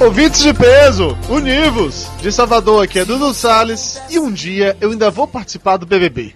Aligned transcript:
Ouvintes 0.00 0.40
de 0.40 0.54
peso, 0.54 1.14
univos! 1.28 2.10
De 2.22 2.32
Salvador 2.32 2.84
aqui 2.84 3.00
é 3.00 3.04
Dudu 3.04 3.34
Salles 3.34 4.00
e 4.08 4.18
um 4.18 4.32
dia 4.32 4.74
eu 4.80 4.92
ainda 4.92 5.10
vou 5.10 5.28
participar 5.28 5.76
do 5.76 5.84
BBB. 5.84 6.34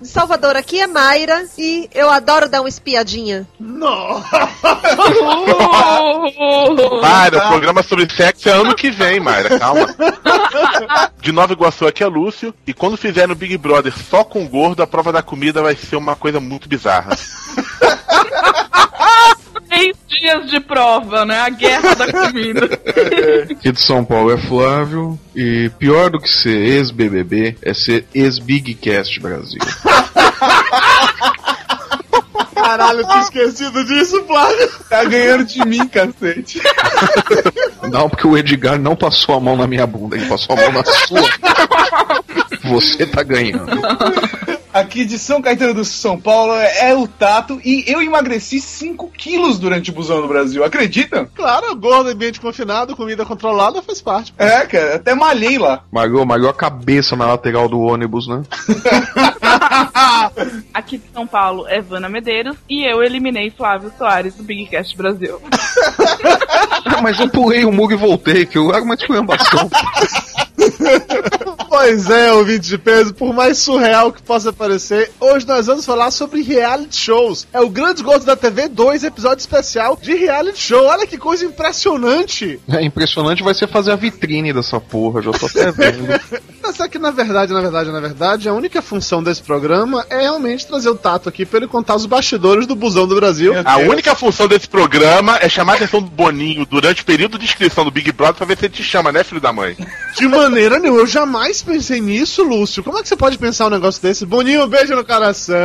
De 0.00 0.08
Salvador 0.08 0.56
aqui 0.56 0.80
é 0.80 0.88
Mayra 0.88 1.44
e 1.56 1.88
eu 1.94 2.10
adoro 2.10 2.48
dar 2.48 2.60
uma 2.60 2.68
espiadinha. 2.68 3.46
Nossa! 3.60 4.48
Mayra, 7.00 7.38
o 7.38 7.48
programa 7.48 7.84
sobre 7.84 8.12
sexo 8.12 8.48
é 8.48 8.52
ano 8.52 8.74
que 8.74 8.90
vem, 8.90 9.20
Mayra, 9.20 9.56
calma. 9.56 9.86
De 11.22 11.30
Nova 11.30 11.52
Iguaçu 11.52 11.86
aqui 11.86 12.02
é 12.02 12.08
Lúcio 12.08 12.52
e 12.66 12.74
quando 12.74 12.96
fizer 12.96 13.28
no 13.28 13.36
Big 13.36 13.56
Brother 13.56 13.94
só 14.10 14.24
com 14.24 14.48
gordo, 14.48 14.82
a 14.82 14.86
prova 14.86 15.12
da 15.12 15.22
comida 15.22 15.62
vai 15.62 15.76
ser 15.76 15.94
uma 15.94 16.16
coisa 16.16 16.40
muito 16.40 16.68
bizarra. 16.68 17.16
Três 19.70 19.96
dias 20.08 20.50
de 20.50 20.58
prova, 20.60 21.24
né? 21.24 21.40
A 21.40 21.48
guerra 21.48 21.94
da 21.94 22.10
comida. 22.12 22.68
Aqui 23.50 23.70
de 23.70 23.80
São 23.80 24.04
Paulo 24.04 24.32
é 24.32 24.36
Flávio. 24.36 25.18
E 25.34 25.70
pior 25.78 26.10
do 26.10 26.20
que 26.20 26.28
ser 26.28 26.56
ex-BBB 26.56 27.56
é 27.62 27.72
ser 27.72 28.04
ex-Bigcast 28.12 29.20
Brasil. 29.20 29.60
Caralho, 32.54 33.00
eu 33.00 33.06
tinha 33.06 33.20
esquecido 33.20 33.84
disso, 33.84 34.22
Flávio! 34.26 34.70
Tá 34.88 35.04
ganhando 35.04 35.44
de 35.44 35.64
mim, 35.64 35.86
cacete. 35.88 36.60
Não, 37.90 38.08
porque 38.08 38.26
o 38.26 38.36
Edgar 38.36 38.78
não 38.78 38.94
passou 38.94 39.36
a 39.36 39.40
mão 39.40 39.56
na 39.56 39.66
minha 39.66 39.86
bunda, 39.86 40.16
ele 40.16 40.26
passou 40.26 40.56
a 40.56 40.60
mão 40.60 40.72
na 40.72 40.84
sua. 40.84 41.20
Você 42.64 43.06
tá 43.06 43.22
ganhando. 43.22 43.66
Aqui 44.72 45.04
de 45.04 45.18
São 45.18 45.42
Caetano 45.42 45.74
do 45.74 45.84
São 45.84 46.16
Paulo 46.18 46.54
é 46.54 46.94
o 46.94 47.06
Tato 47.08 47.60
e 47.64 47.82
eu 47.88 48.00
emagreci 48.00 48.60
5 48.60 49.08
quilos 49.08 49.58
durante 49.58 49.90
o 49.90 49.92
busão 49.92 50.20
no 50.20 50.28
Brasil, 50.28 50.62
acredita? 50.62 51.28
Claro, 51.34 51.74
gordo, 51.74 52.10
ambiente 52.10 52.40
confinado, 52.40 52.94
comida 52.94 53.26
controlada 53.26 53.82
faz 53.82 54.00
parte. 54.00 54.32
É, 54.38 54.64
cara, 54.66 54.94
até 54.94 55.12
malhei 55.12 55.58
lá. 55.58 55.82
Malhou, 55.90 56.24
malhou 56.24 56.48
a 56.48 56.54
cabeça 56.54 57.16
na 57.16 57.26
lateral 57.26 57.68
do 57.68 57.80
ônibus, 57.80 58.28
né? 58.28 58.42
Aqui 60.72 60.98
de 60.98 61.04
São 61.12 61.26
Paulo 61.26 61.66
é 61.66 61.80
Vana 61.80 62.08
Medeiros 62.08 62.56
e 62.68 62.84
eu 62.84 63.02
eliminei 63.02 63.50
Flávio 63.50 63.90
Soares 63.98 64.36
do 64.36 64.44
Bigcast 64.44 64.96
Brasil. 64.96 65.40
Ah, 66.82 67.02
mas 67.02 67.20
eu 67.20 67.28
pulei 67.28 67.64
o 67.64 67.70
muro 67.70 67.92
e 67.92 67.96
voltei, 67.96 68.44
que 68.44 68.58
eu 68.58 68.74
era 68.74 68.82
uma 68.82 68.94
esculhambação. 68.94 69.70
Pois 71.68 72.10
é, 72.10 72.32
ouvinte 72.32 72.68
de 72.68 72.78
peso, 72.78 73.14
por 73.14 73.32
mais 73.32 73.58
surreal 73.58 74.12
que 74.12 74.22
possa 74.22 74.52
parecer, 74.52 75.10
hoje 75.20 75.46
nós 75.46 75.66
vamos 75.66 75.86
falar 75.86 76.10
sobre 76.10 76.42
reality 76.42 76.96
shows. 76.96 77.46
É 77.52 77.60
o 77.60 77.68
Grande 77.68 78.02
Gordo 78.02 78.24
da 78.24 78.36
TV 78.36 78.68
2, 78.68 79.04
episódio 79.04 79.40
especial 79.40 79.98
de 80.00 80.14
reality 80.14 80.58
show. 80.58 80.84
Olha 80.86 81.06
que 81.06 81.16
coisa 81.16 81.44
impressionante! 81.44 82.60
É 82.68 82.82
impressionante 82.82 83.42
vai 83.42 83.54
ser 83.54 83.68
fazer 83.68 83.92
a 83.92 83.96
vitrine 83.96 84.52
dessa 84.52 84.80
porra, 84.80 85.22
já 85.22 85.30
tô 85.30 85.46
até 85.46 85.70
vendo. 85.70 86.08
Só 86.72 86.88
que 86.88 86.98
na 86.98 87.10
verdade, 87.10 87.52
na 87.52 87.60
verdade, 87.60 87.90
na 87.90 88.00
verdade, 88.00 88.48
a 88.48 88.54
única 88.54 88.80
função 88.80 89.22
desse 89.22 89.42
programa 89.42 90.06
é 90.08 90.22
realmente 90.22 90.66
trazer 90.66 90.88
o 90.88 90.94
Tato 90.94 91.28
aqui 91.28 91.44
pra 91.44 91.58
ele 91.58 91.66
contar 91.66 91.94
os 91.94 92.06
bastidores 92.06 92.66
do 92.66 92.74
busão 92.74 93.06
do 93.06 93.14
Brasil. 93.14 93.52
A 93.64 93.76
única 93.78 94.14
função 94.14 94.48
desse 94.48 94.68
programa 94.68 95.38
é 95.40 95.48
chamar 95.48 95.72
a 95.72 95.76
atenção 95.76 96.00
do 96.00 96.10
Boninho 96.10 96.64
durante 96.64 97.02
o 97.02 97.04
período 97.04 97.38
de 97.38 97.44
inscrição 97.44 97.84
do 97.84 97.90
Big 97.90 98.12
Brother 98.12 98.36
pra 98.36 98.46
ver 98.46 98.56
se 98.56 98.66
ele 98.66 98.74
te 98.74 98.82
chama, 98.82 99.12
né, 99.12 99.22
filho 99.24 99.40
da 99.40 99.52
mãe? 99.52 99.76
De 100.16 100.26
maneira 100.26 100.78
nenhuma, 100.78 101.00
eu 101.00 101.06
jamais 101.06 101.62
pensei 101.62 102.00
nisso, 102.00 102.42
Lúcio. 102.42 102.82
Como 102.82 102.98
é 102.98 103.02
que 103.02 103.08
você 103.08 103.16
pode 103.16 103.36
pensar 103.36 103.66
um 103.66 103.70
negócio 103.70 104.00
desse? 104.00 104.24
Boninho, 104.24 104.64
um 104.64 104.68
beijo 104.68 104.94
no 104.94 105.04
coração. 105.04 105.56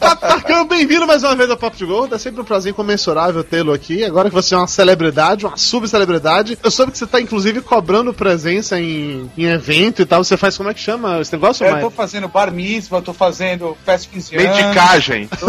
Tato 0.00 0.20
Tarcão, 0.20 0.66
bem-vindo 0.66 1.06
mais 1.06 1.22
uma 1.22 1.34
vez 1.34 1.48
ao 1.50 1.56
Papo 1.56 1.76
de 1.76 1.86
Gordo. 1.86 2.14
É 2.14 2.18
sempre 2.18 2.40
um 2.40 2.44
prazer 2.44 2.72
incomensurável 2.72 3.42
tê-lo 3.42 3.72
aqui. 3.72 4.04
Agora 4.04 4.28
que 4.28 4.34
você 4.34 4.54
é 4.54 4.58
uma 4.58 4.66
celebridade, 4.66 5.46
uma 5.46 5.56
subcelebridade. 5.56 6.58
Eu 6.62 6.70
soube 6.70 6.92
que 6.92 6.98
você 6.98 7.06
tá, 7.06 7.20
inclusive, 7.20 7.60
cobrando 7.60 8.12
presença 8.12 8.61
em, 8.70 9.30
em 9.36 9.44
evento 9.44 10.02
e 10.02 10.06
tal. 10.06 10.22
Você 10.22 10.36
faz 10.36 10.56
como 10.56 10.70
é 10.70 10.74
que 10.74 10.80
chama 10.80 11.20
esse 11.20 11.32
negócio, 11.32 11.64
Eu 11.66 11.72
Maia? 11.72 11.82
tô 11.82 11.90
fazendo 11.90 12.28
bar 12.28 12.52
mitzvah, 12.52 13.02
tô 13.02 13.12
fazendo 13.12 13.76
festa 13.84 14.06
de 14.06 14.14
15 14.14 14.36
anos. 14.36 14.56
Medicagem. 14.56 15.28
Tô 15.28 15.46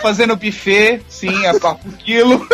fazendo 0.00 0.36
buffet, 0.36 1.02
sim, 1.08 1.46
a 1.46 1.54
por 1.58 1.76
quilo. 1.98 2.46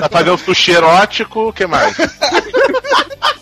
Tá 0.00 0.08
fazendo 0.10 0.38
sushi 0.38 0.72
erótico, 0.72 1.48
o 1.48 1.52
que 1.52 1.66
mais? 1.66 1.96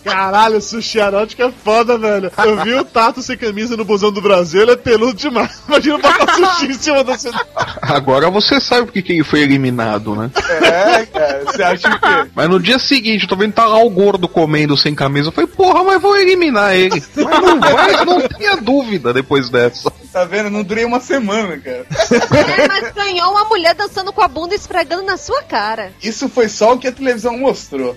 Caralho, 0.06 0.62
sushi 0.62 0.98
erótico 0.98 1.42
é 1.42 1.50
foda, 1.50 1.98
velho. 1.98 2.30
Eu 2.38 2.62
vi 2.62 2.74
o 2.74 2.84
Tato 2.84 3.20
sem 3.20 3.36
camisa 3.36 3.76
no 3.76 3.84
busão 3.84 4.12
do 4.12 4.22
Brasil, 4.22 4.62
ele 4.62 4.70
é 4.70 4.76
peludo 4.76 5.14
demais. 5.14 5.60
Imagina 5.66 5.98
botar 5.98 6.32
sushi 6.34 6.66
em 6.66 6.74
cima 6.74 7.02
da 7.02 7.18
cidade. 7.18 7.44
Agora 7.82 8.30
você 8.30 8.60
sabe 8.60 8.86
porque 8.86 9.02
que 9.02 9.12
ele 9.12 9.24
foi 9.24 9.40
eliminado, 9.40 10.14
né? 10.14 10.30
É, 10.62 11.06
cara, 11.06 11.44
você 11.44 11.62
acha 11.62 11.88
o 11.88 12.00
quê? 12.00 12.30
Mas 12.34 12.48
no 12.48 12.60
dia 12.60 12.78
seguinte, 12.78 13.24
eu 13.24 13.28
tô 13.28 13.36
vendo 13.36 13.52
tá 13.52 13.66
lá 13.66 13.82
o 13.82 13.90
gordo 13.90 14.28
comendo 14.28 14.76
sem 14.76 14.94
camisa. 14.94 15.28
Eu 15.28 15.32
falei, 15.32 15.48
porra, 15.48 15.82
mas 15.82 16.00
vou 16.00 16.16
eliminar 16.16 16.74
ele. 16.74 17.02
Mas 17.16 17.40
não 17.40 17.60
vai, 17.60 18.04
não 18.04 18.20
tenha 18.28 18.56
dúvida 18.56 19.12
depois 19.12 19.50
dessa. 19.50 19.92
Tá 20.16 20.24
vendo? 20.24 20.48
Não 20.48 20.62
durei 20.62 20.82
uma 20.86 20.98
semana, 20.98 21.58
cara. 21.58 21.84
É, 22.56 22.66
mas 22.66 22.90
ganhou 22.94 23.32
uma 23.32 23.44
mulher 23.44 23.74
dançando 23.74 24.10
com 24.14 24.22
a 24.22 24.28
bunda 24.28 24.54
esfregando 24.54 25.02
na 25.02 25.18
sua 25.18 25.42
cara. 25.42 25.92
Isso 26.02 26.26
foi 26.26 26.48
só 26.48 26.72
o 26.72 26.78
que 26.78 26.88
a 26.88 26.92
televisão 26.92 27.36
mostrou. 27.36 27.94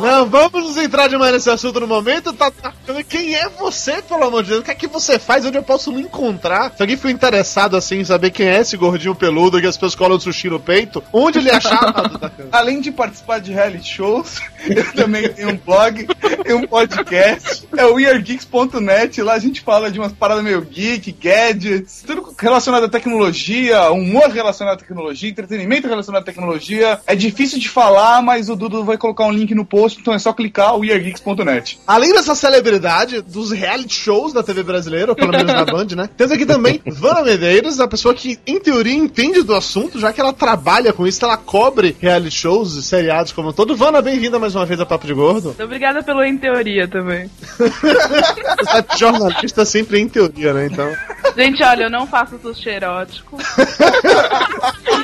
Não, 0.00 0.24
vamos 0.30 0.64
nos 0.64 0.78
entrar 0.78 1.08
demais 1.08 1.30
nesse 1.30 1.50
assunto 1.50 1.78
no 1.78 1.86
momento. 1.86 2.32
Tá, 2.32 2.50
tá, 2.50 2.72
quem 3.06 3.34
é 3.34 3.50
você, 3.50 4.00
pelo 4.00 4.24
amor 4.24 4.44
de 4.44 4.48
Deus? 4.48 4.60
O 4.62 4.64
que 4.64 4.70
é 4.70 4.74
que 4.74 4.86
você 4.86 5.18
faz? 5.18 5.44
Onde 5.44 5.58
eu 5.58 5.62
posso 5.62 5.90
lhe 5.90 6.00
encontrar? 6.00 6.72
Se 6.74 6.82
alguém 6.82 6.96
for 6.96 7.10
interessado 7.10 7.76
assim 7.76 7.98
em 7.98 8.04
saber 8.04 8.30
quem 8.30 8.48
é 8.48 8.60
esse 8.60 8.78
gordinho 8.78 9.14
peludo 9.14 9.60
que 9.60 9.66
as 9.66 9.76
pessoas 9.76 9.94
colam 9.94 10.18
sushi 10.18 10.48
no 10.48 10.58
peito, 10.58 11.04
onde 11.12 11.38
ele 11.38 11.50
achar 11.50 11.92
Tato 11.92 12.18
Tarcão? 12.18 12.46
Além 12.50 12.80
de 12.80 12.90
participar 12.90 13.40
de 13.40 13.52
reality 13.52 13.96
shows, 13.96 14.40
eu 14.66 14.90
também 14.94 15.30
tenho 15.34 15.50
um 15.50 15.56
blog, 15.58 16.06
tenho 16.44 16.60
um 16.60 16.66
podcast, 16.66 17.68
é 17.76 17.84
o 17.84 17.96
weirdgeeks.net, 17.96 19.20
lá 19.20 19.34
a 19.34 19.38
gente 19.38 19.65
fala 19.66 19.90
de 19.90 19.98
umas 19.98 20.12
paradas 20.12 20.44
meio 20.44 20.60
geek, 20.60 21.10
gadgets, 21.10 22.04
tudo 22.06 22.32
relacionado 22.38 22.84
à 22.84 22.88
tecnologia, 22.88 23.90
humor 23.90 24.30
relacionado 24.30 24.74
à 24.74 24.76
tecnologia, 24.76 25.28
entretenimento 25.28 25.88
relacionado 25.88 26.22
à 26.22 26.24
tecnologia. 26.24 27.00
É 27.04 27.16
difícil 27.16 27.58
de 27.58 27.68
falar, 27.68 28.22
mas 28.22 28.48
o 28.48 28.54
Dudu 28.54 28.84
vai 28.84 28.96
colocar 28.96 29.24
um 29.24 29.32
link 29.32 29.52
no 29.56 29.64
post, 29.64 30.00
então 30.00 30.14
é 30.14 30.20
só 30.20 30.32
clicar 30.32 30.76
o 30.76 30.80
weirdgeeks.net. 30.80 31.80
Além 31.84 32.12
dessa 32.12 32.36
celebridade 32.36 33.20
dos 33.22 33.50
reality 33.50 33.92
shows 33.92 34.32
da 34.32 34.40
TV 34.40 34.62
brasileira, 34.62 35.10
ou 35.10 35.16
pelo 35.16 35.32
menos 35.32 35.52
na 35.52 35.64
Band, 35.66 35.88
né? 35.96 36.08
Temos 36.16 36.32
aqui 36.32 36.46
também 36.46 36.80
Vana 36.86 37.22
Medeiros, 37.22 37.80
a 37.80 37.88
pessoa 37.88 38.14
que, 38.14 38.38
em 38.46 38.60
teoria, 38.60 38.94
entende 38.94 39.42
do 39.42 39.52
assunto, 39.54 39.98
já 39.98 40.12
que 40.12 40.20
ela 40.20 40.32
trabalha 40.32 40.92
com 40.92 41.04
isso, 41.04 41.24
ela 41.24 41.36
cobre 41.36 41.96
reality 42.00 42.36
shows 42.36 42.76
e 42.76 42.82
seriados 42.84 43.32
como 43.32 43.48
um 43.48 43.52
todo. 43.52 43.74
Vana, 43.74 44.00
bem-vinda 44.00 44.38
mais 44.38 44.54
uma 44.54 44.64
vez 44.64 44.78
a 44.78 44.86
Papo 44.86 45.08
de 45.08 45.14
Gordo. 45.14 45.48
Muito 45.48 45.64
Obrigada 45.64 46.04
pelo 46.04 46.22
em 46.22 46.38
teoria 46.38 46.86
também. 46.86 47.28
Você 47.56 48.64
sabe 48.64 49.34
que 49.34 49.55
jornalista 49.56 49.64
sempre 49.64 49.98
em 49.98 50.08
teoria, 50.08 50.52
né? 50.52 50.66
Então. 50.66 50.92
Gente, 51.36 51.62
olha, 51.62 51.84
eu 51.84 51.90
não 51.90 52.06
faço 52.06 52.38
sushi 52.38 52.68
erótico. 52.68 53.36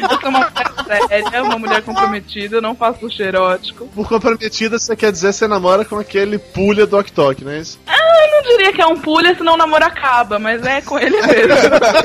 Eu 0.03 0.21
sou 0.21 0.31
uma 0.31 0.41
mulher 0.41 1.09
séria, 1.09 1.43
uma 1.45 1.59
mulher 1.59 1.83
comprometida, 1.83 2.57
eu 2.57 2.63
não 2.63 2.75
faço 2.75 3.01
sushi 3.01 3.23
erótico. 3.23 3.87
Por 3.89 4.09
comprometida, 4.09 4.77
você 4.77 4.97
quer 4.97 5.13
dizer 5.13 5.29
que 5.29 5.35
você 5.35 5.47
namora 5.47 5.85
com 5.85 5.97
aquele 5.97 6.39
pulha 6.39 6.87
do 6.87 6.97
Ok 6.97 7.13
Tok, 7.15 7.45
não 7.45 7.53
é 7.53 7.59
isso? 7.59 7.79
Eu 7.87 8.31
não 8.33 8.43
diria 8.43 8.73
que 8.73 8.83
é 8.83 8.87
um 8.87 8.99
pulha, 8.99 9.35
senão 9.37 9.55
o 9.55 9.57
namoro 9.57 9.85
acaba, 9.85 10.39
mas 10.41 10.65
é 10.65 10.81
com 10.81 10.99
ele 10.99 11.21
mesmo. 11.23 11.55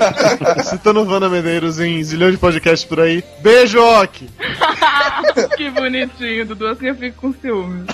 Citando 0.63 1.05
Vana 1.05 1.27
Medeiros 1.27 1.79
em 1.79 2.03
zilhão 2.03 2.29
de 2.29 2.37
podcasts 2.37 2.87
por 2.87 2.99
aí. 2.99 3.23
Beijo, 3.39 3.79
Ok! 3.81 4.29
que 5.55 5.69
bonitinho, 5.71 6.45
Dudu, 6.45 6.67
assim 6.67 6.87
eu 6.87 6.95
fico 6.95 7.17
com 7.21 7.33
ciúmes. 7.33 7.87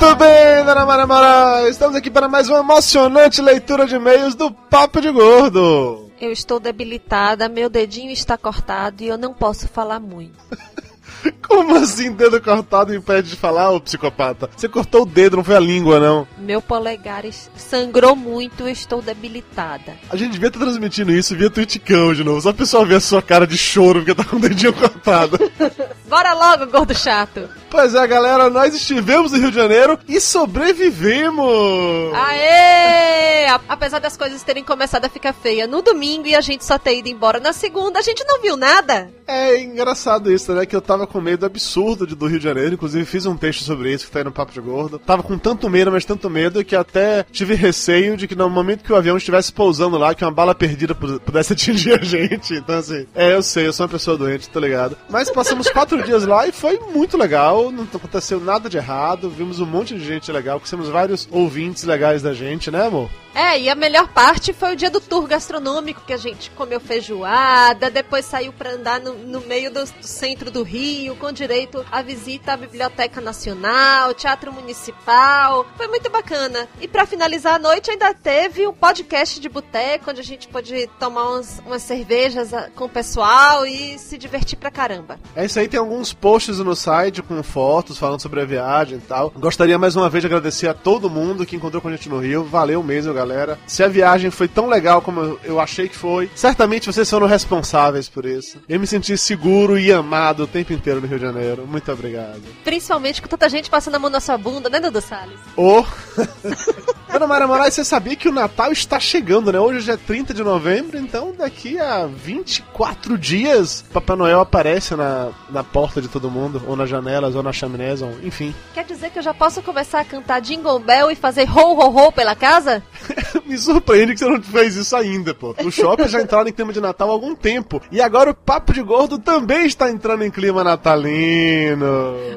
Muito 0.00 0.14
bem, 0.14 0.64
Dona 0.64 0.86
Mara 0.86 1.06
Mara. 1.08 1.68
Estamos 1.68 1.96
aqui 1.96 2.08
para 2.08 2.28
mais 2.28 2.48
uma 2.48 2.60
emocionante 2.60 3.42
leitura 3.42 3.84
de 3.84 3.96
e-mails 3.96 4.36
do 4.36 4.48
Papo 4.48 5.00
de 5.00 5.10
Gordo. 5.10 6.08
Eu 6.20 6.30
estou 6.30 6.60
debilitada, 6.60 7.48
meu 7.48 7.68
dedinho 7.68 8.12
está 8.12 8.38
cortado 8.38 9.02
e 9.02 9.08
eu 9.08 9.18
não 9.18 9.34
posso 9.34 9.66
falar 9.66 9.98
muito. 9.98 10.38
Como 11.42 11.74
assim, 11.74 12.12
dedo 12.12 12.40
cortado 12.40 12.94
impede 12.94 13.30
de 13.30 13.36
falar, 13.36 13.70
ô 13.70 13.80
psicopata? 13.80 14.48
Você 14.56 14.68
cortou 14.68 15.02
o 15.02 15.06
dedo, 15.06 15.38
não 15.38 15.44
foi 15.44 15.56
a 15.56 15.60
língua, 15.60 15.98
não. 15.98 16.28
Meu 16.38 16.62
polegar 16.62 17.24
sangrou 17.56 18.14
muito, 18.14 18.62
eu 18.62 18.68
estou 18.68 19.02
debilitada. 19.02 19.96
A 20.10 20.16
gente 20.16 20.32
devia 20.32 20.46
estar 20.48 20.60
transmitindo 20.60 21.10
isso 21.10 21.36
via 21.36 21.50
Twitchcão 21.50 22.14
de 22.14 22.22
novo, 22.22 22.40
só 22.40 22.50
o 22.50 22.54
pessoal 22.54 22.86
ver 22.86 22.96
a 22.96 23.00
sua 23.00 23.20
cara 23.20 23.48
de 23.48 23.58
choro 23.58 24.04
porque 24.04 24.14
tá 24.14 24.24
com 24.24 24.36
o 24.36 24.40
dedinho 24.40 24.72
cortado. 24.72 25.38
Bora 26.08 26.34
logo, 26.34 26.70
gordo 26.70 26.94
chato. 26.94 27.48
Pois 27.70 27.94
é, 27.94 28.06
galera, 28.06 28.48
nós 28.50 28.74
estivemos 28.74 29.32
no 29.32 29.38
Rio 29.38 29.50
de 29.50 29.56
Janeiro 29.56 29.98
e 30.08 30.20
sobrevivemos! 30.20 32.14
Aê! 32.14 33.46
Apesar 33.68 33.98
das 33.98 34.16
coisas 34.16 34.42
terem 34.42 34.62
começado 34.62 35.04
a 35.04 35.08
ficar 35.08 35.32
feia 35.32 35.66
no 35.66 35.80
domingo 35.80 36.26
e 36.26 36.34
a 36.34 36.40
gente 36.40 36.64
só 36.64 36.78
ter 36.78 36.98
ido 36.98 37.08
embora 37.08 37.40
na 37.40 37.52
segunda, 37.52 37.98
a 37.98 38.02
gente 38.02 38.24
não 38.26 38.40
viu 38.42 38.56
nada. 38.56 39.10
É 39.26 39.60
engraçado 39.62 40.30
isso, 40.32 40.52
né? 40.52 40.64
Que 40.66 40.74
eu 40.76 40.80
tava 40.80 41.06
com 41.06 41.20
medo 41.20 41.44
absurdo 41.46 42.06
de- 42.06 42.14
do 42.14 42.26
Rio 42.26 42.38
de 42.38 42.44
Janeiro. 42.44 42.74
Inclusive, 42.74 43.04
fiz 43.04 43.26
um 43.26 43.36
texto 43.36 43.62
sobre 43.64 43.92
isso 43.92 44.06
que 44.06 44.12
tá 44.12 44.20
aí 44.20 44.24
no 44.24 44.32
Papo 44.32 44.52
de 44.52 44.60
Gordo. 44.60 44.98
Tava 44.98 45.22
com 45.22 45.36
tanto 45.38 45.68
medo, 45.68 45.90
mas 45.92 46.04
tanto 46.04 46.28
medo, 46.30 46.64
que 46.64 46.74
até 46.76 47.24
tive 47.30 47.54
receio 47.54 48.16
de 48.16 48.26
que 48.26 48.34
no 48.34 48.48
momento 48.48 48.82
que 48.84 48.92
o 48.92 48.96
avião 48.96 49.16
estivesse 49.16 49.52
pousando 49.52 49.98
lá, 49.98 50.14
que 50.14 50.24
uma 50.24 50.30
bala 50.30 50.54
perdida 50.54 50.94
pu- 50.94 51.20
pudesse 51.20 51.52
atingir 51.54 51.92
a 52.00 52.02
gente. 52.04 52.54
Então, 52.54 52.78
assim, 52.78 53.06
é, 53.14 53.34
eu 53.34 53.42
sei, 53.42 53.66
eu 53.66 53.72
sou 53.72 53.84
uma 53.84 53.92
pessoa 53.92 54.16
doente, 54.16 54.48
tô 54.48 54.60
ligado. 54.60 54.96
Mas 55.10 55.30
passamos 55.30 55.68
quatro 55.70 56.02
dias 56.02 56.24
lá 56.24 56.46
e 56.46 56.52
foi 56.52 56.78
muito 56.92 57.16
legal. 57.18 57.57
Não 57.72 57.84
aconteceu 57.84 58.40
nada 58.40 58.68
de 58.68 58.76
errado. 58.76 59.28
Vimos 59.28 59.58
um 59.60 59.66
monte 59.66 59.94
de 59.94 60.04
gente 60.04 60.30
legal. 60.30 60.60
Conhecemos 60.60 60.88
vários 60.88 61.28
ouvintes 61.30 61.82
legais 61.82 62.22
da 62.22 62.32
gente, 62.32 62.70
né, 62.70 62.86
amor? 62.86 63.10
É, 63.38 63.56
e 63.56 63.70
a 63.70 63.74
melhor 63.76 64.08
parte 64.08 64.52
foi 64.52 64.72
o 64.72 64.76
dia 64.76 64.90
do 64.90 65.00
tour 65.00 65.24
gastronômico, 65.28 66.02
que 66.04 66.12
a 66.12 66.16
gente 66.16 66.50
comeu 66.50 66.80
feijoada, 66.80 67.88
depois 67.88 68.24
saiu 68.24 68.52
pra 68.52 68.72
andar 68.72 68.98
no, 68.98 69.14
no 69.14 69.40
meio 69.42 69.72
do, 69.72 69.84
do 69.84 70.04
centro 70.04 70.50
do 70.50 70.64
Rio, 70.64 71.14
com 71.14 71.30
direito 71.30 71.86
à 71.92 72.02
visita 72.02 72.54
à 72.54 72.56
Biblioteca 72.56 73.20
Nacional, 73.20 74.12
Teatro 74.12 74.52
Municipal. 74.52 75.64
Foi 75.76 75.86
muito 75.86 76.10
bacana. 76.10 76.66
E 76.80 76.88
pra 76.88 77.06
finalizar 77.06 77.54
a 77.54 77.58
noite 77.60 77.92
ainda 77.92 78.12
teve 78.12 78.66
o 78.66 78.72
podcast 78.72 79.38
de 79.38 79.48
boteco, 79.48 80.10
onde 80.10 80.20
a 80.20 80.24
gente 80.24 80.48
pôde 80.48 80.90
tomar 80.98 81.28
umas, 81.28 81.62
umas 81.64 81.82
cervejas 81.84 82.52
ah, 82.52 82.68
com 82.74 82.86
o 82.86 82.88
pessoal 82.88 83.64
e 83.64 84.00
se 84.00 84.18
divertir 84.18 84.58
pra 84.58 84.72
caramba. 84.72 85.16
É 85.36 85.44
isso 85.44 85.60
aí, 85.60 85.68
tem 85.68 85.78
alguns 85.78 86.12
posts 86.12 86.58
no 86.58 86.74
site 86.74 87.22
com 87.22 87.40
fotos 87.44 87.98
falando 87.98 88.20
sobre 88.20 88.40
a 88.40 88.44
viagem 88.44 88.98
e 88.98 89.02
tal. 89.02 89.30
Gostaria 89.36 89.78
mais 89.78 89.94
uma 89.94 90.10
vez 90.10 90.22
de 90.22 90.26
agradecer 90.26 90.66
a 90.66 90.74
todo 90.74 91.08
mundo 91.08 91.46
que 91.46 91.54
encontrou 91.54 91.80
com 91.80 91.86
a 91.86 91.92
gente 91.92 92.08
no 92.08 92.18
Rio. 92.18 92.42
Valeu 92.42 92.82
mesmo, 92.82 93.14
galera. 93.14 93.27
Se 93.66 93.82
a 93.82 93.88
viagem 93.88 94.30
foi 94.30 94.48
tão 94.48 94.66
legal 94.68 95.00
como 95.02 95.38
eu- 95.44 95.58
achei 95.60 95.88
que 95.88 95.96
foi, 95.96 96.30
certamente 96.34 96.86
vocês 96.86 97.08
foram 97.10 97.26
responsáveis 97.26 98.08
por 98.08 98.24
isso. 98.24 98.58
Eu 98.68 98.78
me 98.78 98.86
senti 98.86 99.16
seguro 99.18 99.78
e 99.78 99.92
amado 99.92 100.44
o 100.44 100.46
tempo 100.46 100.72
inteiro 100.72 101.00
no 101.00 101.06
Rio 101.06 101.18
de 101.18 101.24
Janeiro. 101.24 101.66
Muito 101.66 101.90
obrigado. 101.92 102.40
Principalmente 102.64 103.20
com 103.20 103.28
tanta 103.28 103.48
gente 103.48 103.68
passando 103.68 103.96
a 103.96 103.98
mão 103.98 104.08
na 104.10 104.20
sua 104.20 104.38
bunda, 104.38 104.68
né, 104.70 104.78
Dudu 104.80 105.00
Salles? 105.00 105.38
Ô! 105.56 105.84
Dona 107.12 107.26
Mara 107.26 107.46
Moraes, 107.46 107.74
você 107.74 107.84
sabia 107.84 108.14
que 108.14 108.28
o 108.28 108.32
Natal 108.32 108.70
está 108.70 109.00
chegando, 109.00 109.50
né? 109.52 109.58
Hoje 109.58 109.80
já 109.80 109.94
é 109.94 109.96
30 109.96 110.32
de 110.34 110.42
novembro, 110.44 110.96
então 110.98 111.32
daqui 111.36 111.78
a 111.78 112.06
24 112.06 113.16
dias 113.18 113.84
Papai 113.92 114.14
Noel 114.16 114.40
aparece 114.40 114.94
na, 114.94 115.30
na 115.50 115.64
porta 115.64 116.00
de 116.02 116.08
todo 116.08 116.30
mundo, 116.30 116.62
ou 116.66 116.76
nas 116.76 116.88
janelas, 116.88 117.34
ou 117.34 117.42
nas 117.42 117.56
chaminés, 117.56 118.02
ou 118.02 118.10
enfim. 118.22 118.54
Quer 118.74 118.84
dizer 118.84 119.10
que 119.10 119.18
eu 119.18 119.22
já 119.22 119.32
posso 119.34 119.62
começar 119.62 120.00
a 120.00 120.04
cantar 120.04 120.40
Jingle 120.40 120.78
Bell 120.78 121.10
e 121.10 121.16
fazer 121.16 121.48
ho 121.50 121.74
ho 121.78 121.96
ho 122.06 122.12
pela 122.12 122.36
casa? 122.36 122.82
Me 123.46 123.56
surpreende 123.56 124.12
que 124.14 124.18
você 124.20 124.28
não 124.28 124.42
fez 124.42 124.76
isso 124.76 124.94
ainda, 124.96 125.34
pô. 125.34 125.54
O 125.64 125.70
shopping 125.70 126.08
já 126.08 126.20
entraram 126.20 126.48
em 126.48 126.52
clima 126.52 126.72
de 126.72 126.80
Natal 126.80 127.08
há 127.08 127.12
algum 127.12 127.34
tempo. 127.34 127.80
E 127.90 128.00
agora 128.00 128.30
o 128.30 128.34
Papo 128.34 128.72
de 128.72 128.82
Gordo 128.82 129.18
também 129.18 129.66
está 129.66 129.90
entrando 129.90 130.22
em 130.24 130.30
clima 130.30 130.62
natalino. 130.62 131.86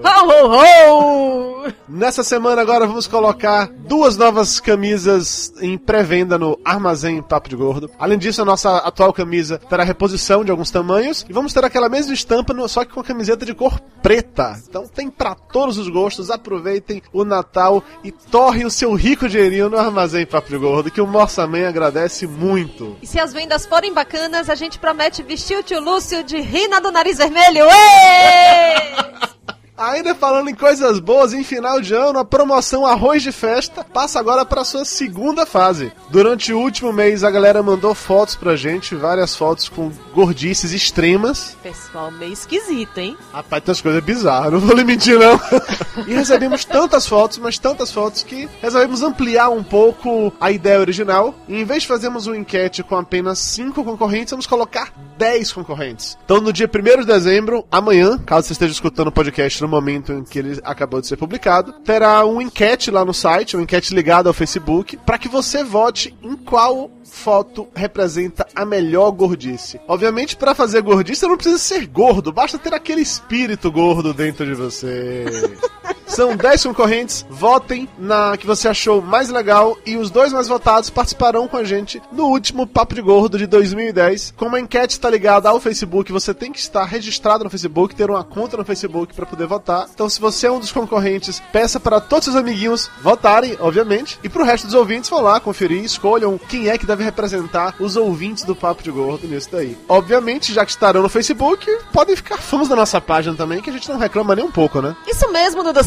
Ho 0.03 0.27
ho 0.27 1.65
ho! 1.65 1.71
Nessa 1.87 2.23
semana 2.23 2.61
agora 2.61 2.87
vamos 2.87 3.07
colocar 3.07 3.69
duas 3.87 4.17
novas 4.17 4.59
camisas 4.59 5.53
em 5.61 5.77
pré-venda 5.77 6.37
no 6.37 6.57
Armazém 6.63 7.21
Papo 7.21 7.49
de 7.49 7.55
Gordo. 7.55 7.89
Além 7.99 8.17
disso, 8.17 8.41
a 8.41 8.45
nossa 8.45 8.77
atual 8.77 9.11
camisa 9.13 9.59
terá 9.69 9.83
reposição 9.83 10.43
de 10.43 10.51
alguns 10.51 10.71
tamanhos 10.71 11.25
e 11.29 11.33
vamos 11.33 11.53
ter 11.53 11.63
aquela 11.63 11.89
mesma 11.89 12.13
estampa, 12.13 12.53
no- 12.53 12.67
só 12.67 12.83
que 12.85 12.93
com 12.93 12.99
a 13.01 13.03
camiseta 13.03 13.45
de 13.45 13.53
cor 13.53 13.79
preta. 14.01 14.59
Então 14.67 14.87
tem 14.87 15.09
pra 15.09 15.35
todos 15.35 15.77
os 15.77 15.89
gostos. 15.89 16.31
Aproveitem 16.31 17.01
o 17.13 17.23
Natal 17.23 17.83
e 18.03 18.11
torrem 18.11 18.65
o 18.65 18.71
seu 18.71 18.93
rico 18.93 19.27
dinheirinho 19.27 19.69
no 19.69 19.77
Armazém 19.77 20.25
Papo 20.25 20.49
de 20.49 20.57
Gordo, 20.57 20.60
que 20.91 21.01
o 21.01 21.07
Morsaman 21.07 21.67
agradece 21.67 22.27
muito. 22.27 22.97
E 23.01 23.07
se 23.07 23.19
as 23.19 23.33
vendas 23.33 23.65
forem 23.65 23.93
bacanas, 23.93 24.49
a 24.49 24.55
gente 24.55 24.77
promete 24.77 25.23
vestir 25.23 25.57
o 25.57 25.63
tio 25.63 25.79
Lúcio 25.79 26.23
de 26.23 26.39
Rina 26.39 26.79
do 26.79 26.91
Nariz 26.91 27.17
Vermelho. 27.17 27.65
Êêêê! 27.65 29.21
Ainda 29.81 30.13
falando 30.13 30.47
em 30.47 30.53
coisas 30.53 30.99
boas, 30.99 31.33
em 31.33 31.43
final 31.43 31.81
de 31.81 31.95
ano, 31.95 32.19
a 32.19 32.23
promoção 32.23 32.85
Arroz 32.85 33.23
de 33.23 33.31
Festa 33.31 33.83
passa 33.83 34.19
agora 34.19 34.45
para 34.45 34.63
sua 34.63 34.85
segunda 34.85 35.43
fase. 35.43 35.91
Durante 36.11 36.53
o 36.53 36.59
último 36.59 36.93
mês, 36.93 37.23
a 37.23 37.31
galera 37.31 37.63
mandou 37.63 37.95
fotos 37.95 38.35
pra 38.35 38.55
gente, 38.55 38.93
várias 38.93 39.35
fotos 39.35 39.67
com 39.67 39.91
gordices 40.13 40.71
extremas. 40.71 41.57
Pessoal 41.63 42.11
meio 42.11 42.31
esquisito, 42.31 42.95
hein? 42.99 43.17
Rapaz, 43.33 43.63
tem 43.63 43.71
umas 43.71 43.81
coisas 43.81 44.03
bizarras, 44.03 44.53
não 44.53 44.59
vou 44.59 44.75
lhe 44.75 44.83
mentir 44.83 45.17
não. 45.17 45.41
e 46.05 46.13
recebemos 46.13 46.63
tantas 46.63 47.07
fotos, 47.07 47.39
mas 47.39 47.57
tantas 47.57 47.91
fotos 47.91 48.21
que 48.21 48.47
resolvemos 48.61 49.01
ampliar 49.01 49.49
um 49.49 49.63
pouco 49.63 50.31
a 50.39 50.51
ideia 50.51 50.79
original. 50.79 51.33
E 51.47 51.59
em 51.59 51.65
vez 51.65 51.81
de 51.81 51.87
fazermos 51.87 52.27
uma 52.27 52.37
enquete 52.37 52.83
com 52.83 52.97
apenas 52.97 53.39
5 53.39 53.83
concorrentes, 53.83 54.29
vamos 54.29 54.45
colocar 54.45 54.93
10 55.21 55.53
concorrentes. 55.53 56.17
Então 56.25 56.41
no 56.41 56.51
dia 56.51 56.67
1 56.67 57.01
de 57.01 57.05
dezembro, 57.05 57.63
amanhã, 57.71 58.17
caso 58.17 58.47
você 58.47 58.53
esteja 58.53 58.71
escutando 58.71 59.09
o 59.09 59.11
podcast 59.11 59.61
no 59.61 59.67
momento 59.67 60.11
em 60.11 60.23
que 60.23 60.39
ele 60.39 60.59
acabou 60.63 60.99
de 60.99 61.05
ser 61.05 61.15
publicado, 61.15 61.73
terá 61.85 62.25
uma 62.25 62.41
enquete 62.41 62.89
lá 62.89 63.05
no 63.05 63.13
site, 63.13 63.55
uma 63.55 63.61
enquete 63.61 63.93
ligada 63.93 64.27
ao 64.27 64.33
Facebook, 64.33 64.97
para 65.05 65.19
que 65.19 65.27
você 65.27 65.63
vote 65.63 66.17
em 66.23 66.35
qual 66.35 66.89
foto 67.03 67.67
representa 67.75 68.47
a 68.55 68.65
melhor 68.65 69.11
gordice. 69.11 69.79
Obviamente, 69.87 70.35
para 70.35 70.55
fazer 70.55 70.81
gordice, 70.81 71.19
você 71.19 71.27
não 71.27 71.35
precisa 71.35 71.59
ser 71.59 71.85
gordo, 71.85 72.33
basta 72.33 72.57
ter 72.57 72.73
aquele 72.73 73.01
espírito 73.01 73.71
gordo 73.71 74.15
dentro 74.15 74.43
de 74.43 74.55
você. 74.55 75.25
São 76.11 76.35
10 76.35 76.65
concorrentes, 76.65 77.25
votem 77.29 77.87
na 77.97 78.35
que 78.35 78.45
você 78.45 78.67
achou 78.67 79.01
mais 79.01 79.29
legal 79.29 79.77
e 79.85 79.95
os 79.95 80.09
dois 80.09 80.33
mais 80.33 80.45
votados 80.45 80.89
participarão 80.89 81.47
com 81.47 81.55
a 81.55 81.63
gente 81.63 82.01
no 82.11 82.25
último 82.25 82.67
Papo 82.67 82.93
de 82.93 83.01
Gordo 83.01 83.37
de 83.37 83.47
2010. 83.47 84.33
Como 84.35 84.57
a 84.57 84.59
enquete 84.59 84.95
está 84.95 85.09
ligada 85.09 85.47
ao 85.47 85.61
Facebook, 85.61 86.11
você 86.11 86.33
tem 86.33 86.51
que 86.51 86.59
estar 86.59 86.83
registrado 86.83 87.45
no 87.45 87.49
Facebook, 87.49 87.95
ter 87.95 88.09
uma 88.09 88.25
conta 88.25 88.57
no 88.57 88.65
Facebook 88.65 89.13
para 89.13 89.25
poder 89.25 89.47
votar. 89.47 89.87
Então, 89.93 90.09
se 90.09 90.19
você 90.19 90.47
é 90.47 90.51
um 90.51 90.59
dos 90.59 90.73
concorrentes, 90.73 91.41
peça 91.53 91.79
para 91.79 92.01
todos 92.01 92.25
seus 92.25 92.35
amiguinhos 92.35 92.91
votarem, 93.01 93.55
obviamente, 93.61 94.19
e 94.21 94.27
pro 94.27 94.43
resto 94.43 94.65
dos 94.65 94.75
ouvintes 94.75 95.09
vão 95.09 95.21
lá 95.21 95.39
conferir, 95.39 95.81
escolham 95.81 96.37
quem 96.37 96.67
é 96.67 96.77
que 96.77 96.85
deve 96.85 97.05
representar 97.05 97.73
os 97.79 97.95
ouvintes 97.95 98.43
do 98.43 98.53
Papo 98.53 98.83
de 98.83 98.91
Gordo 98.91 99.29
nisso 99.29 99.47
daí. 99.49 99.77
Obviamente, 99.87 100.51
já 100.53 100.65
que 100.65 100.71
estarão 100.71 101.01
no 101.01 101.09
Facebook, 101.09 101.65
podem 101.93 102.17
ficar 102.17 102.37
fãs 102.37 102.67
da 102.67 102.75
nossa 102.75 102.99
página 102.99 103.33
também, 103.33 103.61
que 103.61 103.69
a 103.69 103.73
gente 103.73 103.89
não 103.89 103.97
reclama 103.97 104.35
nem 104.35 104.43
um 104.43 104.51
pouco, 104.51 104.81
né? 104.81 104.93
Isso 105.07 105.31
mesmo, 105.31 105.63
Dudu 105.63 105.81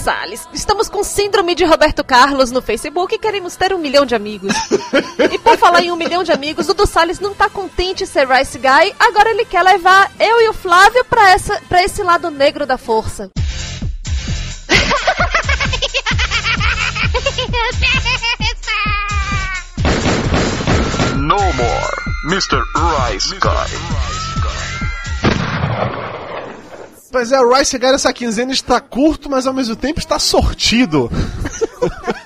Estamos 0.52 0.88
com 0.88 1.02
síndrome 1.04 1.54
de 1.54 1.64
Roberto 1.64 2.04
Carlos 2.04 2.50
no 2.50 2.62
Facebook 2.62 3.14
e 3.14 3.18
queremos 3.18 3.56
ter 3.56 3.74
um 3.74 3.78
milhão 3.78 4.06
de 4.06 4.14
amigos. 4.14 4.54
e 5.32 5.38
por 5.38 5.58
falar 5.58 5.82
em 5.82 5.90
um 5.90 5.96
milhão 5.96 6.22
de 6.22 6.32
amigos, 6.32 6.66
Dudu 6.66 6.86
Salles 6.86 7.20
não 7.20 7.34
tá 7.34 7.50
contente 7.50 8.06
ser 8.06 8.26
Rice 8.26 8.58
Guy, 8.58 8.94
agora 8.98 9.30
ele 9.30 9.44
quer 9.44 9.62
levar 9.62 10.10
eu 10.18 10.40
e 10.40 10.48
o 10.48 10.52
Flávio 10.52 11.04
pra, 11.04 11.30
essa, 11.30 11.60
pra 11.68 11.82
esse 11.82 12.02
lado 12.02 12.30
negro 12.30 12.64
da 12.66 12.78
força. 12.78 13.30
No 21.16 21.36
more, 21.36 21.96
Mr. 22.28 22.62
Rice 22.76 23.34
Guy. 23.40 24.23
Pois 27.14 27.30
é, 27.30 27.40
o 27.40 27.54
Rice 27.54 27.78
Guy 27.78 27.90
essa 27.90 28.12
quinzena 28.12 28.50
está 28.50 28.80
curto, 28.80 29.30
mas 29.30 29.46
ao 29.46 29.54
mesmo 29.54 29.76
tempo 29.76 30.00
está 30.00 30.18
sortido. 30.18 31.08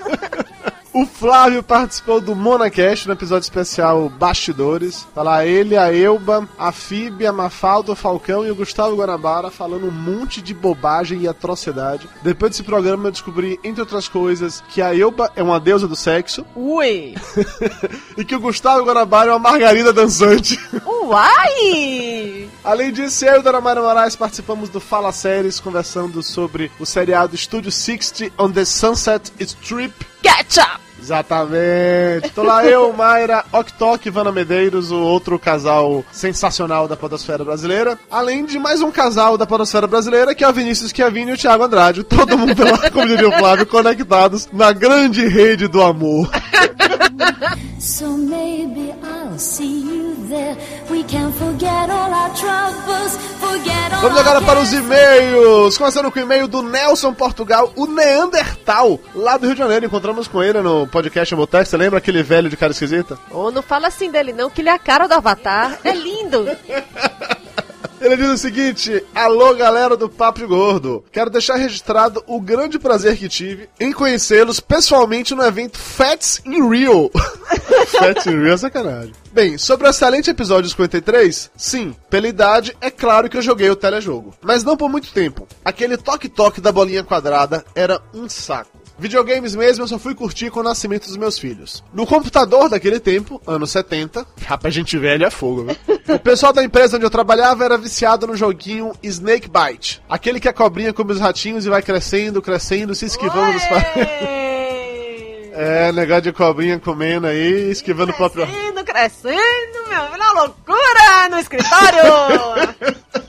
O 0.99 1.07
Flávio 1.07 1.63
participou 1.63 2.21
do 2.21 2.35
Monacast 2.35 3.07
no 3.07 3.15
episódio 3.15 3.45
especial 3.45 4.09
Bastidores. 4.09 5.07
Tá 5.15 5.23
lá 5.23 5.47
ele, 5.47 5.77
a 5.77 5.95
Elba, 5.95 6.49
a 6.59 6.73
Fib, 6.73 7.25
a 7.25 7.31
Mafalda, 7.33 7.93
o 7.93 7.95
Falcão 7.95 8.45
e 8.45 8.51
o 8.51 8.55
Gustavo 8.57 8.97
Guanabara 8.97 9.49
falando 9.49 9.87
um 9.87 9.93
monte 9.93 10.43
de 10.43 10.53
bobagem 10.53 11.21
e 11.21 11.29
atrocidade. 11.29 12.09
Depois 12.21 12.51
desse 12.51 12.65
programa 12.65 13.07
eu 13.07 13.13
descobri, 13.13 13.61
entre 13.63 13.81
outras 13.81 14.09
coisas, 14.09 14.61
que 14.71 14.83
a 14.83 14.93
Elba 14.93 15.31
é 15.37 15.43
uma 15.43 15.61
deusa 15.61 15.87
do 15.87 15.95
sexo 15.95 16.45
Ui! 16.57 17.15
e 18.19 18.25
que 18.25 18.35
o 18.35 18.41
Gustavo 18.41 18.85
Guanabara 18.85 19.31
é 19.31 19.35
uma 19.35 19.39
margarida 19.39 19.93
dançante. 19.93 20.59
Uai! 20.85 22.49
Além 22.65 22.93
disso, 22.93 23.25
eu 23.25 23.39
e 23.39 23.43
Dona 23.45 23.61
Mayra 23.61 23.83
Moraes 23.83 24.17
participamos 24.17 24.69
do 24.69 24.81
Fala 24.81 25.13
Séries, 25.13 25.61
conversando 25.61 26.25
sobre 26.25 26.73
o 26.81 26.85
seriado 26.85 27.37
Studio 27.37 27.71
60 27.71 28.33
on 28.37 28.51
the 28.51 28.65
Sunset 28.65 29.33
Strip. 29.39 29.95
Ketchup! 30.25 30.88
Exatamente. 31.01 32.31
Tô 32.35 32.43
lá 32.43 32.65
eu, 32.67 32.93
Mayra, 32.93 33.45
Oktok, 33.53 34.11
Vana 34.11 34.33
Medeiros, 34.33 34.91
o 34.91 34.99
outro 34.99 35.39
casal 35.39 36.05
sensacional 36.13 36.89
da 36.89 36.97
podosfera 36.97 37.45
brasileira. 37.45 37.99
Além 38.11 38.45
de 38.45 38.59
mais 38.59 38.83
um 38.83 38.91
casal 38.91 39.39
da 39.39 39.47
podosfera 39.47 39.87
brasileira, 39.87 40.35
que 40.35 40.45
é 40.45 40.49
o 40.49 40.53
Vinícius 40.53 40.93
Chiavini 40.95 41.31
e 41.31 41.35
o 41.35 41.39
Thiago 41.39 41.65
Andrade. 41.65 42.03
Todo 42.03 42.37
mundo 42.37 42.63
lá, 42.65 42.91
como 42.91 43.07
diria 43.07 43.29
o 43.29 43.33
Flávio, 43.33 43.67
conectados 43.67 44.49
na 44.53 44.73
grande 44.73 45.27
rede 45.27 45.69
do 45.69 45.83
amor. 45.83 46.29
So 47.79 48.17
maybe 48.17 48.93
I'll 49.05 49.39
see 49.39 49.83
you 49.83 50.17
there. 50.29 50.57
We 50.91 51.05
can 51.05 51.31
forget 51.33 51.89
all 51.89 52.13
our 52.13 52.35
troubles, 52.35 53.17
forget 53.39 53.93
all 53.93 54.01
Vamos 54.01 54.19
agora 54.19 54.41
para 54.41 54.59
os 54.59 54.73
e-mails. 54.73 55.79
Começando 55.79 56.11
com 56.11 56.19
o 56.19 56.23
e-mail 56.23 56.49
do 56.49 56.61
Nelson 56.61 57.15
Portugal, 57.15 57.73
o 57.77 57.87
Neandertal, 57.87 58.99
lá 59.15 59.37
do 59.37 59.47
Rio 59.47 59.55
de 59.55 59.61
Janeiro. 59.61 59.87
Encontramos 59.87 60.27
com 60.27 60.43
ele 60.43 60.61
no 60.61 60.89
podcast 60.89 61.33
Botex. 61.37 61.69
Você 61.69 61.77
lembra 61.77 61.99
aquele 61.99 62.21
velho 62.21 62.51
de 62.51 62.57
cara 62.57 62.73
esquisita? 62.73 63.17
Ô, 63.31 63.53
não 63.53 63.63
fala 63.63 63.87
assim 63.87 64.11
dele 64.11 64.33
não, 64.33 64.51
que 64.51 64.61
ele 64.61 64.71
é 64.71 64.73
a 64.73 64.79
cara 64.79 65.07
do 65.07 65.15
Avatar. 65.15 65.79
É 65.85 65.93
lindo. 65.93 66.49
Ele 68.01 68.17
diz 68.17 68.29
o 68.29 68.39
seguinte: 68.39 69.05
Alô, 69.15 69.55
galera 69.55 69.97
do 69.97 70.09
Papo 70.09 70.47
Gordo. 70.47 71.05
Quero 71.11 71.31
deixar 71.31 71.57
registrado 71.57 72.23
o 72.27 72.41
grande 72.41 72.79
prazer 72.79 73.17
que 73.17 73.29
tive 73.29 73.69
em 73.79 73.93
conhecê-los 73.93 74.61
pessoalmente 74.61 75.35
no 75.35 75.43
evento 75.43 75.79
Fats 75.79 76.41
in 76.45 76.69
Rio. 76.69 77.11
Fats 77.99 78.27
in 78.27 78.41
Rio 78.41 78.53
é 78.53 78.57
sacanagem. 78.57 79.13
Bem, 79.33 79.59
sobre 79.59 79.87
o 79.87 79.91
excelente 79.91 80.31
episódio 80.31 80.71
53, 80.71 81.51
sim, 81.57 81.95
pela 82.09 82.29
idade, 82.29 82.77
é 82.81 82.91
claro 82.91 83.29
que 83.29 83.37
eu 83.37 83.43
joguei 83.43 83.69
o 83.69 83.77
telejogo. 83.77 84.35
Mas 84.41 84.63
não 84.63 84.77
por 84.77 84.89
muito 84.89 85.13
tempo. 85.13 85.47
Aquele 85.65 85.97
toque-toque 85.97 86.61
da 86.61 86.73
bolinha 86.73 87.03
quadrada 87.03 87.65
era 87.75 88.01
um 88.15 88.29
saco. 88.29 88.79
Videogames 88.99 89.55
mesmo 89.55 89.85
eu 89.85 89.89
só 89.89 89.99
fui 89.99 90.15
curtir 90.15 90.51
com 90.51 90.59
o 90.61 90.63
nascimento 90.63 91.07
dos 91.07 91.17
meus 91.17 91.39
filhos. 91.39 91.85
No 91.95 92.05
computador 92.05 92.69
daquele 92.69 92.99
tempo, 92.99 93.41
anos 93.47 93.71
70, 93.71 94.27
rapaz, 94.45 94.75
gente 94.75 94.99
velha 94.99 95.27
é 95.27 95.31
fogo, 95.31 95.65
viu? 95.65 95.99
O 96.09 96.19
pessoal 96.19 96.55
da 96.55 96.65
empresa 96.65 96.97
onde 96.97 97.05
eu 97.05 97.11
trabalhava 97.11 97.65
era 97.65 97.77
viciado 97.77 98.27
no 98.27 98.35
joguinho 98.35 98.93
Snake 99.03 99.49
Bite. 99.49 100.03
Aquele 100.09 100.41
que 100.41 100.49
a 100.49 100.55
cobrinha 100.55 100.93
come 100.93 101.13
os 101.13 101.21
ratinhos 101.21 101.67
e 101.67 101.69
vai 101.69 101.83
crescendo, 101.83 102.41
crescendo, 102.41 102.95
se 102.95 103.05
esquivando 103.05 103.53
dos 103.53 103.63
É, 105.53 105.91
negócio 105.93 106.23
de 106.23 106.33
cobrinha 106.33 106.79
comendo 106.79 107.27
aí, 107.27 107.71
esquivando 107.71 108.13
o 108.13 108.15
próprio. 108.15 108.47
Crescendo, 108.47 108.85
crescendo, 108.85 109.89
meu, 109.89 110.11
virou 110.13 110.35
loucura 110.35 111.29
no 111.31 111.39
escritório. 111.39 112.03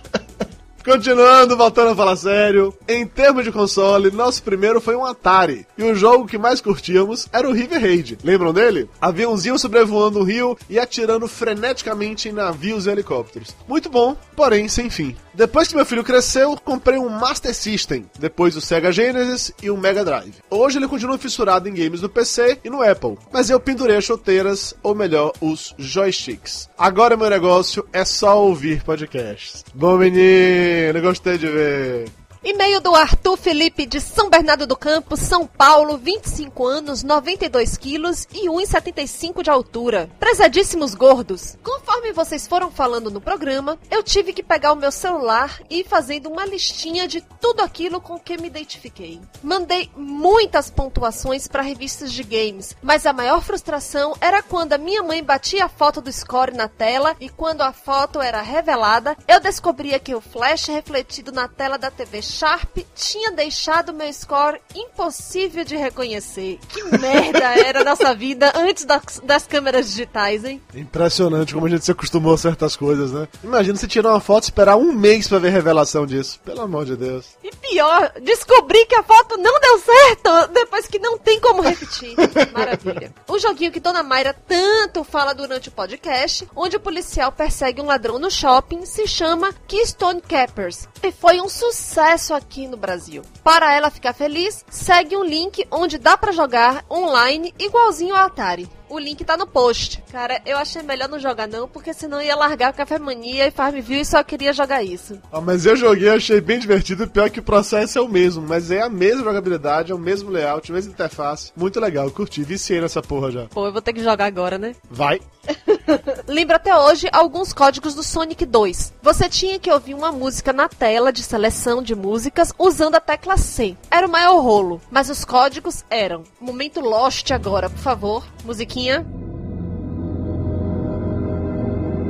Continuando, 0.89 1.55
voltando 1.55 1.91
a 1.91 1.95
falar 1.95 2.15
sério, 2.15 2.73
em 2.87 3.05
termos 3.05 3.43
de 3.43 3.51
console, 3.51 4.09
nosso 4.09 4.41
primeiro 4.41 4.81
foi 4.81 4.95
um 4.95 5.05
Atari. 5.05 5.67
E 5.77 5.83
o 5.83 5.93
jogo 5.93 6.25
que 6.25 6.35
mais 6.35 6.61
curtíamos 6.61 7.29
era 7.31 7.47
o 7.47 7.53
River 7.53 7.79
Raid. 7.79 8.17
Lembram 8.23 8.51
dele? 8.51 8.89
Aviãozinho 8.99 9.59
sobrevoando 9.59 10.17
o 10.17 10.23
rio 10.23 10.57
e 10.67 10.79
atirando 10.79 11.27
freneticamente 11.27 12.27
em 12.27 12.31
navios 12.31 12.87
e 12.87 12.89
helicópteros. 12.89 13.55
Muito 13.67 13.87
bom, 13.87 14.17
porém 14.35 14.67
sem 14.67 14.89
fim. 14.89 15.15
Depois 15.39 15.69
que 15.69 15.75
meu 15.75 15.85
filho 15.85 16.03
cresceu, 16.03 16.57
comprei 16.65 16.99
um 16.99 17.07
Master 17.07 17.55
System, 17.55 18.05
depois 18.19 18.57
o 18.57 18.61
Sega 18.61 18.91
Genesis 18.91 19.53
e 19.63 19.69
o 19.69 19.77
Mega 19.77 20.03
Drive. 20.03 20.33
Hoje 20.49 20.77
ele 20.77 20.87
continua 20.89 21.17
fissurado 21.17 21.69
em 21.69 21.73
games 21.73 22.01
do 22.01 22.09
PC 22.09 22.59
e 22.61 22.69
no 22.69 22.83
Apple, 22.83 23.17
mas 23.31 23.49
eu 23.49 23.57
pendurei 23.57 23.95
as 23.95 24.03
chuteiras, 24.03 24.73
ou 24.83 24.93
melhor, 24.93 25.31
os 25.39 25.73
joysticks. 25.77 26.69
Agora 26.77 27.15
meu 27.15 27.29
negócio 27.29 27.87
é 27.93 28.03
só 28.03 28.37
ouvir 28.37 28.83
podcasts. 28.83 29.63
Bom 29.73 29.97
menino, 29.97 31.01
gostei 31.01 31.37
de 31.37 31.47
ver. 31.47 32.09
E-mail 32.41 32.79
do 32.79 32.95
Arthur 32.95 33.35
Felipe 33.35 33.85
de 33.85 33.99
São 33.99 34.29
Bernardo 34.29 34.65
do 34.65 34.77
Campo, 34.77 35.17
São 35.17 35.45
Paulo, 35.45 35.97
25 35.97 36.65
anos, 36.65 37.03
92 37.03 37.75
quilos 37.75 38.25
e 38.31 38.47
1,75 38.47 39.43
de 39.43 39.49
altura. 39.49 40.09
Prezadíssimos 40.17 40.95
gordos, 40.95 41.57
conforme 41.61 42.13
vocês 42.13 42.47
foram 42.47 42.71
falando 42.71 43.11
no 43.11 43.19
programa, 43.19 43.77
eu 43.91 44.01
tive 44.01 44.31
que 44.31 44.41
pegar 44.41 44.71
o 44.71 44.77
meu 44.77 44.89
celular 44.89 45.59
e 45.69 45.81
ir 45.81 45.83
fazendo 45.85 46.29
uma 46.29 46.45
listinha 46.45 47.09
de 47.09 47.19
tudo 47.41 47.59
aquilo 47.59 47.99
com 47.99 48.17
que 48.17 48.37
me 48.37 48.47
identifiquei. 48.47 49.19
Mandei 49.43 49.91
muitas 49.97 50.71
pontuações 50.71 51.45
para 51.45 51.61
revistas 51.61 52.13
de 52.13 52.23
games, 52.23 52.73
mas 52.81 53.05
a 53.05 53.11
maior 53.11 53.41
frustração 53.41 54.15
era 54.21 54.41
quando 54.41 54.71
a 54.71 54.77
minha 54.77 55.03
mãe 55.03 55.21
batia 55.21 55.65
a 55.65 55.69
foto 55.69 55.99
do 55.99 56.11
score 56.11 56.55
na 56.55 56.69
tela 56.69 57.17
e 57.19 57.27
quando 57.27 57.63
a 57.63 57.73
foto 57.73 58.21
era 58.21 58.41
revelada, 58.41 59.17
eu 59.27 59.41
descobria 59.41 59.99
que 59.99 60.15
o 60.15 60.21
flash 60.21 60.67
refletido 60.67 61.33
na 61.33 61.45
tela 61.49 61.77
da 61.77 61.91
TV 61.91 62.28
Sharp 62.29 62.77
tinha 62.95 63.31
deixado 63.31 63.91
meu 63.91 64.11
score 64.13 64.61
impossível 64.75 65.63
de 65.63 65.75
reconhecer. 65.75 66.59
Que 66.69 66.83
merda 66.83 67.39
era 67.65 67.81
a 67.81 67.83
nossa 67.83 68.13
vida 68.13 68.53
antes 68.55 68.85
das, 68.85 69.19
das 69.23 69.47
câmeras 69.47 69.87
digitais, 69.87 70.45
hein? 70.45 70.61
Impressionante 70.73 71.53
como 71.53 71.65
a 71.65 71.69
gente 71.69 71.83
se 71.83 71.91
acostumou 71.91 72.35
a 72.35 72.37
certas 72.37 72.75
coisas, 72.75 73.11
né? 73.11 73.27
Imagina 73.43 73.77
você 73.77 73.87
tirar 73.87 74.11
uma 74.11 74.19
foto 74.19 74.43
e 74.43 74.47
esperar 74.47 74.77
um 74.77 74.93
mês 74.93 75.27
pra 75.27 75.39
ver 75.39 75.49
revelação 75.49 76.05
disso. 76.05 76.39
Pelo 76.45 76.61
amor 76.61 76.85
de 76.85 76.95
Deus. 76.95 77.37
E 77.43 77.51
pior, 77.55 78.13
descobri 78.21 78.85
que 78.85 78.95
a 78.95 79.03
foto 79.03 79.35
não 79.37 79.59
deu 79.59 79.79
certo 79.79 80.53
depois 80.53 80.87
que 80.87 80.99
não 80.99 81.17
tem 81.17 81.39
como 81.39 81.61
repetir. 81.61 82.15
Maravilha. 82.53 83.13
O 83.27 83.39
joguinho 83.39 83.71
que 83.71 83.79
Dona 83.79 84.03
Mayra 84.03 84.33
tanto 84.47 85.03
fala 85.03 85.33
durante 85.33 85.69
o 85.69 85.71
podcast, 85.71 86.47
onde 86.55 86.75
o 86.75 86.79
policial 86.79 87.31
persegue 87.31 87.81
um 87.81 87.85
ladrão 87.85 88.19
no 88.19 88.29
shopping, 88.29 88.85
se 88.85 89.07
chama 89.07 89.53
Keystone 89.67 90.21
Cappers. 90.21 90.87
E 91.01 91.11
foi 91.11 91.41
um 91.41 91.49
sucesso 91.49 92.18
aqui 92.33 92.67
no 92.67 92.77
Brasil. 92.77 93.23
Para 93.43 93.73
ela 93.73 93.89
ficar 93.89 94.13
feliz, 94.13 94.65
segue 94.69 95.15
um 95.15 95.23
link 95.23 95.65
onde 95.71 95.97
dá 95.97 96.17
para 96.17 96.31
jogar 96.31 96.83
online 96.89 97.53
igualzinho 97.57 98.15
ao 98.15 98.25
Atari. 98.25 98.69
O 98.89 98.97
link 98.97 99.23
tá 99.23 99.37
no 99.37 99.45
post. 99.45 100.03
Cara, 100.11 100.41
eu 100.47 100.57
achei 100.57 100.81
melhor 100.81 101.07
não 101.07 101.19
jogar 101.19 101.47
não, 101.47 101.67
porque 101.67 101.93
senão 101.93 102.19
ia 102.19 102.35
largar 102.35 102.71
o 102.71 102.75
Café 102.75 102.97
Mania 102.97 103.45
e 103.45 103.51
Farmville 103.51 104.01
e 104.01 104.05
só 104.05 104.23
queria 104.23 104.51
jogar 104.51 104.83
isso. 104.83 105.19
Ah, 105.31 105.39
mas 105.39 105.63
eu 105.63 105.75
joguei, 105.75 106.09
achei 106.09 106.41
bem 106.41 106.57
divertido. 106.57 107.07
Pior 107.07 107.29
que 107.29 107.39
o 107.39 107.43
processo 107.43 107.99
é 107.99 108.01
o 108.01 108.09
mesmo, 108.09 108.41
mas 108.41 108.71
é 108.71 108.81
a 108.81 108.89
mesma 108.89 109.23
jogabilidade, 109.23 109.91
é 109.91 109.95
o 109.95 109.99
mesmo 109.99 110.31
layout, 110.31 110.71
a 110.71 110.73
mesma 110.73 110.91
interface. 110.91 111.51
Muito 111.55 111.79
legal, 111.79 112.09
curti, 112.09 112.43
viciei 112.43 112.81
nessa 112.81 112.99
porra 112.99 113.31
já. 113.31 113.45
Pô, 113.45 113.67
eu 113.67 113.71
vou 113.71 113.81
ter 113.81 113.93
que 113.93 114.03
jogar 114.03 114.25
agora, 114.25 114.57
né? 114.57 114.75
Vai. 114.89 115.21
Lembro 116.27 116.55
até 116.55 116.75
hoje 116.75 117.07
alguns 117.11 117.53
códigos 117.53 117.93
do 117.93 118.01
Sonic 118.01 118.43
2. 118.43 118.93
Você 119.03 119.29
tinha 119.29 119.59
que 119.59 119.71
ouvir 119.71 119.93
uma 119.93 120.11
música 120.11 120.51
na 120.51 120.67
tela 120.67 121.13
de 121.13 121.21
seleção 121.21 121.83
de 121.83 121.93
músicas 121.93 122.53
usando 122.57 122.95
a 122.95 122.99
tecla 122.99 123.37
C. 123.37 123.77
Era 123.91 124.07
o 124.07 124.11
maior 124.11 124.39
rolo, 124.41 124.81
mas 124.89 125.09
os 125.09 125.23
códigos 125.23 125.85
eram. 125.91 126.23
Momento 126.41 126.79
Lost 126.79 127.29
agora, 127.31 127.69
por 127.69 127.79
favor. 127.79 128.25
Musiquinha. 128.43 128.78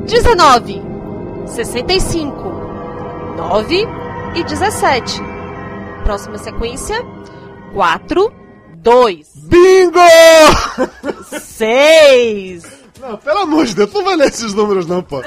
19, 0.05 0.81
65, 1.47 2.33
9 3.37 3.87
e 4.35 4.43
17. 4.43 5.21
Próxima 6.03 6.37
sequência. 6.37 7.03
4, 7.73 8.33
2, 8.77 9.27
Bingo! 9.43 9.99
6. 11.39 12.79
Não, 12.99 13.17
pelo 13.17 13.39
amor 13.39 13.65
de 13.65 13.75
Deus, 13.75 13.93
não 13.93 14.03
vai 14.03 14.15
ler 14.15 14.27
esses 14.27 14.53
números 14.53 14.85
não, 14.85 15.01
pô. 15.01 15.23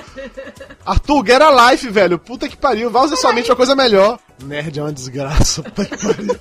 Arthur, 0.85 1.27
get 1.27 1.41
a 1.41 1.71
life, 1.71 1.89
velho. 1.89 2.19
Puta 2.19 2.49
que 2.49 2.57
pariu. 2.57 2.91
Vai 2.91 3.05
usar 3.05 3.17
somente 3.17 3.51
uma 3.51 3.57
coisa 3.57 3.75
melhor. 3.75 4.19
Nerd 4.45 4.79
é 4.79 4.83
uma 4.83 4.93
desgraça. 4.93 5.63
Puta 5.63 5.85
que 5.87 5.97
pariu. 5.97 6.37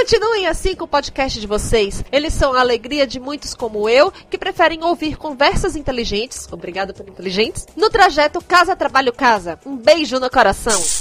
Continuem 0.00 0.46
assim 0.46 0.74
com 0.74 0.86
o 0.86 0.88
podcast 0.88 1.38
de 1.38 1.46
vocês. 1.46 2.02
Eles 2.10 2.32
são 2.32 2.54
a 2.54 2.60
alegria 2.60 3.06
de 3.06 3.20
muitos 3.20 3.52
como 3.52 3.86
eu, 3.86 4.10
que 4.10 4.38
preferem 4.38 4.82
ouvir 4.82 5.18
conversas 5.18 5.76
inteligentes, 5.76 6.48
obrigado 6.50 6.94
por 6.94 7.06
inteligentes, 7.06 7.66
no 7.76 7.90
trajeto 7.90 8.40
casa-trabalho-casa. 8.40 9.60
Um 9.66 9.76
beijo 9.76 10.18
no 10.18 10.30
coração. 10.30 10.99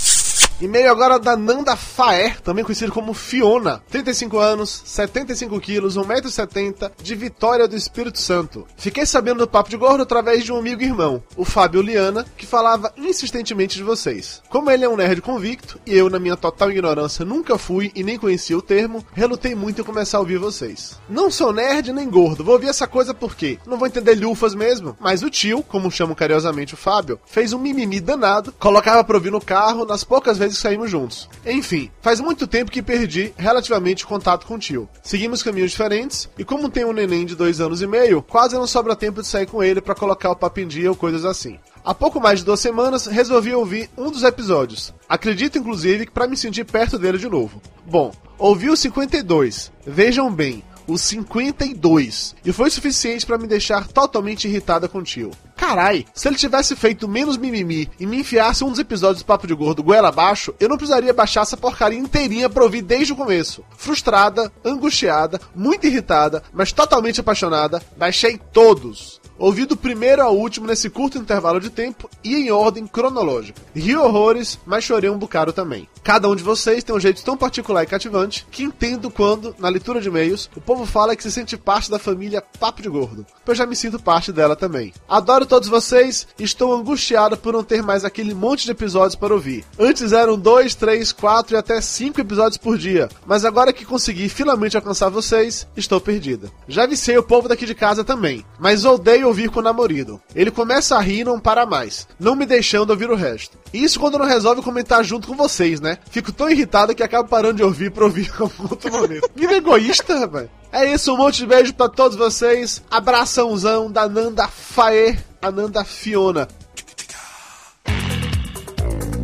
E-mail 0.62 0.92
agora 0.92 1.18
da 1.18 1.38
Nanda 1.38 1.78
Faer, 1.78 2.42
também 2.42 2.66
conhecido 2.66 2.92
como 2.92 3.14
Fiona. 3.14 3.82
35 3.90 4.38
anos, 4.40 4.82
75 4.84 5.58
quilos, 5.62 5.98
1,70m, 5.98 6.92
de 7.02 7.16
Vitória 7.16 7.66
do 7.66 7.78
Espírito 7.78 8.20
Santo. 8.20 8.68
Fiquei 8.76 9.06
sabendo 9.06 9.40
do 9.40 9.48
Papo 9.48 9.70
de 9.70 9.78
Gordo 9.78 10.04
através 10.04 10.44
de 10.44 10.52
um 10.52 10.58
amigo 10.58 10.82
irmão, 10.82 11.24
o 11.38 11.46
Fábio 11.46 11.82
Liana, 11.82 12.26
que 12.36 12.46
falava 12.46 12.92
insistentemente 12.98 13.78
de 13.78 13.84
vocês. 13.84 14.42
Como 14.50 14.70
ele 14.70 14.84
é 14.84 14.90
um 14.90 14.98
nerd 14.98 15.22
convicto, 15.22 15.80
e 15.86 15.96
eu, 15.96 16.10
na 16.10 16.20
minha 16.20 16.36
total 16.36 16.70
ignorância, 16.70 17.24
nunca 17.24 17.58
fui 17.58 17.90
e 17.96 18.04
nem 18.04 18.20
conhecia 18.20 18.58
o 18.58 18.62
termo, 18.62 19.06
relutei 19.14 19.56
muito 19.56 19.80
em 19.80 19.86
começar 19.86 20.18
a 20.18 20.22
ouvir 20.22 20.40
vocês. 20.40 21.00
Não 21.08 21.32
sou 21.32 21.54
nerd 21.54 21.94
nem 21.94 22.10
gordo, 22.10 22.44
vou 22.44 22.56
ouvir 22.56 22.68
essa 22.68 22.86
coisa 22.86 23.14
porque 23.14 23.58
não 23.66 23.78
vou 23.78 23.88
entender 23.88 24.16
lufas 24.16 24.54
mesmo, 24.54 24.98
mas 25.00 25.24
o 25.24 25.30
tio, 25.30 25.64
como 25.64 25.90
chamo 25.90 26.14
carinhosamente 26.14 26.74
o 26.74 26.78
Fábio, 26.78 27.18
fez 27.26 27.54
um 27.54 27.60
mimimi 27.60 28.02
danado, 28.02 28.52
colocava 28.60 29.06
pra 29.06 29.16
ouvir 29.16 29.32
no 29.32 29.40
carro 29.40 29.86
nas 29.86 30.04
poucas 30.04 30.38
vezes 30.38 30.49
que 30.56 30.62
saímos 30.62 30.90
juntos. 30.90 31.30
Enfim, 31.46 31.92
faz 32.02 32.20
muito 32.20 32.48
tempo 32.48 32.72
que 32.72 32.82
perdi 32.82 33.34
relativamente 33.38 34.06
contato 34.06 34.46
com 34.46 34.56
o 34.56 34.60
tio. 34.60 34.90
Seguimos 35.04 35.44
caminhos 35.44 35.72
diferentes 35.72 36.30
e 36.38 36.44
como 36.44 36.70
tenho 36.70 36.90
um 36.90 36.94
neném 36.94 37.26
de 37.26 37.36
dois 37.36 37.60
anos 37.62 37.82
e 37.82 37.88
meio, 37.88 38.22
quase 38.22 38.56
não 38.56 38.68
sobra 38.68 38.96
tempo 38.96 39.22
de 39.22 39.28
sair 39.28 39.46
com 39.46 39.64
ele 39.64 39.82
para 39.82 39.96
colocar 39.96 40.32
o 40.32 40.36
papo 40.36 40.60
em 40.60 40.68
dia 40.68 40.90
ou 40.90 40.96
coisas 40.96 41.26
assim. 41.26 41.60
Há 41.84 41.94
pouco 41.94 42.20
mais 42.20 42.40
de 42.40 42.46
duas 42.46 42.60
semanas, 42.60 43.06
resolvi 43.06 43.54
ouvir 43.54 43.90
um 43.98 44.12
dos 44.12 44.24
episódios. 44.24 44.94
Acredito, 45.08 45.58
inclusive, 45.58 46.06
que 46.06 46.12
para 46.12 46.28
me 46.28 46.38
sentir 46.38 46.66
perto 46.66 47.00
dele 47.00 47.18
de 47.18 47.30
novo. 47.30 47.62
Bom, 47.86 48.12
ouvi 48.38 48.70
o 48.70 48.76
52. 48.76 49.72
Vejam 49.88 50.32
bem, 50.32 50.64
o 50.90 50.98
52. 50.98 52.36
E 52.44 52.52
foi 52.52 52.70
suficiente 52.70 53.26
para 53.26 53.38
me 53.38 53.48
deixar 53.48 53.88
totalmente 53.88 54.48
irritada 54.48 54.88
com 54.88 55.00
o 55.00 55.04
tio. 55.04 55.32
Carai, 55.56 56.06
se 56.14 56.28
ele 56.28 56.38
tivesse 56.38 56.76
feito 56.76 57.08
menos 57.08 57.36
mimimi 57.36 57.90
e 58.00 58.06
me 58.06 58.22
enfiasse 58.22 58.64
um 58.64 58.70
dos 58.70 58.80
episódios 58.80 59.22
do 59.22 59.26
Papo 59.26 59.46
de 59.46 59.54
Gordo 59.54 59.84
goela 59.84 60.08
abaixo, 60.08 60.54
eu 60.60 60.70
não 60.70 60.78
precisaria 60.78 61.14
baixar 61.14 61.42
essa 61.42 61.58
porcaria 61.58 62.00
inteirinha 62.00 62.50
pra 62.50 62.64
ouvir 62.64 62.82
desde 62.82 63.12
o 63.12 63.16
começo. 63.16 63.64
Frustrada, 63.78 64.52
angustiada, 64.64 65.40
muito 65.54 65.86
irritada, 65.86 66.42
mas 66.54 66.72
totalmente 66.72 67.20
apaixonada, 67.20 67.82
baixei 67.98 68.40
todos. 68.52 69.19
Ouvi 69.40 69.66
do 69.66 69.78
primeiro 69.78 70.22
ao 70.22 70.36
último 70.36 70.68
nesse 70.68 70.90
curto 70.90 71.18
intervalo 71.18 71.62
de 71.62 71.70
tempo 71.70 72.10
e 72.22 72.36
em 72.36 72.52
ordem 72.52 72.86
cronológica. 72.86 73.62
Ri 73.74 73.96
horrores, 73.96 74.60
mas 74.66 74.84
chorei 74.84 75.10
um 75.10 75.18
bocado 75.18 75.54
também. 75.54 75.88
Cada 76.04 76.28
um 76.28 76.36
de 76.36 76.44
vocês 76.44 76.84
tem 76.84 76.94
um 76.94 77.00
jeito 77.00 77.24
tão 77.24 77.38
particular 77.38 77.84
e 77.84 77.88
cativante 77.88 78.46
que 78.52 78.64
entendo 78.64 79.10
quando, 79.10 79.56
na 79.58 79.70
leitura 79.70 80.02
de 80.02 80.10
e-mails, 80.10 80.50
o 80.58 80.62
povo 80.62 80.86
fala 80.86 81.16
que 81.16 81.24
se 81.24 81.32
sente 81.32 81.56
parte 81.56 81.90
da 81.90 81.98
família 81.98 82.44
Papo 82.60 82.82
de 82.82 82.90
Gordo. 82.90 83.26
Pois 83.46 83.58
já 83.58 83.66
me 83.66 83.78
sinto 83.78 83.98
parte 83.98 84.34
dela 84.34 84.58
também. 84.58 84.94
Adoro 85.08 85.46
todos 85.46 85.70
vocês 85.70 86.28
e 86.38 86.44
estou 86.44 86.74
angustiado 86.74 87.38
por 87.38 87.54
não 87.54 87.64
ter 87.64 87.82
mais 87.82 88.04
aquele 88.04 88.34
monte 88.34 88.66
de 88.66 88.72
episódios 88.72 89.16
para 89.16 89.34
ouvir. 89.34 89.64
Antes 89.80 90.12
eram 90.12 90.38
dois, 90.38 90.76
três, 90.76 91.14
quatro 91.14 91.56
e 91.56 91.58
até 91.58 91.80
cinco 91.80 92.20
episódios 92.20 92.58
por 92.58 92.78
dia, 92.78 93.08
mas 93.26 93.46
agora 93.46 93.72
que 93.72 93.86
consegui 93.86 94.28
finalmente 94.28 94.76
alcançar 94.76 95.08
vocês, 95.08 95.66
estou 95.78 96.02
perdida. 96.02 96.52
Já 96.68 96.86
viciei 96.86 97.18
o 97.18 97.24
povo 97.24 97.48
daqui 97.48 97.66
de 97.66 97.76
casa 97.76 98.04
também, 98.04 98.44
mas 98.60 98.84
odeio 98.84 99.29
ouvir 99.30 99.50
com 99.50 99.60
o 99.60 99.64
namorado. 99.64 100.22
Ele 100.36 100.52
começa 100.52 100.96
a 100.96 101.00
rir 101.00 101.20
e 101.20 101.24
não 101.24 101.40
para 101.40 101.66
mais, 101.66 102.08
não 102.20 102.36
me 102.36 102.46
deixando 102.46 102.90
ouvir 102.90 103.10
o 103.10 103.16
resto. 103.16 103.58
Isso 103.74 104.00
quando 104.00 104.20
não 104.20 104.26
resolve 104.26 104.62
comentar 104.62 105.04
junto 105.04 105.28
com 105.28 105.36
vocês, 105.36 105.80
né? 105.80 105.98
Fico 106.12 106.32
tão 106.32 106.50
irritado 106.50 106.94
que 106.94 107.02
acabo 107.02 107.30
parando 107.30 107.56
de 107.56 107.64
ouvir 107.64 107.92
pra 107.92 108.04
ouvir 108.04 108.28
em 108.38 108.42
algum 108.42 108.64
outro 108.70 108.92
momento. 108.92 109.30
Me 109.36 109.46
egoísta, 109.46 110.20
rapaz. 110.20 110.50
É 110.72 110.94
isso, 110.94 111.14
um 111.14 111.18
monte 111.18 111.38
de 111.38 111.48
beijo 111.48 111.74
pra 111.74 111.90
todos 111.90 112.18
vocês. 112.18 112.84
Abraçãozão 112.92 113.92
da 113.92 114.08
Nanda 114.08 114.48
Faê, 114.48 115.18
a 115.42 115.50
Nanda 115.50 115.84
Fiona. 115.84 116.48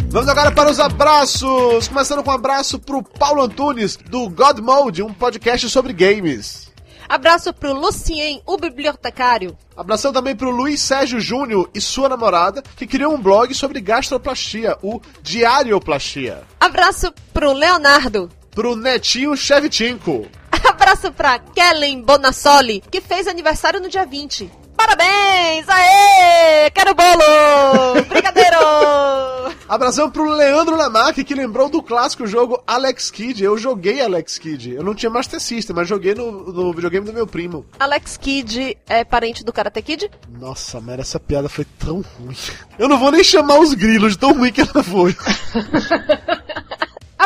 Vamos 0.10 0.30
agora 0.30 0.50
para 0.50 0.72
os 0.72 0.80
abraços! 0.80 1.90
Começando 1.90 2.24
com 2.24 2.32
um 2.32 2.34
abraço 2.34 2.80
pro 2.80 3.04
Paulo 3.04 3.42
Antunes, 3.42 3.98
do 3.98 4.30
God 4.30 4.60
Mode, 4.60 5.04
um 5.04 5.14
podcast 5.14 5.70
sobre 5.70 5.92
games. 5.92 6.74
Abraço 7.08 7.54
pro 7.54 7.74
Lucien, 7.74 8.42
o 8.46 8.58
bibliotecário. 8.58 9.58
Abração 9.76 10.12
também 10.12 10.36
pro 10.36 10.50
Luiz 10.50 10.82
Sérgio 10.82 11.20
Júnior 11.20 11.70
e 11.74 11.82
sua 11.82 12.10
namorada, 12.10 12.64
que 12.76 12.88
criou 12.88 13.14
um 13.14 13.22
blog 13.22 13.54
sobre 13.54 13.82
gastroplastia, 13.82 14.78
o 14.82 15.00
Diarioplastia. 15.22 16.44
Abraço 16.60 17.14
pro 17.34 17.54
Leonardo. 17.54 18.30
Pro 18.52 18.76
Netinho 18.76 19.36
Shevchenko. 19.36 20.28
Abraço 20.68 21.12
pra 21.12 21.40
Kellen 21.40 22.02
Bonassoli, 22.02 22.82
que 22.90 23.02
fez 23.02 23.28
aniversário 23.28 23.80
no 23.80 23.90
dia 23.90 24.06
20. 24.06 24.65
Parabéns! 24.76 25.68
Aê! 25.68 26.70
Quero 26.72 26.94
bolo! 26.94 28.04
Brigadeiro! 28.08 28.58
Abração 29.68 30.12
pro 30.12 30.30
Leandro 30.30 30.76
Lamarck, 30.76 31.24
que 31.24 31.34
lembrou 31.34 31.68
do 31.70 31.82
clássico 31.82 32.28
jogo 32.28 32.62
Alex 32.68 33.10
Kidd. 33.10 33.44
Eu 33.44 33.58
joguei 33.58 34.00
Alex 34.00 34.38
Kidd. 34.38 34.76
Eu 34.76 34.84
não 34.84 34.94
tinha 34.94 35.10
Master 35.10 35.40
System, 35.40 35.76
mas 35.76 35.88
joguei 35.88 36.14
no, 36.14 36.54
no 36.54 36.72
videogame 36.72 37.06
do 37.06 37.14
meu 37.14 37.26
primo. 37.26 37.66
Alex 37.80 38.16
Kidd 38.16 38.78
é 38.88 39.04
parente 39.04 39.44
do 39.44 39.52
Karate 39.52 39.82
Kid? 39.82 40.12
Nossa, 40.40 40.80
mas 40.80 41.00
essa 41.00 41.20
piada 41.20 41.50
foi 41.50 41.66
tão 41.80 42.04
ruim. 42.20 42.36
Eu 42.78 42.88
não 42.88 43.00
vou 43.00 43.12
nem 43.12 43.24
chamar 43.24 43.60
os 43.60 43.74
grilos, 43.74 44.14
de 44.14 44.20
tão 44.20 44.34
ruim 44.34 44.52
que 44.52 44.62
ela 44.62 44.84
foi. 44.84 45.16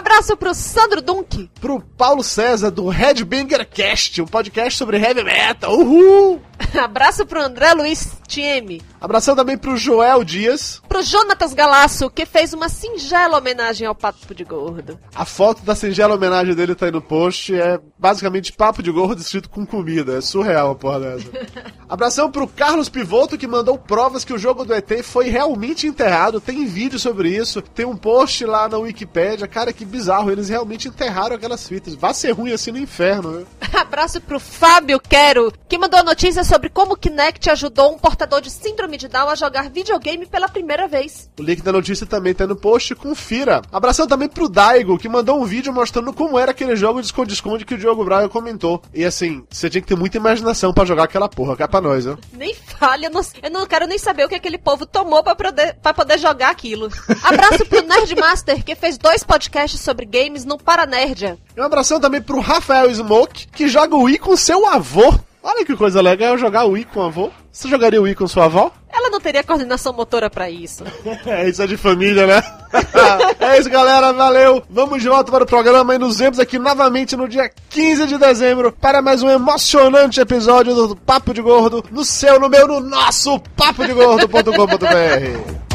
Abraço 0.09 0.35
pro 0.35 0.55
Sandro 0.55 1.03
Dunk. 1.03 1.51
Pro 1.61 1.79
Paulo 1.95 2.23
César, 2.23 2.71
do 2.71 2.89
Headbanger 2.89 3.63
Cast, 3.63 4.19
um 4.19 4.25
podcast 4.25 4.75
sobre 4.75 4.97
heavy 4.97 5.23
metal. 5.23 5.71
Uhul! 5.71 6.41
Abraço 6.83 7.27
pro 7.27 7.39
André 7.39 7.73
Luiz 7.73 8.17
Tieme. 8.27 8.81
Abração 9.01 9.33
também 9.33 9.57
pro 9.57 9.77
Joel 9.77 10.23
Dias. 10.25 10.81
Pro 10.89 11.01
Jonatas 11.01 11.53
Galasso, 11.53 12.09
que 12.09 12.25
fez 12.25 12.53
uma 12.53 12.67
singela 12.67 13.37
homenagem 13.37 13.87
ao 13.87 13.95
Papo 13.95 14.35
de 14.35 14.43
Gordo. 14.43 14.99
A 15.15 15.23
foto 15.23 15.63
da 15.63 15.73
singela 15.73 16.15
homenagem 16.15 16.53
dele 16.53 16.75
tá 16.75 16.85
aí 16.85 16.91
no 16.91 17.01
post. 17.01 17.55
É 17.55 17.79
basicamente 17.97 18.51
Papo 18.51 18.83
de 18.83 18.91
Gordo 18.91 19.21
escrito 19.21 19.49
com 19.49 19.65
comida. 19.65 20.17
É 20.17 20.21
surreal 20.21 20.71
a 20.71 20.75
porra 20.75 20.99
dessa. 20.99 21.29
Abração 21.87 22.29
pro 22.29 22.47
Carlos 22.47 22.89
Pivoto, 22.89 23.37
que 23.37 23.47
mandou 23.47 23.77
provas 23.77 24.25
que 24.25 24.33
o 24.33 24.37
jogo 24.37 24.65
do 24.65 24.73
ET 24.73 24.91
foi 25.01 25.29
realmente 25.29 25.87
enterrado. 25.87 26.41
Tem 26.41 26.65
vídeo 26.65 26.99
sobre 26.99 27.29
isso. 27.29 27.61
Tem 27.61 27.85
um 27.85 27.95
post 27.95 28.43
lá 28.45 28.67
na 28.67 28.77
Wikipédia. 28.77 29.47
Cara, 29.47 29.71
que 29.71 29.85
bizarro. 29.85 30.29
Eles 30.29 30.49
realmente 30.49 30.89
enterraram 30.89 31.37
aquelas 31.37 31.65
fitas. 31.65 31.95
Vai 31.95 32.13
ser 32.13 32.31
ruim 32.31 32.51
assim 32.51 32.71
no 32.71 32.77
inferno, 32.77 33.31
né? 33.31 33.45
Abraço 33.79 34.19
pro 34.19 34.39
Fábio 34.39 34.99
Quero, 34.99 35.53
que 35.67 35.77
mandou 35.77 35.99
a 35.99 36.03
notícia 36.03 36.43
sobre 36.43 36.69
como 36.69 36.93
o 36.93 36.97
Kinect 36.97 37.49
ajudou 37.49 37.93
um 37.93 37.97
portador 37.97 38.41
de 38.41 38.51
síndrome 38.51 38.88
de 38.97 39.07
Down 39.07 39.29
a 39.29 39.35
jogar 39.35 39.69
videogame 39.69 40.25
pela 40.25 40.47
primeira 40.47 40.87
vez. 40.87 41.29
O 41.39 41.43
link 41.43 41.61
da 41.61 41.71
notícia 41.71 42.05
também 42.05 42.33
tá 42.33 42.45
no 42.47 42.55
post, 42.55 42.95
confira. 42.95 43.61
Abração 43.71 44.07
também 44.07 44.27
pro 44.27 44.49
Daigo, 44.49 44.97
que 44.97 45.09
mandou 45.09 45.41
um 45.41 45.45
vídeo 45.45 45.73
mostrando 45.73 46.13
como 46.13 46.37
era 46.37 46.51
aquele 46.51 46.75
jogo 46.75 46.99
de 46.99 47.07
esconde-esconde 47.07 47.65
que 47.65 47.73
o 47.73 47.77
Diogo 47.77 48.03
Braga 48.03 48.29
comentou. 48.29 48.81
E 48.93 49.03
assim, 49.05 49.43
você 49.49 49.69
tinha 49.69 49.81
que 49.81 49.87
ter 49.87 49.95
muita 49.95 50.17
imaginação 50.17 50.73
para 50.73 50.85
jogar 50.85 51.03
aquela 51.03 51.29
porra, 51.29 51.55
cá 51.55 51.67
pra 51.67 51.81
nós, 51.81 52.05
né? 52.05 52.17
Nem 52.33 52.53
falha, 52.53 53.07
eu 53.07 53.11
não, 53.11 53.21
eu 53.43 53.51
não 53.51 53.65
quero 53.65 53.87
nem 53.87 53.97
saber 53.97 54.25
o 54.25 54.29
que 54.29 54.35
aquele 54.35 54.57
povo 54.57 54.85
tomou 54.85 55.23
pra 55.23 55.35
poder, 55.35 55.75
pra 55.81 55.93
poder 55.93 56.17
jogar 56.19 56.49
aquilo. 56.49 56.89
Abraço 57.23 57.65
pro 57.65 57.81
Nerdmaster, 57.81 58.63
que 58.63 58.75
fez 58.75 58.97
dois 58.97 59.23
podcasts 59.23 59.79
sobre 59.79 60.05
games 60.05 60.45
no 60.45 60.57
Paranerdia. 60.57 61.37
E 61.55 61.61
um 61.61 61.63
abração 61.63 61.99
também 61.99 62.21
pro 62.21 62.39
Rafael 62.39 62.93
Smoke, 62.93 63.47
que 63.47 63.67
joga 63.67 63.95
o 63.95 64.03
Wii 64.03 64.19
com 64.19 64.35
seu 64.35 64.65
avô. 64.67 65.13
Olha 65.41 65.65
que 65.65 65.75
coisa 65.75 66.01
legal 66.01 66.37
jogar 66.37 66.65
o 66.65 66.71
Wii 66.71 66.85
com 66.85 66.99
o 66.99 67.03
avô. 67.03 67.31
Você 67.51 67.67
jogaria 67.67 67.99
o 67.99 68.03
Wii 68.03 68.15
com 68.15 68.27
sua 68.27 68.45
avó? 68.45 68.71
Ela 68.99 69.09
não 69.09 69.19
teria 69.21 69.41
coordenação 69.41 69.93
motora 69.93 70.29
para 70.29 70.49
isso. 70.49 70.83
é, 71.25 71.47
isso 71.47 71.63
é 71.63 71.67
de 71.67 71.77
família, 71.77 72.27
né? 72.27 72.43
é 73.39 73.57
isso, 73.57 73.69
galera. 73.69 74.11
Valeu. 74.11 74.61
Vamos 74.69 75.01
de 75.01 75.07
volta 75.07 75.31
para 75.31 75.45
o 75.45 75.47
programa 75.47 75.95
e 75.95 75.97
nos 75.97 76.19
vemos 76.19 76.37
aqui 76.37 76.59
novamente 76.59 77.15
no 77.15 77.25
dia 77.25 77.49
15 77.69 78.07
de 78.07 78.17
dezembro 78.17 78.73
para 78.73 79.01
mais 79.01 79.23
um 79.23 79.29
emocionante 79.29 80.19
episódio 80.19 80.75
do 80.75 80.97
Papo 80.97 81.33
de 81.33 81.41
Gordo 81.41 81.81
no 81.89 82.03
seu, 82.03 82.41
no 82.41 82.49
meu, 82.49 82.67
no 82.67 82.81
nosso 82.81 83.39
papodegordo.com.br. 83.55 85.69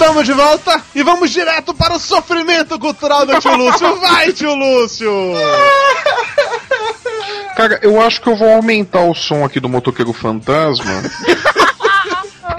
Estamos 0.00 0.24
de 0.24 0.32
volta 0.32 0.82
e 0.94 1.02
vamos 1.02 1.30
direto 1.30 1.74
para 1.74 1.92
o 1.92 1.98
sofrimento 2.00 2.78
cultural 2.78 3.26
do 3.26 3.38
tio 3.38 3.54
Lúcio. 3.54 4.00
Vai, 4.00 4.32
tio 4.32 4.54
Lúcio! 4.54 5.12
Cara, 7.54 7.78
eu 7.82 8.00
acho 8.00 8.22
que 8.22 8.30
eu 8.30 8.34
vou 8.34 8.48
aumentar 8.48 9.04
o 9.04 9.14
som 9.14 9.44
aqui 9.44 9.60
do 9.60 9.68
motoqueiro 9.68 10.14
fantasma. 10.14 11.02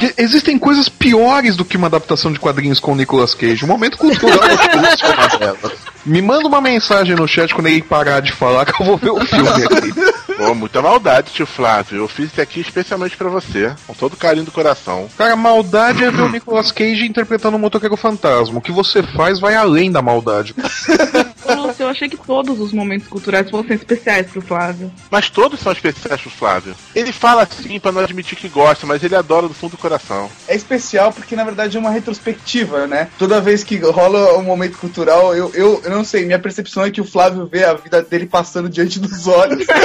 Porque 0.01 0.19
existem 0.19 0.57
coisas 0.57 0.89
piores 0.89 1.55
do 1.55 1.63
que 1.63 1.77
uma 1.77 1.85
adaptação 1.85 2.33
de 2.33 2.39
quadrinhos 2.39 2.79
com 2.79 2.93
o 2.93 2.95
Nicolas 2.95 3.35
Cage. 3.35 3.63
O 3.63 3.67
momento 3.67 3.99
cultural 3.99 4.39
é 4.43 5.15
uma 5.15 5.37
delas. 5.37 5.73
Me 6.03 6.19
manda 6.23 6.47
uma 6.47 6.59
mensagem 6.59 7.15
no 7.15 7.27
chat 7.27 7.53
quando 7.53 7.67
ele 7.67 7.83
parar 7.83 8.19
de 8.19 8.31
falar 8.31 8.65
que 8.65 8.81
eu 8.81 8.85
vou 8.85 8.97
ver 8.97 9.11
o 9.11 9.23
filme 9.23 9.47
aqui. 9.47 9.93
Pô, 10.35 10.55
muita 10.55 10.81
maldade, 10.81 11.31
tio 11.31 11.45
Flávio. 11.45 11.99
Eu 11.99 12.07
fiz 12.07 12.31
isso 12.31 12.41
aqui 12.41 12.61
especialmente 12.61 13.15
pra 13.15 13.29
você, 13.29 13.75
com 13.85 13.93
todo 13.93 14.13
o 14.13 14.17
carinho 14.17 14.45
do 14.45 14.51
coração. 14.51 15.07
Cara, 15.15 15.35
maldade 15.35 16.03
é 16.03 16.09
ver 16.09 16.23
o 16.23 16.29
Nicolas 16.29 16.71
Cage 16.71 17.05
interpretando 17.05 17.57
o 17.57 17.59
motoqueiro 17.59 17.95
fantasma. 17.95 18.57
O 18.57 18.61
que 18.61 18.71
você 18.71 19.03
faz 19.03 19.39
vai 19.39 19.53
além 19.53 19.91
da 19.91 20.01
maldade. 20.01 20.55
Lúcio, 21.61 21.83
eu 21.83 21.89
achei 21.89 22.09
que 22.09 22.17
todos 22.17 22.59
os 22.59 22.73
momentos 22.73 23.07
culturais 23.07 23.49
fossem 23.49 23.75
especiais 23.75 24.27
pro 24.29 24.41
Flávio. 24.41 24.91
Mas 25.09 25.29
todos 25.29 25.59
são 25.59 25.71
especiais 25.71 26.21
pro 26.21 26.29
Flávio. 26.29 26.75
Ele 26.95 27.11
fala 27.11 27.43
assim 27.43 27.79
pra 27.79 27.91
não 27.91 28.01
admitir 28.01 28.37
que 28.37 28.49
gosta, 28.49 28.85
mas 28.85 29.03
ele 29.03 29.15
adora 29.15 29.47
do 29.47 29.53
fundo 29.53 29.71
do 29.71 29.77
coração. 29.77 30.29
É 30.47 30.55
especial 30.55 31.13
porque, 31.13 31.35
na 31.35 31.43
verdade, 31.43 31.77
é 31.77 31.79
uma 31.79 31.89
retrospectiva, 31.89 32.87
né? 32.87 33.09
Toda 33.17 33.41
vez 33.41 33.63
que 33.63 33.77
rola 33.77 34.37
um 34.37 34.43
momento 34.43 34.77
cultural, 34.77 35.35
eu, 35.35 35.51
eu, 35.53 35.81
eu 35.83 35.91
não 35.91 36.03
sei, 36.03 36.25
minha 36.25 36.39
percepção 36.39 36.83
é 36.83 36.91
que 36.91 37.01
o 37.01 37.05
Flávio 37.05 37.47
vê 37.47 37.63
a 37.63 37.73
vida 37.73 38.01
dele 38.01 38.25
passando 38.25 38.69
diante 38.69 38.99
dos 38.99 39.27
olhos. 39.27 39.65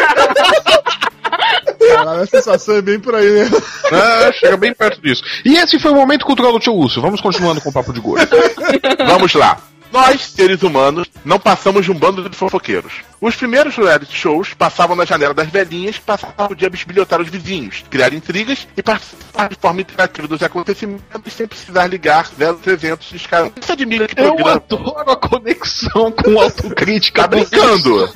Caralho, 1.88 2.22
a 2.22 2.26
sensação 2.26 2.76
é 2.76 2.82
bem 2.82 2.98
por 2.98 3.14
aí, 3.14 3.30
né? 3.30 3.50
Ah, 3.92 4.32
chega 4.32 4.56
bem 4.56 4.74
perto 4.74 5.00
disso. 5.00 5.22
E 5.44 5.56
esse 5.56 5.78
foi 5.78 5.92
o 5.92 5.94
momento 5.94 6.26
cultural 6.26 6.52
do 6.52 6.58
tio 6.58 6.74
Lúcio. 6.74 7.00
Vamos 7.00 7.20
continuando 7.20 7.60
com 7.60 7.70
o 7.70 7.72
papo 7.72 7.92
de 7.92 8.00
gordo. 8.00 8.26
Vamos 9.06 9.34
lá. 9.34 9.58
Nós, 9.92 10.22
seres 10.22 10.62
humanos, 10.62 11.08
não 11.24 11.38
passamos 11.38 11.84
de 11.84 11.92
um 11.92 11.94
bando 11.94 12.28
de 12.28 12.36
fofoqueiros. 12.36 12.92
Os 13.20 13.34
primeiros 13.34 13.76
reality 13.76 14.14
shows 14.14 14.52
passavam 14.54 14.94
na 14.94 15.04
janela 15.04 15.32
das 15.32 15.48
velhinhas 15.48 15.98
passavam 15.98 16.48
o 16.50 16.54
dia 16.54 16.68
a 16.68 16.70
bisbilhotar 16.70 17.20
os 17.20 17.28
vizinhos, 17.28 17.84
criar 17.88 18.12
intrigas 18.12 18.68
e 18.76 18.82
participar 18.82 19.48
de 19.48 19.56
forma 19.56 19.80
interativa 19.80 20.28
dos 20.28 20.42
acontecimentos 20.42 21.32
sem 21.32 21.46
precisar 21.46 21.86
ligar 21.86 22.28
0300 22.36 23.08
de 23.08 23.16
escala. 23.16 23.52
Você 23.60 23.72
admira 23.72 24.06
que 24.06 24.20
Eu 24.20 24.34
programa... 24.34 24.52
adoro 24.52 25.10
a 25.10 25.16
conexão 25.16 26.12
com 26.12 26.40
autocrítica. 26.40 27.22
Tá 27.22 27.28
brincando? 27.28 28.10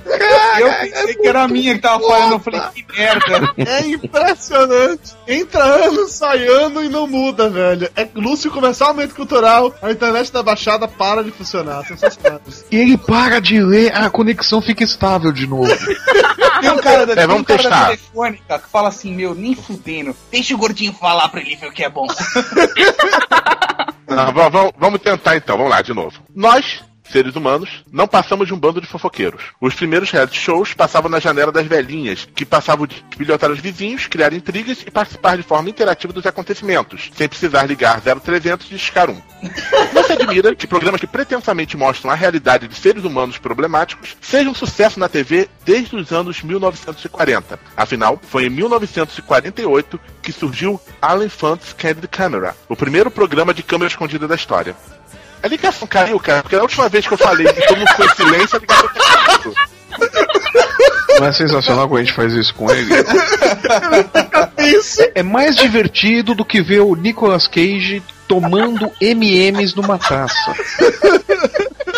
eu 0.58 0.72
pensei 0.72 1.14
que 1.14 1.26
era 1.26 1.42
a 1.42 1.48
minha 1.48 1.74
que 1.74 1.80
tava 1.80 2.06
falando, 2.06 2.32
eu 2.32 2.38
falei, 2.40 2.60
que 2.74 2.84
merda. 2.92 3.54
É 3.56 3.86
impressionante. 3.86 5.14
Entra 5.26 5.62
ano, 5.62 6.08
sai 6.08 6.46
ano 6.46 6.84
e 6.84 6.88
não 6.88 7.06
muda, 7.06 7.48
velho. 7.48 7.90
É 7.96 8.08
Lúcio 8.14 8.50
começar 8.50 8.86
o 8.86 8.94
momento 8.94 9.14
cultural, 9.14 9.74
a 9.80 9.90
internet 9.90 10.32
da 10.32 10.42
Baixada 10.42 10.86
para 10.86 11.22
de 11.24 11.30
funcionar. 11.30 11.86
Sensacional. 11.86 12.40
E 12.70 12.76
ele 12.76 12.98
para 12.98 13.40
de 13.40 13.60
ler, 13.60 13.94
a 13.94 14.10
conexão 14.10 14.60
fica 14.60 14.84
estável 14.90 15.32
de 15.32 15.46
novo. 15.46 15.70
Tem 16.60 16.70
um 16.70 16.78
cara 16.82 17.06
da, 17.06 17.12
É, 17.20 17.26
vamos 17.26 17.42
um 17.42 17.44
cara 17.44 17.62
da 17.62 17.68
testar. 17.68 17.84
telefônica 17.86 18.58
que 18.58 18.68
fala 18.68 18.88
assim, 18.88 19.14
meu, 19.14 19.34
nem 19.34 19.54
fudendo. 19.54 20.14
Deixa 20.30 20.54
o 20.54 20.58
gordinho 20.58 20.92
falar 20.92 21.28
pra 21.28 21.40
ele 21.40 21.56
ver 21.56 21.66
o 21.68 21.72
que 21.72 21.82
é 21.84 21.88
bom. 21.88 22.06
Não, 24.06 24.32
va- 24.32 24.48
va- 24.48 24.72
vamos 24.76 25.00
tentar 25.00 25.36
então, 25.36 25.56
vamos 25.56 25.70
lá 25.70 25.82
de 25.82 25.94
novo. 25.94 26.20
Nós, 26.34 26.82
seres 27.10 27.36
humanos, 27.36 27.84
não 27.92 28.06
passamos 28.06 28.46
de 28.46 28.54
um 28.54 28.58
bando 28.58 28.80
de 28.80 28.86
fofoqueiros. 28.86 29.42
Os 29.60 29.74
primeiros 29.74 30.10
reality 30.10 30.38
shows 30.38 30.74
passavam 30.74 31.10
na 31.10 31.20
janela 31.20 31.52
das 31.52 31.66
velhinhas, 31.66 32.28
que 32.34 32.44
passavam 32.44 32.86
de 32.86 33.04
bilhotar 33.16 33.50
os 33.50 33.58
vizinhos, 33.58 34.06
criar 34.06 34.32
intrigas 34.32 34.82
e 34.86 34.90
participar 34.90 35.36
de 35.36 35.42
forma 35.42 35.70
interativa 35.70 36.12
dos 36.12 36.26
acontecimentos, 36.26 37.10
sem 37.14 37.28
precisar 37.28 37.64
ligar 37.64 38.00
0300 38.00 38.66
e 38.66 38.74
discar 38.74 39.10
um. 39.10 39.20
Não 39.92 40.04
se 40.04 40.12
admira 40.12 40.54
que 40.54 40.66
programas 40.66 41.00
que 41.00 41.06
pretensamente 41.06 41.76
mostram 41.76 42.10
a 42.10 42.14
realidade 42.14 42.68
de 42.68 42.74
seres 42.74 43.04
humanos 43.04 43.38
problemáticos 43.38 44.16
sejam 44.20 44.52
um 44.52 44.54
sucesso 44.54 45.00
na 45.00 45.08
TV 45.08 45.48
desde 45.64 45.96
os 45.96 46.12
anos 46.12 46.42
1940. 46.42 47.58
Afinal, 47.76 48.20
foi 48.22 48.46
em 48.46 48.50
1948 48.50 50.00
que 50.22 50.32
surgiu 50.32 50.80
Alan 51.00 51.28
Funt's 51.28 51.72
Candid 51.72 52.06
Camera, 52.08 52.54
o 52.68 52.76
primeiro 52.76 53.10
programa 53.10 53.54
de 53.54 53.62
câmera 53.62 53.88
escondida 53.88 54.28
da 54.28 54.34
história. 54.34 54.76
A 55.42 55.48
ligação 55.48 55.88
caiu, 55.88 56.18
cara, 56.20 56.42
porque 56.42 56.56
a 56.56 56.62
última 56.62 56.88
vez 56.88 57.06
que 57.06 57.14
eu 57.14 57.18
falei 57.18 57.46
e 57.46 57.66
todo 57.66 57.78
mundo 57.78 57.88
ficou 57.88 58.06
em 58.06 58.14
silêncio, 58.14 58.56
a 58.56 58.60
ligação 58.60 58.90
caiu. 58.94 59.54
Não 61.18 61.26
é 61.26 61.32
sensacional 61.32 61.88
quando 61.88 62.00
a 62.00 62.04
gente 62.04 62.14
faz 62.14 62.32
isso 62.32 62.54
com 62.54 62.70
ele? 62.70 62.90
Isso. 64.58 65.00
É 65.14 65.22
mais 65.22 65.56
divertido 65.56 66.34
do 66.34 66.44
que 66.44 66.62
ver 66.62 66.80
o 66.80 66.94
Nicolas 66.94 67.46
Cage 67.46 68.02
tomando 68.28 68.90
MMs 69.00 69.74
numa 69.76 69.98
taça. 69.98 70.54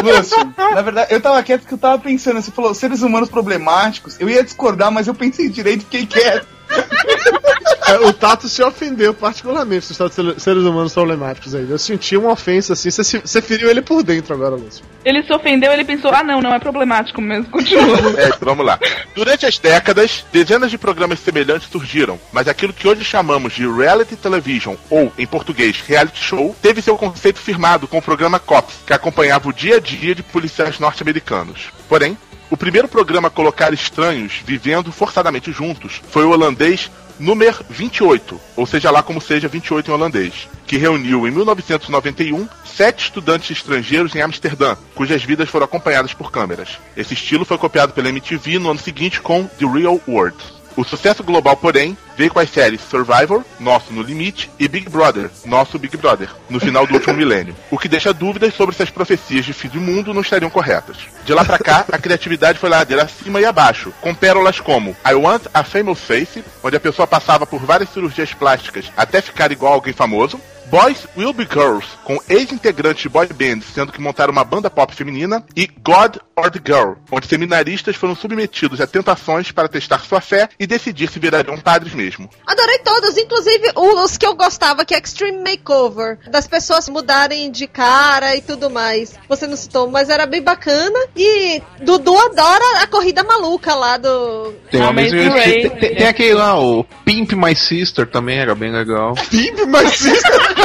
Lúcio, 0.02 0.52
na 0.56 0.82
verdade, 0.82 1.12
eu 1.12 1.20
tava 1.20 1.42
quieto 1.42 1.60
porque 1.60 1.74
eu 1.74 1.78
tava 1.78 1.98
pensando, 1.98 2.40
você 2.40 2.50
falou 2.50 2.74
seres 2.74 3.02
humanos 3.02 3.28
problemáticos, 3.28 4.16
eu 4.18 4.28
ia 4.28 4.42
discordar, 4.42 4.90
mas 4.90 5.06
eu 5.06 5.14
pensei 5.14 5.48
direito 5.48 5.82
e 5.82 5.84
fiquei 5.84 6.06
quieto. 6.06 6.46
É, 7.84 7.96
o 8.06 8.12
Tato 8.12 8.48
se 8.48 8.62
ofendeu 8.62 9.12
particularmente 9.12 9.84
ser- 9.86 10.10
seres 10.38 10.62
humanos 10.62 10.94
problemáticos 10.94 11.54
aí. 11.54 11.68
Eu 11.68 11.78
senti 11.78 12.16
uma 12.16 12.30
ofensa 12.30 12.72
assim. 12.74 12.90
Você 12.90 13.42
feriu 13.42 13.68
ele 13.68 13.82
por 13.82 14.02
dentro 14.02 14.32
agora, 14.32 14.54
Lúcio. 14.54 14.84
Ele 15.04 15.22
se 15.24 15.32
ofendeu, 15.32 15.72
ele 15.72 15.84
pensou, 15.84 16.12
ah 16.14 16.22
não, 16.22 16.40
não 16.40 16.54
é 16.54 16.58
problemático 16.58 17.20
mesmo, 17.20 17.50
continua. 17.50 17.82
É, 18.16 18.28
então 18.28 18.38
vamos 18.42 18.64
lá. 18.64 18.78
Durante 19.14 19.46
as 19.46 19.58
décadas, 19.58 20.24
dezenas 20.32 20.70
de 20.70 20.78
programas 20.78 21.18
semelhantes 21.18 21.68
surgiram, 21.70 22.18
mas 22.32 22.46
aquilo 22.46 22.72
que 22.72 22.86
hoje 22.86 23.04
chamamos 23.04 23.52
de 23.52 23.66
reality 23.68 24.14
television, 24.16 24.76
ou, 24.88 25.12
em 25.18 25.26
português, 25.26 25.80
reality 25.80 26.22
show, 26.22 26.54
teve 26.62 26.80
seu 26.80 26.96
conceito 26.96 27.40
firmado 27.40 27.88
com 27.88 27.98
o 27.98 28.02
programa 28.02 28.38
Cops, 28.38 28.76
que 28.86 28.92
acompanhava 28.92 29.48
o 29.48 29.52
dia 29.52 29.76
a 29.76 29.80
dia 29.80 30.14
de 30.14 30.22
policiais 30.22 30.78
norte-americanos. 30.78 31.64
Porém, 31.88 32.16
o 32.52 32.56
primeiro 32.56 32.86
programa 32.86 33.28
a 33.28 33.30
colocar 33.30 33.72
estranhos 33.72 34.42
vivendo 34.44 34.92
forçadamente 34.92 35.50
juntos 35.50 36.02
foi 36.10 36.22
o 36.26 36.32
holandês 36.32 36.90
Número 37.18 37.64
28, 37.70 38.38
ou 38.56 38.66
seja 38.66 38.90
lá 38.90 39.02
como 39.02 39.22
seja 39.22 39.48
28 39.48 39.90
em 39.90 39.94
holandês, 39.94 40.48
que 40.66 40.76
reuniu 40.76 41.26
em 41.26 41.30
1991 41.30 42.46
sete 42.64 43.04
estudantes 43.04 43.50
estrangeiros 43.56 44.14
em 44.14 44.20
Amsterdã, 44.20 44.76
cujas 44.94 45.22
vidas 45.22 45.48
foram 45.48 45.64
acompanhadas 45.64 46.12
por 46.12 46.30
câmeras. 46.30 46.78
Esse 46.94 47.14
estilo 47.14 47.46
foi 47.46 47.56
copiado 47.56 47.94
pela 47.94 48.10
MTV 48.10 48.58
no 48.58 48.70
ano 48.70 48.80
seguinte 48.80 49.20
com 49.20 49.44
The 49.44 49.66
Real 49.66 49.98
World. 50.06 50.36
O 50.76 50.84
sucesso 50.84 51.22
global, 51.22 51.56
porém, 51.56 51.96
veio 52.16 52.32
com 52.32 52.38
as 52.38 52.50
séries 52.50 52.80
Survivor, 52.80 53.44
Nosso 53.60 53.92
no 53.92 54.02
Limite, 54.02 54.50
e 54.58 54.66
Big 54.68 54.88
Brother, 54.88 55.30
Nosso 55.44 55.78
Big 55.78 55.96
Brother, 55.96 56.30
no 56.48 56.60
final 56.60 56.86
do 56.86 56.94
último 56.94 57.14
milênio. 57.16 57.54
O 57.70 57.78
que 57.78 57.88
deixa 57.88 58.12
dúvidas 58.12 58.54
sobre 58.54 58.74
se 58.74 58.82
as 58.82 58.90
profecias 58.90 59.44
de 59.44 59.52
fim 59.52 59.68
do 59.68 59.80
mundo 59.80 60.14
não 60.14 60.22
estariam 60.22 60.50
corretas. 60.50 60.96
De 61.24 61.34
lá 61.34 61.44
pra 61.44 61.58
cá, 61.58 61.84
a 61.90 61.98
criatividade 61.98 62.58
foi 62.58 62.68
ladeira 62.68 63.04
acima 63.04 63.40
e 63.40 63.44
abaixo, 63.44 63.92
com 64.00 64.14
pérolas 64.14 64.60
como 64.60 64.96
I 65.06 65.14
Want 65.14 65.42
a 65.52 65.62
Famous 65.62 66.00
Face, 66.00 66.42
onde 66.62 66.76
a 66.76 66.80
pessoa 66.80 67.06
passava 67.06 67.46
por 67.46 67.60
várias 67.60 67.90
cirurgias 67.90 68.32
plásticas 68.32 68.90
até 68.96 69.20
ficar 69.20 69.52
igual 69.52 69.72
a 69.72 69.76
alguém 69.76 69.92
famoso, 69.92 70.40
Boys 70.72 71.06
Will 71.18 71.34
Be 71.34 71.44
Girls, 71.44 71.86
com 72.02 72.18
ex-integrantes 72.30 73.02
de 73.02 73.08
boy 73.10 73.26
bands 73.26 73.66
sendo 73.74 73.92
que 73.92 74.00
montaram 74.00 74.32
uma 74.32 74.42
banda 74.42 74.70
pop 74.70 74.94
feminina, 74.94 75.44
e 75.54 75.66
God 75.66 76.16
or 76.34 76.50
the 76.50 76.58
Girl, 76.64 76.94
onde 77.10 77.26
seminaristas 77.26 77.94
foram 77.94 78.16
submetidos 78.16 78.80
a 78.80 78.86
tentações 78.86 79.52
para 79.52 79.68
testar 79.68 80.00
sua 80.00 80.22
fé 80.22 80.48
e 80.58 80.66
decidir 80.66 81.10
se 81.10 81.18
virariam 81.18 81.58
padres 81.58 81.92
mesmo. 81.92 82.30
Adorei 82.46 82.78
todos, 82.78 83.18
inclusive 83.18 83.70
os 83.76 84.16
que 84.16 84.24
eu 84.26 84.34
gostava, 84.34 84.82
que 84.82 84.94
é 84.94 84.98
Extreme 84.98 85.42
Makeover, 85.42 86.18
das 86.30 86.46
pessoas 86.46 86.88
mudarem 86.88 87.50
de 87.50 87.66
cara 87.66 88.34
e 88.34 88.40
tudo 88.40 88.70
mais. 88.70 89.14
Você 89.28 89.46
não 89.46 89.56
citou, 89.58 89.90
mas 89.90 90.08
era 90.08 90.24
bem 90.24 90.40
bacana. 90.40 90.98
E 91.14 91.60
Dudu 91.82 92.16
adora 92.16 92.82
a 92.82 92.86
corrida 92.86 93.22
maluca 93.22 93.74
lá 93.74 93.98
do. 93.98 94.54
Tem, 94.70 94.80
uma 94.80 94.92
Ray. 94.92 95.10
tem, 95.10 95.70
tem- 95.70 95.94
tem 95.96 96.06
aquele 96.06 96.32
lá, 96.32 96.58
o 96.58 96.82
Pimp 97.04 97.32
My 97.32 97.54
Sister 97.54 98.06
também 98.06 98.38
era 98.38 98.54
bem 98.54 98.72
legal. 98.72 99.12
Pimp, 99.28 99.58
mas 99.68 100.00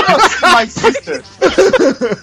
My 0.56 0.70
sisters. 0.70 1.26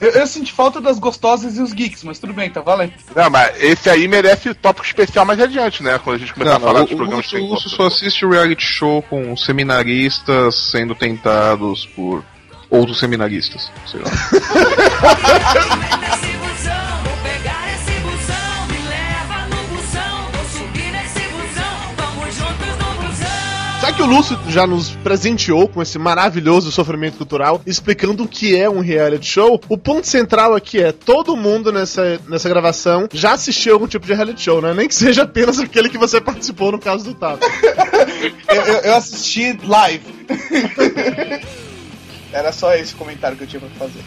eu, 0.00 0.10
eu 0.10 0.26
senti 0.26 0.52
falta 0.52 0.80
das 0.80 0.98
gostosas 0.98 1.56
e 1.56 1.62
os 1.62 1.72
geeks, 1.72 2.02
mas 2.04 2.18
tudo 2.18 2.32
bem, 2.32 2.50
tá 2.50 2.60
valendo. 2.60 2.92
Não, 3.14 3.30
mas 3.30 3.62
esse 3.62 3.90
aí 3.90 4.08
merece 4.08 4.52
tópico 4.54 4.86
especial 4.86 5.24
mais 5.24 5.40
adiante, 5.40 5.82
né? 5.82 5.98
Quando 6.02 6.16
a 6.16 6.18
gente 6.18 6.32
começar 6.32 6.52
Não, 6.52 6.58
a 6.58 6.60
falar 6.60 6.78
não, 6.80 6.84
dos 6.84 6.92
o, 6.92 6.94
o 6.94 6.98
programas 6.98 7.26
que 7.26 7.36
o 7.36 7.38
tem 7.38 7.48
Lúcio 7.48 7.70
só 7.70 7.86
assiste 7.86 8.26
reality 8.26 8.64
show 8.64 9.02
com 9.02 9.36
seminaristas 9.36 10.70
sendo 10.70 10.94
tentados 10.94 11.86
por 11.86 12.24
outros 12.70 12.98
seminaristas. 12.98 13.70
Sei 13.86 14.00
lá. 14.00 14.10
que 23.94 24.02
o 24.02 24.06
Lúcio 24.06 24.38
já 24.48 24.66
nos 24.66 24.90
presenteou 24.90 25.68
com 25.68 25.80
esse 25.80 25.98
maravilhoso 25.98 26.72
sofrimento 26.72 27.16
cultural, 27.16 27.60
explicando 27.66 28.24
o 28.24 28.28
que 28.28 28.56
é 28.56 28.68
um 28.68 28.80
reality 28.80 29.26
show, 29.26 29.60
o 29.68 29.78
ponto 29.78 30.06
central 30.06 30.54
aqui 30.54 30.82
é: 30.82 30.90
todo 30.92 31.36
mundo 31.36 31.70
nessa, 31.72 32.20
nessa 32.28 32.48
gravação 32.48 33.08
já 33.12 33.32
assistiu 33.32 33.74
algum 33.74 33.86
tipo 33.86 34.06
de 34.06 34.12
reality 34.14 34.42
show, 34.42 34.60
né? 34.60 34.74
Nem 34.74 34.88
que 34.88 34.94
seja 34.94 35.22
apenas 35.22 35.58
aquele 35.60 35.88
que 35.88 35.98
você 35.98 36.20
participou 36.20 36.72
no 36.72 36.78
caso 36.78 37.04
do 37.04 37.14
Tato. 37.14 37.46
Eu, 38.48 38.62
eu- 38.62 38.80
eu 38.82 38.94
assisti 38.94 39.58
live. 39.64 40.04
Era 42.32 42.52
só 42.52 42.72
esse 42.74 42.94
comentário 42.94 43.36
que 43.36 43.44
eu 43.44 43.46
tinha 43.48 43.60
pra 43.60 43.68
fazer. 43.86 44.00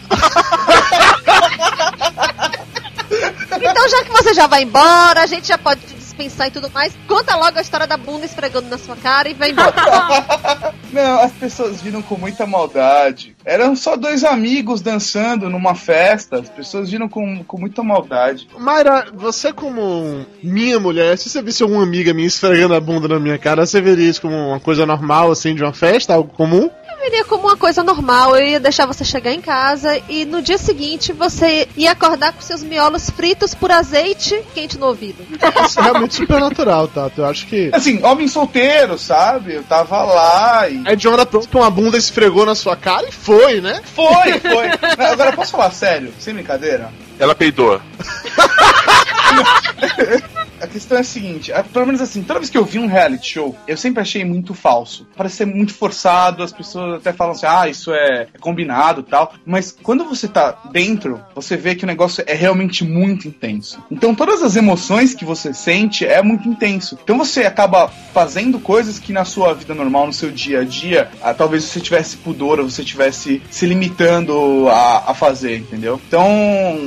Então, 3.56 3.88
já 3.88 4.04
que 4.04 4.10
você 4.10 4.34
já 4.34 4.46
vai 4.46 4.62
embora, 4.62 5.22
a 5.22 5.26
gente 5.26 5.46
já 5.46 5.58
pode 5.58 5.80
te 6.18 6.24
dispensar 6.24 6.48
e 6.48 6.50
tudo 6.50 6.70
mais, 6.70 6.92
conta 7.06 7.36
logo 7.36 7.58
a 7.58 7.62
história 7.62 7.86
da 7.86 7.96
bunda 7.96 8.26
esfregando 8.26 8.68
na 8.68 8.76
sua 8.76 8.96
cara 8.96 9.28
e 9.28 9.34
vai 9.34 9.50
embora. 9.50 9.72
Não, 10.92 11.20
as 11.20 11.32
pessoas 11.32 11.80
viram 11.80 12.02
com 12.02 12.16
muita 12.16 12.46
maldade. 12.46 13.36
Eram 13.44 13.76
só 13.76 13.96
dois 13.96 14.24
amigos 14.24 14.80
dançando 14.80 15.48
numa 15.48 15.74
festa. 15.74 16.38
As 16.38 16.48
pessoas 16.48 16.90
viram 16.90 17.08
com, 17.08 17.44
com 17.44 17.58
muita 17.58 17.82
maldade. 17.82 18.48
Mayra, 18.58 19.06
você 19.14 19.52
como 19.52 20.26
minha 20.42 20.80
mulher, 20.80 21.16
se 21.16 21.28
você 21.28 21.42
visse 21.42 21.62
alguma 21.62 21.82
amiga 21.82 22.12
minha 22.12 22.26
esfregando 22.26 22.74
a 22.74 22.80
bunda 22.80 23.06
na 23.08 23.20
minha 23.20 23.38
cara, 23.38 23.64
você 23.64 23.80
veria 23.80 24.08
isso 24.08 24.22
como 24.22 24.34
uma 24.34 24.60
coisa 24.60 24.86
normal, 24.86 25.30
assim, 25.30 25.54
de 25.54 25.62
uma 25.62 25.72
festa, 25.72 26.14
algo 26.14 26.30
comum? 26.30 26.70
Eu 26.98 27.04
veria 27.04 27.24
como 27.24 27.44
uma 27.44 27.56
coisa 27.56 27.84
normal. 27.84 28.36
Eu 28.36 28.44
ia 28.44 28.60
deixar 28.60 28.84
você 28.84 29.04
chegar 29.04 29.32
em 29.32 29.40
casa 29.40 30.02
e 30.08 30.24
no 30.24 30.42
dia 30.42 30.58
seguinte 30.58 31.12
você 31.12 31.68
ia 31.76 31.92
acordar 31.92 32.32
com 32.32 32.40
seus 32.40 32.62
miolos 32.62 33.08
fritos 33.08 33.54
por 33.54 33.70
azeite 33.70 34.42
quente 34.52 34.76
no 34.76 34.86
ouvido. 34.86 35.24
Isso 35.64 35.78
é 35.78 35.82
realmente 35.84 36.14
super 36.14 36.40
natural, 36.40 36.88
Tato. 36.88 37.20
Eu 37.20 37.26
acho 37.26 37.46
que. 37.46 37.70
Assim, 37.72 38.04
homem 38.04 38.26
solteiro, 38.26 38.98
sabe? 38.98 39.54
Eu 39.54 39.62
tava 39.62 40.02
lá 40.02 40.68
e. 40.68 40.82
Aí 40.84 40.96
de 40.96 41.06
uma 41.06 41.14
hora 41.14 41.26
pra 41.26 41.38
outra 41.38 41.60
uma 41.60 41.70
bunda 41.70 41.96
esfregou 41.96 42.44
na 42.44 42.56
sua 42.56 42.76
cara 42.76 43.08
e 43.08 43.12
foi, 43.12 43.60
né? 43.60 43.80
Foi, 43.94 44.32
foi. 44.40 44.68
Não, 44.98 45.06
Agora, 45.12 45.32
posso 45.32 45.52
falar 45.52 45.70
sério? 45.70 46.12
Sem 46.18 46.34
brincadeira? 46.34 46.90
Ela 47.16 47.34
peidou. 47.34 47.80
A 50.60 50.66
questão 50.66 50.98
é 50.98 51.00
a 51.00 51.04
seguinte, 51.04 51.52
é, 51.52 51.62
pelo 51.62 51.86
menos 51.86 52.00
assim, 52.00 52.22
toda 52.22 52.40
vez 52.40 52.50
que 52.50 52.58
eu 52.58 52.64
vi 52.64 52.78
um 52.78 52.86
reality 52.86 53.34
show, 53.34 53.56
eu 53.66 53.76
sempre 53.76 54.00
achei 54.00 54.24
muito 54.24 54.54
falso. 54.54 55.06
Parece 55.16 55.36
ser 55.36 55.46
muito 55.46 55.72
forçado, 55.74 56.42
as 56.42 56.52
pessoas 56.52 56.96
até 56.96 57.12
falam 57.12 57.32
assim, 57.32 57.46
ah, 57.46 57.68
isso 57.68 57.92
é, 57.92 58.28
é 58.34 58.38
combinado 58.38 59.02
tal. 59.02 59.34
Mas 59.46 59.76
quando 59.82 60.04
você 60.04 60.26
tá 60.26 60.58
dentro, 60.72 61.20
você 61.34 61.56
vê 61.56 61.74
que 61.74 61.84
o 61.84 61.86
negócio 61.86 62.24
é 62.26 62.34
realmente 62.34 62.84
muito 62.84 63.28
intenso. 63.28 63.82
Então 63.90 64.14
todas 64.14 64.42
as 64.42 64.56
emoções 64.56 65.14
que 65.14 65.24
você 65.24 65.52
sente 65.54 66.04
é 66.04 66.22
muito 66.22 66.48
intenso. 66.48 66.98
Então 67.02 67.16
você 67.18 67.44
acaba 67.44 67.88
fazendo 67.88 68.58
coisas 68.58 68.98
que 68.98 69.12
na 69.12 69.24
sua 69.24 69.54
vida 69.54 69.74
normal, 69.74 70.06
no 70.06 70.12
seu 70.12 70.30
dia 70.30 70.60
a 70.60 70.64
dia, 70.64 71.10
ah, 71.22 71.32
talvez 71.32 71.64
você 71.64 71.80
tivesse 71.80 72.16
pudor, 72.16 72.58
ou 72.58 72.68
você 72.68 72.84
tivesse 72.84 73.40
se 73.50 73.66
limitando 73.66 74.68
a, 74.68 75.10
a 75.10 75.14
fazer, 75.14 75.56
entendeu? 75.58 76.00
Então, 76.06 76.28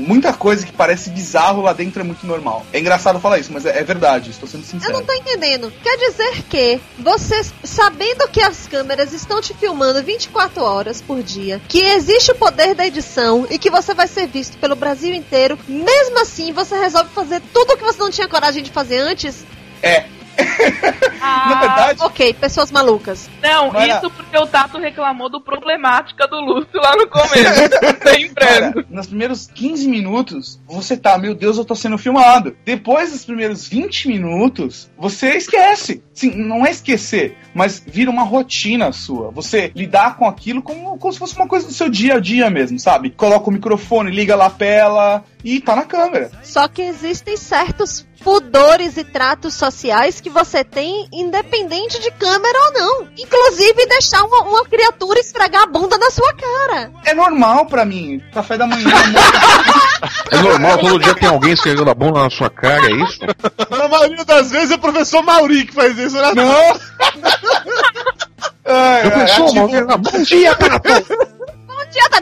muita 0.08 0.34
coisa 0.34 0.66
que 0.66 0.72
parece 0.72 1.10
bizarro 1.10 1.62
lá 1.62 1.74
dentro 1.74 2.02
é 2.02 2.04
muito 2.04 2.26
normal. 2.26 2.66
É 2.74 2.80
engraçado 2.80 3.20
falar 3.20 3.40
isso, 3.40 3.52
mas 3.54 3.61
é, 3.66 3.80
é 3.80 3.84
verdade, 3.84 4.30
estou 4.30 4.48
sendo 4.48 4.62
Eu 4.64 4.68
sincero. 4.68 4.94
não 4.94 5.04
tô 5.04 5.14
entendendo. 5.14 5.72
Quer 5.84 5.98
dizer 5.98 6.44
que 6.44 6.80
você, 7.00 7.42
sabendo 7.64 8.28
que 8.30 8.42
as 8.42 8.68
câmeras 8.68 9.14
estão 9.14 9.42
te 9.42 9.54
filmando 9.54 10.04
24 10.04 10.64
horas 10.64 11.02
por 11.02 11.22
dia, 11.22 11.62
que 11.68 11.80
existe 11.80 12.32
o 12.32 12.36
poder 12.36 12.76
da 12.76 12.86
edição 12.86 13.48
e 13.50 13.58
que 13.58 13.70
você 13.70 13.94
vai 13.94 14.08
ser 14.08 14.28
visto 14.28 14.58
pelo 14.58 14.76
Brasil 14.76 15.14
inteiro, 15.14 15.58
mesmo 15.68 16.20
assim 16.20 16.52
você 16.52 16.78
resolve 16.78 17.10
fazer 17.14 17.42
tudo 17.54 17.74
o 17.74 17.78
que 17.78 17.84
você 17.84 18.00
não 18.00 18.12
tinha 18.12 18.28
coragem 18.28 18.64
de 18.64 18.72
fazer 18.72 18.98
antes? 19.00 19.46
É. 19.82 20.06
Ah, 21.24 21.50
Na 21.50 21.60
verdade, 21.60 22.02
Ok, 22.04 22.34
pessoas 22.34 22.72
malucas. 22.72 23.30
Não, 23.42 23.68
era- 23.76 23.98
isso 23.98 24.10
porque 24.10 24.38
o 24.38 24.48
Tato 24.48 24.78
reclamou 24.80 25.30
do 25.30 25.40
problemática 25.42 26.28
do 26.28 26.40
Lúcio 26.40 26.70
lá 26.82 26.96
no 26.96 27.08
começo. 27.08 27.34
Sempre. 28.04 28.34
Cara, 28.46 28.74
nos 28.90 29.08
primeiros 29.08 29.48
15 29.48 29.88
minutos, 29.88 30.60
você 30.68 30.98
tá, 30.98 31.18
meu 31.18 31.36
Deus, 31.36 31.58
eu 31.58 31.66
tô 31.66 31.76
sendo 31.76 31.98
filmado. 31.98 32.56
Depois 32.66 33.12
dos 33.12 33.24
primeiros 33.26 33.68
20 33.68 34.08
minutos, 34.08 34.90
você 34.98 35.36
esquece. 35.38 36.04
Sim, 36.14 36.32
não 36.36 36.66
é 36.66 36.72
esquecer, 36.72 37.38
mas 37.54 37.82
vira 37.86 38.10
uma 38.12 38.24
rotina 38.24 38.92
sua. 38.92 39.32
Você 39.32 39.72
lidar 39.76 40.18
com 40.18 40.28
aquilo 40.28 40.62
como, 40.62 40.98
como 40.98 41.14
se 41.14 41.20
fosse 41.20 41.36
uma 41.36 41.48
coisa 41.48 41.68
do 41.68 41.74
seu 41.74 41.90
dia 41.90 42.16
a 42.16 42.20
dia 42.20 42.50
mesmo, 42.50 42.80
sabe? 42.80 43.10
Coloca 43.12 43.50
o 43.50 43.54
microfone, 43.54 44.12
liga 44.12 44.34
a 44.34 44.38
lapela 44.38 45.24
e 45.44 45.60
tá 45.60 45.76
na 45.76 45.84
câmera. 45.86 46.32
Só 46.44 46.68
que 46.68 46.82
existem 46.82 47.38
certos 47.38 48.06
pudores 48.24 48.98
e 48.98 49.04
tratos 49.04 49.54
sociais 49.56 50.22
que 50.22 50.30
você 50.30 50.64
tem 50.64 51.08
independente 51.12 52.00
de 52.00 52.12
câmera 52.12 52.58
ou 52.68 52.74
não. 52.74 53.08
Inclusive 53.18 53.86
deixar 53.88 54.24
uma, 54.24 54.42
uma 54.44 54.64
criatura 54.66 55.20
esfregar 55.20 55.64
a 55.64 55.68
bunda 55.68 55.98
na 55.98 56.10
sua 56.12 56.34
cara. 56.34 56.92
É 57.06 57.14
normal 57.14 57.66
pra 57.66 57.84
mim. 57.86 58.22
Café 58.34 58.58
da 58.58 58.66
manhã. 58.68 58.86
É 60.32 60.38
normal, 60.42 60.78
todo 60.80 60.98
dia 60.98 61.14
tem 61.14 61.30
alguém 61.30 61.54
esfregando 61.54 61.92
a 61.92 61.94
bunda 61.94 62.24
na 62.24 62.30
sua 62.30 62.50
cara, 62.50 62.88
é 62.88 62.92
isso? 63.04 63.20
Na 63.70 63.88
maioria 63.88 64.26
das 64.26 64.50
vezes 64.50 64.72
é 64.72 64.76
o 64.76 64.80
professor 64.80 65.22
Mauri 65.22 65.66
que 65.66 65.74
faz 65.76 65.96
isso, 65.98 66.16
né? 66.16 66.32
não! 66.34 66.46
Ai, 68.66 69.06
Eu 69.06 69.12
ai, 69.12 69.12
pensou, 69.12 69.46
ativo- 69.48 69.98
bom 70.00 70.24
dia, 70.24 70.56
Tato! 70.56 70.90
Bom 71.68 71.86
dia, 71.92 72.10
tá... 72.10 72.22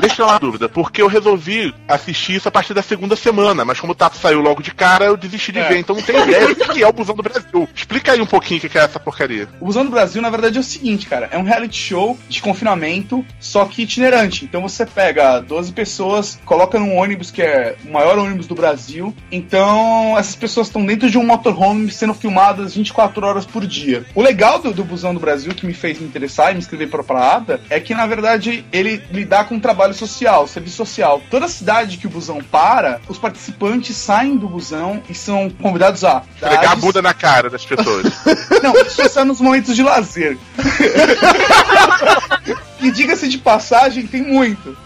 Deixa 0.00 0.22
eu 0.22 0.26
uma 0.26 0.38
dúvida, 0.38 0.68
porque 0.68 1.02
eu 1.02 1.06
resolvi 1.06 1.74
assistir 1.88 2.36
isso 2.36 2.48
a 2.48 2.50
partir 2.50 2.74
da 2.74 2.82
segunda 2.82 3.16
semana, 3.16 3.64
mas 3.64 3.78
como 3.80 3.92
o 3.92 3.96
Tato 3.96 4.16
saiu 4.16 4.40
logo 4.40 4.62
de 4.62 4.72
cara, 4.72 5.04
eu 5.04 5.16
desisti 5.16 5.52
de 5.52 5.58
É. 5.58 5.68
ver, 5.68 5.78
então 5.78 5.94
não 5.96 6.02
tenho 6.02 6.22
ideia 6.24 6.54
do 6.54 6.68
que 6.72 6.82
é 6.82 6.88
o 6.88 6.92
Busão 6.92 7.14
do 7.14 7.22
Brasil. 7.22 7.68
Explica 7.74 8.12
aí 8.12 8.20
um 8.20 8.26
pouquinho 8.26 8.58
o 8.64 8.68
que 8.68 8.78
é 8.78 8.82
essa 8.82 8.98
porcaria. 9.00 9.48
O 9.60 9.66
Busão 9.66 9.84
do 9.84 9.90
Brasil, 9.90 10.20
na 10.22 10.30
verdade, 10.30 10.56
é 10.56 10.60
o 10.60 10.64
seguinte, 10.64 11.06
cara. 11.06 11.28
É 11.30 11.38
um 11.38 11.42
reality 11.42 11.76
show 11.76 12.18
de 12.28 12.40
confinamento, 12.40 13.24
só 13.38 13.64
que 13.64 13.82
itinerante. 13.82 14.44
Então 14.44 14.62
você 14.62 14.86
pega 14.86 15.40
12 15.40 15.72
pessoas, 15.72 16.38
coloca 16.44 16.78
num 16.78 16.96
ônibus 16.96 17.30
que 17.30 17.42
é 17.42 17.76
o 17.84 17.92
maior 17.92 18.18
ônibus 18.18 18.46
do 18.46 18.54
Brasil. 18.54 19.14
Então 19.30 20.16
essas 20.18 20.36
pessoas 20.36 20.66
estão 20.68 20.84
dentro 20.84 21.10
de 21.10 21.18
um 21.18 21.24
motorhome 21.24 21.90
sendo 21.90 22.14
filmadas 22.14 22.74
24 22.74 23.26
horas 23.26 23.44
por 23.46 23.66
dia. 23.66 24.04
O 24.14 24.22
legal 24.22 24.58
do, 24.60 24.72
do 24.72 24.84
Busão 24.84 25.14
do 25.14 25.20
Brasil, 25.20 25.54
que 25.54 25.66
me 25.66 25.72
fez 25.74 25.98
me 25.98 26.06
interessar 26.06 26.50
e 26.50 26.54
me 26.54 26.60
inscrever 26.60 26.88
pra 26.88 27.02
parada, 27.02 27.60
é 27.70 27.80
que, 27.80 27.94
na 27.94 28.06
verdade, 28.06 28.64
ele 28.72 29.02
lidar 29.10 29.44
com 29.48 29.58
trabalho 29.70 29.94
social, 29.94 30.48
serviço 30.48 30.76
social. 30.76 31.22
Toda 31.30 31.46
cidade 31.46 31.96
que 31.96 32.06
o 32.06 32.10
busão 32.10 32.42
para, 32.42 33.00
os 33.08 33.18
participantes 33.18 33.96
saem 33.96 34.36
do 34.36 34.48
busão 34.48 35.00
e 35.08 35.14
são 35.14 35.48
convidados 35.48 36.04
a 36.04 36.22
Pregar 36.40 36.72
a 36.72 36.76
bunda 36.76 37.00
na 37.00 37.14
cara 37.14 37.48
das 37.48 37.64
pessoas. 37.64 38.06
não, 38.62 38.74
isso 38.82 39.00
é 39.00 39.08
só 39.08 39.24
nos 39.24 39.40
momentos 39.40 39.76
de 39.76 39.82
lazer. 39.82 40.36
e 42.82 42.90
diga-se 42.90 43.28
de 43.28 43.38
passagem, 43.38 44.06
tem 44.06 44.22
muito. 44.22 44.76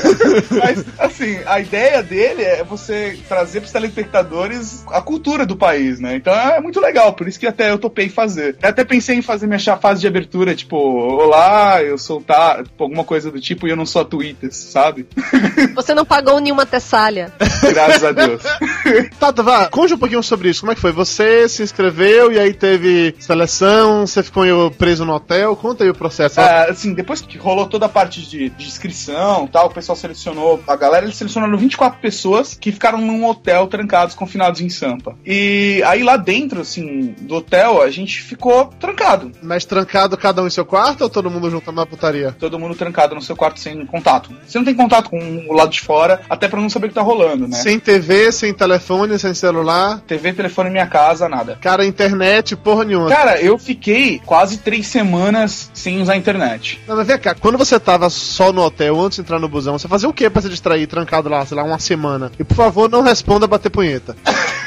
Mas, 0.50 0.84
assim, 0.98 1.38
a 1.46 1.60
ideia 1.60 2.02
dele 2.02 2.42
é 2.42 2.64
você 2.64 3.18
trazer 3.28 3.60
para 3.60 3.66
os 3.66 3.72
telespectadores 3.72 4.84
a 4.90 5.00
cultura 5.00 5.46
do 5.46 5.56
país, 5.56 6.00
né? 6.00 6.16
Então 6.16 6.32
é 6.32 6.60
muito 6.60 6.80
legal, 6.80 7.12
por 7.12 7.28
isso 7.28 7.38
que 7.38 7.46
até 7.46 7.70
eu 7.70 7.78
topei 7.78 8.08
fazer. 8.08 8.56
Eu 8.62 8.68
até 8.68 8.84
pensei 8.84 9.16
em 9.16 9.22
fazer 9.22 9.46
minha 9.46 9.58
fase 9.76 10.00
de 10.00 10.06
abertura, 10.06 10.54
tipo, 10.54 10.76
olá, 10.76 11.82
eu 11.82 11.98
sou 11.98 12.20
tá, 12.20 12.62
tipo, 12.62 12.82
alguma 12.82 13.04
coisa 13.04 13.30
do 13.30 13.40
tipo, 13.40 13.66
e 13.66 13.70
eu 13.70 13.76
não 13.76 13.86
sou 13.86 14.02
a 14.02 14.04
Twitter, 14.04 14.52
sabe? 14.52 15.06
Você 15.74 15.94
não 15.94 16.04
pagou 16.04 16.40
nenhuma 16.40 16.66
tessalha. 16.66 17.32
Graças 17.62 18.04
a 18.04 18.12
Deus. 18.12 18.42
Tata, 19.18 19.42
vá, 19.42 19.68
conte 19.68 19.94
um 19.94 19.98
pouquinho 19.98 20.22
sobre 20.22 20.50
isso. 20.50 20.60
Como 20.60 20.72
é 20.72 20.74
que 20.74 20.80
foi? 20.80 20.92
Você 20.92 21.48
se 21.48 21.62
inscreveu 21.62 22.32
e 22.32 22.38
aí 22.38 22.52
teve 22.52 23.14
seleção, 23.18 24.06
você 24.06 24.22
ficou 24.22 24.70
preso 24.70 25.04
no 25.04 25.14
hotel? 25.14 25.56
Conta 25.56 25.84
aí 25.84 25.90
o 25.90 25.94
processo. 25.94 26.40
Ah, 26.40 26.66
assim, 26.70 26.94
depois 26.94 27.20
que 27.20 27.38
rolou 27.44 27.66
toda 27.66 27.86
a 27.86 27.88
parte 27.88 28.22
de, 28.22 28.48
de 28.48 28.66
inscrição 28.66 29.46
tal, 29.46 29.66
o 29.66 29.70
pessoal 29.70 29.94
selecionou, 29.94 30.62
a 30.66 30.76
galera 30.76 31.04
eles 31.04 31.16
selecionaram 31.16 31.56
24 31.56 32.00
pessoas 32.00 32.56
que 32.58 32.72
ficaram 32.72 32.98
num 32.98 33.24
hotel 33.26 33.66
trancados, 33.66 34.14
confinados 34.14 34.60
em 34.60 34.68
Sampa. 34.68 35.16
E 35.24 35.82
aí 35.84 36.02
lá 36.02 36.16
dentro, 36.16 36.60
assim, 36.60 37.14
do 37.20 37.36
hotel, 37.36 37.82
a 37.82 37.90
gente 37.90 38.22
ficou 38.22 38.66
trancado. 38.80 39.32
Mas 39.42 39.64
trancado 39.64 40.16
cada 40.16 40.42
um 40.42 40.46
em 40.46 40.50
seu 40.50 40.64
quarto 40.64 41.02
ou 41.02 41.10
todo 41.10 41.30
mundo 41.30 41.50
junto 41.50 41.70
na 41.70 41.86
putaria? 41.86 42.34
Todo 42.38 42.58
mundo 42.58 42.74
trancado 42.74 43.14
no 43.14 43.22
seu 43.22 43.36
quarto 43.36 43.60
sem 43.60 43.84
contato. 43.86 44.30
Você 44.46 44.58
não 44.58 44.64
tem 44.64 44.74
contato 44.74 45.10
com 45.10 45.46
o 45.48 45.52
lado 45.52 45.70
de 45.70 45.80
fora, 45.80 46.20
até 46.28 46.48
pra 46.48 46.60
não 46.60 46.70
saber 46.70 46.86
o 46.86 46.88
que 46.88 46.94
tá 46.94 47.02
rolando, 47.02 47.46
né? 47.46 47.56
Sem 47.56 47.78
TV, 47.78 48.32
sem 48.32 48.54
telefone, 48.54 49.18
sem 49.18 49.34
celular. 49.34 50.00
TV, 50.06 50.32
telefone 50.32 50.68
em 50.68 50.72
minha 50.72 50.86
casa, 50.86 51.28
nada. 51.28 51.58
Cara, 51.60 51.84
internet, 51.84 52.56
porra 52.56 52.84
nenhuma. 52.84 53.08
Cara, 53.08 53.40
eu 53.40 53.58
fiquei 53.58 54.20
quase 54.24 54.58
três 54.58 54.86
semanas 54.86 55.70
sem 55.74 56.00
usar 56.00 56.14
a 56.14 56.16
internet. 56.16 56.80
Não, 56.86 56.96
mas 56.96 57.06
vem 57.06 57.18
cá, 57.18 57.33
quando 57.40 57.58
você 57.58 57.78
tava 57.78 58.08
só 58.10 58.52
no 58.52 58.62
hotel, 58.62 59.00
antes 59.00 59.16
de 59.16 59.22
entrar 59.22 59.38
no 59.38 59.48
busão, 59.48 59.78
você 59.78 59.88
fazia 59.88 60.08
o 60.08 60.12
que 60.12 60.28
pra 60.28 60.42
se 60.42 60.48
distrair, 60.48 60.86
trancado 60.86 61.28
lá, 61.28 61.44
sei 61.44 61.56
lá, 61.56 61.64
uma 61.64 61.78
semana? 61.78 62.30
E 62.38 62.44
por 62.44 62.54
favor, 62.54 62.90
não 62.90 63.02
responda 63.02 63.46
bater 63.46 63.70
punheta. 63.70 64.16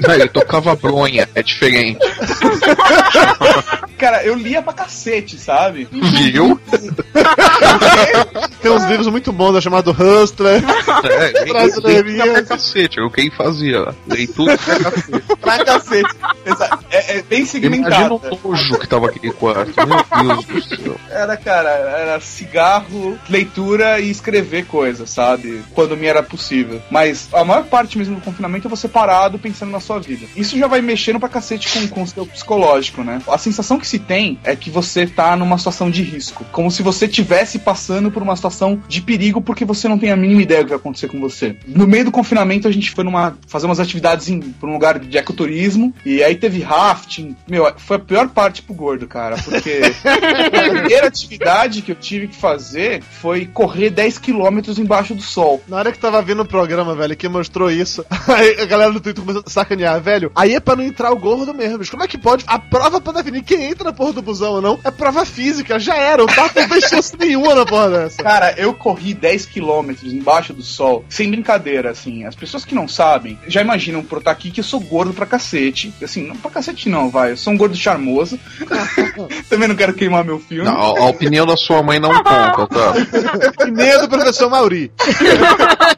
Não, 0.00 0.14
ele 0.14 0.28
tocava 0.28 0.74
bronha, 0.74 1.28
é 1.34 1.42
diferente. 1.42 1.98
Cara, 3.96 4.24
eu 4.24 4.34
lia 4.34 4.60
pra 4.60 4.72
cacete, 4.72 5.38
sabe? 5.38 5.88
Viu? 5.92 6.60
Tem 8.62 8.70
uns 8.70 8.84
livros 8.84 9.08
muito 9.08 9.32
bons, 9.32 9.56
é 9.56 9.60
chamado 9.60 9.90
Hustler. 9.90 10.62
É, 11.04 11.44
Brasileirinha. 11.46 12.24
pra 12.32 12.42
cacete, 12.44 12.98
era 12.98 13.06
o 13.06 13.10
que 13.10 13.22
ele 13.22 13.30
fazia. 13.30 13.94
Leitura 14.06 14.56
pra 14.56 14.78
cacete. 14.78 15.36
Pra 15.40 15.64
cacete. 15.64 16.16
É, 16.90 17.18
é 17.18 17.22
bem 17.22 17.40
Imagina 17.40 17.46
segmentado. 17.46 18.20
o 18.42 18.48
nojo 18.48 18.78
que 18.78 18.86
tava 18.86 19.06
aquele 19.08 19.32
quarto. 19.32 19.72
Meu 19.86 20.42
Deus 20.44 20.68
do 20.68 20.76
céu. 20.76 20.96
Era, 21.10 21.36
cara, 21.36 21.68
era 21.70 22.20
cigarro, 22.20 23.18
leitura 23.28 23.98
e 24.00 24.10
escrever 24.10 24.66
coisas, 24.66 25.10
sabe? 25.10 25.62
Quando 25.74 25.96
me 25.96 26.06
era 26.06 26.22
possível. 26.22 26.80
Mas 26.90 27.28
a 27.32 27.44
maior 27.44 27.64
parte 27.64 27.98
mesmo 27.98 28.14
do 28.14 28.20
confinamento 28.20 28.68
é 28.68 28.70
você 28.70 28.86
parado 28.86 29.38
pensando 29.38 29.72
na 29.72 29.80
sua 29.80 29.98
vida. 29.98 30.26
Isso 30.36 30.56
já 30.56 30.68
vai 30.68 30.80
mexendo 30.80 31.18
pra 31.18 31.28
cacete 31.28 31.68
com, 31.68 31.88
com 31.88 32.02
o 32.02 32.06
seu 32.06 32.26
psicológico, 32.26 33.02
né? 33.02 33.20
A 33.26 33.38
sensação 33.38 33.78
que 33.78 33.86
se 33.86 33.98
tem 33.98 34.38
é 34.44 34.54
que 34.54 34.70
você 34.70 35.06
tá 35.06 35.36
numa 35.36 35.58
situação 35.58 35.90
de 35.90 36.02
risco. 36.02 36.44
Como 36.52 36.70
se 36.70 36.82
você 36.82 37.06
estivesse 37.06 37.58
passando 37.58 38.10
por 38.10 38.22
uma 38.22 38.36
situação 38.36 38.51
de 38.88 39.02
perigo 39.02 39.40
porque 39.40 39.64
você 39.64 39.88
não 39.88 39.98
tem 39.98 40.10
a 40.10 40.16
mínima 40.16 40.42
ideia 40.42 40.60
do 40.60 40.64
que 40.64 40.70
vai 40.70 40.78
acontecer 40.78 41.08
com 41.08 41.20
você. 41.20 41.56
No 41.66 41.86
meio 41.86 42.04
do 42.04 42.12
confinamento, 42.12 42.68
a 42.68 42.70
gente 42.70 42.90
foi 42.90 43.04
numa 43.04 43.36
fazer 43.46 43.66
umas 43.66 43.80
atividades 43.80 44.28
em, 44.28 44.40
pra 44.40 44.68
um 44.68 44.72
lugar 44.72 44.98
de 44.98 45.16
ecoturismo. 45.16 45.94
E 46.04 46.22
aí 46.22 46.34
teve 46.36 46.60
rafting. 46.60 47.36
Meu, 47.48 47.72
foi 47.76 47.96
a 47.96 48.00
pior 48.00 48.28
parte 48.28 48.62
pro 48.62 48.74
gordo, 48.74 49.06
cara, 49.06 49.36
porque 49.36 49.80
a 50.04 50.70
primeira 50.70 51.06
atividade 51.06 51.82
que 51.82 51.92
eu 51.92 51.96
tive 51.96 52.28
que 52.28 52.36
fazer 52.36 53.02
foi 53.02 53.46
correr 53.46 53.90
10 53.90 54.18
quilômetros 54.18 54.78
embaixo 54.78 55.14
do 55.14 55.22
sol. 55.22 55.62
Na 55.68 55.78
hora 55.78 55.92
que 55.92 55.98
tava 55.98 56.20
vendo 56.22 56.42
o 56.42 56.46
programa, 56.46 56.94
velho, 56.94 57.16
que 57.16 57.28
mostrou 57.28 57.70
isso, 57.70 58.04
aí 58.28 58.60
a 58.60 58.66
galera 58.66 58.92
do 58.92 59.00
Twitter 59.00 59.22
começou 59.22 59.42
a 59.46 59.50
sacanear, 59.50 60.00
velho. 60.00 60.30
Aí 60.34 60.54
é 60.54 60.60
pra 60.60 60.76
não 60.76 60.84
entrar 60.84 61.12
o 61.12 61.18
gordo 61.18 61.54
mesmo. 61.54 61.78
bicho. 61.78 61.90
Como 61.90 62.02
é 62.02 62.08
que 62.08 62.18
pode? 62.18 62.44
A 62.46 62.58
prova 62.58 63.00
pra 63.00 63.12
definir 63.12 63.42
quem 63.42 63.64
entra 63.64 63.84
na 63.84 63.92
porra 63.92 64.12
do 64.12 64.22
busão 64.22 64.52
ou 64.52 64.62
não 64.62 64.78
é 64.84 64.90
prova 64.90 65.24
física. 65.24 65.78
Já 65.78 65.96
era. 65.96 66.22
O 66.22 66.26
Tato 66.26 66.60
não 66.60 66.68
fez 66.68 66.84
chance 66.84 67.16
nenhuma 67.18 67.54
na 67.54 67.66
porra 67.66 67.90
dessa. 67.90 68.22
Cara, 68.22 68.41
eu 68.56 68.74
corri 68.74 69.14
10 69.14 69.46
quilômetros 69.46 70.12
embaixo 70.12 70.52
do 70.52 70.62
sol, 70.62 71.04
sem 71.08 71.30
brincadeira, 71.30 71.90
assim. 71.90 72.24
As 72.24 72.34
pessoas 72.34 72.64
que 72.64 72.74
não 72.74 72.88
sabem, 72.88 73.38
já 73.46 73.60
imaginam 73.60 74.02
por 74.02 74.18
estar 74.18 74.30
aqui 74.30 74.50
que 74.50 74.60
eu 74.60 74.64
sou 74.64 74.80
gordo 74.80 75.12
pra 75.12 75.26
cacete. 75.26 75.92
Assim, 76.02 76.26
não 76.26 76.36
pra 76.36 76.50
cacete 76.50 76.88
não, 76.88 77.10
vai. 77.10 77.32
Eu 77.32 77.36
sou 77.36 77.52
um 77.52 77.56
gordo 77.56 77.76
charmoso. 77.76 78.38
Também 79.48 79.68
não 79.68 79.74
quero 79.74 79.94
queimar 79.94 80.24
meu 80.24 80.38
filme. 80.38 80.64
Não, 80.64 80.76
a, 80.76 81.00
a 81.00 81.06
opinião 81.06 81.46
da 81.46 81.56
sua 81.56 81.82
mãe 81.82 81.98
não 81.98 82.12
conta, 82.12 82.66
tá? 82.66 82.92
Que 83.64 83.70
medo, 83.70 84.08
professor 84.08 84.50
Mauri. 84.50 84.92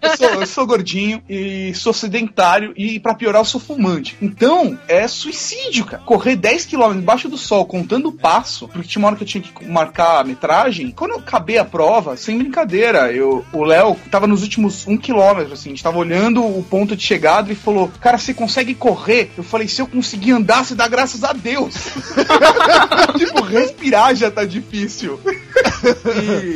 eu, 0.03 0.17
sou, 0.17 0.29
eu 0.41 0.47
sou 0.47 0.67
gordinho 0.67 1.23
e 1.29 1.73
sou 1.75 1.93
sedentário 1.93 2.73
e 2.77 2.99
pra 3.01 3.15
piorar 3.15 3.41
eu 3.41 3.47
sou 3.47 3.61
fumante. 3.61 4.17
Então, 4.21 4.79
é 4.89 5.07
suicídio, 5.09 5.85
cara. 5.85 6.03
Correr 6.05 6.37
10 6.37 6.67
km 6.67 6.93
embaixo 6.95 7.29
do 7.29 7.37
sol 7.37 7.65
contando 7.67 8.09
o 8.09 8.13
passo, 8.13 8.69
porque 8.69 8.89
tinha 8.89 9.01
uma 9.01 9.09
hora 9.09 9.17
que 9.17 9.23
eu 9.23 9.29
tinha 9.29 9.43
que 9.43 9.65
marcar 9.67 10.21
a 10.21 10.25
metragem. 10.25 10.91
Quando 10.91 11.13
eu 11.13 11.19
acabei 11.19 11.59
a 11.59 11.65
prova, 11.65 12.17
sem 12.35 12.39
brincadeira, 12.39 13.13
eu, 13.13 13.45
o 13.53 13.65
Léo 13.65 13.97
tava 14.11 14.27
nos 14.27 14.43
últimos 14.43 14.87
um 14.87 14.97
quilômetro, 14.97 15.55
assim, 15.55 15.71
a 15.71 15.73
gente 15.73 15.83
tava 15.83 15.99
olhando 15.99 16.45
o 16.45 16.63
ponto 16.69 16.97
de 16.97 17.03
chegada 17.03 17.53
e 17.53 17.55
falou: 17.55 17.91
Cara, 18.01 18.19
você 18.19 18.35
consegue 18.35 18.75
correr? 18.75 19.31
Eu 19.37 19.45
falei: 19.45 19.69
Se 19.69 19.81
eu 19.81 19.87
conseguir 19.87 20.33
andar, 20.33 20.65
você 20.65 20.75
dá 20.75 20.89
graças 20.89 21.23
a 21.23 21.33
Deus. 21.33 21.75
tipo, 23.17 23.41
respirar 23.43 24.15
já 24.15 24.31
tá 24.31 24.45
difícil. 24.45 25.19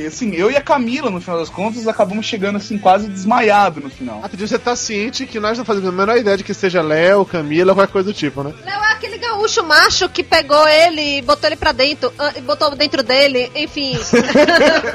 E, 0.00 0.06
assim, 0.06 0.34
eu 0.34 0.50
e 0.50 0.56
a 0.56 0.60
Camila, 0.60 1.10
no 1.10 1.20
final 1.20 1.38
das 1.38 1.50
contas, 1.50 1.86
acabamos 1.86 2.26
chegando, 2.26 2.56
assim, 2.56 2.78
quase 2.78 3.08
desmaiado 3.08 3.80
no 3.80 3.90
final. 3.90 4.20
Rapidinho, 4.20 4.48
você 4.48 4.58
tá 4.58 4.74
ciente 4.74 5.26
que 5.26 5.38
nós 5.38 5.56
não 5.58 5.64
fazemos 5.64 5.88
a 5.88 5.92
menor 5.92 6.16
ideia 6.16 6.36
de 6.36 6.44
que 6.44 6.54
seja 6.54 6.80
Léo, 6.82 7.24
Camila 7.24 7.72
ou 7.72 7.76
qualquer 7.76 7.92
coisa 7.92 8.10
do 8.10 8.14
tipo, 8.14 8.42
né? 8.42 8.52
Léo 8.64 8.82
é 8.82 8.92
aquele 8.92 9.18
gaúcho 9.18 9.62
macho 9.64 10.08
que 10.08 10.22
pegou 10.22 10.66
ele 10.66 11.18
e 11.18 11.22
botou 11.22 11.48
ele 11.48 11.56
pra 11.56 11.72
dentro, 11.72 12.12
ah, 12.18 12.32
e 12.36 12.40
botou 12.40 12.74
dentro 12.74 13.02
dele, 13.02 13.50
enfim. 13.54 13.98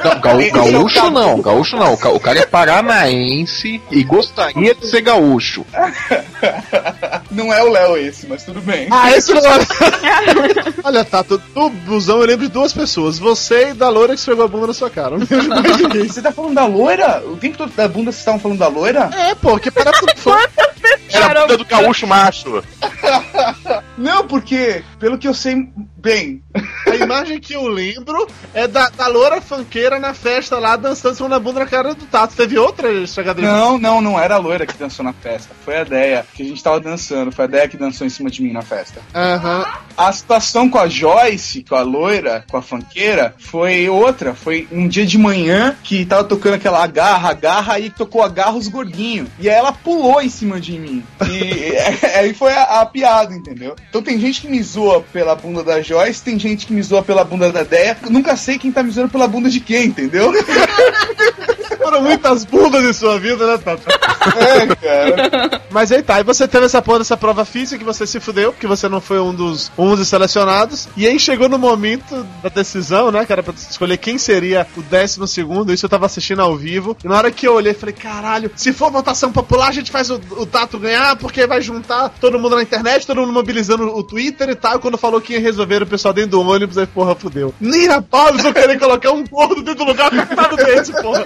Não, 0.04 0.20
gaú- 0.22 0.52
gaúcho 0.52 1.10
não, 1.12 1.42
gaúcho 1.42 1.76
não. 1.78 1.94
O 1.94 2.20
cara 2.20 2.40
é 2.40 2.46
paranaense 2.46 3.82
e 3.92 4.04
gostaria 4.04 4.74
de 4.76 4.88
ser 4.88 5.02
gaúcho. 5.02 5.66
Não 7.32 7.52
é 7.52 7.64
o 7.64 7.70
Léo 7.72 7.98
esse, 7.98 8.28
mas 8.28 8.44
tudo 8.44 8.62
bem. 8.62 8.88
Ah, 8.92 9.12
esse 9.16 9.34
não 9.34 9.42
é. 9.42 9.60
Olha, 10.84 11.04
Tato, 11.04 11.38
do 11.38 11.70
busão 11.70 12.20
eu 12.20 12.28
lembro 12.28 12.46
de 12.48 12.52
duas 12.54 12.72
pessoas. 12.72 13.18
Você 13.18 13.70
e 13.70 13.74
da 13.74 13.90
loura 13.94 14.14
que 14.14 14.20
esfregou 14.20 14.46
a 14.46 14.48
bunda 14.48 14.68
na 14.68 14.74
sua 14.74 14.90
cara. 14.90 15.18
Não 15.18 15.48
mais 15.48 15.78
ninguém. 15.78 16.08
Você 16.08 16.22
tá 16.22 16.32
falando 16.32 16.56
da 16.56 16.66
loira? 16.66 17.24
O 17.26 17.38
tempo 17.38 17.58
todo 17.58 17.72
da 17.74 17.88
bunda 17.88 18.12
vocês 18.12 18.20
estavam 18.20 18.40
falando 18.40 18.60
da 18.60 18.68
loira? 18.68 19.10
É, 19.14 19.36
pô, 19.36 19.58
que 19.60 19.72
para 19.72 19.92
tudo. 19.92 20.12
Era 21.14 21.44
a 21.44 21.48
bunda 21.48 21.58
do 21.58 21.66
gaúcho 21.66 22.08
macho. 22.08 22.64
Não, 23.98 24.28
porque, 24.28 24.84
pelo 25.00 25.18
que 25.18 25.28
eu 25.28 25.34
sei 25.34 25.70
bem, 26.04 26.44
A 26.86 26.96
imagem 26.96 27.40
que 27.40 27.54
eu 27.54 27.68
lembro 27.68 28.28
é 28.54 28.68
da, 28.68 28.90
da 28.90 29.08
loura 29.08 29.42
fanqueira 29.42 30.00
na 30.00 30.14
festa 30.14 30.60
lá 30.60 30.76
dançando 30.76 31.18
com 31.18 31.34
a 31.34 31.40
bunda 31.40 31.62
na 31.62 31.66
cara 31.66 31.96
do 31.96 32.06
Tato. 32.06 32.36
Teve 32.36 32.58
outra 32.58 32.92
estragadinha? 32.92 33.52
Não, 33.52 33.78
não, 33.80 34.02
não 34.02 34.20
era 34.20 34.36
a 34.36 34.38
loira 34.38 34.66
que 34.66 34.78
dançou 34.78 35.04
na 35.04 35.14
festa. 35.14 35.56
Foi 35.64 35.78
a 35.78 35.84
Deia, 35.84 36.26
que 36.34 36.44
a 36.44 36.46
gente 36.46 36.62
tava 36.62 36.80
dançando. 36.80 37.32
Foi 37.32 37.46
a 37.46 37.48
Deia 37.48 37.68
que 37.68 37.78
dançou 37.78 38.06
em 38.06 38.10
cima 38.10 38.30
de 38.30 38.44
mim 38.44 38.52
na 38.52 38.62
festa. 38.62 39.02
Aham. 39.16 39.66
A 39.96 40.12
situação 40.12 40.70
com 40.70 40.78
a 40.78 40.88
Joyce, 40.88 41.64
com 41.64 41.76
a 41.76 41.82
loira, 41.82 42.44
com 42.50 42.58
a 42.58 42.62
fanqueira, 42.62 43.34
foi 43.38 43.88
outra. 43.90 44.34
Foi 44.34 44.68
um 44.72 44.88
dia 44.88 45.06
de 45.06 45.18
manhã 45.18 45.76
que 45.84 46.06
tava 46.06 46.24
tocando 46.24 46.56
aquela 46.56 46.84
agarra, 46.84 47.30
agarra, 47.30 47.74
aí 47.74 47.90
tocou 47.90 48.22
agarra 48.22 48.58
os 48.58 48.68
gordinhos. 48.68 49.30
E 49.40 49.50
aí 49.50 49.56
ela 49.56 49.72
pulou 49.72 50.22
em 50.22 50.30
cima 50.30 50.60
de 50.60 50.78
mim. 50.78 51.04
E 51.28 51.74
aí 52.18 52.34
foi 52.34 52.54
a, 52.54 52.82
a 52.82 52.86
piada, 52.86 53.34
entendeu? 53.34 53.76
Então 53.90 54.02
tem 54.02 54.20
gente 54.20 54.42
que 54.42 54.48
me 54.48 54.62
zoa 54.62 55.02
pela 55.02 55.36
bunda 55.36 55.64
da 55.64 55.82
Joyce, 55.82 55.93
tem 56.24 56.40
gente 56.40 56.66
que 56.66 56.74
me 56.74 56.82
zoa 56.82 57.04
pela 57.04 57.24
bunda 57.24 57.52
da 57.52 57.64
Deia. 57.64 57.98
Nunca 58.10 58.36
sei 58.36 58.58
quem 58.58 58.72
tá 58.72 58.82
me 58.84 58.92
zoando 58.92 59.12
pela 59.12 59.28
bunda 59.28 59.50
de 59.50 59.60
quem, 59.60 59.88
entendeu? 59.88 60.32
Foram 61.78 62.02
muitas 62.02 62.46
bundas 62.46 62.84
em 62.84 62.94
sua 62.94 63.20
vida, 63.20 63.46
né, 63.46 63.58
Tato? 63.58 63.84
É, 64.38 64.76
cara. 64.76 65.62
Mas 65.70 65.92
aí 65.92 66.02
tá, 66.02 66.20
e 66.20 66.24
você 66.24 66.48
teve 66.48 66.66
essa 66.66 66.82
porra 66.82 67.00
dessa 67.00 67.18
prova 67.18 67.44
física 67.46 67.80
que 67.80 67.84
você 67.84 68.06
se 68.06 68.20
fudeu, 68.20 68.52
porque 68.52 68.68
você 68.68 68.88
não 68.88 69.02
foi 69.02 69.20
um 69.20 69.34
dos 69.34 69.72
11 69.78 70.06
selecionados. 70.06 70.88
E 70.96 71.08
aí 71.08 71.20
chegou 71.20 71.50
no 71.50 71.58
momento 71.58 72.26
da 72.42 72.50
decisão, 72.50 73.12
né, 73.12 73.26
cara, 73.26 73.44
pra 73.44 73.54
escolher 73.54 73.98
quem 73.98 74.18
seria 74.18 74.68
o 74.78 74.82
décimo 74.82 75.28
segundo. 75.28 75.74
Isso 75.74 75.86
eu 75.86 75.90
tava 75.90 76.06
assistindo 76.06 76.42
ao 76.42 76.56
vivo. 76.56 76.96
E 77.04 77.08
na 77.08 77.18
hora 77.18 77.32
que 77.32 77.48
eu 77.48 77.56
olhei, 77.56 77.74
falei, 77.74 77.96
caralho, 77.96 78.52
se 78.56 78.72
for 78.72 78.92
votação 78.92 79.32
popular, 79.32 79.70
a 79.70 79.74
gente 79.74 79.92
faz 79.92 80.10
o, 80.10 80.20
o 80.38 80.46
Tato 80.46 80.80
ganhar, 80.80 81.16
porque 81.18 81.48
vai 81.48 81.62
juntar 81.62 82.10
todo 82.10 82.40
mundo 82.40 82.56
na 82.56 82.62
internet, 82.62 83.08
todo 83.08 83.22
mundo 83.22 83.34
mobilizando 83.34 83.96
o 83.96 84.04
Twitter 84.04 84.50
e 84.50 84.56
tal. 84.56 84.76
E 84.76 84.80
quando 84.80 84.98
falou 84.98 85.20
que 85.20 85.34
ia 85.34 85.40
resolver 85.40 85.84
o 85.84 85.88
pessoal 85.88 86.14
dentro 86.14 86.32
do 86.32 86.42
ônibus, 86.42 86.78
aí, 86.78 86.88
porra, 86.88 87.16
fudeu. 87.16 87.54
Nem 87.60 87.88
a 87.90 88.02
pau, 88.02 88.30
eles 88.30 88.44
vão 88.44 88.54
querer 88.54 88.80
colocar 88.80 89.12
um 89.12 89.26
gordo 89.26 89.62
dentro 89.62 89.84
do 89.86 89.92
lugar 89.92 90.08
apertado 90.08 90.56
desse, 90.56 90.92
porra. 91.02 91.26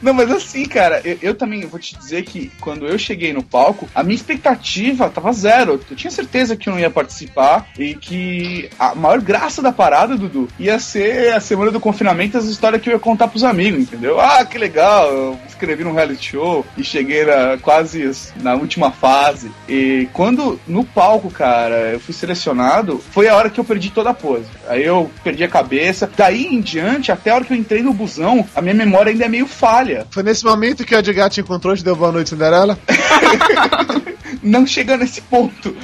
Não, 0.00 0.14
mas 0.14 0.30
assim, 0.30 0.64
cara, 0.64 1.00
eu, 1.04 1.18
eu 1.20 1.34
também 1.34 1.66
vou 1.66 1.78
te 1.78 1.96
dizer 1.96 2.22
que 2.24 2.50
quando 2.60 2.86
eu 2.86 2.98
cheguei 2.98 3.32
no 3.32 3.42
palco, 3.42 3.88
a 3.94 4.02
minha 4.02 4.14
expectativa 4.14 5.08
tava 5.08 5.32
zero. 5.32 5.80
Eu 5.90 5.96
tinha 5.96 6.10
certeza 6.10 6.56
que 6.56 6.68
eu 6.68 6.72
não 6.72 6.80
ia 6.80 6.90
participar 6.90 7.68
e 7.78 7.94
que 7.94 8.70
a 8.78 8.94
maior 8.94 9.20
graça 9.20 9.60
da 9.62 9.72
parada, 9.72 10.16
Dudu, 10.16 10.48
ia 10.58 10.78
ser 10.78 11.34
a 11.34 11.40
semana 11.40 11.70
do 11.70 11.80
confinamento, 11.80 12.38
as 12.38 12.46
histórias 12.46 12.80
que 12.80 12.88
eu 12.88 12.94
ia 12.94 12.98
contar 12.98 13.28
pros 13.28 13.44
amigos, 13.44 13.80
entendeu? 13.80 14.20
Ah, 14.20 14.44
que 14.44 14.58
legal, 14.58 15.12
eu 15.12 15.38
escrevi 15.48 15.84
num 15.84 15.92
reality 15.92 16.30
show 16.30 16.64
e 16.76 16.84
cheguei 16.84 17.24
na, 17.24 17.58
quase 17.58 18.10
na 18.36 18.54
última 18.54 18.90
fase. 18.90 19.50
E 19.68 20.08
quando 20.12 20.60
no 20.66 20.84
palco, 20.84 21.30
cara, 21.30 21.92
eu 21.92 22.00
fui 22.00 22.14
selecionado, 22.14 22.98
foi 23.10 23.28
a 23.28 23.36
hora 23.36 23.50
que 23.50 23.60
eu 23.60 23.64
perdi 23.64 23.90
toda 23.90 24.10
a 24.10 24.14
pose. 24.14 24.46
Aí 24.68 24.84
eu 24.84 25.10
perdi 25.22 25.44
a 25.44 25.48
cabeça. 25.48 26.10
Daí 26.16 26.46
em 26.46 26.60
diante, 26.60 27.12
até 27.12 27.30
a 27.30 27.34
hora 27.36 27.44
que 27.44 27.52
eu 27.52 27.56
entrei 27.56 27.82
no 27.82 27.92
busão, 27.92 28.46
a 28.54 28.62
minha 28.62 28.74
memória 28.74 29.10
ainda 29.10 29.24
é 29.24 29.28
meio 29.28 29.46
falha. 29.60 30.06
Foi 30.10 30.22
nesse 30.22 30.44
momento 30.44 30.84
que 30.84 30.94
o 30.94 30.98
Edgar 30.98 31.28
te 31.28 31.42
encontrou 31.42 31.74
e 31.74 31.76
te 31.76 31.84
deu 31.84 31.94
boa 31.94 32.10
noite, 32.10 32.30
Cinderela? 32.30 32.78
Não 34.42 34.66
chega 34.66 34.96
nesse 34.96 35.20
ponto. 35.20 35.76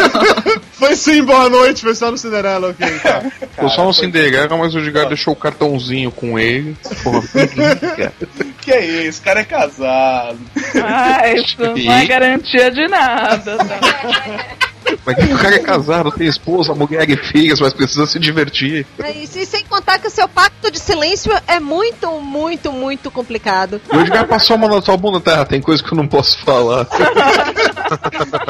Foi 0.72 0.96
sim, 0.96 1.22
boa 1.22 1.50
noite, 1.50 1.82
pessoal 1.82 2.10
do 2.10 2.16
Cinderela, 2.16 2.70
ok, 2.70 2.86
tá. 3.00 3.22
Foi 3.54 3.68
só 3.68 3.86
um 3.86 3.92
Cinderela, 3.92 4.56
mas 4.56 4.74
o 4.74 4.78
Edgar 4.78 5.06
deixou 5.08 5.34
o 5.34 5.36
cartãozinho 5.36 6.10
com 6.10 6.38
ele. 6.38 6.74
Porra, 7.02 7.22
cara. 7.96 8.12
Que 8.62 8.72
é 8.72 9.06
isso? 9.06 9.20
O 9.20 9.24
cara 9.24 9.40
é 9.40 9.44
casado. 9.44 10.38
Ah, 10.82 11.28
isso 11.34 11.56
não 11.60 11.92
é 11.92 12.06
garantia 12.06 12.70
de 12.70 12.88
nada. 12.88 13.58
Tá? 13.58 14.71
Mas 15.04 15.32
o 15.32 15.38
cara 15.38 15.56
é 15.56 15.58
casado, 15.58 16.10
tem 16.12 16.26
esposa, 16.26 16.74
mulher 16.74 17.08
e 17.08 17.16
filhas, 17.16 17.60
mas 17.60 17.72
precisa 17.72 18.06
se 18.06 18.18
divertir. 18.18 18.86
É 19.02 19.10
isso, 19.10 19.38
e 19.38 19.46
sem 19.46 19.64
contar 19.64 19.98
que 19.98 20.06
o 20.06 20.10
seu 20.10 20.28
pacto 20.28 20.70
de 20.70 20.78
silêncio 20.78 21.32
é 21.46 21.58
muito, 21.58 22.10
muito, 22.20 22.72
muito 22.72 23.10
complicado. 23.10 23.80
O 23.92 24.00
Edgar 24.00 24.26
passou 24.26 24.54
a 24.54 24.58
mão 24.58 24.68
na 24.68 24.80
sua 24.80 24.96
bunda, 24.96 25.20
tá? 25.20 25.44
Tem 25.44 25.60
coisa 25.60 25.82
que 25.82 25.92
eu 25.92 25.96
não 25.96 26.06
posso 26.06 26.38
falar. 26.44 26.86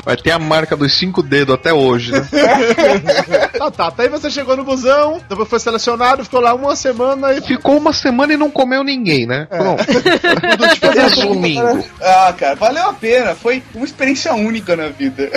Vai 0.04 0.16
ter 0.16 0.30
a 0.30 0.38
marca 0.38 0.76
dos 0.76 0.96
cinco 0.98 1.22
dedos 1.22 1.54
até 1.54 1.72
hoje, 1.72 2.12
né? 2.12 2.26
tá, 3.58 3.70
tá. 3.70 3.92
Aí 3.98 4.08
você 4.08 4.30
chegou 4.30 4.56
no 4.56 4.64
busão, 4.64 5.20
depois 5.28 5.48
foi 5.48 5.60
selecionado, 5.60 6.24
ficou 6.24 6.40
lá 6.40 6.54
uma 6.54 6.74
semana 6.76 7.32
e. 7.32 7.40
Ficou 7.40 7.76
uma 7.76 7.92
semana 7.92 8.32
e 8.32 8.36
não 8.36 8.50
comeu 8.50 8.82
ninguém, 8.82 9.26
né? 9.26 9.46
Pronto. 9.50 9.84
Resumindo. 10.92 11.84
Ah, 12.00 12.34
cara, 12.36 12.54
valeu 12.54 12.88
a 12.88 12.94
pena. 12.94 13.34
Foi 13.34 13.62
uma 13.74 13.84
experiência 13.84 14.34
única 14.34 14.76
na 14.76 14.88
vida. 14.88 15.30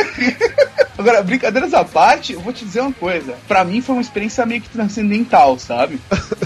Agora, 0.98 1.22
brincadeiras 1.22 1.74
à 1.74 1.84
parte, 1.84 2.34
eu 2.34 2.40
vou 2.40 2.54
te 2.54 2.64
dizer 2.64 2.82
uma 2.82 2.94
coisa. 2.94 3.36
Pra 3.48 3.64
mim 3.64 3.82
foi 3.82 3.96
uma 3.96 4.02
experiência 4.02 4.46
meio 4.46 4.62
que 4.62 4.70
transcendental, 4.70 5.60
sabe? 5.60 6.00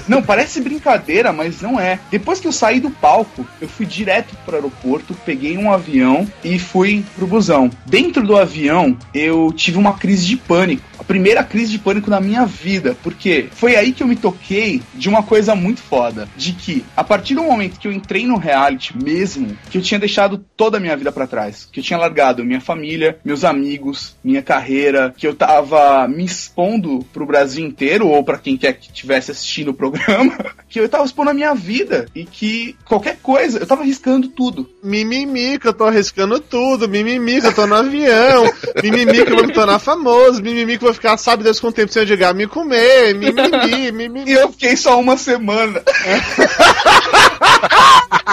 Não, 0.10 0.24
parece 0.24 0.60
brincadeira, 0.60 1.32
mas 1.32 1.62
não 1.62 1.80
é. 1.80 2.00
Depois 2.10 2.40
que 2.40 2.48
eu 2.48 2.52
saí 2.52 2.80
do 2.80 2.90
palco, 2.90 3.46
eu 3.62 3.70
fui 3.70 3.86
direto 3.86 4.36
pro 4.44 4.56
aeroporto, 4.56 5.16
peguei 5.24 5.56
um 5.56 5.72
avião 5.72 6.28
e 6.44 6.58
fui 6.58 7.06
pro 7.16 7.28
busão. 7.28 7.70
Dentro 7.86 8.26
do 8.26 8.36
avião, 8.36 8.98
eu 9.14 9.54
tive 9.56 9.78
uma 9.78 9.94
crise 9.94 10.26
de 10.26 10.36
pânico. 10.36 10.82
A 10.98 11.04
primeira 11.04 11.44
crise 11.44 11.72
de 11.72 11.78
pânico 11.78 12.10
na 12.10 12.20
minha 12.20 12.44
vida. 12.44 12.98
Porque 13.04 13.50
foi 13.52 13.76
aí 13.76 13.94
que 13.94 14.02
eu 14.02 14.08
me 14.08 14.16
toquei 14.16 14.82
de 14.96 15.08
uma 15.08 15.22
coisa 15.22 15.54
muito 15.54 15.80
foda. 15.80 16.28
De 16.36 16.54
que, 16.54 16.84
a 16.98 17.04
partir 17.04 17.36
do 17.36 17.44
momento 17.44 17.80
que 17.80 17.88
eu 17.88 17.92
entrei 17.92 18.26
no 18.26 18.38
reality 18.38 18.98
mesmo, 18.98 19.56
que 19.70 19.78
eu 19.78 19.82
tinha 19.82 20.00
deixado 20.00 20.44
toda 20.58 20.78
a 20.78 20.80
minha 20.80 20.98
vida 20.98 21.12
pra 21.12 21.28
trás. 21.28 21.70
Que 21.72 21.82
eu 21.82 21.84
tinha 21.84 22.00
largado 22.00 22.44
minha 22.44 22.60
família, 22.60 23.20
meus 23.24 23.44
amigos, 23.44 24.16
minha 24.24 24.42
carreira, 24.42 25.14
que 25.16 25.28
eu 25.28 25.36
tava 25.36 26.08
me 26.08 26.26
expondo 26.26 27.06
pro 27.14 27.28
Brasil 27.28 27.64
inteiro, 27.64 28.08
ou 28.08 28.24
pra 28.24 28.40
quem 28.40 28.58
quer 28.58 28.74
que 28.74 28.88
estivesse 28.88 29.30
assistindo 29.30 29.70
o 29.70 29.74
programa 29.74 29.99
programa 30.00 30.56
que 30.70 30.80
eu 30.80 30.88
tava 30.88 31.04
expondo 31.06 31.32
a 31.32 31.34
minha 31.34 31.54
vida 31.56 32.06
e 32.14 32.26
que 32.26 32.76
qualquer 32.86 33.18
coisa, 33.22 33.60
eu 33.60 33.66
tava 33.66 33.82
arriscando 33.82 34.28
tudo. 34.28 34.70
Mimimi 34.84 35.58
que 35.58 35.68
eu 35.68 35.74
tô 35.74 35.86
arriscando 35.86 36.40
tudo, 36.40 36.88
mimimi 36.88 37.42
que 37.42 37.48
eu 37.48 37.54
tô 37.54 37.66
no 37.66 37.76
avião, 37.76 38.52
mimimi 38.84 39.26
que 39.26 39.32
eu 39.32 39.38
vou 39.38 39.48
me 39.48 39.54
tornar 39.54 39.80
famoso, 39.80 40.42
mimimi 40.42 40.78
que 40.78 40.84
eu 40.84 40.88
vou 40.88 40.94
ficar, 40.94 41.18
sabe 41.18 41.44
Deus 41.44 41.60
quanto 41.60 41.76
tempo 41.76 41.92
sem 41.92 42.06
chegar 42.06 42.34
me 42.34 42.48
comer, 42.48 43.16
mimimi, 43.16 43.92
mimimi. 43.92 44.30
E 44.30 44.34
eu 44.34 44.52
fiquei 44.52 44.76
só 44.78 45.00
uma 45.00 45.18
semana. 45.18 45.82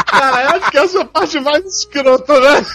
Cara, 0.06 0.42
eu 0.42 0.50
acho 0.50 0.70
que 0.70 0.78
essa 0.78 0.98
é 0.98 1.02
a 1.02 1.04
parte 1.04 1.40
mais 1.40 1.64
escrota, 1.64 2.40
né? 2.40 2.66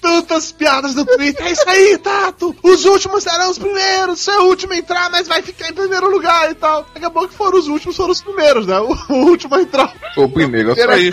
Tantas 0.00 0.52
piadas 0.52 0.94
no 0.94 1.04
Twitter. 1.04 1.46
É 1.46 1.52
isso 1.52 1.68
aí, 1.68 1.98
Tato! 1.98 2.54
Os 2.62 2.84
últimos 2.84 3.22
serão 3.22 3.50
os 3.50 3.58
primeiros! 3.58 4.20
Você 4.20 4.30
é 4.30 4.38
o 4.38 4.44
último 4.44 4.72
a 4.72 4.76
entrar, 4.76 5.10
mas 5.10 5.28
vai 5.28 5.42
ficar 5.42 5.68
em 5.68 5.72
primeiro 5.72 6.10
lugar 6.10 6.50
e 6.50 6.54
tal. 6.54 6.86
Acabou 6.94 7.28
que 7.28 7.34
foram 7.34 7.58
os 7.58 7.68
últimos, 7.68 7.96
foram 7.96 8.10
os 8.10 8.20
primeiros, 8.20 8.33
né? 8.34 8.78
O, 8.80 8.94
o 9.12 9.26
último 9.26 9.54
a 9.54 9.62
entrar. 9.62 9.92
O 10.16 10.28
primeiro 10.28 10.72
a 10.72 10.76
sair. 10.76 11.12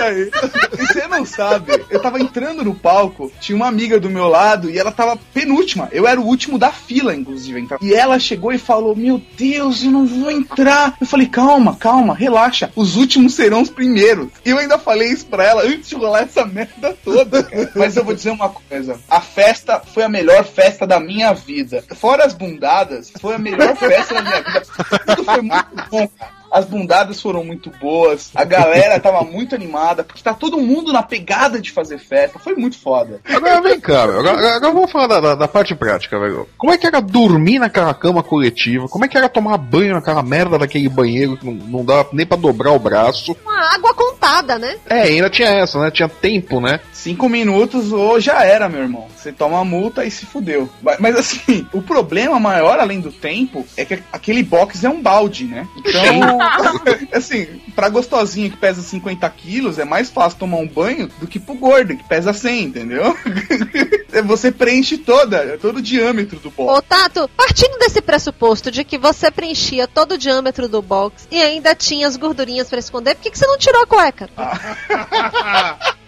E 0.74 0.86
você 0.86 1.08
não 1.08 1.26
sabe, 1.26 1.84
eu 1.90 2.00
tava 2.02 2.20
entrando 2.20 2.64
no 2.64 2.76
palco, 2.76 3.32
tinha 3.40 3.56
uma 3.56 3.68
amiga 3.68 4.00
do 4.00 4.10
meu 4.10 4.28
lado 4.28 4.70
e 4.70 4.78
ela 4.78 4.92
tava 4.92 5.18
penúltima. 5.34 5.90
Eu 5.92 6.08
era 6.08 6.20
o 6.20 6.26
último 6.26 6.58
da 6.58 6.72
fila, 6.72 7.16
inclusive. 7.16 7.60
entrar. 7.60 7.80
E 7.82 7.94
ela 7.94 8.20
chegou 8.20 8.52
e 8.52 8.58
falou: 8.58 8.96
Meu 8.96 9.22
Deus, 9.38 9.84
eu 9.84 9.92
não 9.92 10.06
vou 10.06 10.32
entrar. 10.32 10.96
Eu 11.00 11.08
falei: 11.08 11.28
Calma, 11.28 11.76
calma, 11.76 12.14
relaxa. 12.14 12.72
Os 12.76 12.96
últimos 12.96 13.34
serão 13.34 13.62
os 13.62 13.70
primeiros. 13.70 14.30
E 14.46 14.50
eu 14.50 14.58
ainda 14.58 14.78
falei 14.78 15.10
isso 15.10 15.26
pra 15.26 15.44
ela 15.44 15.64
antes 15.64 15.90
de 15.90 15.96
rolar 15.96 16.22
essa 16.24 16.46
merda 16.46 16.98
toda. 17.04 17.44
cara. 17.44 17.72
Mas 17.76 17.96
eu 17.96 18.04
vou 18.04 18.14
dizer 18.14 18.32
uma 18.32 18.50
coisa: 18.50 19.00
a 19.10 19.22
festa 19.22 19.82
foi 19.94 20.04
a 20.04 20.10
melhor 20.10 20.44
festa 20.44 20.86
da 20.86 21.00
minha 21.00 21.34
vida. 21.34 21.84
Fora 21.96 22.26
as 22.26 22.34
bundadas, 22.34 23.12
foi 23.20 23.36
a 23.36 23.40
melhor 23.40 23.76
festa 23.76 24.14
da 24.16 24.22
minha 24.22 24.42
vida. 24.42 24.64
Tudo 25.08 25.24
foi 25.24 25.42
muito 25.42 25.90
bom, 25.90 26.08
cara. 26.08 26.41
As 26.52 26.66
bundadas 26.66 27.22
foram 27.22 27.44
muito 27.46 27.70
boas, 27.80 28.30
a 28.36 28.44
galera 28.44 29.00
tava 29.00 29.22
muito 29.24 29.56
animada, 29.56 30.04
porque 30.04 30.22
tá 30.22 30.34
todo 30.34 30.58
mundo 30.58 30.92
na 30.92 31.02
pegada 31.02 31.60
de 31.62 31.72
fazer 31.72 31.98
festa. 32.00 32.40
Foi 32.40 32.56
muito 32.56 32.78
foda. 32.78 33.22
Agora 33.30 33.62
vem 33.62 33.80
cá, 33.80 34.06
velho. 34.06 34.20
Agora, 34.20 34.56
agora 34.58 34.74
vamos 34.74 34.92
falar 34.92 35.08
da, 35.08 35.20
da- 35.22 35.36
da 35.36 35.48
parte 35.48 35.74
prática, 35.76 36.20
velho. 36.20 36.48
Como 36.58 36.74
é 36.74 36.78
que 36.78 36.86
era 36.88 37.00
dormir 37.02 37.60
naquela 37.60 37.94
cama 37.94 38.22
coletiva? 38.22 38.88
Como 38.88 39.06
é 39.06 39.08
que 39.08 39.18
era 39.18 39.30
tomar 39.30 39.58
banho 39.58 39.94
naquela 39.94 40.22
merda 40.22 40.58
daquele 40.60 40.90
banheiro 40.90 41.38
que 41.38 41.46
não, 41.46 41.54
não 41.54 41.86
dá 41.86 42.06
nem 42.12 42.26
pra 42.26 42.38
dobrar 42.38 42.72
o 42.72 42.80
braço? 42.80 43.36
Uma 43.44 43.74
água 43.76 43.94
contada, 43.94 44.58
né? 44.60 44.76
É, 44.90 45.04
ainda 45.04 45.30
tinha 45.30 45.50
essa, 45.50 45.80
né? 45.80 45.90
Tinha 45.92 46.10
tempo, 46.10 46.60
né? 46.60 46.80
Cinco 46.92 47.30
minutos 47.30 47.92
ou 47.94 48.20
já 48.20 48.44
era, 48.44 48.68
meu 48.68 48.82
irmão. 48.82 49.08
Você 49.16 49.32
toma 49.32 49.60
a 49.60 49.64
multa 49.66 50.04
e 50.04 50.12
se 50.12 50.26
fudeu. 50.26 50.70
Mas, 50.82 51.00
mas, 51.00 51.16
assim, 51.16 51.66
o 51.74 51.82
problema 51.82 52.40
maior, 52.40 52.80
além 52.80 53.00
do 53.00 53.12
tempo, 53.12 53.66
é 53.78 53.86
que 53.86 54.02
aquele 54.12 54.44
box 54.44 54.84
é 54.84 54.90
um 54.90 55.02
balde, 55.02 55.46
né? 55.46 55.68
Então, 55.78 56.41
assim, 57.14 57.62
pra 57.76 57.90
gostosinho 57.90 58.52
que 58.52 58.58
pesa 58.58 58.82
50 58.82 59.30
quilos, 59.32 59.80
é 59.80 59.86
mais 59.86 60.10
fácil 60.10 60.40
tomar 60.40 60.58
um 60.58 60.68
banho 60.68 61.08
do 61.20 61.28
que 61.28 61.40
pro 61.40 61.56
gordo, 61.56 61.96
que 61.96 62.04
pesa 62.04 62.34
100, 62.34 62.64
entendeu? 62.64 63.18
Você 64.26 64.52
preenche 64.52 64.98
toda, 64.98 65.58
todo 65.58 65.78
o 65.78 65.82
diâmetro 65.82 66.40
do 66.40 66.52
box. 66.52 66.78
Ô, 66.78 66.82
Tato, 66.82 67.30
partindo 67.30 67.78
desse 67.80 68.02
pressuposto 68.02 68.70
de 68.70 68.84
que 68.84 68.98
você 68.98 69.32
preenchia 69.32 69.88
todo 69.88 70.14
o 70.14 70.18
diâmetro 70.18 70.68
do 70.68 70.82
box 70.82 71.28
e 71.32 71.42
ainda 71.42 71.74
tinha 71.74 72.08
as 72.08 72.18
gordurinhas 72.18 72.70
pra 72.70 72.80
esconder, 72.80 73.16
por 73.16 73.24
que, 73.24 73.32
que 73.32 73.40
você 73.40 73.48
não 73.48 73.58
tirou 73.58 73.84
a 73.84 73.88
cueca? 73.88 74.30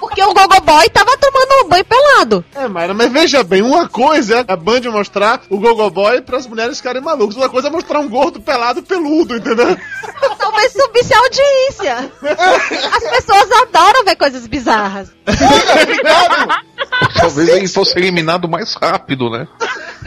Porque 0.00 0.22
o 0.22 0.34
Gogoboy 0.34 0.88
tava 0.90 1.16
tomando 1.18 1.64
um 1.64 1.68
banho 1.68 1.84
pelado. 1.84 2.44
É, 2.54 2.66
Mayra, 2.68 2.94
mas 2.94 3.10
veja 3.12 3.42
bem, 3.42 3.62
uma 3.62 3.88
coisa 3.88 4.44
é 4.48 4.52
a 4.52 4.56
Band 4.56 4.82
mostrar 4.90 5.40
o 5.50 5.58
Gogo 5.58 5.90
Boy 5.90 6.20
pras 6.22 6.46
mulheres 6.46 6.78
ficarem 6.78 7.00
malucas, 7.02 7.36
outra 7.36 7.50
coisa 7.50 7.68
é 7.68 7.70
mostrar 7.70 8.00
um 8.00 8.08
gordo 8.08 8.40
pelado 8.40 8.82
peludo, 8.82 9.36
entendeu? 9.36 9.76
Talvez 10.38 10.72
subisse 10.72 11.12
a 11.14 11.18
audiência. 11.18 12.12
As 12.96 13.10
pessoas 13.10 13.50
adoram 13.62 14.04
ver 14.04 14.16
coisas 14.16 14.46
bizarras. 14.46 15.10
Talvez 17.18 17.48
ele 17.48 17.68
fosse 17.68 17.98
eliminado 17.98 18.48
mais 18.48 18.74
rápido, 18.74 19.30
né? 19.30 19.46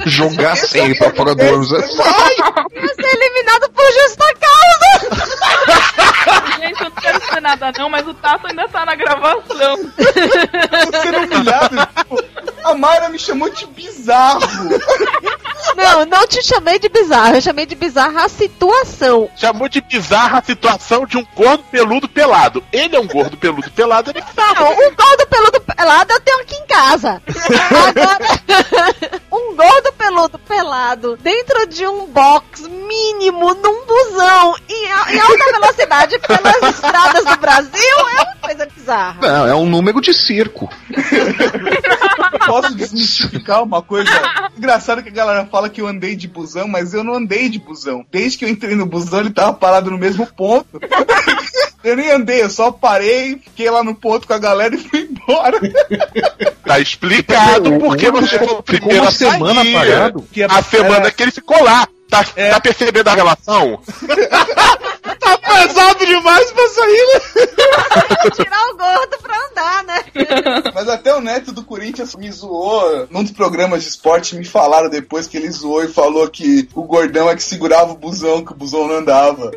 Jogassem 0.06 0.86
ele 0.86 0.96
pra 0.96 1.12
fora 1.14 1.34
do 1.36 1.44
ônibus. 1.44 1.72
É 1.74 1.82
só- 1.88 2.04
Ia 2.04 2.94
ser 2.96 3.16
eliminado 3.18 3.70
por 3.72 3.86
justa 3.92 4.26
causa. 4.40 4.88
Gente, 6.60 6.82
eu 6.84 6.90
não 6.90 6.96
quero 7.02 7.20
dizer 7.20 7.42
nada 7.42 7.72
não, 7.78 7.90
mas 7.90 8.08
o 8.08 8.14
Tato 8.14 8.48
ainda 8.48 8.68
tá 8.70 8.86
na 8.86 8.96
gravação. 8.96 9.76
Tô 9.78 11.02
sendo 11.02 11.18
humilhado. 11.20 11.76
tipo, 11.98 12.24
a 12.64 12.74
Mayra 12.76 13.07
me 13.18 13.20
chamou 13.20 13.50
de 13.50 13.66
bizarro. 13.66 14.40
Não, 15.76 16.06
não 16.06 16.26
te 16.26 16.42
chamei 16.44 16.80
de 16.80 16.90
bizarro, 16.90 17.36
eu 17.36 17.42
chamei 17.42 17.66
de 17.66 17.76
bizarra 17.76 18.26
a 18.26 18.30
situação. 18.30 19.30
Chamou 19.36 19.70
de 19.70 19.80
bizarra 19.80 20.40
a 20.40 20.44
situação 20.44 21.06
de 21.06 21.18
um 21.18 21.26
gordo 21.36 21.64
peludo 21.66 22.10
pelado. 22.10 22.64
Ele 22.72 22.96
é 22.96 23.00
um 23.00 23.06
gordo 23.06 23.38
peludo 23.38 23.70
pelado, 23.72 24.10
ele 24.10 24.20
é 24.20 24.22
bizarro. 24.24 24.56
Não, 24.56 24.72
um 24.72 24.96
gordo 24.96 25.28
peludo 25.30 25.62
pelado 25.62 26.14
eu 26.14 26.20
tenho 26.22 26.42
aqui 26.42 26.56
em 26.56 26.66
casa. 26.66 27.22
Agora, 27.88 29.22
um 29.38 29.56
gordo 29.56 29.94
peludo 29.94 30.40
pelado 30.40 31.18
dentro 31.18 31.68
de 31.68 31.86
um 31.86 32.08
box 32.08 32.68
mínimo 32.68 33.54
num 33.54 33.86
busão 33.86 34.56
em, 34.68 34.92
alta 34.92 35.52
velocidade 35.60 36.20
pelas 36.20 36.76
estradas 36.76 37.26
do 37.26 37.38
Brasil 37.38 38.00
é 38.18 38.22
uma 38.22 38.36
coisa 38.42 38.66
bizarra. 38.66 39.20
Não, 39.22 39.48
é 39.48 39.56
um 39.56 39.70
número 39.70 40.02
de 40.02 40.14
circo. 40.14 40.70
Posso 42.46 42.76
desmistificar 42.76 43.64
uma 43.64 43.82
coisa? 43.82 44.10
Engraçado 44.58 45.04
que 45.04 45.10
a 45.10 45.14
galera 45.14 45.46
fala 45.46 45.70
que 45.70 45.82
eu 45.82 45.88
andei 45.88 46.16
de 46.16 46.28
busão, 46.28 46.68
mas 46.68 46.94
eu 46.94 47.04
não 47.04 47.16
andei 47.16 47.50
de 47.50 47.60
busão. 47.60 48.06
Desde 48.12 48.38
que 48.38 48.46
eu 48.46 48.50
entrei 48.50 48.76
no 48.76 48.86
busão, 48.86 49.20
ele 49.20 49.32
tava 49.32 49.54
parado 49.54 49.92
no 49.92 49.98
mesmo 49.98 50.26
ponto. 50.26 50.80
Eu 51.88 51.96
nem 51.96 52.12
andei, 52.12 52.42
eu 52.42 52.50
só 52.50 52.70
parei, 52.70 53.38
fiquei 53.38 53.70
lá 53.70 53.82
no 53.84 53.96
ponto 53.96 54.28
com 54.28 54.34
a 54.34 54.38
galera 54.38 54.76
e 54.76 54.78
fui 54.78 55.10
embora. 55.10 55.58
Tá 56.68 56.82
explicado 56.82 57.80
porque 57.80 58.12
você 58.12 58.40
foi 58.40 58.56
o 58.56 58.62
primeiro 58.62 59.08
a 59.08 59.12
sair. 59.12 59.32
semana 59.32 59.64
parado? 59.72 60.28
Que 60.34 60.44
A 60.44 60.62
semana 60.62 61.10
que 61.10 61.24
ele 61.24 61.32
ficou 61.32 61.64
lá. 61.64 61.88
Tá, 62.10 62.24
tá 62.24 62.60
percebendo 62.62 63.08
a 63.10 63.16
relação? 63.16 63.80
Tá 65.20 65.38
pesado 65.38 66.06
demais 66.06 66.52
pra 66.52 66.70
sair, 66.70 67.08
né? 67.14 67.20
Tirar 68.36 68.70
o 68.70 68.78
gordo 68.78 69.18
pra 69.22 69.36
andar, 69.50 69.84
né? 69.84 70.04
Mas 70.74 70.88
até 70.88 71.14
o 71.14 71.22
neto 71.22 71.52
do 71.52 71.64
Corinthians 71.64 72.16
me 72.16 72.32
zoou. 72.32 73.08
Num 73.10 73.24
dos 73.24 73.32
programas 73.32 73.84
de 73.84 73.90
esporte 73.90 74.36
me 74.36 74.46
falaram 74.46 74.90
depois 74.90 75.28
que 75.28 75.38
ele 75.38 75.50
zoou 75.50 75.84
e 75.84 75.88
falou 75.88 76.30
que 76.30 76.70
o 76.76 76.84
gordão 76.84 77.30
é 77.30 77.36
que 77.36 77.44
segurava 77.44 77.92
o 77.92 77.98
busão, 77.98 78.44
que 78.44 78.52
o 78.52 78.56
busão 78.56 78.88
não 78.88 78.98
andava. 78.98 79.52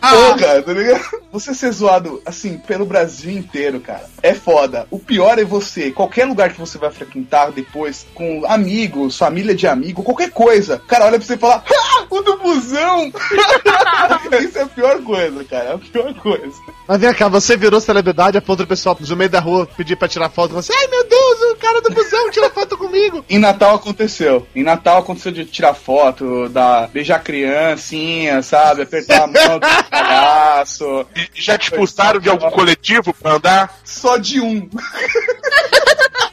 Porra, 0.00 0.62
tá 0.62 0.72
ligado? 0.72 1.04
Você 1.32 1.52
ser 1.54 1.72
zoado, 1.72 2.22
assim, 2.24 2.56
pelo 2.56 2.86
Brasil 2.86 3.30
inteiro, 3.30 3.80
cara, 3.80 4.08
é 4.22 4.32
foda. 4.34 4.86
O 4.90 4.98
pior 4.98 5.38
é 5.38 5.44
você, 5.44 5.90
qualquer 5.90 6.24
lugar 6.24 6.52
que 6.52 6.58
você 6.58 6.78
vai 6.78 6.90
frequentar 6.90 7.52
depois, 7.52 8.06
com 8.14 8.44
amigos, 8.46 9.18
família 9.18 9.54
de 9.54 9.66
amigo, 9.66 10.02
qualquer 10.02 10.30
coisa, 10.30 10.76
o 10.76 10.88
cara 10.96 11.06
olha 11.06 11.18
pra 11.18 11.26
você 11.26 11.34
e 11.34 11.38
fala, 11.38 11.62
ah, 11.68 12.06
o 12.08 12.20
do 12.22 12.38
busão! 12.38 13.12
Isso 14.40 14.58
é 14.58 14.62
a 14.62 14.66
pior 14.66 15.02
coisa, 15.02 15.44
cara, 15.44 15.64
é 15.64 15.74
a 15.74 15.78
pior 15.78 16.14
coisa. 16.14 16.54
Mas 16.88 17.00
vem 17.00 17.12
cá, 17.12 17.28
você 17.28 17.56
virou 17.56 17.80
celebridade 17.80 18.38
a 18.38 18.42
ponto 18.42 18.58
do 18.58 18.66
pessoal 18.66 18.96
no 18.98 19.16
meio 19.16 19.28
da 19.28 19.40
rua 19.40 19.68
pedir 19.76 19.96
pra 19.96 20.08
tirar 20.08 20.30
foto 20.30 20.54
com 20.54 20.62
você. 20.62 20.72
Ai 20.72 20.86
meu 20.88 21.06
Deus, 21.06 21.52
o 21.52 21.56
cara 21.56 21.80
do 21.82 21.90
busão 21.90 22.30
tira 22.30 22.48
foto 22.50 22.78
comigo. 22.78 23.24
Em 23.28 23.38
Natal 23.38 23.74
aconteceu. 23.74 24.46
Em 24.54 24.62
Natal 24.62 24.98
aconteceu 24.98 25.32
de 25.32 25.44
tirar 25.44 25.74
foto, 25.74 26.48
da 26.48 26.86
beijar 26.86 27.22
criancinha, 27.22 28.42
sabe? 28.42 28.82
Apertar 28.82 29.24
a 29.24 29.26
mão 29.26 29.58
do 29.58 29.90
palhaço. 29.90 31.06
E 31.14 31.42
já 31.42 31.58
te 31.58 31.70
expulsaram 31.70 32.20
de 32.20 32.30
algum 32.30 32.50
coletivo 32.50 33.12
pra 33.12 33.34
andar? 33.34 33.78
Só 33.84 34.16
de 34.16 34.40
um. 34.40 34.68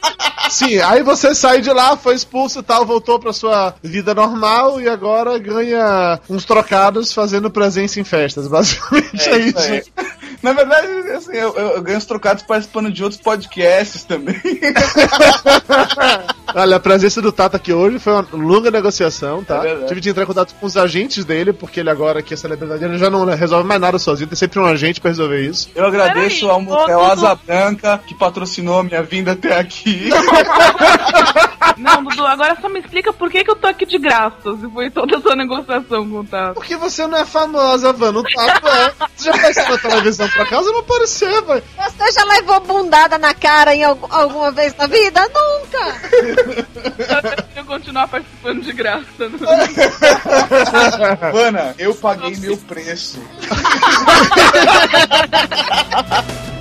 Sim, 0.54 0.78
aí 0.78 1.02
você 1.02 1.34
sai 1.34 1.60
de 1.60 1.70
lá, 1.72 1.96
foi 1.96 2.14
expulso 2.14 2.60
e 2.60 2.62
tal, 2.62 2.86
voltou 2.86 3.18
pra 3.18 3.32
sua 3.32 3.74
vida 3.82 4.14
normal 4.14 4.80
e 4.80 4.88
agora 4.88 5.36
ganha 5.36 6.20
uns 6.30 6.44
trocados 6.44 7.12
fazendo 7.12 7.50
presença 7.50 7.98
em 7.98 8.04
festas. 8.04 8.46
Basicamente 8.46 9.28
é, 9.28 9.38
isso. 9.38 9.58
aí. 9.58 9.82
Na 10.40 10.52
verdade, 10.52 10.86
assim, 11.10 11.32
eu, 11.32 11.54
eu- 11.56 11.68
eu 11.70 11.82
ganho 11.82 11.98
os 11.98 12.04
trocados 12.06 12.44
participando 12.44 12.92
de 12.92 13.02
outros 13.02 13.20
podcasts 13.20 14.04
também. 14.04 14.40
Olha, 16.54 16.76
a 16.76 16.80
presença 16.80 17.20
do 17.20 17.32
Tato 17.32 17.56
aqui 17.56 17.72
hoje 17.72 17.98
foi 17.98 18.12
uma 18.12 18.26
longa 18.32 18.70
negociação, 18.70 19.42
tá? 19.42 19.66
É. 19.66 19.86
Tive 19.86 20.00
de 20.00 20.10
entrar 20.10 20.22
em 20.22 20.26
contato 20.26 20.54
com 20.54 20.66
os 20.66 20.76
agentes 20.76 21.24
dele, 21.24 21.52
porque 21.52 21.80
ele 21.80 21.90
agora 21.90 22.22
que 22.22 22.32
é 22.32 22.36
celebridade, 22.36 22.84
ele 22.84 22.96
já 22.98 23.10
não 23.10 23.24
resolve 23.24 23.66
mais 23.66 23.80
nada 23.80 23.98
sozinho, 23.98 24.28
tem 24.28 24.36
sempre 24.36 24.60
um 24.60 24.64
agente 24.66 25.00
pra 25.00 25.10
resolver 25.10 25.40
isso. 25.42 25.68
Eu 25.74 25.86
agradeço 25.86 26.40
Peraí, 26.40 26.50
ao 26.50 26.60
Motel 26.62 26.98
ô, 26.98 27.02
Asa 27.02 27.34
Branca, 27.34 28.00
que 28.06 28.14
patrocinou 28.14 28.78
a 28.78 28.84
minha 28.84 29.02
vinda 29.02 29.32
até 29.32 29.58
aqui. 29.58 30.08
Não, 31.76 32.04
Dudu, 32.04 32.24
agora 32.24 32.56
só 32.60 32.68
me 32.68 32.78
explica 32.78 33.12
por 33.12 33.30
que, 33.30 33.42
que 33.42 33.50
eu 33.50 33.56
tô 33.56 33.66
aqui 33.66 33.84
de 33.84 33.98
graça, 33.98 34.56
se 34.60 34.70
foi 34.72 34.90
toda 34.90 35.16
essa 35.16 35.34
negociação 35.34 36.08
com 36.08 36.20
o 36.20 36.24
Tato. 36.24 36.54
Porque 36.54 36.76
você 36.76 37.06
não 37.06 37.18
é 37.18 37.24
famosa, 37.24 37.92
Vano. 37.92 38.20
O 38.20 38.22
Tato 38.22 38.68
é. 38.68 38.92
Você 39.16 39.24
já 39.24 39.30
apareceu 39.34 39.68
na 39.70 39.78
televisão 39.78 40.28
pra 40.28 40.46
casa? 40.46 40.70
Não 40.70 40.78
apareceu, 40.80 41.44
velho. 41.46 41.62
Você 41.76 42.12
já 42.12 42.24
levou 42.24 42.60
bundada 42.60 43.18
na 43.18 43.34
cara 43.34 43.74
em 43.74 43.82
algu- 43.82 44.06
alguma 44.10 44.50
vez 44.52 44.74
na 44.76 44.86
vida? 44.86 45.20
Nunca! 45.22 46.43
Eu 47.56 47.64
continuar 47.64 48.08
participando 48.08 48.62
de 48.62 48.72
graça. 48.72 49.28
No... 49.28 49.38
Vana, 51.32 51.74
eu 51.78 51.94
paguei 51.94 52.36
meu 52.36 52.56
preço. 52.56 53.22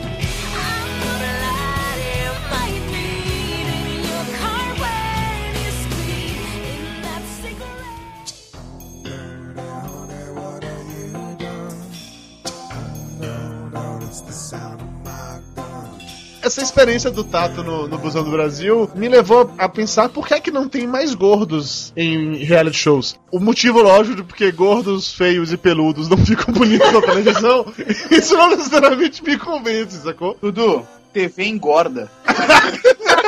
Essa 16.53 16.61
experiência 16.61 17.09
do 17.09 17.23
Tato 17.23 17.63
no, 17.63 17.87
no 17.87 17.97
Busão 17.97 18.23
do 18.23 18.29
Brasil 18.29 18.87
me 18.93 19.09
levou 19.09 19.51
a 19.57 19.67
pensar 19.67 20.07
por 20.09 20.27
que 20.27 20.35
é 20.35 20.39
que 20.39 20.51
não 20.51 20.69
tem 20.69 20.85
mais 20.85 21.15
gordos 21.15 21.91
em 21.97 22.35
reality 22.35 22.77
shows. 22.77 23.19
O 23.31 23.39
motivo 23.39 23.81
lógico 23.81 24.17
de 24.17 24.23
porque 24.23 24.51
gordos, 24.51 25.11
feios 25.11 25.51
e 25.51 25.57
peludos 25.57 26.07
não 26.07 26.17
ficam 26.23 26.53
bonitos 26.53 26.91
na 26.91 27.01
televisão, 27.01 27.65
isso 28.11 28.37
não 28.37 28.51
necessariamente 28.51 29.23
me 29.23 29.35
convence, 29.35 29.97
sacou? 30.03 30.37
Dudu, 30.39 30.87
TV 31.11 31.45
engorda. 31.45 32.11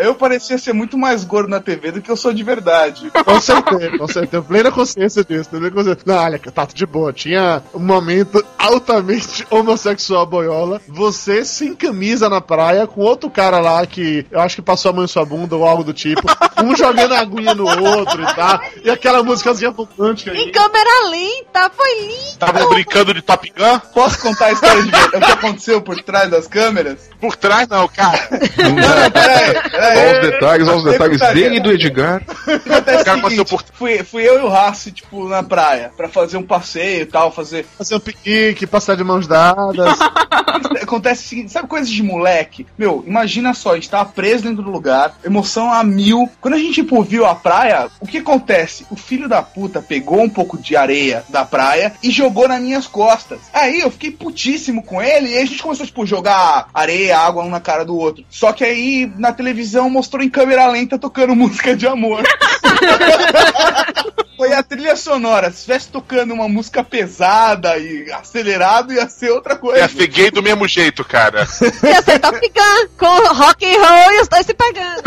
Eu 0.00 0.14
parecia 0.14 0.56
ser 0.58 0.72
muito 0.72 0.96
mais 0.96 1.24
gordo 1.24 1.48
na 1.50 1.60
TV 1.60 1.92
do 1.92 2.00
que 2.02 2.10
eu 2.10 2.16
sou 2.16 2.32
de 2.32 2.42
verdade. 2.42 3.10
Com 3.24 3.40
certeza, 3.40 3.98
com 3.98 4.08
certeza. 4.08 4.42
Plena 4.42 4.70
consciência 4.72 5.22
disso. 5.24 5.50
Plena 5.50 5.70
consciência. 5.70 6.02
Não, 6.06 6.14
olha, 6.16 6.38
Tato 6.38 6.74
de 6.74 6.86
boa. 6.86 7.12
Tinha 7.12 7.62
um 7.74 7.78
momento 7.78 8.44
altamente 8.58 9.46
homossexual 9.50 10.26
boiola. 10.26 10.80
Você 10.88 11.44
sem 11.44 11.74
camisa 11.74 12.28
na 12.28 12.40
praia 12.40 12.86
com 12.86 13.02
outro 13.02 13.28
cara 13.30 13.60
lá 13.60 13.84
que 13.86 14.26
eu 14.30 14.40
acho 14.40 14.56
que 14.56 14.62
passou 14.62 14.90
a 14.90 14.94
mão 14.94 15.04
em 15.04 15.08
sua 15.08 15.24
bunda 15.24 15.54
ou 15.56 15.66
algo 15.66 15.84
do 15.84 15.92
tipo. 15.92 16.22
Um 16.64 16.74
jogando 16.76 17.14
a 17.14 17.20
aguinha 17.20 17.54
no 17.54 17.64
outro 17.66 18.22
e 18.22 18.34
tal. 18.34 18.60
E 18.84 18.90
aquela 18.90 19.22
músicazinha 19.22 19.70
romântica 19.70 20.32
Em 20.34 20.46
aí. 20.46 20.50
câmera 20.50 21.08
lenta, 21.10 21.70
foi 21.76 22.00
lindo. 22.00 22.30
Estavam 22.30 22.68
brincando 22.70 23.12
de 23.14 23.22
Top 23.22 23.52
Gun? 23.56 23.78
Posso 23.92 24.18
contar 24.20 24.46
a 24.46 24.52
história 24.52 24.82
de 24.82 24.88
o 24.88 25.20
que 25.20 25.32
aconteceu 25.32 25.80
por 25.82 26.00
trás 26.02 26.30
das 26.30 26.46
câmeras? 26.46 27.10
Por 27.20 27.36
trás 27.36 27.68
não, 27.68 27.86
cara. 27.88 28.28
Não, 28.30 29.10
peraí, 29.10 29.70
peraí. 29.70 29.89
Olha 29.98 30.12
os 30.20 30.30
detalhes, 30.30 30.68
olha 30.68 30.76
os 30.76 30.84
Eu 30.84 30.92
detalhes 30.92 31.20
dele 31.20 31.56
e 31.56 31.60
do 31.60 31.72
Edgar. 31.72 32.22
Acontece 32.46 33.02
O 33.02 33.04
cara 33.04 33.22
seguinte, 33.28 33.44
por- 33.48 33.64
fui, 33.72 34.02
fui 34.02 34.28
eu 34.28 34.40
e 34.40 34.42
o 34.42 34.48
Rassi, 34.48 34.92
tipo, 34.92 35.28
na 35.28 35.42
praia, 35.42 35.90
pra 35.96 36.08
fazer 36.08 36.36
um 36.36 36.42
passeio 36.42 37.02
e 37.02 37.06
tal, 37.06 37.32
fazer... 37.32 37.64
Fazer 37.78 37.94
um 37.96 38.00
piquenique, 38.00 38.66
passar 38.66 38.96
de 38.96 39.04
mãos 39.04 39.26
dadas. 39.26 39.98
Acontece 40.82 41.24
o 41.24 41.28
seguinte, 41.28 41.52
sabe 41.52 41.68
coisas 41.68 41.88
de 41.90 42.02
moleque? 42.02 42.66
Meu, 42.76 43.04
imagina 43.06 43.54
só, 43.54 43.72
a 43.72 43.74
gente 43.74 43.88
tava 43.90 44.10
preso 44.10 44.44
dentro 44.44 44.62
do 44.62 44.70
lugar, 44.70 45.14
emoção 45.24 45.72
a 45.72 45.82
mil. 45.84 46.28
Quando 46.40 46.54
a 46.54 46.58
gente, 46.58 46.74
tipo, 46.74 47.02
viu 47.02 47.24
a 47.26 47.34
praia, 47.34 47.88
o 48.00 48.06
que 48.06 48.18
acontece? 48.18 48.86
O 48.90 48.96
filho 48.96 49.28
da 49.28 49.42
puta 49.42 49.80
pegou 49.80 50.20
um 50.20 50.28
pouco 50.28 50.58
de 50.58 50.76
areia 50.76 51.22
da 51.28 51.44
praia 51.44 51.92
e 52.02 52.10
jogou 52.10 52.48
nas 52.48 52.60
minhas 52.60 52.86
costas. 52.86 53.38
Aí 53.52 53.80
eu 53.80 53.90
fiquei 53.90 54.10
putíssimo 54.10 54.82
com 54.82 55.00
ele 55.00 55.30
e 55.30 55.38
a 55.38 55.44
gente 55.46 55.62
começou, 55.62 55.86
tipo, 55.86 56.04
jogar 56.04 56.68
areia, 56.74 57.18
água 57.18 57.44
um 57.44 57.50
na 57.50 57.60
cara 57.60 57.84
do 57.84 57.96
outro. 57.96 58.24
Só 58.28 58.52
que 58.52 58.64
aí, 58.64 59.10
na 59.16 59.32
televisão, 59.32 59.79
mostrou 59.88 60.22
em 60.22 60.28
câmera 60.28 60.66
lenta 60.66 60.98
tocando 60.98 61.34
música 61.36 61.76
de 61.76 61.86
amor. 61.86 62.22
Foi 64.40 64.54
a 64.54 64.62
trilha 64.62 64.96
sonora. 64.96 65.50
Se 65.50 65.58
estivesse 65.58 65.88
tocando 65.88 66.32
uma 66.32 66.48
música 66.48 66.82
pesada 66.82 67.76
e 67.76 68.10
acelerado, 68.10 68.90
ia 68.90 69.06
ser 69.06 69.30
outra 69.32 69.54
coisa. 69.54 69.80
Ia 69.80 69.88
ser 69.88 70.06
gay 70.06 70.30
do 70.30 70.42
mesmo 70.42 70.66
jeito, 70.66 71.04
cara. 71.04 71.40
Ia 71.40 72.00
ser 72.00 72.18
Top 72.18 72.40
Gun, 72.40 72.88
com 72.96 73.34
rock 73.34 73.66
and 73.66 73.78
roll 73.78 74.12
e 74.12 74.20
os 74.22 74.28
dois 74.28 74.46
se 74.46 74.54
pegando. 74.54 75.02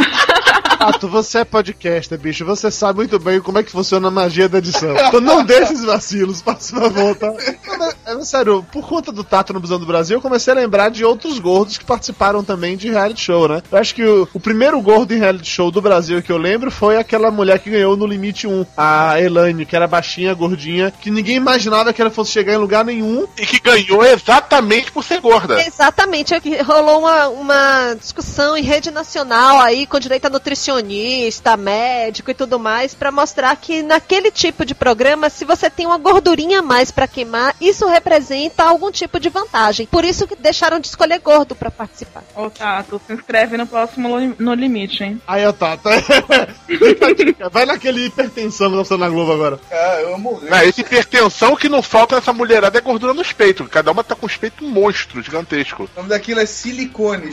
Tato, 0.77 1.07
você 1.07 1.39
é 1.39 1.45
podcaster, 1.45 2.19
bicho. 2.19 2.45
Você 2.45 2.69
sabe 2.69 2.97
muito 2.97 3.17
bem 3.17 3.41
como 3.41 3.57
é 3.57 3.63
que 3.63 3.71
funciona 3.71 4.07
a 4.07 4.11
magia 4.11 4.47
da 4.47 4.59
edição. 4.59 4.95
Então 4.95 5.19
não 5.19 5.43
deixe 5.43 5.73
esses 5.73 5.83
vacilos, 5.83 6.41
passe 6.41 6.75
na 6.75 6.87
volta. 6.87 7.25
Não, 7.25 7.77
mas, 7.79 7.95
é, 8.05 8.25
sério, 8.25 8.63
por 8.71 8.87
conta 8.87 9.11
do 9.11 9.23
Tato 9.23 9.53
no 9.53 9.59
Busão 9.59 9.79
do 9.79 9.85
Brasil, 9.85 10.17
eu 10.17 10.21
comecei 10.21 10.53
a 10.53 10.55
lembrar 10.55 10.89
de 10.89 11.03
outros 11.03 11.39
gordos 11.39 11.77
que 11.77 11.85
participaram 11.85 12.43
também 12.43 12.77
de 12.77 12.89
reality 12.89 13.21
show, 13.21 13.47
né? 13.47 13.63
Eu 13.71 13.77
acho 13.77 13.95
que 13.95 14.03
o, 14.03 14.27
o 14.33 14.39
primeiro 14.39 14.79
gordo 14.81 15.13
em 15.13 15.19
reality 15.19 15.49
show 15.49 15.71
do 15.71 15.81
Brasil 15.81 16.21
que 16.21 16.31
eu 16.31 16.37
lembro 16.37 16.69
foi 16.69 16.97
aquela 16.97 17.31
mulher 17.31 17.59
que 17.63 17.69
ganhou 17.69 17.95
no 17.95 18.05
Limite 18.05 18.45
1, 18.45 18.65
a 18.75 19.19
Elaine, 19.19 19.65
que 19.65 19.75
era 19.75 19.87
baixinha, 19.87 20.33
gordinha, 20.33 20.91
que 20.91 21.09
ninguém 21.09 21.37
imaginava 21.37 21.93
que 21.93 22.01
ela 22.01 22.11
fosse 22.11 22.31
chegar 22.31 22.53
em 22.53 22.57
lugar 22.57 22.83
nenhum. 22.83 23.25
E 23.37 23.45
que 23.45 23.59
ganhou 23.59 24.03
exatamente 24.05 24.91
por 24.91 25.03
ser 25.03 25.21
gorda. 25.21 25.61
Exatamente, 25.65 26.35
aqui 26.35 26.61
rolou 26.61 26.99
uma, 26.99 27.27
uma 27.29 27.95
discussão 27.99 28.57
em 28.57 28.63
rede 28.63 28.91
nacional 28.91 29.59
aí 29.61 29.87
com 29.87 29.97
direito 29.99 30.25
a 30.25 30.29
nutricionista, 30.29 31.55
médico 31.55 32.31
e 32.31 32.33
tudo 32.33 32.59
mais, 32.59 32.93
pra 32.93 33.11
mostrar 33.11 33.55
que 33.55 33.81
naquele 33.81 34.29
tipo 34.29 34.65
de 34.65 34.75
programa, 34.75 35.29
se 35.29 35.45
você 35.45 35.69
tem 35.69 35.85
uma 35.85 35.97
gordurinha 35.97 36.59
a 36.59 36.61
mais 36.61 36.91
pra 36.91 37.07
queimar, 37.07 37.55
isso 37.61 37.87
representa 37.87 38.63
algum 38.63 38.91
tipo 38.91 39.19
de 39.19 39.29
vantagem. 39.29 39.85
Por 39.87 40.03
isso 40.03 40.27
que 40.27 40.35
deixaram 40.35 40.79
de 40.79 40.87
escolher 40.87 41.19
gordo 41.19 41.55
pra 41.55 41.71
participar. 41.71 42.23
Ô, 42.35 42.49
Tato, 42.49 43.01
se 43.07 43.13
inscreve 43.13 43.55
no 43.55 43.65
próximo 43.65 44.19
No 44.37 44.53
Limite, 44.53 45.03
hein? 45.03 45.21
Aí, 45.25 45.45
ó, 45.45 45.53
Tato. 45.53 45.89
Fica 46.67 47.07
a 47.07 47.13
dica. 47.13 47.49
Vai 47.53 47.67
naquele 47.67 48.07
hipertensão 48.07 48.67
que 48.67 48.75
tá 48.75 48.81
passando 48.81 49.01
na 49.01 49.09
Globo 49.09 49.31
agora. 49.31 49.59
Ah, 49.71 50.01
eu 50.01 50.17
morri. 50.17 50.49
Não, 50.49 50.63
esse 50.63 50.81
hipertensão 50.81 51.55
que 51.55 51.69
não 51.69 51.83
falta 51.83 52.15
nessa 52.15 52.33
mulherada 52.33 52.79
é 52.79 52.81
gordura 52.81 53.13
nos 53.13 53.31
peitos. 53.31 53.67
Cada 53.67 53.91
uma 53.91 54.03
tá 54.03 54.15
com 54.15 54.25
os 54.25 54.35
peitos 54.35 54.67
monstro, 54.67 55.21
gigantesco. 55.21 55.83
O 55.83 55.97
nome 55.97 56.09
daquilo 56.09 56.39
é 56.39 56.47
silicone, 56.47 57.27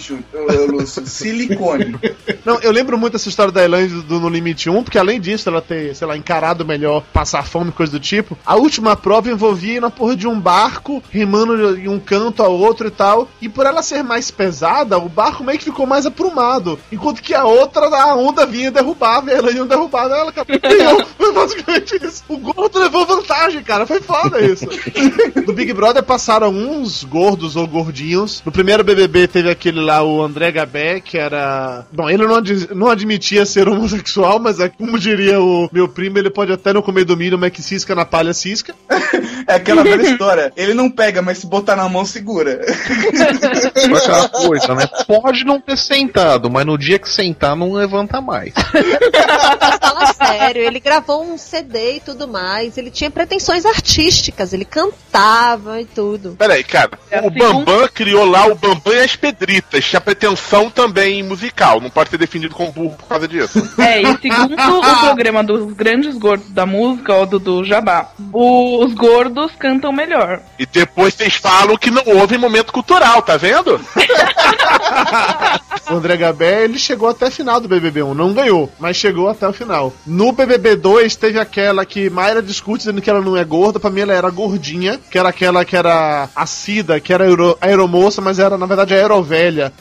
Lúcio. 0.68 1.06
Silicone. 1.06 1.98
Não, 2.44 2.58
eu 2.60 2.70
lembro 2.70 2.98
muito 2.98 3.16
essa 3.16 3.28
história 3.28 3.52
da 3.52 3.64
Elaine 3.64 3.88
do, 3.88 4.02
do 4.02 4.20
No 4.20 4.28
Limite 4.28 4.68
1, 4.70 4.82
porque 4.82 4.98
além 4.98 5.20
disso, 5.20 5.48
ela 5.48 5.60
ter, 5.60 5.94
sei 5.94 6.06
lá, 6.06 6.16
encarado 6.16 6.64
melhor 6.64 7.02
passar 7.12 7.44
fome, 7.44 7.72
coisa 7.72 7.92
do 7.92 8.00
tipo. 8.00 8.36
A 8.44 8.56
última 8.56 8.96
prova 8.96 9.30
envolvia 9.30 9.76
ir 9.76 9.80
na 9.80 9.90
porra 9.90 10.16
de 10.16 10.26
um 10.26 10.38
barco, 10.38 11.02
remando 11.10 11.76
de 11.76 11.88
um 11.88 11.98
canto 11.98 12.42
ao 12.42 12.52
outro 12.52 12.88
e 12.88 12.90
tal. 12.90 13.28
E 13.40 13.48
por 13.48 13.66
ela 13.66 13.82
ser 13.82 14.02
mais 14.02 14.30
pesada, 14.30 14.98
o 14.98 15.08
barco 15.08 15.44
meio 15.44 15.58
que 15.58 15.64
ficou 15.64 15.86
mais 15.86 16.06
aprumado. 16.06 16.78
Enquanto 16.90 17.22
que 17.22 17.34
a 17.34 17.44
outra, 17.44 17.86
a 17.86 18.14
onda 18.14 18.46
vinha 18.46 18.70
derrubava, 18.70 19.30
e 19.30 19.34
a 19.34 19.38
Elaine 19.38 19.60
não 19.60 19.66
derrubava, 19.66 20.14
ela 20.14 20.30
acabou. 20.30 20.56
Foi 21.16 21.32
basicamente 21.32 21.98
isso. 22.04 22.22
O 22.28 22.36
gordo 22.38 22.78
levou 22.78 23.06
vantagem, 23.06 23.62
cara. 23.62 23.86
Foi 23.86 24.00
foda 24.00 24.40
isso. 24.40 24.66
No 25.46 25.52
Big 25.52 25.72
Brother 25.72 26.02
passaram 26.02 26.50
uns 26.50 27.02
gordos 27.04 27.56
ou 27.56 27.66
gordinhos. 27.66 28.42
No 28.44 28.52
primeiro 28.52 28.84
BBB 28.84 29.26
teve 29.28 29.50
aquele 29.50 29.80
lá, 29.80 30.02
o 30.02 30.22
André 30.22 30.52
Gabé, 30.52 31.00
que 31.00 31.16
era. 31.16 31.86
Bom, 31.92 32.09
ele 32.14 32.26
não, 32.26 32.36
ad- 32.36 32.68
não 32.74 32.88
admitia 32.88 33.44
ser 33.46 33.68
homossexual, 33.68 34.38
mas 34.38 34.60
é 34.60 34.68
como 34.68 34.98
diria 34.98 35.40
o 35.40 35.68
meu 35.72 35.88
primo, 35.88 36.18
ele 36.18 36.30
pode 36.30 36.52
até 36.52 36.72
não 36.72 36.82
comer 36.82 37.04
do 37.04 37.16
milho, 37.16 37.38
mas 37.38 37.50
que 37.52 37.62
cisca 37.62 37.94
na 37.94 38.04
palha 38.04 38.32
cisca. 38.32 38.74
É 39.46 39.54
aquela 39.54 39.82
velha 39.82 40.02
história. 40.02 40.52
Ele 40.56 40.74
não 40.74 40.90
pega, 40.90 41.22
mas 41.22 41.38
se 41.38 41.46
botar 41.46 41.76
na 41.76 41.88
mão, 41.88 42.04
segura. 42.04 42.60
Aquela 43.96 44.28
coisa, 44.28 44.74
né? 44.74 44.86
Pode 45.06 45.44
não 45.44 45.60
ter 45.60 45.76
sentado, 45.76 46.50
mas 46.50 46.64
no 46.66 46.76
dia 46.78 46.98
que 46.98 47.08
sentar, 47.08 47.56
não 47.56 47.72
levanta 47.72 48.20
mais. 48.20 48.52
Fala 49.80 50.12
sério, 50.12 50.62
ele 50.62 50.80
gravou 50.80 51.24
um 51.24 51.36
CD 51.38 51.96
e 51.96 52.00
tudo 52.00 52.28
mais. 52.28 52.76
Ele 52.78 52.90
tinha 52.90 53.10
pretensões 53.10 53.64
artísticas, 53.66 54.52
ele 54.52 54.64
cantava 54.64 55.80
e 55.80 55.84
tudo. 55.84 56.36
Peraí, 56.38 56.62
cara. 56.64 56.90
É 57.10 57.20
o 57.20 57.28
assim, 57.28 57.38
Bambam 57.38 57.88
criou 57.92 58.24
lá 58.24 58.46
o 58.46 58.54
Bambam 58.54 58.92
e 58.94 59.00
as 59.00 59.16
Pedritas. 59.16 59.84
Tinha 59.84 60.00
pretensão 60.00 60.70
também 60.70 61.22
musical. 61.22 61.80
Não 61.80 61.90
pode 62.00 62.10
ser 62.10 62.16
definido 62.16 62.54
como 62.54 62.72
burro 62.72 62.96
por 62.96 63.06
causa 63.06 63.28
disso. 63.28 63.60
É, 63.80 64.02
e 64.02 64.18
segundo 64.18 64.54
o 64.54 65.00
programa 65.00 65.42
dos 65.42 65.72
grandes 65.72 66.16
gordos 66.16 66.50
da 66.50 66.66
música, 66.66 67.14
ou 67.14 67.26
do, 67.26 67.38
do 67.38 67.64
Jabá, 67.64 68.10
os 68.32 68.92
gordos 68.94 69.52
cantam 69.58 69.90
melhor. 69.90 70.40
E 70.58 70.66
depois 70.66 71.14
vocês 71.14 71.34
falam 71.34 71.76
que 71.76 71.90
não 71.90 72.02
houve 72.06 72.36
momento 72.36 72.72
cultural, 72.72 73.22
tá 73.22 73.36
vendo? 73.36 73.80
O 75.90 75.96
André 75.96 76.16
Gabé, 76.16 76.64
ele 76.64 76.78
chegou 76.78 77.08
até 77.08 77.26
a 77.26 77.30
final 77.32 77.60
do 77.60 77.66
BBB 77.66 78.04
1. 78.04 78.14
Não 78.14 78.32
ganhou, 78.32 78.70
mas 78.78 78.96
chegou 78.96 79.28
até 79.28 79.48
o 79.48 79.52
final. 79.52 79.92
No 80.06 80.30
BBB 80.30 80.76
2, 80.76 81.16
teve 81.16 81.36
aquela 81.36 81.84
que 81.84 82.08
Mayra 82.08 82.40
discute 82.40 82.78
dizendo 82.78 83.02
que 83.02 83.10
ela 83.10 83.20
não 83.20 83.36
é 83.36 83.44
gorda. 83.44 83.80
Pra 83.80 83.90
mim, 83.90 84.02
ela 84.02 84.12
era 84.12 84.30
gordinha. 84.30 85.00
Que 85.10 85.18
era 85.18 85.30
aquela 85.30 85.64
que 85.64 85.76
era 85.76 86.28
a 86.34 86.46
Cida, 86.46 87.00
que 87.00 87.12
era 87.12 87.24
aero, 87.24 87.58
aeromoça, 87.60 88.20
mas 88.20 88.38
era, 88.38 88.56
na 88.56 88.66
verdade, 88.66 88.94
aerovelha. 88.94 89.72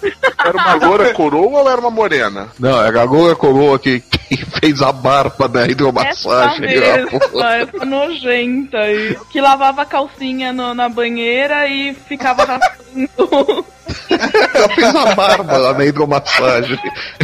Era 0.44 0.58
uma 0.58 0.74
loura 0.74 1.14
coroa 1.14 1.60
ou 1.60 1.70
era 1.70 1.80
uma 1.80 1.92
morena? 2.10 2.48
Não, 2.60 2.82
é 2.84 2.88
a 2.88 2.92
Gagoa 2.92 3.36
Coroa 3.36 3.78
que, 3.78 4.00
que 4.00 4.38
fez 4.60 4.82
a 4.82 4.92
barba 4.92 5.48
da 5.48 5.62
Essa 5.62 5.72
hidromassagem. 5.72 6.62
mesma, 6.62 7.56
essa 7.56 7.86
nojenta 7.86 8.78
aí. 8.80 9.18
Que 9.32 9.40
lavava 9.40 9.84
a 9.84 9.86
calcinha 9.86 10.52
no- 10.52 10.74
na 10.74 10.90
banheira 10.90 11.68
e 11.68 11.94
ficava 11.94 12.60
raspando. 13.00 13.66
Ela 14.10 14.70
fez 14.70 14.96
a 14.96 15.16
barba 15.16 15.58
lá 15.58 15.74
na 15.74 15.86
hidromassagem. 15.86 16.80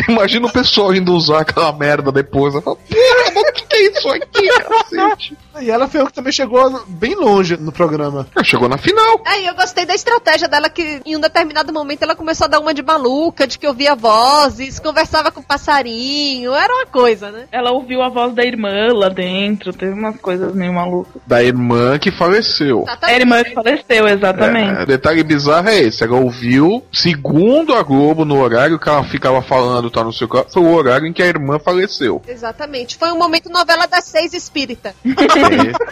Imagina 0.08 0.48
o 0.48 0.52
pessoal 0.52 0.94
indo 0.94 1.14
usar 1.14 1.42
aquela 1.42 1.72
merda 1.72 2.12
depois. 2.12 2.54
Ela 2.54 2.62
fala, 2.62 2.78
Porra, 2.78 3.50
o 3.50 3.54
que, 3.54 3.76
é 3.76 3.92
isso 3.92 4.10
aqui, 4.10 4.48
cacete? 4.48 5.38
E 5.62 5.70
ela 5.70 5.88
foi 5.88 6.02
o 6.02 6.08
que 6.08 6.14
também 6.14 6.34
chegou 6.34 6.84
bem 6.88 7.16
longe 7.16 7.58
no 7.58 7.72
programa. 7.72 8.28
Chegou 8.44 8.68
na 8.68 8.78
final. 8.78 9.22
Aí 9.26 9.46
eu 9.46 9.56
gostei 9.56 9.86
da 9.86 9.96
estratégia 9.96 10.48
dela 10.48 10.70
que 10.70 11.02
em 11.06 11.16
um 11.16 11.20
determinado 11.20 11.72
momento 11.72 12.04
ela 12.04 12.16
começou 12.16 12.46
a 12.46 12.48
dar 12.50 12.60
uma 12.60 12.74
de 12.74 12.84
maluca, 12.84 13.48
de 13.48 13.58
que 13.58 13.68
ouvia 13.68 13.96
vozes, 13.96 14.80
conversava 14.80 15.32
com 15.32 15.42
passarinho, 15.42 16.54
era 16.54 16.74
uma 16.74 16.86
coisa, 16.86 17.32
né? 17.32 17.46
Ela 17.52 17.72
ouviu 17.72 18.02
a 18.02 18.10
voz 18.10 18.34
da 18.34 18.44
irmã 18.44 18.90
lá 18.94 19.10
dentro, 19.10 19.72
teve 19.72 19.94
umas 19.94 20.20
coisas 20.20 20.54
meio 20.54 20.74
malucas. 20.74 21.22
Da 21.26 21.42
irmã 21.42 21.98
que 21.98 22.12
faleceu. 22.12 22.86
É 23.04 23.14
a 23.14 23.16
irmã 23.16 23.44
que 23.44 23.54
faleceu, 23.54 24.08
exatamente. 24.08 24.82
É, 24.82 24.86
detalhe 24.86 25.24
bizarro 25.24 25.65
é 25.70 25.80
esse, 25.80 26.04
ela 26.04 26.18
ouviu, 26.18 26.84
segundo 26.92 27.74
a 27.74 27.84
Globo, 27.84 28.26
no 28.26 28.40
horário 28.40 28.80
que 28.80 28.90
ela 28.90 29.04
ficava 29.04 29.42
falando, 29.42 29.90
tá 29.90 30.04
no 30.04 30.14
seu 30.14 30.28
carro, 30.28 30.48
foi 30.52 30.64
o 30.64 30.74
horário 30.74 31.08
em 31.08 31.14
que 31.14 31.22
a 31.22 31.28
irmã 31.28 31.60
faleceu. 31.60 32.22
Exatamente. 32.28 32.98
Foi 32.98 33.12
um 33.12 33.18
momento 33.18 33.50
novela 33.50 33.86
das 33.88 34.06
seis 34.06 34.34
espírita. 34.34 34.96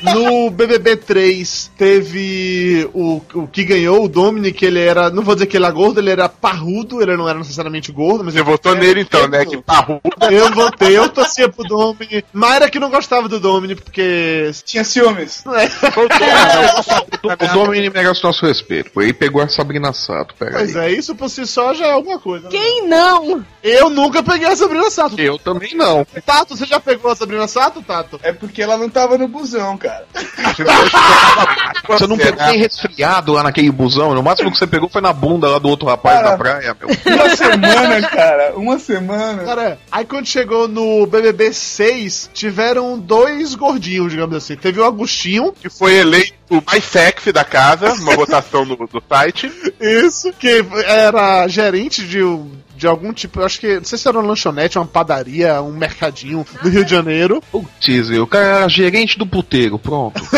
No 0.04 0.52
BBB 0.52 0.98
3 0.98 1.72
teve 1.78 2.90
o, 2.94 3.22
o 3.34 3.48
que 3.48 3.64
ganhou, 3.64 4.04
o 4.04 4.10
Dominic, 4.10 4.64
ele 4.64 4.80
era, 4.80 5.10
não 5.10 5.24
vou 5.24 5.34
dizer 5.34 5.48
que 5.48 5.58
ele 5.58 5.66
era 5.66 5.74
gordo, 5.74 6.00
ele 6.00 6.10
era 6.10 6.28
parrudo, 6.28 7.02
ele 7.02 7.16
não 7.16 7.28
era 7.28 7.40
necessariamente 7.40 7.92
gordo, 7.92 8.24
mas 8.24 8.34
Você 8.34 8.44
votou 8.44 8.76
nele 8.76 9.02
então, 9.02 9.28
né? 9.28 9.46
Que 9.46 9.58
parrudo. 9.62 10.02
Eu 10.30 10.52
votei, 10.52 10.98
eu 10.98 11.10
torcia 11.10 11.50
pro 11.50 11.64
Domini. 11.64 12.24
Mayra 12.34 12.70
que 12.70 12.80
não 12.80 12.90
gostava 12.90 13.28
do 13.30 13.40
Domini, 13.40 13.76
porque. 13.76 14.52
Tinha 14.66 14.84
ciúmes. 14.84 15.44
É. 15.48 15.70
O 17.24 17.54
Domini 17.54 17.90
merece 17.90 18.24
nosso 18.24 18.46
respeito. 18.46 19.02
Ele 19.02 19.14
pegou 19.14 19.42
a 19.42 19.48
Sabrina 19.54 19.94
Sato, 19.94 20.34
pega 20.38 20.58
Pois 20.58 20.76
aí. 20.76 20.94
é, 20.94 20.98
isso 20.98 21.16
por 21.16 21.30
si 21.30 21.46
só 21.48 21.74
já 21.74 21.88
é 21.88 21.92
alguma 21.92 22.20
coisa. 22.20 22.46
né? 22.46 22.50
Quem 22.52 22.88
não? 22.88 23.46
Eu 23.64 23.90
nunca 23.90 24.22
peguei 24.24 24.48
a 24.48 24.56
Sabrina 24.56 24.90
Sato. 24.90 25.20
Eu 25.20 25.38
também 25.38 25.76
não. 25.76 26.06
Tato, 26.26 26.56
você 26.58 26.66
já 26.66 26.80
pegou 26.80 27.12
a 27.12 27.16
Sabrina 27.16 27.48
Sato, 27.48 27.82
Tato? 27.82 28.20
É 28.24 28.32
porque 28.34 28.62
ela 28.62 28.78
não 28.78 28.90
tava 28.90 29.18
no 29.18 29.28
busão, 29.28 29.78
cara. 29.78 30.06
Você 31.88 32.08
não 32.08 32.18
pegou 32.18 32.46
nem 32.46 32.58
resfriado 32.58 33.34
lá 33.34 33.44
naquele 33.44 33.70
busão. 33.72 34.14
No 34.14 34.24
máximo 34.24 34.52
que 34.52 34.58
você 34.58 34.66
pegou 34.68 34.88
foi 34.90 35.02
na 35.02 35.12
bunda 35.12 35.50
lá 35.50 35.60
do 35.60 35.68
outro 35.70 35.88
rapaz 35.88 36.18
Cara. 36.18 36.32
na 36.32 36.38
praia, 36.38 36.78
meu. 36.80 36.90
Uma 37.16 37.36
semana, 37.36 38.02
cara. 38.10 38.54
Uma 38.56 38.80
semana. 38.80 39.44
Cara, 39.44 39.80
aí 39.92 40.06
quando 40.06 40.26
chegou 40.26 40.68
no 40.68 41.06
BBB 41.06 41.52
6, 41.54 42.30
tiveram 42.34 42.98
dois 42.98 43.54
gordinhos, 43.56 44.12
digamos 44.12 44.36
assim. 44.36 44.56
Teve 44.56 44.80
o 44.80 44.86
Agostinho, 44.86 45.52
Que 45.54 45.70
foi 45.70 45.96
eleito 45.96 46.34
o 46.50 46.62
mais 46.66 46.84
sexy 46.84 47.32
da 47.32 47.44
casa, 47.44 47.94
uma 47.94 48.16
votação 48.16 48.66
no, 48.66 48.76
do 48.76 49.02
site. 49.08 49.52
isso, 49.80 50.32
que 50.34 50.64
era 50.86 51.48
gerente 51.48 52.06
de, 52.08 52.24
um- 52.24 52.52
de 52.84 52.88
algum 52.88 53.14
tipo, 53.14 53.40
eu 53.40 53.46
acho 53.46 53.62
que, 53.62 53.76
não 53.78 53.86
sei 53.86 53.98
se 53.98 54.06
era 54.10 54.20
uma 54.20 54.28
lanchonete, 54.28 54.78
uma 54.78 54.86
padaria, 54.86 55.62
um 55.62 55.72
mercadinho 55.72 56.46
do 56.62 56.68
Rio 56.68 56.84
de 56.84 56.92
Janeiro. 56.92 57.42
Putz, 57.50 58.10
o 58.20 58.28
cara 58.28 58.46
era 58.46 58.68
gerente 58.68 59.18
do 59.18 59.26
puteiro, 59.26 59.80
pronto. 59.80 60.22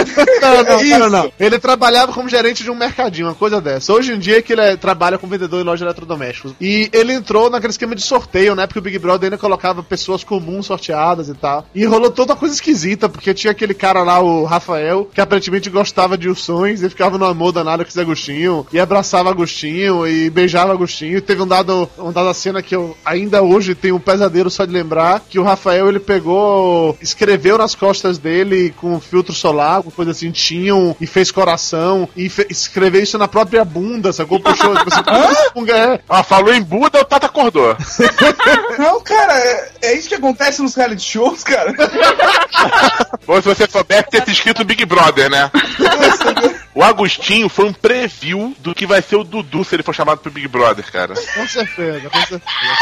Não, 0.46 0.64
não, 0.64 0.80
Isso. 0.82 1.00
não, 1.00 1.10
não. 1.10 1.32
Ele 1.40 1.58
trabalhava 1.58 2.14
como 2.14 2.30
gerente 2.30 2.62
de 2.64 2.70
um 2.70 2.76
mercadinho, 2.76 3.28
uma 3.28 3.34
coisa 3.34 3.60
dessa. 3.60 3.92
Hoje 3.92 4.14
em 4.14 4.20
dia 4.20 4.38
é 4.38 4.42
que 4.44 4.54
ele 4.54 4.62
é- 4.62 4.78
trabalha 4.78 5.18
como 5.18 5.32
vendedor 5.32 5.60
em 5.60 5.64
loja 5.64 5.80
de 5.80 5.86
eletrodomésticos. 5.86 6.54
E 6.62 6.88
ele 6.94 7.14
entrou 7.14 7.50
naquele 7.50 7.72
esquema 7.72 7.96
de 7.96 8.04
sorteio, 8.04 8.54
né? 8.54 8.68
Porque 8.68 8.78
o 8.78 8.82
Big 8.82 9.00
Brother 9.00 9.26
ainda 9.28 9.40
colocava 9.40 9.82
pessoas 9.82 10.24
comuns 10.24 10.68
sorteadas 10.68 11.30
e 11.30 11.34
tal. 11.34 11.66
E 11.74 11.84
rolou 11.86 12.12
toda 12.12 12.34
uma 12.34 12.40
coisa 12.40 12.54
esquisita, 12.54 13.10
porque 13.10 13.34
tinha 13.34 13.50
aquele 13.50 13.74
cara 13.74 14.04
lá, 14.04 14.20
o 14.20 14.44
Rafael, 14.44 15.10
que 15.12 15.20
aparentemente 15.20 15.68
gostava 15.72 16.16
de 16.16 16.30
Ursões 16.30 16.84
e 16.84 16.90
ficava 16.90 17.18
no 17.18 17.26
amor 17.26 17.52
danado 17.52 17.84
com 17.84 17.90
esse 17.90 18.00
Agostinho. 18.00 18.68
E 18.72 18.80
abraçava 18.80 19.32
Agostinho 19.32 20.06
e 20.08 20.30
beijava 20.30 20.74
Agostinho. 20.74 21.18
E 21.18 21.22
teve 21.22 21.42
um 21.42 21.48
dado, 21.48 21.90
um 21.98 22.12
dado 22.12 22.30
cena 22.36 22.62
que 22.62 22.76
eu 22.76 22.96
ainda 23.04 23.42
hoje 23.42 23.74
tenho 23.74 23.96
um 23.96 24.00
pesadelo 24.00 24.52
só 24.52 24.64
de 24.66 24.72
lembrar, 24.72 25.22
que 25.28 25.40
o 25.40 25.44
Rafael 25.44 25.90
ele 25.90 26.00
pegou, 26.00 26.96
escreveu 27.02 27.58
nas 27.58 27.74
costas 27.74 28.20
dele 28.20 28.72
com 28.78 29.00
filtro 29.00 29.34
solar, 29.34 29.78
alguma 29.78 29.96
coisa 29.96 30.12
assim, 30.12 30.30
tinham 30.30 30.96
e 31.02 31.08
fez 31.08 31.32
coração 31.32 32.08
e 32.16 32.30
fe- 32.30 32.46
escreveu 32.50 33.02
isso 33.02 33.18
na 33.18 33.28
própria 33.28 33.66
bunda, 33.66 34.14
sacou? 34.14 34.40
Puxou, 34.40 34.76
tipo 34.78 34.94
assim, 34.94 35.72
é. 35.72 36.00
Ela 36.08 36.24
falou 36.24 36.54
em 36.54 36.62
Buda, 36.62 37.00
o 37.02 37.06
Tata 37.06 37.26
acordou. 37.26 37.76
Não, 38.78 39.02
cara, 39.02 39.34
é, 39.40 39.72
é 39.84 39.98
isso 39.98 40.10
que 40.10 40.16
acontece 40.16 40.62
nos 40.62 40.76
reality 40.76 41.02
shows, 41.04 41.44
cara. 41.44 41.74
Ou 43.28 43.42
se 43.42 43.48
você 43.48 43.68
soubesse 43.68 44.10
ter 44.10 44.28
escrito 44.30 44.64
Big 44.64 44.86
Brother, 44.86 45.30
né? 45.30 45.50
O 46.74 46.84
Agostinho 46.84 47.48
foi 47.48 47.66
um 47.66 47.74
preview 47.74 48.54
do 48.60 48.76
que 48.76 48.86
vai 48.86 49.02
ser 49.02 49.16
o 49.16 49.24
Dudu 49.24 49.64
se 49.64 49.76
ele 49.76 49.84
for 49.84 49.96
chamado 49.96 50.18
pro 50.20 50.30
Big 50.32 50.48
Brother, 50.48 50.86
cara. 50.92 51.14
Com 51.16 51.48
certeza, 51.48 52.10
com 52.10 52.25
certeza. 52.26 52.78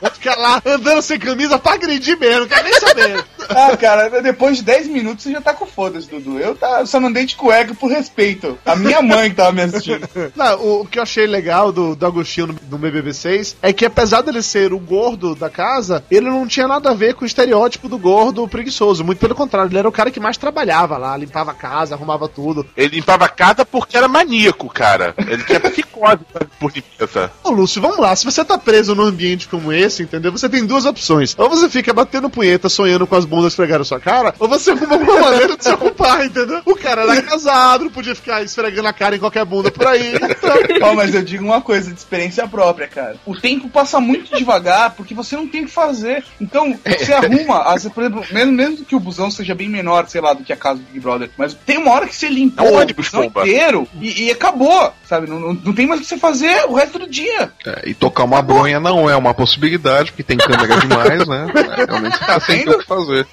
Vai 0.00 0.10
ficar 0.10 0.36
lá 0.36 0.62
andando 0.64 1.02
sem 1.02 1.18
camisa 1.18 1.58
pra 1.58 1.74
agredir 1.74 2.18
mesmo, 2.18 2.40
não 2.40 2.48
quero 2.48 2.64
nem 2.64 2.74
saber. 2.74 3.24
Ah, 3.50 3.74
cara, 3.78 4.20
depois 4.20 4.58
de 4.58 4.62
10 4.62 4.88
minutos 4.88 5.24
você 5.24 5.32
já 5.32 5.40
tá 5.40 5.54
com 5.54 5.64
foda-se, 5.64 6.06
Dudu. 6.06 6.38
Eu 6.38 6.54
tá, 6.54 6.84
só 6.84 7.00
não 7.00 7.08
andei 7.08 7.24
de 7.24 7.34
cueca 7.34 7.74
por 7.74 7.90
respeito. 7.90 8.58
A 8.64 8.76
minha 8.76 9.00
mãe 9.00 9.30
que 9.30 9.36
tava 9.36 9.52
me 9.52 9.62
assistindo. 9.62 10.06
Não, 10.36 10.60
o, 10.60 10.80
o 10.82 10.86
que 10.86 10.98
eu 10.98 11.02
achei 11.02 11.26
legal 11.26 11.72
do, 11.72 11.96
do 11.96 12.04
Agostinho 12.04 12.48
no, 12.48 12.56
no 12.70 12.78
BBB 12.78 13.14
6 13.14 13.56
é 13.62 13.72
que 13.72 13.86
apesar 13.86 14.20
dele 14.20 14.42
ser 14.42 14.74
o 14.74 14.78
gordo 14.78 15.34
da 15.34 15.48
casa, 15.48 16.04
ele 16.10 16.28
não 16.28 16.46
tinha 16.46 16.68
nada 16.68 16.90
a 16.90 16.94
ver 16.94 17.14
com 17.14 17.24
o 17.24 17.26
estereótipo 17.26 17.88
do 17.88 17.96
gordo 17.96 18.46
preguiçoso. 18.46 19.02
Muito 19.02 19.18
pelo 19.18 19.34
contrário, 19.34 19.70
ele 19.70 19.78
era 19.78 19.88
o 19.88 19.92
cara 19.92 20.10
que 20.10 20.20
mais 20.20 20.36
trabalhava 20.36 20.98
lá, 20.98 21.16
limpava 21.16 21.52
a 21.52 21.54
casa, 21.54 21.94
arrumava 21.94 22.28
tudo. 22.28 22.66
Ele 22.76 22.96
limpava 22.96 23.24
a 23.24 23.30
casa 23.30 23.64
porque 23.64 23.96
era 23.96 24.08
maníaco, 24.08 24.68
cara. 24.68 25.14
Ele 25.16 25.42
tinha 25.44 25.58
psicose 25.58 26.20
por 26.60 26.70
limpeza. 26.70 27.30
Ô 27.42 27.50
Lúcio, 27.50 27.80
vamos 27.80 27.98
lá, 27.98 28.14
se 28.14 28.24
você 28.24 28.44
tá 28.44 28.58
preso 28.58 28.94
num 28.94 29.04
ambiente 29.04 29.48
como 29.48 29.72
esse, 29.72 29.87
entendeu? 30.02 30.32
Você 30.32 30.48
tem 30.48 30.64
duas 30.64 30.84
opções. 30.84 31.34
Ou 31.38 31.48
você 31.48 31.68
fica 31.68 31.92
batendo 31.92 32.30
punheta, 32.30 32.68
sonhando 32.68 33.06
com 33.06 33.16
as 33.16 33.24
bundas 33.24 33.52
esfregando 33.52 33.84
sua 33.84 34.00
cara, 34.00 34.34
ou 34.38 34.48
você 34.48 34.70
arruma 34.70 34.94
alguma 34.94 35.20
maneira 35.30 35.56
de 35.56 35.64
se 35.64 35.70
ocupar, 35.70 36.24
entendeu? 36.24 36.60
O 36.64 36.76
cara 36.76 37.02
era 37.02 37.22
casado, 37.22 37.90
podia 37.90 38.14
ficar 38.14 38.42
esfregando 38.42 38.88
a 38.88 38.92
cara 38.92 39.16
em 39.16 39.18
qualquer 39.18 39.44
bunda 39.44 39.70
por 39.70 39.86
aí. 39.86 40.14
Então, 40.14 40.88
Ó, 40.90 40.94
mas 40.94 41.14
eu 41.14 41.22
digo 41.22 41.44
uma 41.44 41.60
coisa 41.60 41.92
de 41.92 41.98
experiência 41.98 42.46
própria, 42.46 42.88
cara. 42.88 43.16
O 43.26 43.36
tempo 43.36 43.68
passa 43.68 44.00
muito 44.00 44.36
devagar 44.36 44.94
porque 44.94 45.14
você 45.14 45.36
não 45.36 45.46
tem 45.46 45.62
o 45.62 45.66
que 45.66 45.72
fazer. 45.72 46.24
Então, 46.40 46.78
você 46.84 47.12
arruma, 47.12 47.62
as, 47.62 47.86
por 47.88 48.02
exemplo, 48.02 48.24
mesmo, 48.32 48.52
mesmo 48.52 48.84
que 48.84 48.96
o 48.96 49.00
busão 49.00 49.30
seja 49.30 49.54
bem 49.54 49.68
menor, 49.68 50.08
sei 50.08 50.20
lá, 50.20 50.32
do 50.32 50.44
que 50.44 50.52
a 50.52 50.56
casa 50.56 50.78
do 50.78 50.86
Big 50.86 51.00
Brother, 51.00 51.30
mas 51.36 51.54
tem 51.54 51.78
uma 51.78 51.92
hora 51.92 52.06
que 52.06 52.14
você 52.14 52.28
limpa 52.28 52.64
É 52.64 52.70
o 52.70 52.74
ônibus, 52.74 53.12
inteiro 53.14 53.88
e, 54.00 54.24
e 54.24 54.30
acabou, 54.30 54.92
sabe? 55.04 55.28
Não, 55.28 55.38
não, 55.38 55.54
não 55.54 55.72
tem 55.72 55.86
mais 55.86 56.00
o 56.00 56.02
que 56.02 56.08
você 56.08 56.18
fazer 56.18 56.64
o 56.66 56.74
resto 56.74 56.98
do 56.98 57.08
dia. 57.08 57.52
É, 57.66 57.88
e 57.90 57.94
tocar 57.94 58.24
uma 58.24 58.42
bronha 58.42 58.80
não 58.80 59.08
é 59.08 59.16
uma 59.16 59.34
possibilidade, 59.34 59.77
porque 59.78 60.22
tem 60.22 60.36
câmera 60.36 60.76
demais, 60.80 61.26
né? 61.26 61.46
É, 61.54 61.84
realmente 61.84 62.18
tá 62.18 62.40
sem 62.40 62.68
o 62.68 62.78
que 62.78 62.86
fazer. 62.86 63.26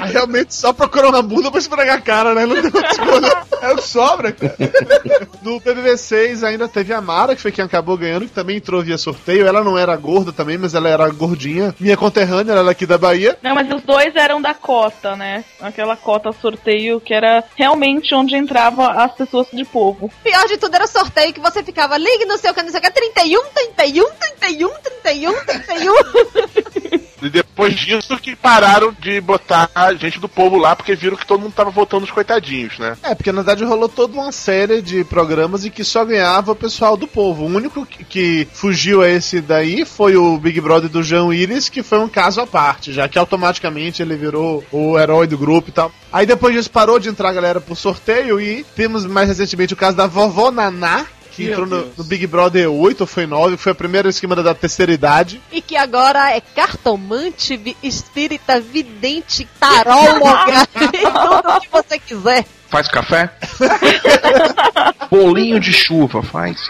Aí 0.00 0.12
realmente 0.12 0.54
só 0.54 0.72
procurou 0.72 1.10
uma 1.10 1.22
bunda 1.22 1.50
pra 1.50 1.58
esfregar 1.58 1.96
a 1.96 2.00
cara, 2.00 2.34
né? 2.34 2.46
Não 2.46 2.54
tem 2.54 2.66
outra. 2.66 3.42
É 3.60 3.72
o 3.72 3.76
que 3.76 3.82
sobra, 3.82 4.32
cara. 4.32 4.56
No 5.42 5.60
BBB 5.60 5.96
6 5.96 6.44
ainda 6.44 6.68
teve 6.68 6.92
a 6.92 7.00
Mara, 7.00 7.34
que 7.34 7.42
foi 7.42 7.52
quem 7.52 7.64
acabou 7.64 7.96
ganhando, 7.96 8.26
que 8.26 8.32
também 8.32 8.56
entrou 8.56 8.82
via 8.82 8.98
sorteio. 8.98 9.46
Ela 9.46 9.64
não 9.64 9.76
era 9.76 9.96
gorda 9.96 10.32
também, 10.32 10.56
mas 10.56 10.74
ela 10.74 10.88
era 10.88 11.08
gordinha. 11.10 11.74
Minha 11.78 11.96
conterrânea, 11.96 12.52
ela 12.52 12.60
era 12.60 12.70
aqui 12.70 12.86
da 12.86 12.98
Bahia. 12.98 13.36
Não, 13.42 13.54
mas 13.54 13.70
os 13.70 13.82
dois 13.82 14.14
eram 14.14 14.40
da 14.40 14.54
cota, 14.54 15.16
né? 15.16 15.44
Aquela 15.60 15.96
cota 15.96 16.32
sorteio 16.32 17.00
que 17.00 17.12
era 17.12 17.42
realmente 17.56 18.14
onde 18.14 18.36
entrava 18.36 18.92
as 18.92 19.12
pessoas 19.12 19.48
de 19.52 19.64
povo. 19.64 20.10
Pior 20.22 20.46
de 20.46 20.56
tudo 20.56 20.74
era 20.74 20.84
o 20.84 20.88
sorteio 20.88 21.32
que 21.32 21.40
você 21.40 21.62
ficava, 21.62 21.98
ligue 21.98 22.24
no 22.24 22.38
seu 22.38 22.54
canal, 22.54 22.70
não 22.70 22.80
sei 22.80 22.80
o 22.80 22.82
que, 22.82 22.90
31, 22.90 23.42
31, 23.74 24.04
31, 24.38 24.70
31, 24.80 25.32
31. 25.44 25.47
E 27.20 27.28
depois 27.28 27.74
disso 27.74 28.16
que 28.18 28.36
pararam 28.36 28.94
de 28.98 29.20
botar 29.20 29.68
gente 29.98 30.20
do 30.20 30.28
povo 30.28 30.56
lá, 30.56 30.76
porque 30.76 30.94
viram 30.94 31.16
que 31.16 31.26
todo 31.26 31.40
mundo 31.40 31.52
tava 31.52 31.70
votando 31.70 32.04
os 32.04 32.10
coitadinhos, 32.10 32.78
né? 32.78 32.96
É, 33.02 33.14
porque 33.14 33.32
na 33.32 33.42
verdade 33.42 33.64
rolou 33.64 33.88
toda 33.88 34.14
uma 34.14 34.30
série 34.30 34.80
de 34.80 35.04
programas 35.04 35.64
em 35.64 35.70
que 35.70 35.82
só 35.82 36.04
ganhava 36.04 36.52
o 36.52 36.56
pessoal 36.56 36.96
do 36.96 37.06
povo. 37.06 37.44
O 37.44 37.46
único 37.46 37.84
que, 37.84 38.04
que 38.04 38.48
fugiu 38.52 39.02
a 39.02 39.08
esse 39.08 39.40
daí 39.40 39.84
foi 39.84 40.16
o 40.16 40.38
Big 40.38 40.60
Brother 40.60 40.88
do 40.88 41.02
João 41.02 41.32
Iris, 41.32 41.68
que 41.68 41.82
foi 41.82 41.98
um 41.98 42.08
caso 42.08 42.40
à 42.40 42.46
parte, 42.46 42.92
já 42.92 43.08
que 43.08 43.18
automaticamente 43.18 44.00
ele 44.00 44.16
virou 44.16 44.64
o 44.70 44.98
herói 44.98 45.26
do 45.26 45.36
grupo 45.36 45.70
e 45.70 45.72
tal. 45.72 45.92
Aí 46.12 46.24
depois 46.24 46.54
disso 46.54 46.70
parou 46.70 46.98
de 46.98 47.08
entrar 47.08 47.30
a 47.30 47.34
galera 47.34 47.60
por 47.60 47.76
sorteio 47.76 48.40
e 48.40 48.64
temos 48.76 49.04
mais 49.04 49.28
recentemente 49.28 49.74
o 49.74 49.76
caso 49.76 49.96
da 49.96 50.06
vovó 50.06 50.50
Naná. 50.50 51.06
Que 51.38 51.44
Meu 51.44 51.52
entrou 51.52 51.66
no, 51.68 51.92
no 51.96 52.02
Big 52.02 52.26
Brother 52.26 52.68
8 52.68 53.02
ou 53.02 53.06
foi 53.06 53.24
9, 53.24 53.56
que 53.56 53.62
foi 53.62 53.70
a 53.70 53.74
primeira 53.76 54.08
esquema 54.08 54.34
da 54.34 54.52
terceira 54.56 54.90
idade. 54.90 55.40
E 55.52 55.62
que 55.62 55.76
agora 55.76 56.32
é 56.32 56.40
cartomante, 56.40 57.76
espírita, 57.80 58.60
vidente, 58.60 59.46
taróloga, 59.60 60.66
e 60.92 61.00
tudo 61.00 61.56
o 61.56 61.60
que 61.60 61.68
você 61.70 61.96
quiser. 61.96 62.44
Faz 62.68 62.88
café? 62.88 63.30
Bolinho 65.08 65.60
de 65.60 65.72
chuva, 65.72 66.24
faz. 66.24 66.68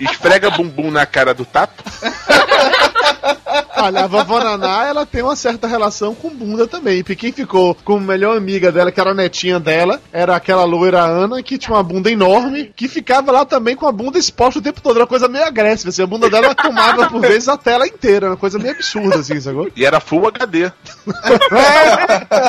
Esfrega 0.00 0.48
bumbum 0.50 0.90
na 0.90 1.04
cara 1.04 1.34
do 1.34 1.44
Tato. 1.44 1.84
Olha, 3.82 4.04
a 4.04 4.06
vovó 4.06 4.40
Naná, 4.42 4.86
ela 4.86 5.06
tem 5.06 5.22
uma 5.22 5.36
certa 5.36 5.66
relação 5.66 6.14
com 6.14 6.30
bunda 6.30 6.66
também. 6.66 7.02
Porque 7.02 7.16
quem 7.16 7.32
ficou 7.32 7.74
como 7.84 8.00
melhor 8.00 8.36
amiga 8.36 8.72
dela, 8.72 8.90
que 8.90 9.00
era 9.00 9.10
a 9.10 9.14
netinha 9.14 9.60
dela, 9.60 10.00
era 10.12 10.36
aquela 10.36 10.64
loira 10.64 11.00
Ana, 11.00 11.42
que 11.42 11.58
tinha 11.58 11.76
uma 11.76 11.82
bunda 11.82 12.10
enorme, 12.10 12.72
que 12.74 12.88
ficava 12.88 13.30
lá 13.32 13.44
também 13.44 13.76
com 13.76 13.86
a 13.86 13.92
bunda 13.92 14.18
exposta 14.18 14.58
o 14.58 14.62
tempo 14.62 14.80
todo. 14.80 14.96
Era 14.96 15.04
uma 15.04 15.08
coisa 15.08 15.28
meio 15.28 15.44
agressiva, 15.44 15.90
assim. 15.90 16.02
A 16.02 16.06
bunda 16.06 16.28
dela 16.28 16.54
tomava, 16.54 17.08
por 17.08 17.20
vezes, 17.28 17.48
a 17.48 17.56
tela 17.56 17.86
inteira. 17.86 18.26
Era 18.26 18.30
uma 18.30 18.36
coisa 18.36 18.58
meio 18.58 18.74
absurda, 18.74 19.16
assim, 19.16 19.40
sacou? 19.40 19.68
E 19.76 19.84
era 19.84 20.00
Full 20.00 20.26
HD. 20.28 20.72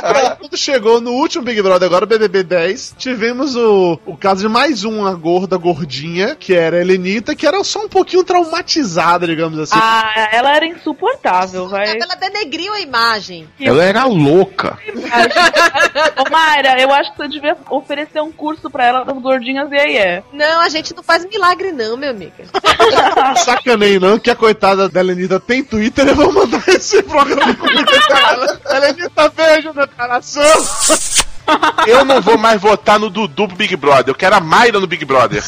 Aí, 0.03 0.35
quando 0.39 0.57
chegou 0.57 1.01
no 1.01 1.11
último 1.11 1.43
Big 1.43 1.61
Brother, 1.61 1.87
agora 1.87 2.05
o 2.05 2.07
BBB 2.07 2.43
10, 2.43 2.95
tivemos 2.97 3.55
o, 3.55 3.99
o 4.05 4.17
caso 4.17 4.41
de 4.41 4.49
mais 4.49 4.83
uma 4.83 5.13
gorda 5.13 5.57
gordinha, 5.57 6.35
que 6.35 6.53
era 6.53 6.77
a 6.77 6.81
Helenita, 6.81 7.35
que 7.35 7.45
era 7.45 7.63
só 7.63 7.85
um 7.85 7.89
pouquinho 7.89 8.23
traumatizada, 8.23 9.27
digamos 9.27 9.59
assim. 9.59 9.75
Ah, 9.75 10.29
ela 10.31 10.55
era 10.55 10.65
insuportável, 10.65 11.18
vai. 11.67 11.97
Ela 11.97 12.15
denegriu 12.15 12.73
a 12.73 12.79
imagem. 12.79 13.47
Ela 13.59 13.83
era 13.83 14.05
louca. 14.05 14.77
Ô, 16.17 16.29
Mayra, 16.29 16.79
eu 16.79 16.91
acho 16.91 17.11
que 17.11 17.17
você 17.17 17.27
devia 17.27 17.57
oferecer 17.69 18.21
um 18.21 18.31
curso 18.31 18.69
pra 18.69 18.85
ela 18.85 19.03
das 19.03 19.17
gordinhas 19.17 19.71
e 19.71 19.75
aí 19.75 19.97
é. 19.97 20.23
Não, 20.33 20.61
a 20.61 20.69
gente 20.69 20.95
não 20.95 21.03
faz 21.03 21.25
milagre 21.25 21.71
não, 21.71 21.97
meu 21.97 22.11
amiga. 22.11 22.45
Sacanei 23.43 23.99
não, 23.99 24.19
que 24.19 24.29
a 24.29 24.35
coitada 24.35 24.87
da 24.89 24.99
Helenita 24.99 25.39
tem 25.39 25.63
Twitter, 25.63 26.07
eu 26.07 26.15
vou 26.15 26.31
mandar 26.31 26.67
esse 26.69 27.01
programa 27.03 27.53
comigo 27.55 27.91
pra 28.07 28.31
ela. 28.31 28.61
Helenita, 28.71 29.29
beijo 29.29 29.73
no 29.73 29.87
coração. 29.87 30.43
Eu 31.87 32.05
não 32.05 32.21
vou 32.21 32.37
mais 32.37 32.59
votar 32.61 32.99
no 32.99 33.09
Dudu 33.09 33.47
pro 33.47 33.57
Big 33.57 33.75
Brother. 33.75 34.09
Eu 34.09 34.15
quero 34.15 34.35
a 34.35 34.39
Mayra 34.39 34.79
no 34.79 34.87
Big 34.87 35.03
Brother. 35.05 35.43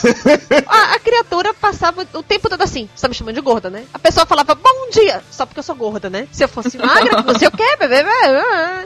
A, 0.67 0.95
a 0.95 0.99
criatura 0.99 1.53
passava 1.53 2.05
o 2.13 2.23
tempo 2.23 2.49
todo 2.49 2.61
assim, 2.61 2.89
você 2.95 3.01
tá 3.01 3.07
me 3.07 3.13
chamando 3.13 3.35
de 3.35 3.41
gorda, 3.41 3.69
né? 3.69 3.83
A 3.93 3.99
pessoa 3.99 4.25
falava, 4.25 4.55
bom 4.55 4.89
dia, 4.91 5.21
só 5.31 5.45
porque 5.45 5.59
eu 5.59 5.63
sou 5.63 5.75
gorda, 5.75 6.09
né? 6.09 6.27
Se 6.31 6.43
eu 6.43 6.47
fosse 6.47 6.77
magra, 6.77 7.21
não 7.21 7.37
sei 7.37 7.47
o 7.47 7.51
que, 7.51 7.77
bebê. 7.77 8.03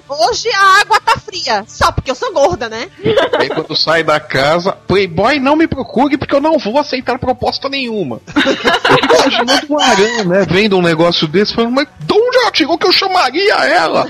Hoje 0.07 0.49
a 0.49 0.81
água 0.81 0.99
tá 0.99 1.17
fria, 1.17 1.63
só 1.67 1.91
porque 1.91 2.11
eu 2.11 2.15
sou 2.15 2.33
gorda, 2.33 2.69
né? 2.69 2.89
Aí 3.37 3.49
quando 3.49 3.75
sai 3.75 4.03
da 4.03 4.19
casa, 4.19 4.71
Playboy 4.71 5.39
não 5.39 5.55
me 5.55 5.67
procure 5.67 6.17
porque 6.17 6.35
eu 6.35 6.41
não 6.41 6.57
vou 6.57 6.77
aceitar 6.79 7.19
proposta 7.19 7.69
nenhuma. 7.69 8.21
Eu 8.35 8.41
fico 8.43 9.15
imaginando 9.15 9.65
o 9.69 9.79
Aran, 9.79 10.23
né, 10.25 10.45
vendo 10.49 10.77
um 10.77 10.81
negócio 10.81 11.27
desse, 11.27 11.53
falando, 11.53 11.73
mas 11.73 11.87
de 11.99 12.13
onde 12.13 12.37
ela 12.37 12.51
tirou 12.51 12.77
que 12.77 12.87
eu 12.87 12.91
chamaria 12.91 13.55
ela? 13.65 14.01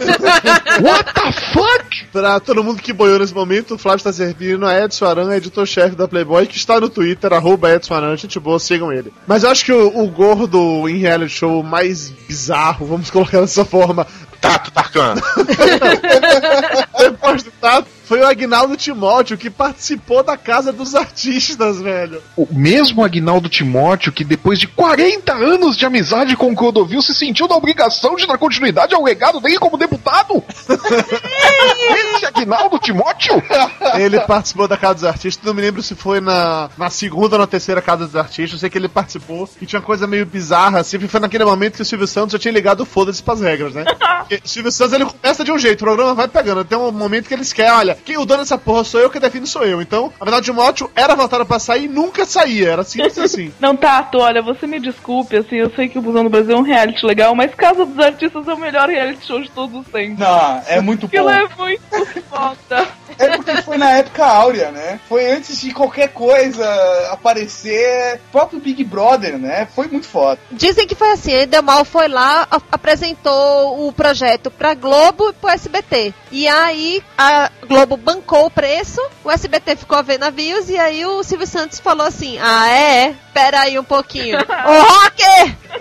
What 0.82 1.14
the 1.14 1.32
fuck? 1.54 2.06
Pra 2.12 2.40
todo 2.40 2.64
mundo 2.64 2.82
que 2.82 2.94
boiou 2.96 3.20
nesse 3.20 3.34
momento, 3.34 3.76
o 3.76 3.78
Flávio 3.78 3.98
está 3.98 4.12
servindo 4.12 4.66
a 4.66 4.80
Edson 4.84 5.06
Aran, 5.06 5.36
editor-chefe 5.36 5.96
da 5.96 6.08
Playboy, 6.08 6.48
que 6.48 6.58
está 6.58 6.80
no 6.80 6.90
Twitter, 6.90 7.32
arroba 7.34 7.72
Edson 7.72 7.94
Aran, 7.94 8.18
gente 8.18 8.40
boa, 8.40 8.60
sigam 8.60 8.92
ele. 8.92 9.14
Mas 9.28 9.44
eu 9.44 9.52
acho 9.52 9.66
que 9.66 9.72
o, 9.72 10.00
o 10.00 10.08
gordo 10.08 10.90
em 10.90 10.98
reality 10.98 11.34
show 11.34 11.62
mais 11.62 12.10
bizarro, 12.10 12.88
vamos 12.88 13.10
colocar 13.12 13.42
dessa 13.42 13.64
forma, 13.64 14.08
Tato 14.42 14.72
Tarkan. 14.72 15.16
depois 16.98 17.44
do 17.44 17.52
Tato, 17.52 17.88
foi 18.06 18.22
o 18.22 18.28
Agnaldo 18.28 18.78
Timóteo, 18.78 19.38
que 19.38 19.50
participou 19.50 20.24
da 20.24 20.38
Casa 20.38 20.72
dos 20.72 20.96
Artistas, 20.96 21.82
velho. 21.82 22.22
O 22.38 22.48
mesmo 22.52 23.04
Agnaldo 23.04 23.50
Timóteo 23.50 24.12
que 24.12 24.24
depois 24.24 24.60
de 24.60 24.68
40 24.68 25.34
anos 25.34 25.78
de 25.78 25.86
amizade 25.86 26.36
com 26.36 26.52
o 26.52 26.56
Clodovil 26.56 27.02
se 27.02 27.14
sentiu 27.14 27.48
na 27.48 27.56
obrigação 27.56 28.16
de 28.16 28.28
dar 28.28 28.38
continuidade 28.38 28.94
ao 28.94 29.04
legado 29.04 29.40
dele 29.40 29.58
como 29.58 29.78
deputado? 29.78 30.44
Esse 32.16 32.26
Agnaldo 32.26 32.80
Timóteo? 32.80 33.42
Ele 33.98 34.20
participou 34.22 34.68
da 34.68 34.78
Casa 34.78 34.96
dos 34.96 35.04
Artistas, 35.04 35.46
não 35.46 35.54
me 35.54 35.62
lembro 35.62 35.82
se 35.82 35.96
foi 35.96 36.20
na, 36.20 36.70
na 36.78 36.90
segunda 36.90 37.36
ou 37.36 37.40
na 37.40 37.48
terceira 37.48 37.82
Casa 37.82 38.06
dos 38.06 38.16
Artistas, 38.16 38.54
eu 38.54 38.60
sei 38.60 38.70
que 38.70 38.78
ele 38.78 38.88
participou 38.88 39.50
e 39.62 39.66
tinha 39.66 39.80
uma 39.80 39.86
coisa 39.86 40.08
meio 40.08 40.26
bizarra, 40.26 40.80
assim, 40.80 41.00
foi 41.08 41.20
naquele 41.20 41.46
momento 41.46 41.76
que 41.76 41.82
o 41.82 41.86
Silvio 41.86 42.08
Santos 42.08 42.34
já 42.34 42.40
tinha 42.40 42.52
ligado 42.52 42.82
o 42.82 42.86
foda-se 42.86 43.22
pras 43.22 43.42
regras, 43.42 43.74
né? 43.74 43.86
Porque 44.26 44.42
o 44.44 44.48
Silvio 44.48 44.72
Santos, 44.72 44.94
ele 44.94 45.06
começa 45.06 45.44
de 45.44 45.52
um 45.52 45.60
jeito, 45.60 45.82
o 45.82 45.86
programa 45.86 46.14
vai 46.14 46.28
pegando, 46.28 46.66
tem 46.66 46.78
um 46.78 46.92
momento 46.92 47.28
que 47.28 47.34
eles 47.34 47.54
querem, 47.54 47.72
olha, 47.72 47.95
quem 48.04 48.18
o 48.18 48.26
dono 48.26 48.42
dessa 48.42 48.58
porra 48.58 48.84
sou 48.84 49.00
eu, 49.00 49.10
quem 49.10 49.22
define 49.22 49.48
sou 49.48 49.64
eu. 49.64 49.82
Então, 49.82 50.12
Agnaldo 50.20 50.46
Timóteo 50.46 50.92
era 50.96 51.16
votado 51.16 51.46
pra 51.46 51.60
sair 51.60 51.86
e 51.86 51.88
nunca 51.88 52.26
saía, 52.26 52.72
era 52.72 52.84
simples 52.84 53.18
assim. 53.20 53.54
Não, 53.60 53.76
Tato, 53.76 54.20
olha, 54.20 54.42
você 54.42 54.66
me 54.68 54.80
desculpe, 54.80 55.36
assim, 55.38 55.56
eu 55.58 55.70
sei 55.76 55.88
que 55.88 55.98
o 55.98 56.02
Busão 56.02 56.24
do 56.24 56.30
Brasil 56.30 56.56
é 56.56 56.60
um 56.60 56.64
reality 56.64 57.06
legal, 57.06 57.36
mas 57.36 57.54
Casa 57.56 57.86
dos 57.86 58.00
Artistas 58.00 58.48
é 58.48 58.54
o 58.54 58.58
melhor 58.58 58.90
reality 58.90 59.26
show 59.26 59.42
de 59.42 59.50
todos 59.52 59.80
os 59.82 59.88
tempos. 59.88 60.20
Não, 60.20 60.62
é 60.68 60.82
muito 60.82 61.06
Aquilo 61.06 61.26
bom. 61.26 61.32
é 61.32 61.48
muito 61.58 62.22
foda. 62.30 62.88
É 63.18 63.38
porque 63.38 63.62
foi 63.62 63.78
na 63.78 63.92
época 63.92 64.26
áurea, 64.26 64.72
né? 64.72 65.00
Foi 65.08 65.32
antes 65.32 65.62
de 65.62 65.72
qualquer 65.72 66.10
coisa 66.10 66.66
aparecer. 67.12 68.20
O 68.28 68.32
próprio 68.32 68.60
Big 68.60 68.84
Brother, 68.84 69.38
né? 69.38 69.68
Foi 69.74 69.88
muito 69.88 70.08
foda. 70.08 70.40
Dizem 70.52 70.86
que 70.88 70.96
foi 70.96 71.12
assim, 71.12 71.34
a 71.34 71.44
Edelmal 71.44 71.86
foi 71.86 72.08
lá, 72.08 72.48
apresentou 72.72 73.88
o 73.88 73.94
projeto 73.94 74.50
pra 74.50 74.74
Globo 74.74 75.30
e 75.30 75.34
pro 75.34 75.50
SBT. 75.50 76.14
E 76.32 76.48
aí 76.48 77.02
a 77.18 77.50
Globo 77.68 77.85
bancou 77.86 78.46
o 78.48 78.52
preço, 78.52 79.02
o 79.24 79.32
SBT 79.32 79.76
ficou 79.76 79.98
a 79.98 80.02
ver 80.02 80.18
navios 80.20 80.70
e 80.70 80.78
aí 80.78 81.06
o 81.06 81.24
Silvio 81.24 81.48
Santos 81.48 81.80
falou 81.80 82.06
assim: 82.08 82.38
Ah, 82.40 82.68
é? 82.70 83.04
é? 83.06 83.16
Pera 83.34 83.62
aí 83.62 83.78
um 83.78 83.84
pouquinho. 83.84 84.38
Ô, 84.42 84.82
Rock! 84.82 85.24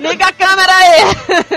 Liga 0.00 0.26
a 0.26 0.32
câmera 0.32 0.72
aí! 0.74 1.00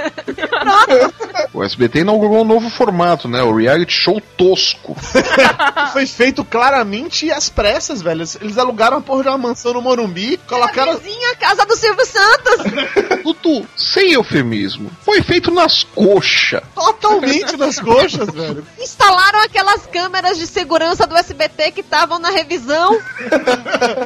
Pronto. 0.35 1.13
O 1.53 1.63
SBT 1.63 1.99
inaugurou 1.99 2.41
um 2.41 2.45
novo 2.45 2.69
formato, 2.69 3.27
né? 3.27 3.41
O 3.41 3.55
reality 3.55 3.91
show 3.93 4.21
tosco. 4.37 4.95
Foi 5.93 6.05
feito 6.05 6.43
claramente 6.45 7.31
às 7.31 7.49
pressas, 7.49 8.01
velho. 8.01 8.21
Eles- 8.41 8.57
alugaram 8.57 8.97
a 8.97 9.01
porra 9.01 9.23
de 9.23 9.29
uma 9.29 9.37
mansão 9.37 9.73
no 9.73 9.81
Morumbi, 9.81 10.37
colocaram. 10.47 10.97
Vizinha 10.97 11.31
a 11.31 11.35
casa 11.35 11.65
do 11.65 11.75
Silvio 11.75 12.05
Santos! 12.05 13.23
Dudu, 13.23 13.67
sem 13.75 14.13
eufemismo, 14.13 14.91
foi 15.01 15.21
feito 15.21 15.51
nas 15.51 15.83
coxas. 15.83 16.61
Totalmente 16.75 17.55
nas 17.57 17.79
coxas, 17.79 18.29
velho. 18.33 18.65
Instalaram 18.79 19.39
aquelas 19.43 19.85
câmeras 19.87 20.36
de 20.37 20.47
segurança 20.47 21.05
do 21.05 21.15
SBT 21.15 21.71
que 21.71 21.81
estavam 21.81 22.19
na 22.19 22.29
revisão. 22.29 22.97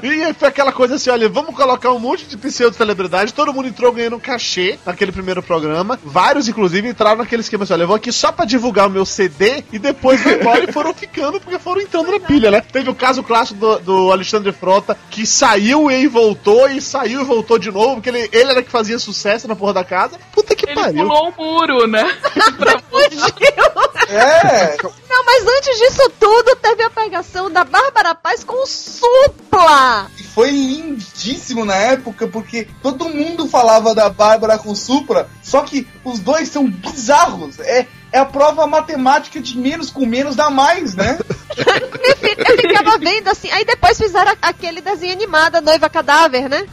E 0.04 0.34
foi 0.34 0.48
aquela 0.48 0.72
coisa 0.72 0.96
assim: 0.96 1.10
olha, 1.10 1.30
vamos 1.30 1.56
colocar 1.56 1.92
um 1.92 2.00
monte 2.00 2.26
de 2.26 2.38
pseudo-celebridade. 2.38 3.34
Todo 3.34 3.54
mundo 3.54 3.68
entrou 3.68 3.92
ganhando 3.92 4.16
um 4.16 4.20
cachê 4.20 4.78
naquele 4.86 5.12
primeiro 5.12 5.42
programa. 5.44 6.00
Vários, 6.04 6.48
inclusive, 6.48 6.88
entraram 6.88 7.18
naquele 7.18 7.42
esquema 7.42 7.64
assim: 7.64 7.74
olha, 7.74 7.84
eu 7.84 7.88
vou 7.88 7.96
aqui 7.96 8.12
só 8.12 8.32
pra 8.32 8.46
divulgar 8.46 8.88
o 8.88 8.90
meu 8.90 9.06
CD 9.06 9.64
e 9.72 9.80
depois 9.80 10.22
vou 10.22 10.34
embora 10.34 10.64
e 10.64 10.72
foram 10.72 10.94
ficando 10.94 11.40
porque 11.40 11.60
foram 11.60 11.82
entrando 11.82 12.12
na 12.12 12.20
pilha, 12.20 12.52
né? 12.52 12.62
Teve 12.62 12.90
o 12.90 12.96
caso 12.96 13.24
clássico 13.24 13.60
do, 13.60 13.80
do 13.80 14.12
Alexandre 14.12 14.52
Frota 14.52 14.98
que 15.10 15.26
saiu 15.26 15.90
e 15.92 16.08
voltou 16.08 16.70
e 16.70 16.82
saiu 16.82 17.22
e 17.22 17.26
voltou 17.26 17.60
de 17.60 17.72
novo, 17.72 17.96
porque 17.96 18.10
ele, 18.10 18.30
ele 18.32 18.52
era 18.52 18.64
que 18.64 18.72
fazia 18.72 18.98
sucesso 19.00 19.48
na 19.48 19.56
porra 19.56 19.74
da 19.74 19.84
casa. 19.84 20.18
Puta 20.32 20.56
que 20.56 20.66
pariu. 20.76 21.08
pulou 21.08 21.30
o 21.30 21.34
muro, 21.38 21.88
né? 21.88 22.04
É, 24.12 24.76
Não, 25.10 25.26
mas 25.26 25.48
antes 25.48 25.78
disso 25.78 26.12
tudo, 26.20 26.56
teve 26.58 26.84
a 26.84 26.90
pegação 26.90 27.50
da 27.50 27.64
Bárbara 27.64 28.14
Paz 28.14 28.44
com 28.44 28.62
o 28.62 28.66
Supla. 28.66 30.12
e 30.20 30.24
foi 30.24 30.50
lindíssimo 30.50 31.64
na 31.64 31.76
época, 31.76 32.28
porque 32.28 32.68
todo 32.82 33.08
mundo 33.08 33.48
falava 33.48 33.96
da 33.96 34.10
Bárbara 34.10 34.58
com 34.58 34.76
Supra, 34.76 35.30
só 35.42 35.62
que 35.62 35.88
os 36.04 36.20
dois 36.20 36.50
são 36.50 36.68
bizarros. 36.70 37.60
É, 37.60 37.88
é 38.12 38.20
a 38.20 38.26
prova 38.26 38.68
matemática 38.68 39.40
de 39.40 39.58
menos 39.58 39.90
com 39.90 40.06
menos 40.06 40.36
dá 40.36 40.50
mais, 40.50 40.96
né? 40.96 41.18
Minha 42.02 42.16
filha, 42.16 42.46
eu 42.48 42.58
ficava 42.58 42.98
vendo 42.98 43.28
assim. 43.30 43.50
Aí 43.52 43.64
depois 43.64 43.98
fizeram 43.98 44.34
aquele 44.42 44.82
desenho 44.82 45.14
animado, 45.14 45.56
a 45.56 45.62
Noiva 45.62 45.90
Cadáver, 45.90 46.50
né? 46.50 46.66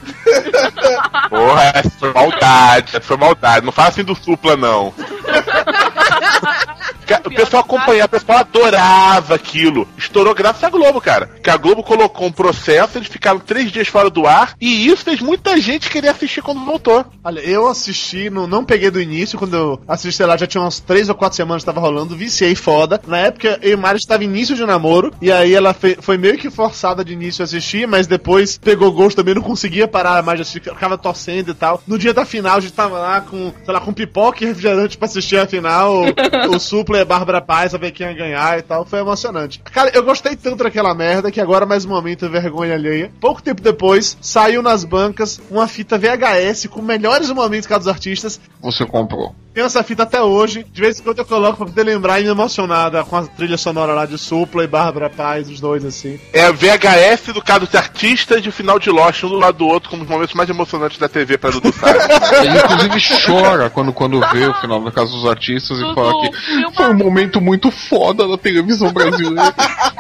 Porra, 1.31 1.73
essa 1.75 1.91
foi 1.91 2.13
maldade, 2.13 2.89
essa 2.97 3.01
foi 3.01 3.17
maldade. 3.17 3.67
Não 3.67 3.73
fala 3.73 3.89
assim 3.89 4.05
do 4.05 4.15
supla, 4.15 4.57
não. 4.57 4.95
O 7.25 7.31
pessoal 7.31 7.63
acompanhava, 7.63 8.07
o 8.07 8.21
pessoal 8.21 8.39
adorava 8.39 9.35
aquilo. 9.35 9.89
Estourou 9.97 10.35
graças 10.35 10.63
à 10.65 10.71
Globo, 10.71 11.01
cara. 11.01 11.31
Que 11.43 11.51
a 11.51 11.57
Globo 11.57 11.83
colocou 11.83 12.27
um 12.27 12.33
processo, 12.33 12.99
eles 12.99 13.09
ficaram 13.09 13.39
três 13.39 13.71
dias 13.73 13.89
fora 13.89 14.11
do 14.11 14.27
ar, 14.27 14.55
e 14.61 14.87
isso 14.89 15.05
fez 15.05 15.21
muita 15.21 15.59
gente 15.61 15.91
querer 15.91 16.09
assistir 16.09 16.43
quando 16.43 16.65
voltou. 16.65 17.05
Olha, 17.25 17.41
eu 17.41 17.67
assisti, 17.69 18.31
não, 18.31 18.47
não 18.47 18.65
peguei 18.65 18.91
do 18.91 19.01
início, 19.01 19.39
quando 19.39 19.55
eu 19.57 19.81
assisti 19.89 20.23
lá, 20.25 20.37
já 20.37 20.47
tinha 20.47 20.61
umas 20.63 20.81
três 20.81 21.09
ou 21.09 21.15
quatro 21.15 21.37
semanas 21.37 21.63
que 21.63 21.67
tava 21.67 21.81
rolando, 21.81 22.17
viciei 22.17 22.55
foda. 22.55 23.01
Na 23.07 23.19
época, 23.19 23.59
eu 23.63 23.73
e 23.73 23.77
Mari 23.77 23.99
estava 23.99 24.23
em 24.25 24.27
início 24.27 24.55
de 24.57 24.65
namoro, 24.65 25.13
e 25.21 25.31
aí 25.33 25.55
ela 25.55 25.73
fe- 25.73 25.99
foi 26.01 26.17
meio 26.19 26.37
que 26.39 26.51
forçada 26.51 27.05
de 27.05 27.13
início 27.13 27.43
a 27.43 27.45
assistir, 27.45 27.87
mas 27.87 28.07
depois 28.07 28.59
pegou 28.59 28.91
gosto 28.93 29.17
também, 29.17 29.35
não 29.35 29.43
conseguia 29.43 29.89
parar 29.89 30.23
mais 30.23 30.39
de 30.39 30.43
assistir, 30.43 30.63
ficava 30.63 30.99
torcendo 30.99 31.51
e 31.51 31.55
tal. 31.55 31.83
No 31.87 31.99
dia 31.99 32.13
da 32.13 32.25
final, 32.25 32.57
a 32.57 32.61
gente 32.61 32.73
tava 32.73 32.99
lá 32.99 33.21
com, 33.21 33.53
sei 33.65 33.75
lá, 33.75 33.81
com 33.81 33.93
pipoca 33.93 34.43
e 34.45 34.47
refrigerante 34.47 34.97
pra 34.99 35.07
assistir 35.07 35.39
a 35.39 35.47
final, 35.47 36.03
o, 36.05 36.55
o 36.55 36.59
Supla 36.61 36.98
e 36.99 37.03
a 37.03 37.05
Bárbara 37.05 37.41
Paz, 37.41 37.71
pra 37.71 37.79
ver 37.81 37.93
quem 37.93 38.07
ia 38.07 38.13
ganhar 38.13 38.59
e 38.59 38.63
tal, 38.63 38.85
foi 38.85 38.99
emocionante. 39.01 39.61
Cara, 39.61 39.91
eu 39.95 40.03
gostei 40.03 40.37
tanto 40.37 40.65
daquela 40.65 40.95
merda 40.95 41.31
que 41.31 41.41
agora 41.41 41.65
mais 41.67 41.85
um 41.85 41.89
momento 41.89 42.29
vergonha 42.29 42.75
alheia. 42.75 43.11
Pouco 43.21 43.43
tempo 43.43 43.63
depois, 43.63 44.17
saiu 44.21 44.63
nas 44.63 44.85
bancas 44.85 45.41
uma 45.51 45.67
fita 45.67 45.99
VHS 45.99 46.67
com 46.67 46.83
melhores 46.83 47.31
momentos 47.31 47.67
cada 47.67 47.79
dos 47.79 47.89
artistas. 47.89 48.41
Você 48.61 48.85
comprou. 48.85 49.35
Tenho 49.59 49.67
essa 49.67 49.83
fita 49.83 50.05
até 50.05 50.23
hoje. 50.23 50.65
De 50.73 50.81
vez 50.81 51.01
em 51.01 51.03
quando 51.03 51.19
eu 51.19 51.25
coloco 51.25 51.57
pra 51.57 51.67
poder 51.67 51.83
lembrar 51.83 52.21
e 52.21 52.23
me 52.23 52.31
emocionada 52.31 53.03
com 53.03 53.17
a 53.17 53.27
trilha 53.27 53.59
sonora 53.59 53.93
lá 53.93 54.07
de 54.07 54.17
Supla 54.17 54.63
e 54.63 54.69
Bárbara 54.69 55.11
Paz, 55.11 55.51
os 55.51 55.59
dois 55.59 55.85
assim. 55.85 56.19
É 56.33 56.53
VHS 56.53 57.33
do 57.35 57.43
caso 57.43 57.67
de 57.67 57.77
artistas 57.77 58.41
de 58.41 58.53
final 58.53 58.79
de 58.79 58.89
Lost, 58.89 59.25
um 59.25 59.29
do 59.31 59.35
lado 59.35 59.59
do 59.59 59.67
outro, 59.67 59.91
como 59.91 60.05
os 60.05 60.09
momentos 60.09 60.35
mais 60.35 60.49
emocionantes 60.49 60.97
da 60.99 61.09
TV 61.09 61.37
pra 61.37 61.51
Dudu 61.51 61.73
Salles. 61.73 62.05
Ele 62.41 62.57
inclusive 62.57 63.27
chora 63.27 63.69
quando, 63.69 63.93
quando 63.93 64.21
vê 64.33 64.47
o 64.47 64.55
final 64.55 64.81
da 64.81 64.93
Casa 64.93 65.11
dos 65.11 65.27
Artistas 65.27 65.77
e 65.77 65.93
fala 65.93 66.13
que 66.21 66.77
foi 66.77 66.91
um 66.91 66.97
momento 66.97 67.41
muito 67.41 67.73
foda 67.73 68.29
da 68.29 68.39
televisão 68.39 68.93
brasileira. 68.93 69.53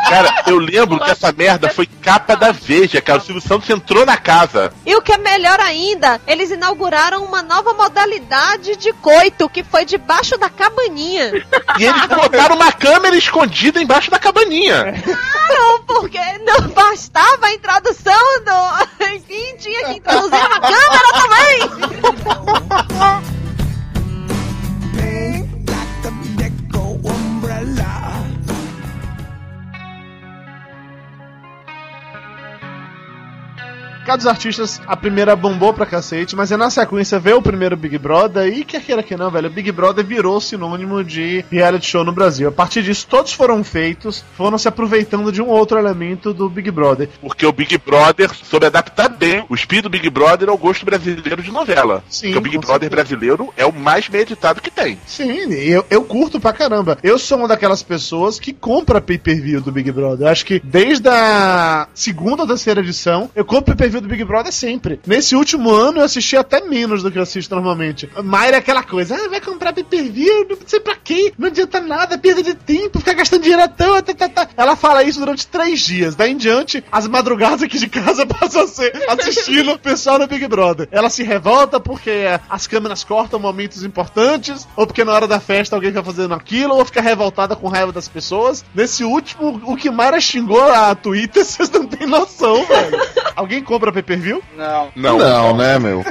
Cara, 0.08 0.42
eu 0.46 0.58
lembro 0.58 0.98
que 0.98 1.10
essa 1.10 1.30
merda 1.32 1.68
foi 1.70 1.86
capa 1.86 2.34
da 2.34 2.50
Veja, 2.52 3.00
cara. 3.00 3.18
O 3.18 3.22
Silvio 3.22 3.42
Santos 3.42 3.68
entrou 3.68 4.06
na 4.06 4.16
casa. 4.16 4.72
E 4.84 4.94
o 4.94 5.02
que 5.02 5.12
é 5.12 5.18
melhor 5.18 5.60
ainda, 5.60 6.20
eles 6.26 6.50
inauguraram 6.50 7.24
uma 7.24 7.42
nova 7.42 7.74
modalidade 7.74 8.76
de 8.76 8.92
coito, 8.94 9.48
que 9.48 9.62
foi 9.62 9.84
debaixo 9.84 10.36
da 10.38 10.48
cabaninha. 10.48 11.32
E 11.78 11.84
eles 11.84 12.06
botaram 12.06 12.56
uma 12.56 12.72
câmera 12.72 13.16
escondida 13.16 13.80
embaixo 13.80 14.10
da 14.10 14.18
cabaninha. 14.18 14.94
Claro, 15.02 15.84
porque 15.86 16.20
não 16.44 16.68
bastava 16.68 17.46
a 17.46 17.52
introdução 17.52 18.42
do. 18.44 19.04
Enfim, 19.14 19.56
tinha 19.58 19.84
que 19.86 19.92
introduzir 19.98 20.38
uma 20.38 20.60
câmera 20.60 21.12
também. 21.12 21.58
Cada 34.08 34.16
dos 34.16 34.26
artistas, 34.26 34.80
a 34.86 34.96
primeira 34.96 35.36
bombou 35.36 35.74
pra 35.74 35.84
cacete, 35.84 36.34
mas 36.34 36.50
aí 36.50 36.56
na 36.56 36.70
sequência 36.70 37.18
veio 37.18 37.36
o 37.36 37.42
primeiro 37.42 37.76
Big 37.76 37.98
Brother 37.98 38.50
e 38.50 38.64
quer 38.64 38.80
queira 38.80 39.02
que 39.02 39.14
não, 39.14 39.30
velho, 39.30 39.48
o 39.48 39.50
Big 39.50 39.70
Brother 39.70 40.02
virou 40.02 40.40
sinônimo 40.40 41.04
de 41.04 41.44
reality 41.52 41.90
show 41.90 42.02
no 42.02 42.10
Brasil. 42.10 42.48
A 42.48 42.50
partir 42.50 42.82
disso, 42.82 43.06
todos 43.06 43.34
foram 43.34 43.62
feitos, 43.62 44.24
foram 44.34 44.56
se 44.56 44.66
aproveitando 44.66 45.30
de 45.30 45.42
um 45.42 45.48
outro 45.48 45.78
elemento 45.78 46.32
do 46.32 46.48
Big 46.48 46.70
Brother. 46.70 47.10
Porque 47.20 47.44
o 47.44 47.52
Big 47.52 47.76
Brother 47.76 48.30
soube 48.34 48.64
adaptar 48.64 49.10
bem 49.10 49.44
o 49.46 49.54
espírito 49.54 49.90
do 49.90 49.92
Big 49.92 50.08
Brother 50.08 50.48
ao 50.48 50.56
gosto 50.56 50.86
brasileiro 50.86 51.42
de 51.42 51.52
novela. 51.52 52.02
Sim, 52.08 52.28
Porque 52.32 52.38
o 52.38 52.40
Big 52.40 52.56
Brother 52.56 52.88
certeza. 52.88 52.96
brasileiro 52.96 53.52
é 53.58 53.66
o 53.66 53.72
mais 53.74 54.08
bem 54.08 54.22
editado 54.22 54.62
que 54.62 54.70
tem. 54.70 54.98
Sim, 55.06 55.52
eu, 55.52 55.84
eu 55.90 56.02
curto 56.02 56.40
pra 56.40 56.54
caramba. 56.54 56.96
Eu 57.02 57.18
sou 57.18 57.36
uma 57.36 57.48
daquelas 57.48 57.82
pessoas 57.82 58.40
que 58.40 58.54
compra 58.54 59.02
pay-per-view 59.02 59.60
do 59.60 59.70
Big 59.70 59.92
Brother. 59.92 60.28
Eu 60.28 60.32
acho 60.32 60.46
que 60.46 60.62
desde 60.64 61.10
a 61.10 61.88
segunda 61.92 62.44
ou 62.44 62.48
terceira 62.48 62.80
edição, 62.80 63.30
eu 63.36 63.44
compro 63.44 63.76
pay-per-view 63.76 63.97
do 64.00 64.08
Big 64.08 64.24
Brother 64.24 64.52
sempre. 64.52 65.00
Nesse 65.06 65.34
último 65.34 65.70
ano, 65.70 65.98
eu 65.98 66.04
assisti 66.04 66.36
até 66.36 66.60
menos 66.60 67.02
do 67.02 67.10
que 67.10 67.18
eu 67.18 67.22
assisto 67.22 67.54
normalmente. 67.54 68.08
Mayra 68.22 68.56
é 68.56 68.58
aquela 68.58 68.82
coisa, 68.82 69.16
ah, 69.16 69.28
vai 69.28 69.40
comprar 69.40 69.72
pay-per-view, 69.72 70.46
não 70.48 70.58
sei 70.66 70.80
pra 70.80 70.96
quê, 70.96 71.32
não 71.38 71.48
adianta 71.48 71.80
nada, 71.80 72.18
perda 72.18 72.42
de 72.42 72.54
tempo, 72.54 72.98
ficar 72.98 73.14
gastando 73.14 73.42
dinheiro 73.42 73.62
à 73.62 73.68
tá, 73.68 74.02
tá, 74.02 74.28
tá. 74.28 74.48
Ela 74.56 74.76
fala 74.76 75.02
isso 75.02 75.18
durante 75.18 75.46
três 75.46 75.80
dias. 75.80 76.14
Daí 76.14 76.32
em 76.32 76.36
diante, 76.36 76.84
as 76.90 77.06
madrugadas 77.06 77.62
aqui 77.62 77.78
de 77.78 77.88
casa 77.88 78.24
passam 78.26 78.62
a 78.62 78.66
ser 78.66 78.92
assistindo 79.08 79.72
o 79.72 79.78
pessoal 79.78 80.18
no 80.18 80.26
Big 80.26 80.46
Brother. 80.46 80.88
Ela 80.90 81.10
se 81.10 81.22
revolta 81.22 81.80
porque 81.80 82.10
é, 82.10 82.40
as 82.48 82.66
câmeras 82.66 83.04
cortam 83.04 83.38
momentos 83.38 83.84
importantes, 83.84 84.66
ou 84.76 84.86
porque 84.86 85.04
na 85.04 85.12
hora 85.12 85.26
da 85.26 85.40
festa 85.40 85.76
alguém 85.76 85.90
fica 85.90 86.02
fazendo 86.02 86.34
aquilo, 86.34 86.74
ou 86.74 86.84
fica 86.84 87.00
revoltada 87.00 87.56
com 87.56 87.68
raiva 87.68 87.92
das 87.92 88.08
pessoas. 88.08 88.64
Nesse 88.74 89.04
último, 89.04 89.60
o 89.64 89.76
que 89.76 89.90
Mayra 89.90 90.20
xingou 90.20 90.62
a 90.70 90.94
Twitter, 90.94 91.44
vocês 91.44 91.70
não 91.70 91.86
têm 91.86 92.06
noção, 92.06 92.64
velho. 92.64 92.98
Alguém 93.34 93.62
compra 93.62 93.87
pay-per-view? 93.92 94.42
Não. 94.56 94.88
Não. 94.94 95.18
Não, 95.18 95.56
né, 95.56 95.78
meu? 95.78 96.04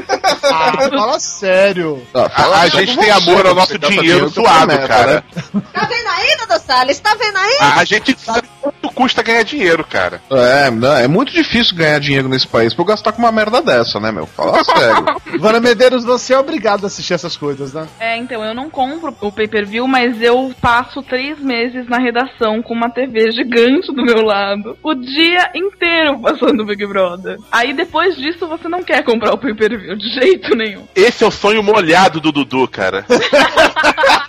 Ah, 0.43 0.89
fala 0.89 1.19
sério. 1.19 2.01
Ah, 2.13 2.29
fala 2.29 2.57
A, 2.57 2.61
a 2.61 2.67
gente 2.67 2.97
tem 2.97 3.09
amor 3.11 3.45
ao 3.45 3.55
nosso 3.55 3.77
dinheiro 3.77 4.25
com 4.25 4.41
suado, 4.41 4.67
meta, 4.67 4.87
cara. 4.87 5.13
né? 5.13 5.61
Tá 5.73 5.85
vendo 5.85 6.07
aí, 6.07 6.37
Dudu 6.39 6.59
Salles? 6.59 6.99
Tá 6.99 7.15
vendo 7.15 7.37
aí? 7.37 7.57
A, 7.59 7.79
a 7.79 7.85
gente 7.85 8.17
sabe 8.19 8.47
quanto 8.61 8.89
custa 8.91 9.21
ganhar 9.23 9.43
dinheiro, 9.43 9.83
cara. 9.83 10.21
É, 10.31 10.71
não, 10.71 10.95
é 10.95 11.07
muito 11.07 11.31
difícil 11.31 11.75
ganhar 11.75 11.99
dinheiro 11.99 12.27
nesse 12.27 12.47
país 12.47 12.73
pra 12.73 12.81
eu 12.81 12.87
gastar 12.87 13.11
com 13.11 13.19
uma 13.19 13.31
merda 13.31 13.61
dessa, 13.61 13.99
né, 13.99 14.11
meu? 14.11 14.25
Fala 14.25 14.63
sério. 14.63 15.05
Vana 15.39 15.59
Medeiros, 15.59 16.03
você 16.03 16.33
é 16.33 16.39
obrigado 16.39 16.83
a 16.83 16.87
assistir 16.87 17.13
essas 17.13 17.35
coisas, 17.37 17.73
né? 17.73 17.87
É, 17.99 18.17
então, 18.17 18.43
eu 18.43 18.53
não 18.53 18.69
compro 18.69 19.15
o 19.21 19.31
pay-per-view, 19.31 19.87
mas 19.87 20.21
eu 20.21 20.53
passo 20.61 21.01
três 21.03 21.39
meses 21.39 21.87
na 21.87 21.97
redação 21.97 22.61
com 22.61 22.73
uma 22.73 22.89
TV 22.89 23.31
gigante 23.31 23.93
do 23.93 24.03
meu 24.03 24.21
lado. 24.23 24.77
O 24.83 24.93
dia 24.93 25.51
inteiro 25.55 26.19
passando 26.19 26.65
Big 26.65 26.85
Brother. 26.85 27.37
Aí 27.51 27.66
depois 27.73 28.15
disso 28.15 28.47
você 28.47 28.67
não 28.67 28.83
quer 28.83 29.03
comprar 29.03 29.33
o 29.33 29.37
pay-per-view 29.37 29.95
de 29.95 30.09
jeito 30.13 30.55
nenhum. 30.55 30.87
Esse 30.95 31.23
é 31.23 31.27
o 31.27 31.31
sonho 31.31 31.63
molhado 31.63 32.19
do 32.19 32.31
Dudu, 32.31 32.67
cara. 32.67 33.05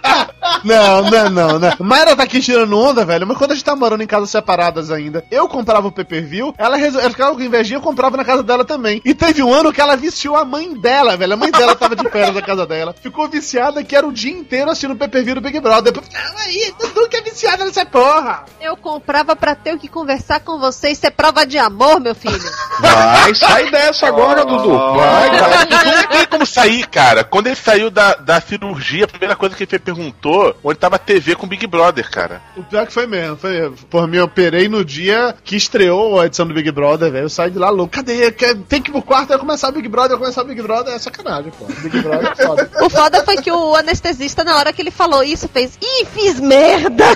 Não, 0.64 1.02
não, 1.02 1.30
não, 1.30 1.58
não. 1.58 1.72
Mayra 1.80 2.16
tá 2.16 2.22
aqui 2.24 2.40
tirando 2.40 2.76
onda, 2.76 3.04
velho, 3.04 3.26
mas 3.26 3.36
quando 3.36 3.52
a 3.52 3.54
gente 3.54 3.64
tá 3.64 3.76
morando 3.76 4.02
em 4.02 4.06
casas 4.06 4.30
separadas 4.30 4.90
ainda, 4.90 5.24
eu 5.30 5.48
comprava 5.48 5.86
o 5.86 5.92
pay-per-view, 5.92 6.54
ela, 6.58 6.76
resol... 6.76 7.00
ela 7.00 7.10
ficava 7.10 7.34
com 7.34 7.40
invejinha, 7.40 7.78
eu 7.78 7.82
comprava 7.82 8.16
na 8.16 8.24
casa 8.24 8.42
dela 8.42 8.64
também. 8.64 9.00
E 9.04 9.14
teve 9.14 9.42
um 9.42 9.52
ano 9.52 9.72
que 9.72 9.80
ela 9.80 9.96
viciou 9.96 10.36
a 10.36 10.44
mãe 10.44 10.74
dela, 10.74 11.16
velho. 11.16 11.34
A 11.34 11.36
mãe 11.36 11.50
dela 11.50 11.74
tava 11.74 11.94
de 11.94 12.08
férias 12.08 12.34
na 12.34 12.42
casa 12.42 12.66
dela. 12.66 12.94
Ficou 13.00 13.28
viciada 13.28 13.84
que 13.84 13.94
era 13.94 14.06
o 14.06 14.12
dia 14.12 14.32
inteiro 14.32 14.70
assistindo 14.70 14.94
o 14.94 14.96
pay-per-view 14.96 15.36
do 15.36 15.40
Big 15.40 15.60
Brother. 15.60 15.92
Depois, 15.92 16.08
aí, 16.14 16.74
Dudu 16.78 17.08
que 17.08 17.16
é 17.16 17.22
viciada 17.22 17.64
nessa 17.64 17.84
porra. 17.86 18.44
Eu 18.60 18.76
comprava 18.76 19.36
pra 19.36 19.54
ter 19.54 19.74
o 19.74 19.78
que 19.78 19.88
conversar 19.88 20.40
com 20.40 20.58
você. 20.58 20.90
Isso 20.90 21.06
é 21.06 21.10
prova 21.10 21.46
de 21.46 21.58
amor, 21.58 22.00
meu 22.00 22.14
filho. 22.14 22.38
Vai, 22.80 23.34
sai 23.34 23.70
dessa 23.70 24.06
agora, 24.06 24.44
Dudu. 24.44 24.76
Vai, 24.76 25.30
vai. 25.30 25.66
Dudu 25.66 25.84
não 25.84 26.06
tem 26.08 26.26
como 26.26 26.46
sair, 26.46 26.86
cara. 26.88 27.24
Quando 27.24 27.46
ele 27.46 27.56
saiu 27.56 27.90
da, 27.90 28.14
da 28.14 28.40
cirurgia, 28.40 29.04
a 29.04 29.08
primeira 29.08 29.36
coisa 29.36 29.54
que 29.54 29.62
ele 29.62 29.70
perguntou, 29.98 30.54
onde 30.62 30.78
tava 30.78 30.96
a 30.96 30.98
TV 30.98 31.34
com 31.34 31.46
Big 31.46 31.66
Brother, 31.66 32.08
cara. 32.10 32.40
O 32.56 32.62
pior 32.62 32.86
que 32.86 32.92
foi 32.92 33.06
mesmo. 33.06 33.36
Foi, 33.36 33.70
por 33.90 34.06
mim, 34.06 34.18
eu 34.18 34.24
operei 34.24 34.68
no 34.68 34.84
dia 34.84 35.34
que 35.44 35.56
estreou 35.56 36.20
a 36.20 36.26
edição 36.26 36.46
do 36.46 36.54
Big 36.54 36.70
Brother, 36.70 37.10
velho. 37.10 37.24
Eu 37.24 37.28
saí 37.28 37.50
de 37.50 37.58
lá 37.58 37.70
louco. 37.70 37.92
Cadê? 37.92 38.30
Quer- 38.32 38.56
Tem 38.68 38.80
que 38.80 38.90
ir 38.90 38.92
pro 38.92 39.02
quarto, 39.02 39.32
eu 39.32 39.38
começar 39.38 39.68
o 39.68 39.72
Big 39.72 39.88
Brother, 39.88 40.12
eu 40.12 40.18
começar 40.18 40.42
o 40.42 40.46
Big 40.46 40.60
Brother. 40.62 40.94
É 40.94 40.98
sacanagem, 40.98 41.52
pô. 41.58 41.64
Big 41.66 42.00
Brother 42.00 42.32
é 42.36 42.44
foda. 42.44 42.70
O 42.80 42.88
foda 42.90 43.24
foi 43.24 43.36
que 43.38 43.50
o 43.50 43.74
anestesista, 43.74 44.44
na 44.44 44.56
hora 44.56 44.72
que 44.72 44.80
ele 44.80 44.90
falou 44.90 45.22
isso, 45.22 45.48
fez. 45.48 45.76
Ih, 45.82 46.04
fiz 46.06 46.40
merda! 46.40 47.04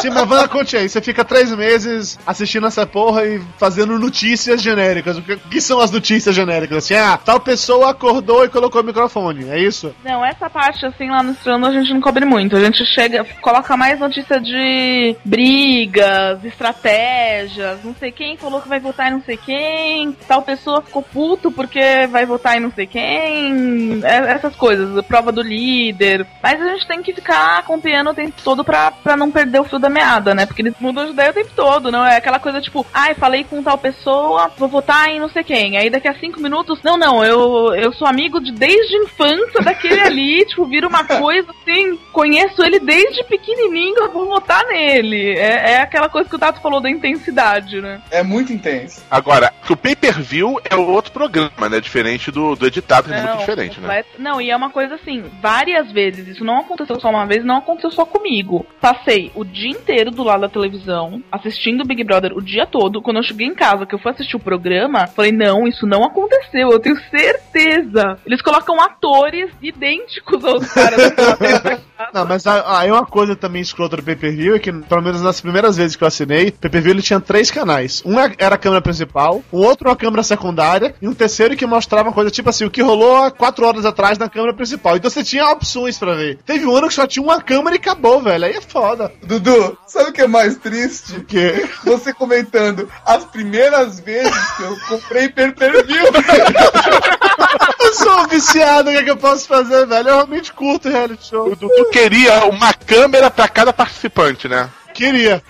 Sim, 0.00 0.10
mas 0.10 0.28
Vana, 0.28 0.46
conte 0.46 0.76
aí. 0.76 0.88
Você 0.88 1.00
fica 1.00 1.24
três 1.24 1.50
meses 1.52 2.18
assistindo 2.26 2.66
essa 2.66 2.86
porra 2.86 3.24
e 3.24 3.40
fazendo 3.58 3.98
notícias 3.98 4.60
genéricas. 4.60 5.16
O 5.16 5.22
que, 5.22 5.32
o 5.34 5.38
que 5.38 5.60
são 5.60 5.80
as 5.80 5.90
notícias 5.90 6.34
genéricas? 6.34 6.78
Assim, 6.84 6.94
ah, 6.94 7.16
tal 7.16 7.40
pessoa 7.40 7.90
acordou 7.90 8.44
e 8.44 8.48
colocou 8.48 8.82
o 8.82 8.84
microfone. 8.84 9.48
É 9.48 9.58
isso? 9.58 9.94
Não, 10.04 10.24
essa 10.24 10.45
parte, 10.50 10.84
assim, 10.86 11.10
lá 11.10 11.22
no 11.22 11.32
Estrano 11.32 11.66
a 11.66 11.72
gente 11.72 11.92
não 11.92 12.00
cobre 12.00 12.24
muito. 12.24 12.56
A 12.56 12.60
gente 12.60 12.84
chega, 12.86 13.24
coloca 13.40 13.76
mais 13.76 13.98
notícia 13.98 14.40
de 14.40 15.16
brigas, 15.24 16.44
estratégias, 16.44 17.82
não 17.84 17.94
sei 17.94 18.10
quem 18.12 18.36
falou 18.36 18.60
que 18.60 18.68
vai 18.68 18.80
votar 18.80 19.08
em 19.08 19.12
não 19.12 19.22
sei 19.22 19.36
quem, 19.36 20.12
tal 20.26 20.42
pessoa 20.42 20.82
ficou 20.82 21.02
puto 21.02 21.50
porque 21.50 22.06
vai 22.10 22.24
votar 22.26 22.56
em 22.56 22.60
não 22.60 22.70
sei 22.72 22.86
quem, 22.86 24.00
é- 24.04 24.32
essas 24.32 24.54
coisas, 24.56 25.04
prova 25.06 25.30
do 25.32 25.42
líder. 25.42 26.26
Mas 26.42 26.60
a 26.60 26.68
gente 26.72 26.86
tem 26.86 27.02
que 27.02 27.12
ficar 27.14 27.58
acompanhando 27.58 28.10
o 28.10 28.14
tempo 28.14 28.34
todo 28.42 28.64
pra, 28.64 28.90
pra 28.90 29.16
não 29.16 29.30
perder 29.30 29.60
o 29.60 29.64
fio 29.64 29.78
da 29.78 29.88
meada, 29.88 30.34
né? 30.34 30.46
Porque 30.46 30.62
eles 30.62 30.74
mudam 30.80 31.06
de 31.06 31.12
ideia 31.12 31.30
o 31.30 31.34
tempo 31.34 31.50
todo, 31.54 31.90
não 31.90 32.04
é 32.04 32.16
aquela 32.16 32.38
coisa 32.38 32.60
tipo, 32.60 32.86
ai, 32.92 33.14
falei 33.14 33.44
com 33.44 33.62
tal 33.62 33.78
pessoa, 33.78 34.50
vou 34.58 34.68
votar 34.68 35.08
em 35.08 35.20
não 35.20 35.28
sei 35.28 35.42
quem. 35.44 35.76
Aí 35.76 35.90
daqui 35.90 36.08
a 36.08 36.14
cinco 36.14 36.40
minutos, 36.40 36.80
não, 36.82 36.96
não, 36.96 37.24
eu, 37.24 37.74
eu 37.74 37.92
sou 37.92 38.06
amigo 38.06 38.40
de 38.40 38.52
desde 38.52 38.96
a 38.96 39.04
infância 39.04 39.60
daquele 39.62 40.00
ali, 40.00 40.35
tipo, 40.44 40.66
vira 40.66 40.86
uma 40.86 41.04
coisa 41.06 41.50
assim, 41.50 41.96
conheço 42.12 42.62
ele 42.62 42.78
desde 42.78 43.24
pequenininho, 43.24 43.96
eu 43.98 44.12
vou 44.12 44.26
votar 44.26 44.64
nele. 44.66 45.32
É, 45.32 45.72
é 45.72 45.80
aquela 45.80 46.08
coisa 46.08 46.28
que 46.28 46.36
o 46.36 46.38
Tato 46.38 46.60
falou 46.60 46.80
da 46.80 46.90
intensidade, 46.90 47.80
né? 47.80 48.00
É 48.10 48.22
muito 48.22 48.52
intenso. 48.52 49.02
Agora, 49.10 49.52
que 49.64 49.72
o 49.72 49.76
pay-per-view 49.76 50.60
é 50.68 50.76
outro 50.76 51.12
programa, 51.12 51.68
né? 51.68 51.80
Diferente 51.80 52.30
do, 52.30 52.54
do 52.54 52.66
editado, 52.66 53.08
que 53.08 53.14
é 53.14 53.22
muito 53.22 53.38
diferente, 53.38 53.80
né? 53.80 54.04
Não, 54.18 54.40
e 54.40 54.50
é 54.50 54.56
uma 54.56 54.70
coisa 54.70 54.94
assim, 54.94 55.24
várias 55.40 55.90
vezes, 55.92 56.26
isso 56.28 56.44
não 56.44 56.60
aconteceu 56.60 56.98
só 57.00 57.10
uma 57.10 57.26
vez, 57.26 57.44
não 57.44 57.58
aconteceu 57.58 57.90
só 57.90 58.04
comigo. 58.04 58.66
Passei 58.80 59.30
o 59.34 59.44
dia 59.44 59.70
inteiro 59.70 60.10
do 60.10 60.22
lado 60.22 60.42
da 60.42 60.48
televisão, 60.48 61.22
assistindo 61.30 61.82
o 61.82 61.86
Big 61.86 62.02
Brother 62.04 62.32
o 62.36 62.42
dia 62.42 62.66
todo. 62.66 63.02
Quando 63.02 63.18
eu 63.18 63.22
cheguei 63.22 63.46
em 63.46 63.54
casa, 63.54 63.86
que 63.86 63.94
eu 63.94 63.98
fui 63.98 64.12
assistir 64.12 64.36
o 64.36 64.40
programa, 64.40 65.06
falei, 65.06 65.32
não, 65.32 65.66
isso 65.66 65.86
não 65.86 66.04
aconteceu, 66.04 66.70
eu 66.70 66.78
tenho 66.78 66.96
certeza. 67.10 68.18
Eles 68.26 68.42
colocam 68.42 68.80
atores 68.80 69.50
idênticos 69.60 70.25
aos 70.34 70.72
caras 70.72 71.12
da 71.12 71.36
TV. 71.36 71.78
Não, 72.12 72.26
mas 72.26 72.46
ah, 72.46 72.80
aí 72.80 72.90
uma 72.90 73.06
coisa 73.06 73.34
também 73.34 73.62
escrota 73.62 73.96
do 73.96 74.02
pay-per-view 74.02 74.54
é 74.54 74.58
que, 74.58 74.72
pelo 74.72 75.02
menos 75.02 75.22
nas 75.22 75.40
primeiras 75.40 75.76
vezes 75.76 75.96
que 75.96 76.04
eu 76.04 76.08
assinei, 76.08 76.48
o 76.48 76.52
pay-per-view 76.52 76.92
ele 76.92 77.02
tinha 77.02 77.20
três 77.20 77.50
canais. 77.50 78.02
Um 78.04 78.20
é- 78.20 78.34
era 78.38 78.54
a 78.54 78.58
câmera 78.58 78.82
principal, 78.82 79.42
o 79.50 79.58
outro 79.58 79.88
uma 79.88 79.96
câmera 79.96 80.22
secundária 80.22 80.94
e 81.00 81.08
um 81.08 81.14
terceiro 81.14 81.56
que 81.56 81.66
mostrava 81.66 82.08
uma 82.08 82.14
coisa 82.14 82.30
tipo 82.30 82.48
assim, 82.50 82.64
o 82.64 82.70
que 82.70 82.82
rolou 82.82 83.16
há 83.16 83.30
quatro 83.30 83.66
horas 83.66 83.84
atrás 83.84 84.18
na 84.18 84.28
câmera 84.28 84.54
principal. 84.54 84.96
Então 84.96 85.10
você 85.10 85.24
tinha 85.24 85.50
opções 85.50 85.98
pra 85.98 86.14
ver. 86.14 86.38
Teve 86.44 86.66
um 86.66 86.76
ano 86.76 86.88
que 86.88 86.94
só 86.94 87.06
tinha 87.06 87.22
uma 87.22 87.40
câmera 87.40 87.76
e 87.76 87.78
acabou, 87.78 88.20
velho. 88.22 88.44
Aí 88.44 88.56
é 88.56 88.60
foda. 88.60 89.12
Dudu, 89.22 89.76
sabe 89.86 90.10
o 90.10 90.12
que 90.12 90.22
é 90.22 90.26
mais 90.26 90.56
triste? 90.56 91.16
O 91.16 91.24
quê? 91.24 91.66
Você 91.84 92.12
comentando 92.12 92.88
as 93.04 93.24
primeiras 93.24 94.00
vezes 94.00 94.50
que 94.56 94.62
eu 94.62 94.76
comprei 94.88 95.28
per 95.28 95.54
per 95.54 95.84
view. 95.86 96.04
Eu 97.80 97.94
sou 97.94 98.26
viciado, 98.28 98.90
o 98.90 98.92
que, 98.92 98.98
é 98.98 99.04
que 99.04 99.10
eu 99.10 99.16
posso 99.16 99.46
fazer, 99.46 99.86
velho? 99.86 100.08
Eu 100.08 100.14
realmente 100.14 100.52
curto 100.52 100.88
reality 100.88 101.28
show. 101.28 101.46
O 101.46 101.56
Dudu 101.56 101.90
queria 101.90 102.44
uma 102.46 102.72
câmera 102.72 103.30
pra 103.30 103.48
cada 103.48 103.72
participante, 103.72 104.48
né? 104.48 104.68
Queria. 104.96 105.42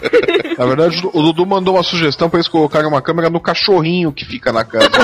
Na 0.58 0.66
verdade, 0.66 1.00
o 1.12 1.22
Dudu 1.22 1.46
mandou 1.46 1.74
uma 1.74 1.82
sugestão 1.82 2.28
pra 2.28 2.38
eles 2.38 2.48
colocarem 2.48 2.88
uma 2.88 3.00
câmera 3.00 3.30
no 3.30 3.40
cachorrinho 3.40 4.12
que 4.12 4.24
fica 4.24 4.52
na 4.52 4.64
casa. 4.64 4.90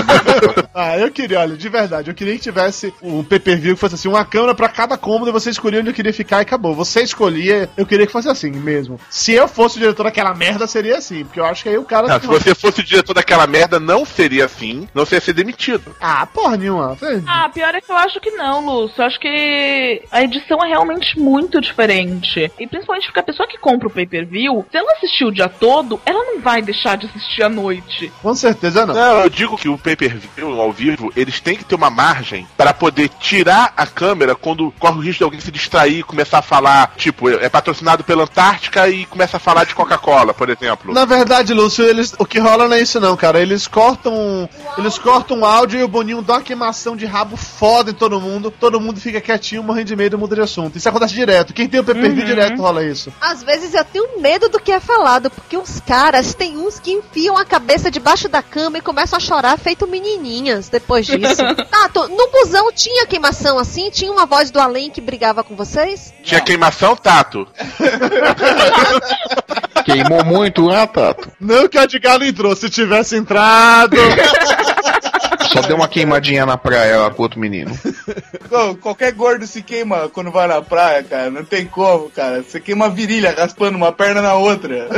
Ah, 0.74 0.98
eu 0.98 1.10
queria, 1.10 1.40
olha, 1.40 1.54
de 1.54 1.68
verdade, 1.68 2.10
eu 2.10 2.14
queria 2.14 2.34
que 2.34 2.40
tivesse 2.40 2.94
um 3.02 3.22
pay-per-view 3.22 3.74
que 3.74 3.80
fosse 3.80 3.94
assim, 3.94 4.08
uma 4.08 4.24
câmera 4.24 4.54
pra 4.54 4.68
cada 4.68 4.96
cômodo 4.96 5.28
e 5.28 5.32
você 5.32 5.50
escolhia 5.50 5.80
onde 5.80 5.90
eu 5.90 5.94
queria 5.94 6.12
ficar 6.12 6.38
e 6.38 6.42
acabou. 6.42 6.74
Você 6.74 7.02
escolhia, 7.02 7.68
eu 7.76 7.84
queria 7.84 8.06
que 8.06 8.12
fosse 8.12 8.28
assim 8.28 8.50
mesmo. 8.50 8.98
Se 9.10 9.32
eu 9.32 9.46
fosse 9.46 9.76
o 9.76 9.80
diretor 9.80 10.04
daquela 10.04 10.34
merda, 10.34 10.66
seria 10.66 10.96
assim, 10.96 11.24
porque 11.24 11.38
eu 11.38 11.44
acho 11.44 11.62
que 11.62 11.68
aí 11.68 11.76
o 11.76 11.84
cara. 11.84 12.08
Não, 12.08 12.20
se 12.20 12.26
você 12.26 12.54
fosse 12.54 12.80
o 12.80 12.84
diretor 12.84 13.12
daquela 13.12 13.46
merda, 13.46 13.78
não 13.78 14.04
seria 14.04 14.46
assim, 14.46 14.88
não 14.94 15.04
você 15.04 15.16
ia 15.16 15.20
ser 15.20 15.34
demitido. 15.34 15.94
Ah, 16.00 16.26
porra 16.26 16.56
nenhuma. 16.56 16.96
Ah, 17.26 17.50
pior 17.50 17.74
é 17.74 17.80
que 17.80 17.92
eu 17.92 17.96
acho 17.96 18.18
que 18.18 18.30
não, 18.30 18.64
Lúcio. 18.64 19.02
Eu 19.02 19.06
acho 19.06 19.20
que 19.20 20.02
a 20.10 20.22
edição 20.22 20.64
é 20.64 20.68
realmente 20.68 21.18
muito 21.18 21.60
diferente. 21.60 22.50
E 22.58 22.66
principalmente 22.66 23.06
porque 23.06 23.20
a 23.20 23.24
pessoa 23.24 23.46
que 23.46 23.58
compra 23.58 23.88
o 23.88 23.90
pay-per-view, 23.90 24.31
se 24.70 24.76
ela 24.76 24.92
assistir 24.92 25.24
o 25.24 25.30
dia 25.32 25.48
todo, 25.48 26.00
ela 26.06 26.24
não 26.24 26.40
vai 26.40 26.62
deixar 26.62 26.96
de 26.96 27.06
assistir 27.06 27.42
à 27.42 27.48
noite. 27.48 28.10
Com 28.22 28.34
certeza 28.34 28.86
não. 28.86 28.94
Não, 28.94 29.20
eu 29.20 29.28
digo 29.30 29.56
que 29.58 29.68
o 29.68 29.76
pay-per-view 29.76 30.60
ao 30.60 30.72
vivo, 30.72 31.12
eles 31.14 31.40
têm 31.40 31.56
que 31.56 31.64
ter 31.64 31.74
uma 31.74 31.90
margem 31.90 32.46
para 32.56 32.72
poder 32.72 33.08
tirar 33.20 33.72
a 33.76 33.86
câmera 33.86 34.34
quando 34.34 34.72
corre 34.78 34.96
o 34.98 35.00
risco 35.00 35.18
de 35.18 35.24
alguém 35.24 35.40
se 35.40 35.50
distrair 35.50 35.98
e 35.98 36.02
começar 36.02 36.38
a 36.38 36.42
falar, 36.42 36.94
tipo, 36.96 37.28
é 37.28 37.48
patrocinado 37.48 38.02
pela 38.04 38.22
Antártica 38.24 38.88
e 38.88 39.04
começa 39.04 39.36
a 39.36 39.40
falar 39.40 39.64
de 39.64 39.74
Coca-Cola, 39.74 40.32
por 40.32 40.48
exemplo. 40.48 40.92
Na 40.94 41.04
verdade, 41.04 41.52
Lúcio, 41.52 41.84
eles, 41.84 42.14
o 42.18 42.24
que 42.24 42.38
rola 42.38 42.66
não 42.68 42.76
é 42.76 42.80
isso 42.80 42.98
não, 43.00 43.16
cara. 43.16 43.40
Eles 43.40 43.66
cortam. 43.66 44.48
Eles 44.78 44.98
cortam 44.98 45.40
o 45.40 45.44
áudio 45.44 45.80
e 45.80 45.82
o 45.82 45.88
Boninho 45.88 46.22
dá 46.22 46.34
uma 46.34 46.42
queimação 46.42 46.96
de 46.96 47.04
rabo 47.04 47.36
foda 47.36 47.90
em 47.90 47.94
todo 47.94 48.20
mundo. 48.20 48.50
Todo 48.50 48.80
mundo 48.80 49.00
fica 49.00 49.20
quietinho, 49.20 49.62
morrendo 49.62 49.88
de 49.88 49.96
medo 49.96 50.16
e 50.16 50.18
muda 50.18 50.34
de 50.34 50.40
assunto. 50.42 50.76
Isso 50.78 50.88
acontece 50.88 51.14
direto. 51.14 51.52
Quem 51.52 51.68
tem 51.68 51.80
o 51.80 51.84
PPV 51.84 52.08
Uhum. 52.20 52.24
direto 52.26 52.62
rola 52.62 52.84
isso. 52.84 53.12
Às 53.20 53.42
vezes 53.42 53.74
eu 53.74 53.84
tenho 53.84 54.20
medo 54.22 54.48
do 54.48 54.60
que 54.60 54.70
é 54.70 54.78
falado, 54.78 55.28
porque 55.30 55.56
os 55.56 55.80
caras 55.80 56.32
tem 56.32 56.56
uns 56.56 56.78
que 56.78 56.92
enfiam 56.92 57.36
a 57.36 57.44
cabeça 57.44 57.90
debaixo 57.90 58.28
da 58.28 58.40
cama 58.40 58.78
e 58.78 58.80
começam 58.80 59.16
a 59.16 59.20
chorar 59.20 59.58
feito 59.58 59.84
menininhas 59.86 60.68
depois 60.68 61.04
disso. 61.04 61.42
Tato, 61.68 62.08
no 62.08 62.30
busão 62.30 62.70
tinha 62.72 63.04
queimação 63.04 63.58
assim? 63.58 63.90
Tinha 63.90 64.12
uma 64.12 64.24
voz 64.24 64.52
do 64.52 64.60
além 64.60 64.90
que 64.90 65.00
brigava 65.00 65.42
com 65.42 65.56
vocês? 65.56 66.14
Tinha 66.22 66.40
queimação, 66.40 66.94
Tato. 66.94 67.48
Queimou 69.84 70.24
muito, 70.24 70.70
ah, 70.70 70.86
Tato. 70.86 71.32
Não 71.40 71.68
que 71.68 71.76
a 71.76 71.86
de 71.86 71.98
galo 71.98 72.24
entrou. 72.24 72.54
Se 72.54 72.70
tivesse 72.70 73.16
entrado. 73.16 73.96
Só 75.52 75.60
deu 75.60 75.76
uma 75.76 75.88
queimadinha 75.88 76.46
na 76.46 76.56
praia 76.56 76.98
lá 77.00 77.10
pro 77.10 77.22
outro 77.22 77.38
menino. 77.40 77.70
Qualquer 78.80 79.12
gordo 79.12 79.46
se 79.46 79.62
queima 79.62 80.08
quando 80.08 80.30
vai 80.30 80.46
na 80.46 80.62
praia, 80.62 81.02
cara. 81.02 81.30
Não 81.30 81.44
tem 81.44 81.66
como, 81.66 82.10
cara. 82.10 82.42
Você 82.42 82.58
queima 82.60 82.86
a 82.86 82.88
virilha 82.88 83.34
raspando 83.36 83.76
uma 83.76 83.92
perna 83.92 84.22
na 84.22 84.34
outra. 84.34 84.88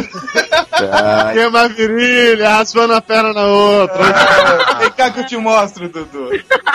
Queima 1.33 1.63
a 1.63 1.69
virilha, 1.69 2.49
raspando 2.51 2.95
a 2.95 3.01
perna 3.01 3.33
na 3.33 3.45
outra. 3.45 4.05
Ah, 4.05 4.75
Vem 4.79 4.91
cá 4.91 5.11
que 5.11 5.21
eu 5.21 5.27
te 5.27 5.37
mostro, 5.37 5.89
Dudu. 5.89 6.31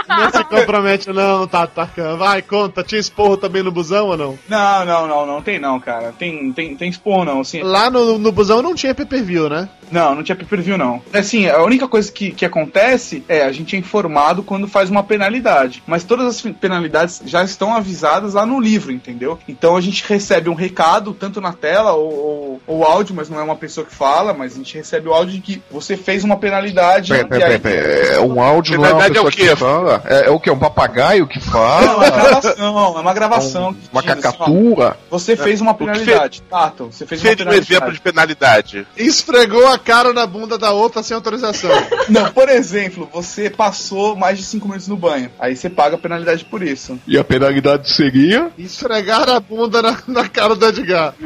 Não 0.07 0.32
se 0.32 0.43
compromete 0.45 1.11
não, 1.11 1.47
tá 1.47 1.63
atacando. 1.63 2.17
Vai, 2.17 2.41
conta. 2.41 2.84
Tinha 2.84 2.99
esporro 2.99 3.38
também 3.38 3.63
no 3.63 3.71
busão 3.71 4.07
ou 4.07 4.17
não? 4.17 4.39
Não, 4.47 4.86
não, 4.86 5.07
não, 5.07 5.25
não 5.25 5.41
tem 5.41 5.59
não, 5.59 5.80
cara. 5.80 6.13
Tem, 6.17 6.51
tem, 6.53 6.75
tem 6.75 6.91
spawn 6.91 7.25
não, 7.25 7.41
assim. 7.41 7.61
Lá 7.61 7.89
no, 7.89 8.17
no 8.17 8.32
busão 8.32 8.61
não 8.61 8.75
tinha 8.75 8.95
pay-per-view, 8.95 9.49
né? 9.49 9.69
Não, 9.91 10.15
não 10.15 10.23
tinha 10.23 10.35
pay-per-view 10.35 10.77
não. 10.77 11.01
Assim, 11.13 11.47
a 11.47 11.61
única 11.63 11.87
coisa 11.87 12.11
que, 12.11 12.31
que 12.31 12.45
acontece 12.45 13.23
é 13.27 13.43
a 13.43 13.51
gente 13.51 13.75
é 13.75 13.79
informado 13.79 14.43
quando 14.43 14.67
faz 14.67 14.89
uma 14.89 15.03
penalidade. 15.03 15.81
Mas 15.87 16.03
todas 16.03 16.25
as 16.27 16.41
penalidades 16.53 17.21
já 17.25 17.43
estão 17.43 17.73
avisadas 17.75 18.33
lá 18.33 18.45
no 18.45 18.59
livro, 18.59 18.91
entendeu? 18.91 19.39
Então 19.47 19.75
a 19.75 19.81
gente 19.81 20.03
recebe 20.07 20.49
um 20.49 20.53
recado, 20.53 21.13
tanto 21.13 21.41
na 21.41 21.53
tela 21.53 21.93
ou, 21.93 22.11
ou, 22.13 22.61
ou 22.67 22.83
áudio, 22.83 23.15
mas 23.15 23.29
não 23.29 23.39
é 23.39 23.43
uma 23.43 23.55
pessoa 23.55 23.85
que 23.85 23.93
fala, 23.95 24.33
mas 24.33 24.53
a 24.53 24.57
gente 24.57 24.75
recebe 24.77 25.07
o 25.07 25.13
áudio 25.13 25.35
de 25.35 25.41
que 25.41 25.61
você 25.71 25.97
fez 25.97 26.23
uma 26.23 26.37
penalidade. 26.37 27.11
Pera, 27.11 27.27
pera, 27.27 27.45
aí- 27.47 27.59
pera, 27.59 27.81
pera. 27.83 28.13
É 28.15 28.19
um 28.19 28.41
áudio, 28.41 28.77
não 28.77 28.85
é 28.85 28.93
uma 28.93 28.99
Verdade 29.01 29.17
é 29.17 29.21
o 29.21 29.25
pessoa 29.25 29.31
quê? 29.47 29.49
que 29.49 29.55
fala? 29.55 30.03
É, 30.05 30.27
é 30.27 30.29
o 30.29 30.39
que? 30.39 30.49
Um 30.51 30.59
papagaio 30.59 31.27
que 31.27 31.39
Não, 31.39 31.45
é 31.45 31.55
uma 31.55 32.05
fala? 32.05 32.09
gravação, 32.11 32.97
é 32.97 32.99
uma 33.01 33.13
gravação. 33.13 33.73
que 33.73 33.79
Uma 33.91 34.01
diz 34.01 34.11
assim, 34.11 34.19
ó, 34.19 34.31
cacatua? 34.31 34.97
Você 35.09 35.35
fez 35.35 35.61
uma 35.61 35.73
penalidade, 35.73 36.41
Tato. 36.49 36.85
Você 36.91 37.05
fez 37.05 37.21
uma 37.21 37.29
Seja 37.29 37.33
um 37.33 37.37
penalidade. 37.45 37.71
exemplo 37.73 37.93
de 37.93 38.01
penalidade. 38.01 38.87
Esfregou 38.97 39.67
a 39.67 39.78
cara 39.80 40.13
na 40.13 40.25
bunda 40.27 40.57
da 40.57 40.71
outra 40.71 41.01
sem 41.01 41.15
autorização. 41.15 41.69
Não, 42.09 42.32
por 42.32 42.49
exemplo, 42.49 43.09
você 43.11 43.49
passou 43.49 44.15
mais 44.15 44.38
de 44.38 44.43
5 44.45 44.67
minutos 44.67 44.88
no 44.88 44.95
banho. 44.97 45.32
Aí 45.39 45.55
você 45.55 45.69
paga 45.69 45.95
a 45.95 45.99
penalidade 45.99 46.45
por 46.45 46.61
isso. 46.61 46.99
E 47.07 47.17
a 47.17 47.23
penalidade 47.23 47.89
seria? 47.91 48.51
Esfregar 48.57 49.27
a 49.30 49.39
bunda 49.39 49.82
na, 49.82 49.97
na 50.07 50.27
cara 50.30 50.55
do 50.55 50.65
Edgar. 50.67 51.13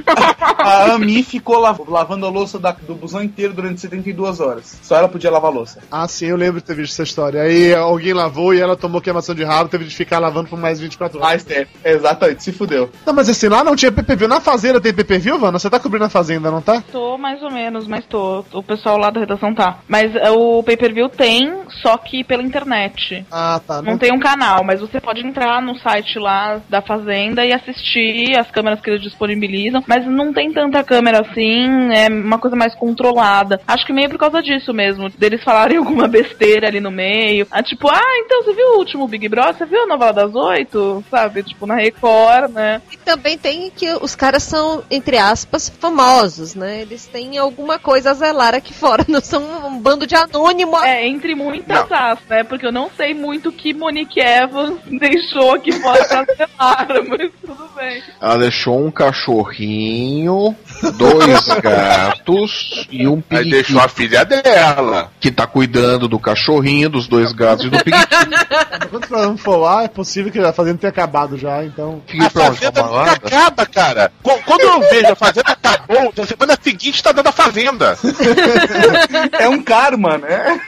A 0.64 0.94
Ami 0.94 1.24
ficou 1.24 1.60
la- 1.60 1.76
lavando 1.88 2.26
a 2.26 2.30
louça 2.30 2.58
da- 2.58 2.72
do 2.72 2.96
busão 2.96 3.22
inteiro 3.22 3.54
durante 3.54 3.82
72 3.82 4.40
horas. 4.40 4.80
Só 4.82 4.96
ela 4.96 5.10
podia 5.10 5.30
lavar 5.30 5.52
a 5.52 5.54
louça. 5.54 5.80
Ah, 5.92 6.08
sim, 6.08 6.28
eu 6.28 6.38
lembro 6.38 6.62
de 6.62 6.66
ter 6.66 6.74
visto 6.76 6.94
essa 6.94 7.04
história. 7.04 7.42
Aí 7.42 7.74
alguém 7.76 8.14
lavou 8.14 8.54
e 8.54 8.62
ela 8.62 8.78
tomou 8.78 9.02
queimação 9.02 9.36
de 9.36 9.44
rabo, 9.44 9.70
teve 9.70 9.84
de 9.84 9.94
ficar 9.94 10.20
lavando 10.20 10.48
por 10.48 10.58
mais 10.58 10.80
24 10.80 11.18
horas. 11.18 11.30
Mais 11.30 11.44
tempo. 11.44 11.70
Exatamente, 11.84 12.44
se 12.44 12.54
fudeu. 12.54 12.90
Não, 13.06 13.14
mas 13.14 13.28
assim, 13.28 13.50
lá 13.50 13.62
não 13.62 13.76
tinha 13.76 13.92
PPV. 13.92 14.26
Na 14.28 14.40
Fazenda 14.40 14.80
tem 14.80 14.94
PPV, 14.94 15.32
Vana? 15.38 15.60
Você 15.60 15.70
tá 15.70 15.80
cobrindo 15.82 16.06
a 16.06 16.10
Fazenda, 16.10 16.50
não 16.50 16.62
tá? 16.62 16.82
Tô 16.92 17.18
mais 17.18 17.44
ou 17.44 17.52
menos, 17.52 17.86
mas 17.86 18.06
tô. 18.06 18.43
O 18.52 18.64
pessoal 18.64 18.98
lá 18.98 19.10
da 19.10 19.20
redação 19.20 19.54
tá. 19.54 19.80
Mas 19.88 20.16
é, 20.16 20.30
o 20.32 20.64
pay-per-view 20.64 21.10
tem, 21.10 21.54
só 21.82 21.98
que 21.98 22.24
pela 22.24 22.44
internet. 22.44 23.26
Ah, 23.32 23.60
tá. 23.66 23.82
Não 23.82 23.98
tem 23.98 24.12
um 24.14 24.20
canal, 24.20 24.64
mas 24.64 24.80
você 24.80 25.00
pode 25.00 25.26
entrar 25.26 25.62
no 25.62 25.78
site 25.78 26.20
lá 26.20 26.62
da 26.70 26.82
Fazenda 26.82 27.46
e 27.46 27.54
assistir 27.54 28.38
as 28.38 28.50
câmeras 28.52 28.82
que 28.82 28.90
eles 28.90 29.02
disponibilizam. 29.02 29.84
Mas 29.88 30.06
não 30.06 30.34
tem 30.34 30.52
tanta 30.52 30.84
câmera 30.84 31.22
assim, 31.22 31.94
é 31.94 32.08
uma 32.08 32.38
coisa 32.38 32.56
mais 32.56 32.76
controlada. 32.76 33.62
Acho 33.68 33.86
que 33.86 33.94
meio 33.94 34.10
por 34.10 34.18
causa 34.18 34.42
disso 34.42 34.74
mesmo, 34.74 35.10
deles 35.10 35.44
falarem 35.44 35.78
alguma 35.84 36.08
besteira 36.08 36.68
ali 36.68 36.80
no 36.80 36.92
meio. 36.92 37.48
Ah, 37.52 37.64
tipo, 37.64 37.90
ah, 37.90 38.18
então 38.20 38.44
você 38.44 38.54
viu 38.54 38.68
o 38.74 38.78
último 38.78 39.08
Big 39.08 39.28
Brother? 39.28 39.56
Você 39.56 39.66
viu 39.66 39.84
a 39.84 39.88
novela 39.88 40.14
das 40.14 40.36
oito? 40.36 41.04
Sabe? 41.10 41.44
Tipo, 41.44 41.66
na 41.66 41.76
Record, 41.76 42.52
né? 42.52 42.82
E 42.92 42.98
também 42.98 43.38
tem 43.38 43.72
que 43.72 43.94
os 44.02 44.16
caras 44.16 44.44
são, 44.44 44.84
entre 44.90 45.18
aspas, 45.18 45.70
famosos, 45.70 46.56
né? 46.56 46.82
Eles 46.82 47.06
têm 47.08 47.38
alguma 47.38 47.80
coisa 47.80 48.12
a 48.12 48.14
zelar 48.34 48.56
aqui 48.56 48.74
fora, 48.74 49.06
não 49.08 49.22
são 49.22 49.44
um 49.68 49.80
bando 49.80 50.06
de 50.08 50.16
anônimos. 50.16 50.82
É, 50.84 51.08
entre 51.08 51.36
muitas 51.36 51.92
aspas, 51.92 52.28
né? 52.30 52.44
Porque 52.44 52.66
eu 52.66 52.72
não 52.72 52.90
sei 52.98 53.14
muito 53.14 53.50
o 53.50 53.52
que 53.52 53.74
Monique 53.74 54.20
Evans 54.20 54.80
deixou 55.00 55.54
aqui 55.54 55.72
fora 55.72 56.04
pra 56.06 56.26
zelar, 56.36 56.88
mas 57.08 57.32
tudo 57.46 57.70
bem. 57.76 58.02
Ela 58.20 58.38
deixou 58.38 58.84
um 58.86 58.92
cachorrinho, 58.92 60.56
dois 60.96 61.48
gatos 61.62 62.88
e 62.92 63.08
um 63.08 63.16
Aí 63.16 63.22
periquito. 63.22 63.56
deixou 63.56 63.82
a 63.82 63.88
filha 63.88 64.26
dela. 64.26 65.12
Que 65.20 65.32
tá 65.32 65.46
cuidando 65.48 66.08
do 66.08 66.20
cachorrinho, 66.20 66.90
dos 66.90 67.08
dois 67.08 67.32
gatos 67.32 67.66
e 67.66 67.70
do 67.70 67.84
periquito. 67.84 68.08
Quando 68.90 69.04
o 69.04 69.08
programa 69.08 69.38
for 69.38 69.58
lá, 69.58 69.84
é 69.84 69.88
possível 69.88 70.32
que 70.32 70.40
a 70.40 70.54
Fazenda 70.54 70.78
tenha 70.80 70.90
acabado 70.92 71.38
já, 71.38 71.64
então. 71.64 72.02
Fica 72.08 72.26
A 72.26 72.30
fazenda 72.30 72.84
nunca 72.84 73.12
acaba, 73.12 73.66
cara. 73.66 74.12
Qu- 74.22 74.40
Quando 74.46 74.62
eu 74.62 74.80
vejo 74.90 75.12
a 75.12 75.16
fazenda 75.16 75.52
acabou, 75.52 76.14
na 76.16 76.26
semana 76.26 76.58
seguinte 76.62 77.02
tá 77.04 77.12
dando 77.12 77.28
a 77.28 77.32
fazenda. 77.32 77.98
É 79.40 79.50
um 79.50 79.62
karma, 79.62 80.18
né? 80.18 80.60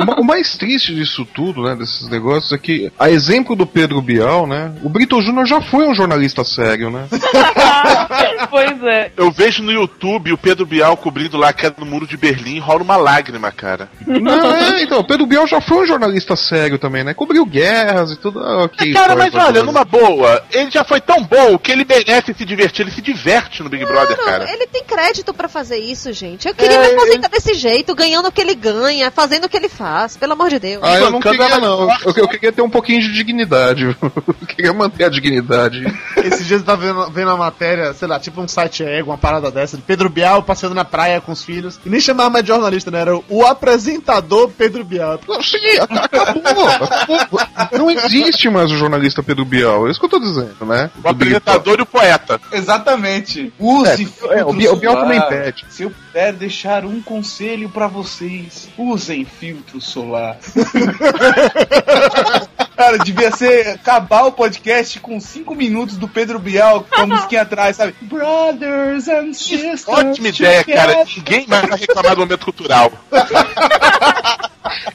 O 0.00 0.04
ma- 0.06 0.16
o 0.20 0.24
mais 0.24 0.56
triste 0.56 0.94
disso 0.94 1.26
tudo, 1.34 1.62
né, 1.64 1.74
desses 1.76 2.08
negócios, 2.08 2.52
é 2.52 2.58
que, 2.58 2.90
a 2.98 3.10
exemplo 3.10 3.54
do 3.56 3.66
Pedro 3.66 4.00
Bial, 4.00 4.46
né, 4.46 4.72
o 4.82 4.88
Brito 4.88 5.20
Júnior 5.20 5.46
já 5.46 5.60
foi 5.60 5.86
um 5.86 5.94
jornalista 5.94 6.44
sério, 6.44 6.90
né? 6.90 7.06
pois 8.50 8.82
é. 8.84 9.12
Eu 9.16 9.30
vejo 9.30 9.62
no 9.62 9.72
YouTube 9.72 10.32
o 10.32 10.38
Pedro 10.38 10.66
Bial 10.66 10.96
cobrindo 10.96 11.36
lá 11.36 11.48
a 11.48 11.52
queda 11.52 11.76
no 11.78 11.86
muro 11.86 12.06
de 12.06 12.16
Berlim, 12.16 12.58
rola 12.58 12.82
uma 12.82 12.96
lágrima, 12.96 13.50
cara. 13.50 13.88
Não, 14.06 14.54
é, 14.54 14.82
então, 14.82 14.98
o 15.00 15.04
Pedro 15.04 15.26
Bial 15.26 15.46
já 15.46 15.60
foi 15.60 15.84
um 15.84 15.86
jornalista 15.86 16.36
sério 16.36 16.78
também, 16.78 17.04
né? 17.04 17.14
Cobriu 17.14 17.44
guerras 17.46 18.12
e 18.12 18.16
tudo. 18.16 18.40
Ah, 18.40 18.64
ok, 18.64 18.92
cara, 18.92 19.12
foi, 19.14 19.22
mas 19.22 19.32
foi, 19.32 19.40
olha, 19.40 19.54
foi. 19.54 19.62
numa 19.66 19.84
boa, 19.84 20.44
ele 20.52 20.70
já 20.70 20.84
foi 20.84 21.00
tão 21.00 21.22
bom 21.22 21.58
que 21.58 21.72
ele 21.72 21.84
merece 21.84 22.34
se 22.34 22.44
divertir. 22.44 22.82
Ele 22.84 22.90
se 22.90 23.02
diverte 23.02 23.62
no 23.62 23.68
Big 23.68 23.84
Brother, 23.84 24.16
cara. 24.16 24.50
ele 24.52 24.66
tem 24.66 24.82
crédito 24.84 25.32
pra 25.34 25.48
fazer 25.48 25.78
isso, 25.78 26.12
gente. 26.12 26.48
Eu 26.48 26.54
queria 26.54 26.76
É, 26.76 26.88
me 26.88 26.94
aposentar 26.94 27.28
desse 27.28 27.54
jeito, 27.54 27.94
ganhando 27.94 28.28
o 28.28 28.32
que 28.32 28.40
ele 28.40 28.54
ganha, 28.54 29.10
fazendo 29.10 29.44
o 29.44 29.48
que 29.48 29.56
ele 29.56 29.68
faz, 29.68 30.16
pelo 30.16 30.32
amor 30.32 30.48
de 30.50 30.58
Deus. 30.58 30.82
Ah, 30.82 30.98
eu 30.98 31.10
não 31.10 31.20
queria, 31.20 31.58
não. 31.58 31.88
Eu, 32.04 32.12
eu 32.16 32.28
queria 32.28 32.52
ter 32.52 32.62
um 32.62 32.70
pouquinho 32.70 33.00
de 33.00 33.12
dignidade. 33.12 33.96
Eu 34.42 34.46
queria 34.46 34.72
manter 34.72 35.04
a 35.04 35.08
dignidade. 35.08 35.84
Esses 36.16 36.46
dias 36.46 36.60
eu 36.60 36.66
tava 36.66 36.82
vendo, 36.86 37.10
vendo 37.10 37.30
a 37.30 37.36
matéria, 37.36 37.92
sei 37.94 38.06
lá, 38.08 38.18
tipo 38.18 38.31
um 38.40 38.48
site 38.48 38.84
ego, 38.84 39.10
uma 39.10 39.18
parada 39.18 39.50
dessa, 39.50 39.76
de 39.76 39.82
Pedro 39.82 40.08
Bial 40.08 40.42
passeando 40.42 40.74
na 40.74 40.84
praia 40.84 41.20
com 41.20 41.32
os 41.32 41.42
filhos. 41.42 41.78
E 41.84 41.88
nem 41.88 42.00
chamava 42.00 42.30
mais 42.30 42.44
de 42.44 42.48
jornalista, 42.48 42.90
né? 42.90 43.00
Era 43.00 43.16
o 43.28 43.44
apresentador 43.46 44.50
Pedro 44.56 44.84
Bial. 44.84 45.18
Sim, 45.42 45.78
acabou, 45.80 46.68
acabou. 46.68 47.40
Não 47.78 47.90
existe 47.90 48.48
mais 48.48 48.70
o 48.70 48.76
jornalista 48.76 49.22
Pedro 49.22 49.44
Bial, 49.44 49.86
é 49.86 49.90
isso 49.90 50.00
que 50.00 50.06
eu 50.06 50.10
tô 50.10 50.18
dizendo, 50.20 50.64
né? 50.66 50.90
O 51.02 51.08
apresentador 51.08 51.78
e 51.78 51.82
o 51.82 51.86
poeta. 51.86 52.40
Exatamente. 52.52 53.52
Use 53.58 54.08
É, 54.30 54.38
é, 54.40 54.44
o 54.44 54.52
Biel- 54.52 54.74
o 54.74 54.80
solar. 54.80 55.02
também 55.02 55.20
pede. 55.28 55.64
Se 55.68 55.82
eu 55.84 55.90
puder 55.90 56.32
deixar 56.34 56.84
um 56.84 57.00
conselho 57.02 57.68
pra 57.68 57.86
vocês, 57.86 58.68
usem 58.76 59.24
filtro 59.24 59.80
solar. 59.80 60.36
Cara, 62.82 62.98
devia 62.98 63.30
ser 63.30 63.68
acabar 63.68 64.24
o 64.24 64.32
podcast 64.32 64.98
com 64.98 65.20
5 65.20 65.54
minutos 65.54 65.96
do 65.96 66.08
Pedro 66.08 66.40
Bial 66.40 66.84
com 66.90 67.02
a 67.02 67.06
musiquinha 67.06 67.42
atrás, 67.42 67.76
sabe? 67.76 67.94
Brothers 68.00 69.06
and 69.06 69.32
sisters. 69.34 69.86
Ótima 69.86 70.26
ideia, 70.26 70.64
cara. 70.64 71.04
Ninguém 71.16 71.46
mais 71.46 71.68
vai 71.68 71.78
reclamar 71.78 72.16
do 72.16 72.22
momento 72.22 72.44
cultural. 72.44 72.90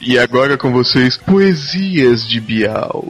E 0.02 0.20
agora 0.20 0.58
com 0.58 0.74
vocês, 0.74 1.16
poesias 1.16 2.28
de 2.28 2.42
Bial. 2.42 3.06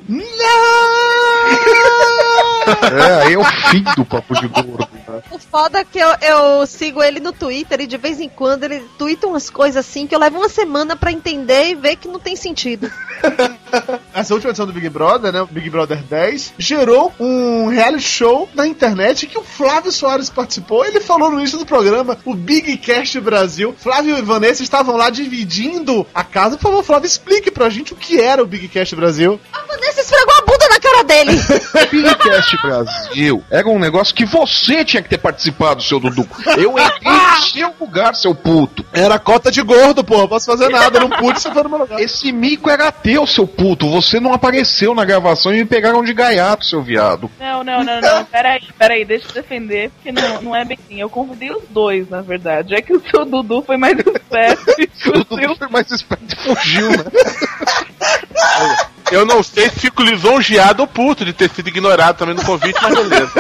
É, 2.68 3.26
aí 3.28 3.34
é 3.34 3.38
o 3.38 3.44
fim 3.44 3.84
do 3.96 4.06
papo 4.06 4.34
de 4.40 4.48
gordo. 4.48 4.88
né? 5.08 5.22
O 5.32 5.40
foda 5.40 5.80
é 5.80 5.86
que 5.86 6.00
eu, 6.00 6.10
eu 6.22 6.66
sigo 6.68 7.02
ele 7.02 7.20
no 7.20 7.32
Twitter 7.32 7.82
e 7.82 7.88
de 7.88 7.98
vez 7.98 8.20
em 8.20 8.30
quando 8.30 8.64
ele 8.64 8.80
twitta 8.98 9.28
umas 9.28 9.50
coisas 9.50 9.78
assim 9.86 10.06
que 10.08 10.14
eu 10.16 10.20
levo 10.20 10.38
uma 10.38 10.50
semana 10.50 10.96
pra 10.96 11.12
entender 11.12 11.70
e 11.70 11.76
ver 11.76 11.96
que 11.96 12.08
não 12.08 12.20
tem 12.20 12.36
sentido. 12.36 12.92
Essa 14.14 14.34
última 14.34 14.52
edição 14.52 14.66
do 14.66 14.74
Big 14.74 14.90
Brother, 14.90 15.32
né? 15.32 15.42
o 15.42 15.48
Big 15.48 15.70
Brother 15.70 16.02
10, 16.04 16.54
gerou 16.58 17.14
um 17.20 17.68
reality 17.68 18.04
show 18.08 18.50
na 18.54 18.66
internet 18.68 19.28
que 19.28 19.38
o 19.38 19.44
Flávio 19.44 19.92
Soares 19.92 20.30
participou. 20.30 20.86
Ele 20.86 21.00
falou 21.00 21.30
no 21.30 21.40
início 21.40 21.58
do 21.58 21.66
programa, 21.66 22.18
o 22.26 22.34
Big 22.34 22.78
Cast 22.78 23.20
Brasil. 23.20 23.76
Flávio 23.78 24.18
e 24.18 24.22
Vanessa 24.22 24.64
estavam 24.64 24.96
lá 24.96 25.10
dividindo 25.10 26.06
a 26.14 26.24
casa. 26.24 26.56
Por 26.58 26.64
favor, 26.64 26.84
Flávio, 26.84 27.08
explique 27.08 27.52
pra 27.52 27.70
gente 27.70 27.94
o 27.94 27.96
que 27.96 28.20
era 28.20 28.42
o 28.42 28.46
Big 28.48 28.68
Cast 28.68 28.96
Brasil. 28.96 29.40
A 29.54 29.62
Vanessa 29.66 30.02
esfregou 30.02 30.34
a 30.36 30.42
bunda 30.42 30.70
na 30.70 30.80
cara 30.80 31.04
dele. 31.04 31.32
Brasil 32.62 33.44
era 33.50 33.68
um 33.68 33.80
negócio 33.80 34.14
que 34.14 34.26
você 34.26 34.84
tinha 34.84 35.02
que 35.02 35.10
ter 35.10 35.18
participado, 35.18 35.84
seu 35.84 36.00
Dudu. 36.00 36.28
Eu 36.58 36.78
entrei 36.78 37.12
no 37.12 37.42
seu 37.42 37.74
lugar, 37.80 38.16
seu 38.16 38.36
puto. 38.36 38.86
Era 38.94 39.20
cota 39.20 39.52
de 39.52 39.62
gordo, 39.62 40.04
pô. 40.04 40.18
Não 40.18 40.28
posso 40.28 40.46
fazer 40.46 40.70
nada, 40.70 41.00
não 41.00 41.10
pude, 41.10 41.40
você 41.42 41.52
foi 41.52 41.64
no 41.64 41.70
meu 41.70 41.80
lugar. 41.80 42.00
Esse 42.00 42.32
mico 42.32 42.70
era 42.70 42.92
teu, 42.92 43.26
seu 43.28 43.48
puto. 43.48 43.90
Você 43.90 44.20
não 44.20 44.34
apareceu 44.34 44.94
na 44.94 45.06
gravação 45.06 45.54
e 45.54 45.58
me 45.58 45.66
pegaram 45.66 46.04
de 46.04 46.14
gaiato, 46.14 46.66
seu 46.66 46.82
viado. 46.82 47.30
Não, 47.40 47.64
não, 47.64 47.84
não, 47.84 48.02
não. 48.02 48.26
Peraí, 48.26 48.62
peraí, 48.78 49.06
deixa 49.06 49.28
eu 49.30 49.34
defender, 49.34 49.90
porque 49.92 50.12
não, 50.12 50.42
não 50.42 50.56
é 50.56 50.66
bem 50.66 50.78
assim. 50.84 51.00
Eu 51.00 51.10
convidei 51.10 51.52
os 51.52 51.64
dois, 51.70 52.10
na 52.10 52.22
verdade. 52.22 52.76
É 52.76 52.82
que 52.82 52.94
o 52.94 53.02
seu 53.10 53.26
Dudu 53.26 53.62
foi 53.62 53.78
mais 53.78 53.98
esperto 53.98 54.64
e 54.80 54.88
O 55.08 55.10
o 55.10 55.14
Dudu 55.24 55.40
seu. 55.40 55.56
foi 55.56 55.68
mais 55.70 55.90
esperto 55.92 56.26
e 56.30 56.36
fugiu, 56.36 56.90
né? 56.92 56.98
Eu 59.12 59.26
não 59.26 59.42
sei 59.42 59.70
se 59.70 59.80
fico 59.80 60.04
lisonjeado 60.04 60.82
ou 60.82 60.88
puto 60.88 61.24
de 61.24 61.34
ter 61.34 61.50
sido 61.50 61.68
ignorado 61.68 62.18
também 62.18 62.36
no 62.36 62.44
convite, 62.44 62.80
mas 62.82 62.94
beleza. 62.94 63.32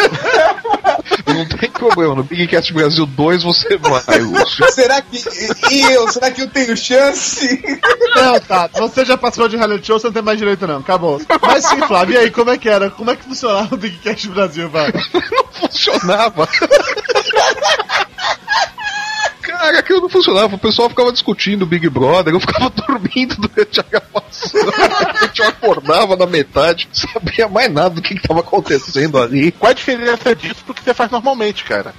Não 1.26 1.46
tem 1.46 1.70
problema. 1.70 2.16
No 2.16 2.24
Bigcast 2.24 2.74
Brasil 2.74 3.06
2 3.06 3.44
você 3.44 3.78
vai, 3.78 4.20
Lúcio. 4.20 4.66
Será 4.72 5.02
que. 5.02 5.22
E 5.72 5.82
eu? 5.94 6.08
Será 6.08 6.32
que 6.32 6.42
eu 6.42 6.50
tenho 6.50 6.76
chance? 6.76 7.62
Não, 8.16 8.40
tá. 8.40 8.70
Você 8.74 9.06
já 9.06 9.18
participou 9.18 9.50
de 9.50 9.58
reality 9.58 9.88
show, 9.88 10.00
você 10.00 10.08
não 10.08 10.14
tem 10.14 10.24
mais 10.24 10.38
direito, 10.38 10.66
não. 10.66 10.80
Acabou. 10.80 11.22
Mas 11.42 11.66
sim, 11.66 11.80
Flávio, 11.82 12.16
e 12.16 12.18
aí, 12.18 12.32
como 12.32 12.50
é 12.50 12.58
que 12.58 12.70
era? 12.70 12.90
Como 12.90 13.12
é 13.12 13.16
que 13.16 13.24
funcionava 13.24 13.76
o 13.76 13.78
Big 13.78 13.98
Cast 13.98 14.28
Brasil, 14.30 14.70
vai? 14.70 14.92
Não 14.92 15.46
funcionava. 15.52 16.48
Cara, 19.68 19.80
aquilo 19.80 20.00
não 20.00 20.08
funcionava. 20.08 20.56
O 20.56 20.58
pessoal 20.58 20.88
ficava 20.88 21.12
discutindo 21.12 21.64
o 21.64 21.66
Big 21.66 21.90
Brother, 21.90 22.34
eu 22.34 22.40
ficava 22.40 22.70
dormindo 22.88 23.36
durante 23.36 23.82
a 23.82 23.84
gravação. 23.84 24.62
Eu 25.38 25.50
acordava 25.50 26.16
na 26.16 26.26
metade, 26.26 26.88
não 26.88 27.12
sabia 27.12 27.48
mais 27.50 27.72
nada 27.72 27.90
do 27.90 28.02
que 28.02 28.14
estava 28.14 28.40
acontecendo 28.40 29.22
ali. 29.22 29.52
Qual 29.52 29.70
a 29.70 29.74
diferença 29.74 30.34
disso 30.34 30.64
pro 30.64 30.74
que 30.74 30.82
você 30.82 30.94
faz 30.94 31.12
normalmente, 31.12 31.66
cara? 31.66 31.94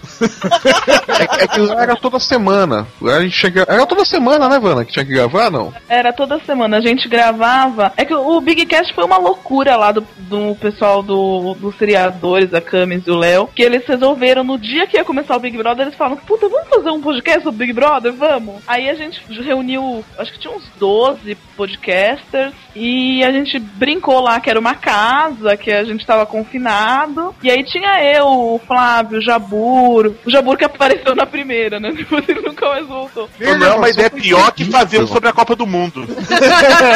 É, 1.08 1.44
é 1.44 1.46
que 1.46 1.60
lá 1.60 1.82
era 1.82 1.94
toda 1.94 2.18
semana. 2.18 2.86
Lá 3.02 3.16
a 3.16 3.22
gente 3.22 3.36
chega... 3.36 3.66
Era 3.68 3.84
toda 3.84 4.04
semana, 4.04 4.48
né, 4.48 4.58
Vana? 4.58 4.84
Que 4.84 4.92
tinha 4.92 5.04
que 5.04 5.12
gravar, 5.12 5.50
não? 5.50 5.72
Era 5.88 6.10
toda 6.10 6.40
semana, 6.40 6.78
a 6.78 6.80
gente 6.80 7.06
gravava. 7.06 7.92
É 7.98 8.04
que 8.04 8.14
o 8.14 8.40
Big 8.40 8.64
Cast 8.64 8.94
foi 8.94 9.04
uma 9.04 9.18
loucura 9.18 9.76
lá 9.76 9.92
do, 9.92 10.06
do 10.16 10.54
pessoal 10.54 11.02
do, 11.02 11.54
dos 11.54 11.76
seriadores, 11.76 12.54
a 12.54 12.62
Camis 12.62 13.06
e 13.06 13.10
o 13.10 13.16
Léo, 13.16 13.48
que 13.54 13.62
eles 13.62 13.86
resolveram 13.86 14.42
no 14.42 14.58
dia 14.58 14.86
que 14.86 14.96
ia 14.96 15.04
começar 15.04 15.36
o 15.36 15.40
Big 15.40 15.56
Brother, 15.56 15.86
eles 15.86 15.98
falaram: 15.98 16.16
Puta, 16.16 16.48
vamos 16.48 16.68
fazer 16.68 16.90
um 16.90 17.00
podcast 17.00 17.42
sobre 17.42 17.57
Big 17.58 17.72
Brother? 17.72 18.12
Vamos. 18.12 18.56
Aí 18.66 18.88
a 18.88 18.94
gente 18.94 19.20
reuniu, 19.42 20.04
acho 20.18 20.32
que 20.32 20.38
tinha 20.38 20.54
uns 20.54 20.64
12 20.78 21.36
podcasters, 21.56 22.54
e 22.74 23.22
a 23.24 23.32
gente 23.32 23.58
brincou 23.58 24.20
lá 24.20 24.40
que 24.40 24.48
era 24.48 24.58
uma 24.60 24.74
casa, 24.74 25.56
que 25.56 25.70
a 25.70 25.84
gente 25.84 26.06
tava 26.06 26.24
confinado. 26.24 27.34
E 27.42 27.50
aí 27.50 27.64
tinha 27.64 28.02
eu, 28.14 28.26
o 28.26 28.60
Flávio, 28.66 29.18
o 29.18 29.22
Jabur, 29.22 30.14
o 30.24 30.30
Jabur 30.30 30.56
que 30.56 30.64
apareceu 30.64 31.14
na 31.14 31.26
primeira, 31.26 31.78
né? 31.80 31.90
Depois 31.96 32.28
ele 32.28 32.40
nunca 32.40 32.68
mais 32.68 32.86
voltou. 32.86 33.28
Não, 33.40 33.58
não 33.58 33.66
é 33.66 33.74
uma 33.74 33.88
ideia 33.90 34.10
pior 34.10 34.52
que 34.52 34.64
fazer 34.64 35.06
sobre 35.06 35.28
a 35.28 35.32
Copa 35.32 35.56
do 35.56 35.66
Mundo. 35.66 36.06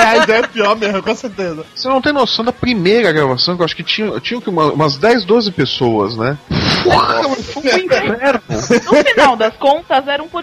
a 0.06 0.16
ideia 0.22 0.38
é 0.38 0.46
pior 0.46 0.76
mesmo, 0.76 1.02
com 1.02 1.14
certeza. 1.14 1.64
Você 1.74 1.88
não 1.88 2.00
tem 2.00 2.12
noção 2.12 2.44
da 2.44 2.52
primeira 2.52 3.12
gravação, 3.12 3.56
que 3.56 3.62
eu 3.62 3.64
acho 3.64 3.76
que 3.76 3.82
tinha, 3.82 4.20
tinha 4.20 4.40
uma- 4.46 4.72
umas 4.72 4.96
10, 4.96 5.24
12 5.24 5.50
pessoas, 5.50 6.16
né? 6.16 6.38
Porra, 6.84 7.22
mas 7.28 7.52
foi 7.52 7.62
um 7.62 7.78
inferno. 7.78 8.42
No 8.48 9.04
final 9.04 9.36
das 9.36 9.54
contas, 9.56 10.06
era 10.08 10.22
um 10.22 10.28
podcast 10.28 10.41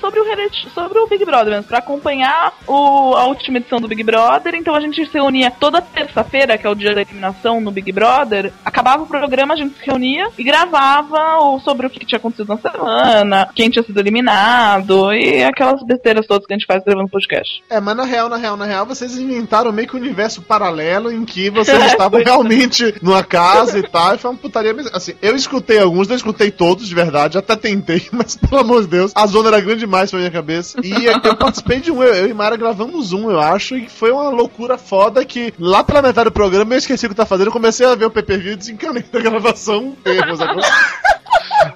sobre 0.00 0.20
o, 0.20 0.24
sobre 0.72 0.98
o 0.98 1.06
Big 1.06 1.24
Brother 1.24 1.52
mesmo, 1.52 1.64
pra 1.64 1.78
acompanhar 1.78 2.52
o, 2.66 3.14
a 3.14 3.26
última 3.26 3.58
edição 3.58 3.80
do 3.80 3.88
Big 3.88 4.02
Brother. 4.02 4.54
Então 4.54 4.74
a 4.74 4.80
gente 4.80 5.04
se 5.06 5.12
reunia 5.12 5.50
toda 5.50 5.80
terça-feira, 5.80 6.56
que 6.56 6.66
é 6.66 6.70
o 6.70 6.74
dia 6.74 6.94
da 6.94 7.02
eliminação 7.02 7.60
no 7.60 7.70
Big 7.70 7.90
Brother. 7.92 8.52
Acabava 8.64 9.02
o 9.02 9.06
programa, 9.06 9.54
a 9.54 9.56
gente 9.56 9.78
se 9.78 9.86
reunia 9.86 10.28
e 10.38 10.44
gravava 10.44 11.38
o, 11.40 11.60
sobre 11.60 11.86
o 11.86 11.90
que 11.90 12.04
tinha 12.04 12.18
acontecido 12.18 12.48
na 12.48 12.58
semana, 12.58 13.48
quem 13.54 13.70
tinha 13.70 13.82
sido 13.82 13.98
eliminado 13.98 15.12
e 15.12 15.42
aquelas 15.42 15.82
besteiras 15.82 16.26
todas 16.26 16.46
que 16.46 16.52
a 16.52 16.56
gente 16.56 16.66
faz 16.66 16.82
gravando 16.84 17.08
podcast. 17.08 17.62
É, 17.68 17.80
mas 17.80 17.96
na 17.96 18.04
real, 18.04 18.28
na 18.28 18.36
real, 18.36 18.56
na 18.56 18.64
real, 18.64 18.86
vocês 18.86 19.18
inventaram 19.18 19.72
meio 19.72 19.88
que 19.88 19.96
um 19.96 20.00
universo 20.00 20.42
paralelo 20.42 21.12
em 21.12 21.24
que 21.24 21.50
vocês 21.50 21.82
estavam 21.86 22.22
realmente 22.22 22.94
numa 23.02 23.22
casa 23.22 23.78
e 23.78 23.82
tal, 23.82 24.14
e 24.14 24.18
foi 24.18 24.30
uma 24.30 24.36
putaria. 24.36 24.74
Assim, 24.92 25.14
eu 25.20 25.34
escutei 25.34 25.78
alguns, 25.78 26.08
não 26.08 26.16
escutei 26.16 26.50
todos, 26.50 26.88
de 26.88 26.94
verdade, 26.94 27.38
até 27.38 27.56
tentei, 27.56 28.08
mas 28.12 28.36
pelo 28.36 28.60
amor 28.60 28.82
de 28.82 28.88
Deus, 28.88 29.12
a 29.14 29.26
zona 29.42 29.56
era 29.56 29.60
grande 29.60 29.80
demais 29.80 30.10
pra 30.10 30.18
minha 30.18 30.30
cabeça. 30.30 30.78
E 30.82 31.06
eu 31.06 31.36
participei 31.36 31.80
de 31.80 31.90
um, 31.90 32.02
eu, 32.02 32.14
eu 32.14 32.28
e 32.28 32.34
Mara 32.34 32.56
gravamos 32.56 33.12
um, 33.12 33.30
eu 33.30 33.40
acho, 33.40 33.76
e 33.76 33.88
foi 33.88 34.10
uma 34.10 34.28
loucura 34.28 34.76
foda 34.76 35.24
que 35.24 35.52
lá 35.58 35.82
pela 35.82 36.02
metade 36.02 36.26
do 36.26 36.32
programa 36.32 36.74
eu 36.74 36.78
esqueci 36.78 37.06
o 37.06 37.08
que 37.08 37.14
tá 37.14 37.26
fazendo, 37.26 37.50
comecei 37.50 37.86
a 37.86 37.94
ver 37.94 38.04
o 38.04 38.10
PPV 38.10 38.52
e 38.52 38.56
desencanei 38.56 39.02
da 39.02 39.20
gravação, 39.20 39.96
sacou? 40.36 40.62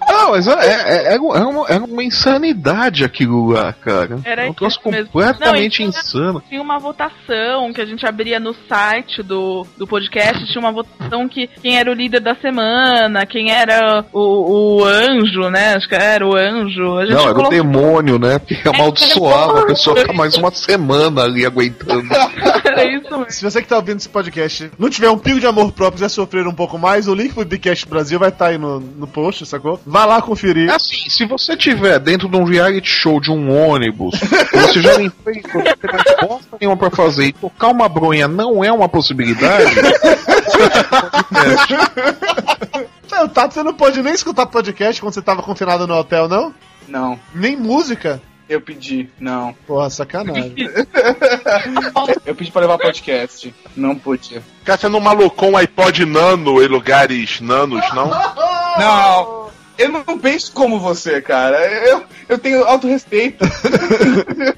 Não, 0.08 0.30
mas 0.30 0.46
é, 0.46 0.52
é, 1.10 1.14
é, 1.14 1.18
uma, 1.20 1.36
é 1.36 1.42
uma- 1.44 1.68
é 1.68 1.78
uma 1.78 2.02
insanidade 2.02 3.04
aquilo 3.04 3.48
lá, 3.52 3.72
cara. 3.72 4.18
Era 4.24 4.46
é 4.46 4.50
um 4.50 4.54
troço 4.54 4.80
completamente 4.80 5.62
Não, 5.64 5.68
tinha- 5.70 5.88
insano. 5.88 6.42
Tinha 6.48 6.62
uma 6.62 6.78
votação 6.78 7.72
que 7.72 7.80
a 7.80 7.84
gente 7.86 8.06
abria 8.06 8.38
no 8.40 8.54
site 8.68 9.22
do, 9.22 9.66
do 9.76 9.86
podcast, 9.86 10.46
tinha 10.46 10.60
uma 10.60 10.72
votação 10.72 11.28
que 11.28 11.46
quem 11.62 11.78
era 11.78 11.90
o 11.90 11.94
líder 11.94 12.20
da 12.20 12.34
semana, 12.34 13.26
quem 13.26 13.50
era 13.50 14.04
o, 14.12 14.80
o 14.80 14.84
anjo, 14.84 15.48
né? 15.50 15.74
Acho 15.74 15.88
que 15.88 15.94
era 15.94 16.26
o 16.26 16.34
anjo. 16.36 16.96
A 16.98 17.04
gente 17.06 17.14
Não, 17.14 17.22
era 17.22 17.30
o 17.32 17.34
colocou- 17.34 17.50
demônio, 17.50 18.18
né? 18.18 18.38
Porque 18.38 18.68
amaldiçoava, 18.68 19.60
a 19.60 19.66
pessoa 19.66 19.96
fica 19.96 20.12
mais 20.12 20.36
uma 20.36 20.50
semana 20.50 21.22
ali 21.24 21.44
aguentando. 21.44 22.08
Era 22.74 22.84
isso 22.92 23.10
mesmo. 23.10 23.30
Se 23.30 23.42
você 23.42 23.62
que 23.62 23.68
tá 23.68 23.76
ouvindo 23.76 23.98
esse 23.98 24.08
podcast 24.08 24.70
não 24.78 24.90
tiver 24.90 25.08
um 25.10 25.18
pingo 25.18 25.40
de 25.40 25.46
amor 25.46 25.72
próprio 25.72 25.96
e 25.96 26.02
quiser 26.02 26.08
sofrer 26.08 26.46
um 26.46 26.54
pouco 26.54 26.76
mais, 26.78 27.06
o 27.06 27.14
link 27.14 27.32
pro 27.32 27.44
Bigcast 27.44 27.86
Brasil 27.86 28.18
vai 28.18 28.30
estar 28.30 28.46
aí 28.46 28.58
no, 28.58 28.80
no 28.80 29.06
post, 29.06 29.46
sacou? 29.46 29.80
Vá 29.86 30.04
lá 30.04 30.20
conferir. 30.20 30.68
É 30.68 30.74
assim, 30.74 31.08
se 31.08 31.24
você 31.24 31.56
tiver 31.56 31.98
dentro 31.98 32.28
de 32.28 32.36
um 32.36 32.44
reality 32.44 32.88
show 32.88 33.20
de 33.20 33.30
um 33.30 33.50
ônibus, 33.50 34.18
você 34.52 34.82
já 34.82 34.98
nem 34.98 35.10
fez, 35.10 35.42
você 35.42 35.58
não 35.58 35.64
tem 35.64 35.90
mais 35.92 36.20
bosta 36.20 36.56
nenhuma 36.60 36.76
pra 36.76 36.90
fazer 36.90 37.26
e 37.26 37.32
tocar 37.32 37.68
uma 37.68 37.88
bronha 37.88 38.26
não 38.26 38.64
é 38.64 38.72
uma 38.72 38.88
possibilidade. 38.88 39.74
Não, 43.10 43.28
Tato, 43.28 43.54
você 43.54 43.62
não 43.62 43.74
pode 43.74 44.02
nem 44.02 44.12
escutar 44.12 44.46
podcast 44.46 45.00
quando 45.00 45.14
você 45.14 45.22
tava 45.22 45.42
confinado 45.42 45.86
no 45.86 45.94
hotel, 45.94 46.28
não? 46.28 46.52
Não, 46.88 47.18
Nem 47.34 47.56
música? 47.56 48.20
Eu 48.48 48.60
pedi, 48.60 49.08
não. 49.18 49.54
Porra, 49.66 49.88
sacanagem. 49.90 50.54
Eu 52.26 52.34
pedi 52.34 52.50
pra 52.50 52.62
levar 52.62 52.78
podcast. 52.78 53.54
Não 53.76 53.94
podia. 53.96 54.42
Cara, 54.64 54.78
você 54.78 54.88
não 54.88 55.00
malucou 55.00 55.50
um 55.50 55.56
iPod 55.56 56.04
nano 56.04 56.62
em 56.62 56.66
lugares 56.66 57.40
nanos, 57.40 57.82
não? 57.94 58.10
Não, 58.78 59.50
Eu 59.76 59.88
não 59.88 60.18
penso 60.18 60.52
como 60.52 60.78
você, 60.78 61.20
cara. 61.20 61.56
Eu, 61.86 62.04
eu 62.28 62.38
tenho 62.38 62.64
autorrespeito. 62.64 63.44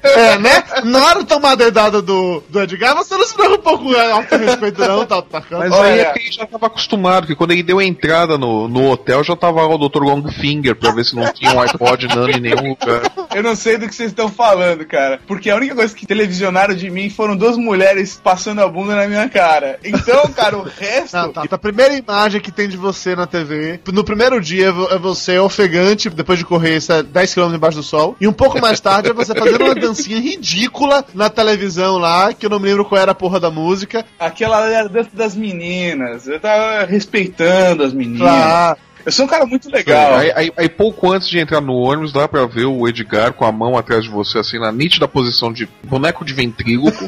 É, 0.03 0.37
né? 0.39 0.63
Na 0.83 1.05
hora 1.05 1.19
de 1.19 1.25
tomar 1.25 1.51
a 1.51 1.55
dedada 1.55 2.01
do, 2.01 2.43
do 2.49 2.61
Edgar, 2.61 2.95
você 2.95 3.15
não 3.15 3.25
se 3.25 3.35
preocupou 3.35 3.77
com 3.77 3.93
auto-respeito, 3.93 4.81
não, 4.81 5.05
tá 5.05 5.19
atacando. 5.19 5.61
Mas 5.61 5.71
Olha. 5.71 5.93
aí 5.93 5.99
é 5.99 6.05
que 6.11 6.19
ele 6.19 6.31
já 6.31 6.45
tava 6.45 6.67
acostumado, 6.67 7.27
que 7.27 7.35
quando 7.35 7.51
ele 7.51 7.61
deu 7.61 7.79
a 7.79 7.83
entrada 7.83 8.37
no, 8.37 8.67
no 8.67 8.89
hotel, 8.89 9.23
já 9.23 9.35
tava 9.35 9.61
lá 9.61 9.75
o 9.75 9.89
Dr. 9.89 10.01
Longfinger 10.01 10.75
pra 10.75 10.91
ver 10.91 11.05
se 11.05 11.15
não 11.15 11.31
tinha 11.31 11.51
um 11.53 11.59
iPod 11.59 12.07
nano 12.07 12.31
em 12.31 12.39
nenhum 12.39 12.69
lugar. 12.69 13.01
Eu 13.33 13.43
não 13.43 13.55
sei 13.55 13.77
do 13.77 13.87
que 13.87 13.93
vocês 13.93 14.09
estão 14.09 14.29
falando, 14.29 14.85
cara. 14.85 15.19
Porque 15.27 15.49
a 15.49 15.55
única 15.55 15.75
coisa 15.75 15.95
que 15.95 16.07
televisionaram 16.07 16.73
de 16.73 16.89
mim 16.89 17.09
foram 17.09 17.35
duas 17.35 17.57
mulheres 17.57 18.19
passando 18.23 18.61
a 18.61 18.67
bunda 18.67 18.95
na 18.95 19.07
minha 19.07 19.29
cara. 19.29 19.79
Então, 19.83 20.27
cara, 20.31 20.57
o 20.57 20.63
resto. 20.63 21.15
Não, 21.15 21.31
tá. 21.31 21.43
A 21.49 21.57
primeira 21.57 21.93
imagem 21.93 22.41
que 22.41 22.51
tem 22.51 22.67
de 22.67 22.77
você 22.77 23.15
na 23.15 23.27
TV, 23.27 23.79
no 23.91 24.03
primeiro 24.03 24.41
dia 24.41 24.73
é 24.91 24.97
vo- 25.07 25.11
é 25.11 25.15
você 25.15 25.39
ofegante, 25.39 26.09
depois 26.09 26.37
de 26.39 26.45
correr 26.45 26.75
essa 26.75 27.03
10km 27.03 27.53
embaixo 27.55 27.77
do 27.77 27.83
sol, 27.83 28.15
e 28.19 28.27
um 28.27 28.33
pouco 28.33 28.59
mais 28.59 28.79
tarde 28.79 29.09
é 29.09 29.13
você 29.13 29.33
fazendo 29.35 29.63
uma 29.63 29.75
dancinha 29.75 30.19
ridícula 30.19 31.03
na 31.13 31.29
televisão 31.29 31.97
lá, 31.97 32.33
que 32.33 32.45
eu 32.45 32.49
não 32.49 32.59
me 32.59 32.67
lembro 32.67 32.85
qual 32.85 33.01
era 33.01 33.11
a 33.11 33.15
porra 33.15 33.39
da 33.39 33.49
música. 33.51 34.05
Aquela 34.19 34.65
era 34.67 34.85
a 34.85 34.87
dança 34.89 35.09
das 35.13 35.35
meninas. 35.35 36.27
Eu 36.27 36.39
tava 36.39 36.85
respeitando 36.85 37.83
as 37.83 37.93
meninas. 37.93 38.21
Lá. 38.21 38.77
Eu 39.05 39.11
sou 39.11 39.23
um 39.25 39.27
cara 39.29 39.45
muito 39.45 39.69
legal. 39.71 40.15
Aí, 40.15 40.31
aí- 40.35 40.51
aí 40.57 40.67
pouco 40.67 41.09
antes 41.13 41.29
de 41.29 41.39
entrar 41.39 41.61
no 41.61 41.73
ônibus, 41.75 42.11
dá 42.11 42.27
pra 42.27 42.45
ver 42.45 42.65
o 42.65 42.85
Edgar 42.89 43.31
com 43.31 43.45
a 43.45 43.51
mão 43.53 43.77
atrás 43.77 44.03
de 44.03 44.09
você, 44.09 44.39
assim, 44.39 44.59
na 44.59 44.69
nítida 44.71 45.07
posição 45.07 45.53
de 45.53 45.67
boneco 45.85 46.25
de 46.25 46.33
ventríloco. 46.33 46.97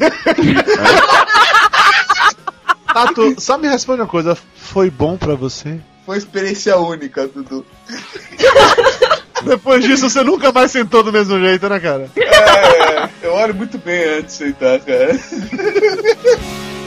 Tato, 2.92 3.40
só 3.40 3.56
me 3.56 3.68
responde 3.68 4.00
uma 4.00 4.06
coisa, 4.08 4.36
foi 4.56 4.90
bom 4.90 5.16
pra 5.16 5.34
você? 5.34 5.78
Foi 6.10 6.18
experiência 6.18 6.76
única, 6.76 7.28
Dudu. 7.28 7.64
Depois 9.46 9.84
disso, 9.84 10.10
você 10.10 10.24
nunca 10.24 10.50
mais 10.50 10.72
sentou 10.72 11.04
do 11.04 11.12
mesmo 11.12 11.38
jeito, 11.38 11.68
né, 11.68 11.78
cara? 11.78 12.10
É, 12.16 13.08
eu 13.22 13.32
olho 13.32 13.54
muito 13.54 13.78
bem 13.78 14.18
antes 14.18 14.36
de 14.36 14.44
sentar, 14.44 14.80
cara. 14.80 15.16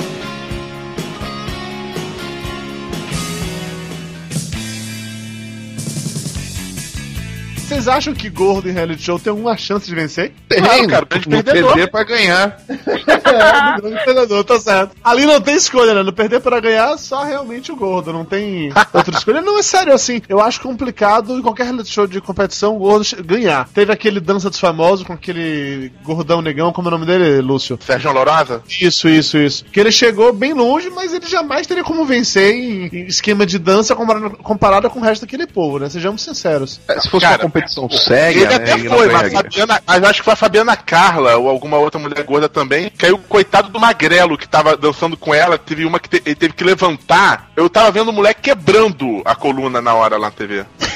Vocês 7.73 7.87
acham 7.87 8.13
que 8.13 8.29
gordo 8.29 8.69
em 8.69 8.71
reality 8.71 9.01
show 9.03 9.17
tem 9.19 9.31
alguma 9.31 9.57
chance 9.57 9.85
de 9.87 9.95
vencer? 9.95 10.31
Tem, 10.47 10.61
Claro, 10.61 10.87
cara, 10.87 11.05
grande 11.05 11.29
no 11.29 11.43
perdedor. 11.43 11.73
perder 11.73 11.91
pra 11.91 12.03
ganhar. 12.03 12.57
É, 12.69 13.81
grande 13.81 14.03
perdedor, 14.05 14.43
tá 14.43 14.59
certo. 14.59 14.95
Ali 15.03 15.25
não 15.25 15.41
tem 15.41 15.55
escolha, 15.55 15.93
né? 15.93 16.03
No 16.03 16.13
perder 16.13 16.39
para 16.39 16.59
ganhar, 16.59 16.97
só 16.97 17.23
realmente 17.23 17.71
o 17.71 17.75
gordo. 17.75 18.13
Não 18.13 18.23
tem 18.25 18.71
outra 18.93 19.17
escolha. 19.17 19.41
Não, 19.41 19.57
é 19.57 19.63
sério, 19.63 19.93
assim. 19.93 20.21
Eu 20.29 20.39
acho 20.39 20.61
complicado 20.61 21.37
em 21.37 21.41
qualquer 21.41 21.63
reality 21.63 21.89
show 21.91 22.05
de 22.07 22.21
competição 22.21 22.75
o 22.75 22.79
gordo 22.79 23.05
ganhar. 23.25 23.67
Teve 23.73 23.91
aquele 23.91 24.19
Dança 24.19 24.49
dos 24.49 24.59
Famosos 24.59 25.05
com 25.05 25.13
aquele 25.13 25.91
gordão 26.03 26.41
negão, 26.41 26.71
como 26.71 26.87
é 26.87 26.89
o 26.89 26.97
nome 26.97 27.05
dele, 27.05 27.41
Lúcio? 27.41 27.77
Sérgio 27.85 28.11
Lorosa? 28.11 28.61
Isso, 28.79 29.09
isso, 29.09 29.37
isso. 29.37 29.65
Que 29.65 29.79
ele 29.79 29.91
chegou 29.91 30.31
bem 30.31 30.53
longe, 30.53 30.89
mas 30.89 31.13
ele 31.13 31.25
jamais 31.27 31.65
teria 31.67 31.83
como 31.83 32.05
vencer 32.05 32.53
em, 32.53 32.85
em 32.87 33.05
esquema 33.07 33.45
de 33.45 33.57
dança 33.57 33.95
comparado, 33.95 34.29
comparado 34.37 34.89
com 34.89 34.99
o 34.99 35.03
resto 35.03 35.21
daquele 35.21 35.47
povo, 35.47 35.79
né? 35.79 35.89
Sejamos 35.89 36.21
sinceros. 36.21 36.79
É, 36.87 36.99
Se 36.99 37.09
fosse 37.09 37.23
Cara, 37.25 37.35
uma 37.37 37.43
competição 37.43 37.62
séria, 37.67 38.39
Ele 38.39 38.45
né, 38.47 38.55
até 38.55 38.73
ele 38.73 38.89
não 38.89 38.97
foi, 38.97 39.09
mas. 39.11 39.33
Fabiana, 39.33 39.81
mas 39.85 40.03
acho 40.03 40.19
que 40.19 40.25
foi 40.25 40.33
a 40.33 40.37
Fabiana 40.37 40.75
Carla 40.75 41.35
ou 41.37 41.49
alguma 41.49 41.77
outra 41.77 41.99
mulher 41.99 42.23
gorda 42.23 42.47
também. 42.49 42.91
Aí 43.01 43.11
o 43.11 43.17
coitado 43.17 43.69
do 43.69 43.79
Magrelo 43.79 44.37
que 44.37 44.47
tava 44.47 44.75
dançando 44.77 45.15
com 45.17 45.33
ela, 45.33 45.57
teve 45.57 45.85
uma 45.85 45.99
que 45.99 46.09
te- 46.09 46.21
ele 46.25 46.35
teve 46.35 46.53
que 46.53 46.63
levantar. 46.63 47.49
Eu 47.55 47.69
tava 47.69 47.91
vendo 47.91 48.09
o 48.09 48.13
moleque 48.13 48.41
quebrando 48.41 49.21
a 49.25 49.35
coluna 49.35 49.81
na 49.81 49.93
hora 49.93 50.17
lá 50.17 50.27
na 50.27 50.31
TV. 50.31 50.65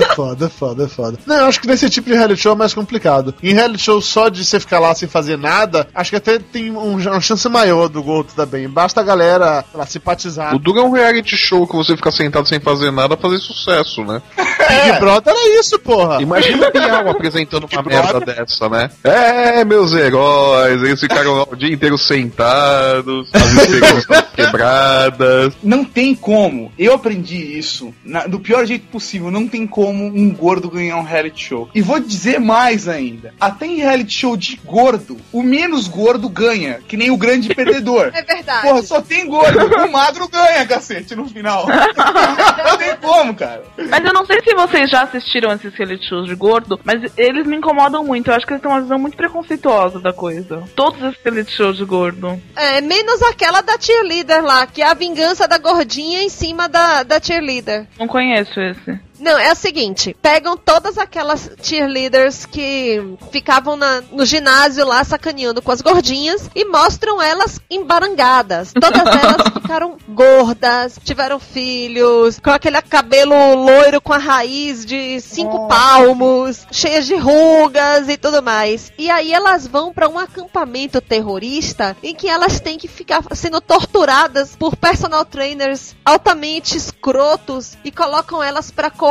É 0.00 0.14
foda, 0.14 0.46
é 0.46 0.48
foda, 0.48 0.84
é 0.84 0.88
foda. 0.88 1.18
Não, 1.26 1.36
eu 1.36 1.46
acho 1.46 1.60
que 1.60 1.66
nesse 1.66 1.90
tipo 1.90 2.08
de 2.08 2.14
reality 2.14 2.40
show 2.40 2.52
é 2.52 2.54
mais 2.54 2.72
complicado. 2.72 3.34
Em 3.42 3.52
reality 3.54 3.82
show 3.82 4.00
só 4.00 4.28
de 4.28 4.44
você 4.44 4.60
ficar 4.60 4.78
lá 4.78 4.94
sem 4.94 5.08
fazer 5.08 5.36
nada, 5.36 5.88
acho 5.94 6.10
que 6.10 6.16
até 6.16 6.38
tem 6.38 6.70
um- 6.70 6.94
uma 6.96 7.20
chance 7.20 7.48
maior 7.48 7.88
do 7.88 8.00
gordo 8.02 8.32
também. 8.34 8.68
Basta 8.68 9.00
a 9.00 9.04
galera 9.04 9.64
lá, 9.74 9.86
simpatizar. 9.86 10.54
O 10.54 10.58
Duga 10.58 10.80
é 10.80 10.84
um 10.84 10.92
reality 10.92 11.36
show 11.36 11.66
que 11.66 11.74
você 11.74 11.96
fica 11.96 12.12
sentado 12.12 12.46
sem 12.48 12.60
fazer 12.60 12.90
nada 12.92 13.16
fazer 13.16 13.38
sucesso, 13.38 14.04
né? 14.04 14.22
Big 14.36 15.00
Brother 15.00 15.34
era 15.34 15.58
isso, 15.60 15.78
porra. 15.80 16.09
Imagina 16.20 16.68
o 16.68 16.72
Bial 16.72 17.08
apresentando 17.10 17.68
uma 17.70 17.82
merda 17.84 18.20
dessa, 18.20 18.68
né? 18.68 18.90
É, 19.04 19.64
meus 19.64 19.92
heróis, 19.92 20.82
eles 20.82 21.00
ficaram 21.00 21.34
lá 21.34 21.44
o 21.50 21.56
dia 21.56 21.72
inteiro 21.72 21.96
sentados, 21.98 23.28
as 23.32 23.52
esperanças 23.52 24.06
quebradas. 24.34 25.54
Não 25.62 25.84
tem 25.84 26.14
como. 26.14 26.72
Eu 26.78 26.94
aprendi 26.94 27.36
isso 27.58 27.94
na- 28.04 28.26
do 28.26 28.40
pior 28.40 28.64
jeito 28.66 28.86
possível. 28.88 29.30
Não 29.30 29.46
tem 29.46 29.66
como 29.66 30.04
um 30.06 30.30
gordo 30.32 30.70
ganhar 30.70 30.96
um 30.96 31.02
reality 31.02 31.44
show. 31.44 31.68
E 31.74 31.82
vou 31.82 32.00
dizer 32.00 32.38
mais 32.40 32.88
ainda. 32.88 33.34
Até 33.40 33.66
em 33.66 33.76
reality 33.76 34.12
show 34.12 34.36
de 34.36 34.56
gordo, 34.64 35.16
o 35.32 35.42
menos 35.42 35.86
gordo 35.88 36.28
ganha, 36.28 36.80
que 36.88 36.96
nem 36.96 37.10
o 37.10 37.16
grande 37.16 37.48
perdedor. 37.54 38.10
É 38.14 38.22
verdade. 38.22 38.62
Porra, 38.66 38.82
só 38.82 39.00
tem 39.00 39.26
gordo. 39.26 39.58
O 39.86 39.92
magro 39.92 40.28
ganha, 40.28 40.66
cacete, 40.66 41.14
no 41.14 41.26
final. 41.28 41.66
Não 41.66 42.76
tem 42.76 42.96
como, 42.96 43.34
cara. 43.34 43.62
Mas 43.88 44.04
eu 44.04 44.12
não 44.12 44.24
sei 44.26 44.40
se 44.42 44.54
vocês 44.54 44.90
já 44.90 45.02
assistiram 45.02 45.52
esses 45.52 45.74
reality 45.74 45.99
shows 46.06 46.26
de 46.26 46.34
gordo, 46.34 46.80
mas 46.84 47.12
eles 47.16 47.46
me 47.46 47.56
incomodam 47.56 48.04
muito. 48.04 48.30
Eu 48.30 48.34
acho 48.34 48.46
que 48.46 48.52
eles 48.52 48.62
têm 48.62 48.70
uma 48.70 48.80
visão 48.80 48.98
muito 48.98 49.16
preconceituosa 49.16 50.00
da 50.00 50.12
coisa. 50.12 50.62
Todos 50.74 51.02
esses 51.02 51.22
reality 51.22 51.52
shows 51.52 51.76
de 51.76 51.84
gordo. 51.84 52.40
É, 52.56 52.80
menos 52.80 53.22
aquela 53.22 53.60
da 53.60 53.78
cheerleader 53.78 54.42
lá, 54.44 54.66
que 54.66 54.82
é 54.82 54.86
a 54.86 54.94
vingança 54.94 55.46
da 55.46 55.58
gordinha 55.58 56.22
em 56.22 56.28
cima 56.28 56.68
da, 56.68 57.02
da 57.02 57.20
cheerleader. 57.20 57.86
Não 57.98 58.06
conheço 58.06 58.60
esse. 58.60 59.09
Não, 59.20 59.38
é 59.38 59.52
o 59.52 59.56
seguinte: 59.56 60.16
pegam 60.20 60.56
todas 60.56 60.96
aquelas 60.98 61.50
cheerleaders 61.62 62.46
que 62.46 63.00
ficavam 63.30 63.76
na- 63.76 64.00
no 64.10 64.24
ginásio 64.24 64.86
lá 64.86 65.04
sacaneando 65.04 65.60
com 65.62 65.70
as 65.70 65.80
gordinhas 65.80 66.50
e 66.54 66.64
mostram 66.64 67.20
elas 67.20 67.60
embarangadas. 67.70 68.72
Todas 68.72 69.02
elas 69.22 69.48
ficaram 69.52 69.96
gordas, 70.08 70.98
tiveram 71.04 71.38
filhos, 71.38 72.38
com 72.40 72.50
aquele 72.50 72.80
cabelo 72.82 73.34
loiro 73.54 74.00
com 74.00 74.12
a 74.12 74.18
raiz 74.18 74.84
de 74.84 75.20
cinco 75.20 75.68
palmos, 75.68 76.66
cheias 76.70 77.06
de 77.06 77.16
rugas 77.16 78.08
e 78.08 78.16
tudo 78.16 78.42
mais. 78.42 78.92
E 78.98 79.10
aí 79.10 79.32
elas 79.32 79.66
vão 79.66 79.92
pra 79.92 80.08
um 80.08 80.18
acampamento 80.18 81.00
terrorista 81.00 81.96
em 82.02 82.14
que 82.14 82.28
elas 82.28 82.58
têm 82.60 82.78
que 82.78 82.88
ficar 82.88 83.22
sendo 83.34 83.60
torturadas 83.60 84.56
por 84.56 84.76
personal 84.76 85.24
trainers 85.24 85.94
altamente 86.04 86.76
escrotos 86.76 87.76
e 87.84 87.90
colocam 87.90 88.42
elas 88.42 88.70
pra 88.70 88.90
correr, 88.90 89.09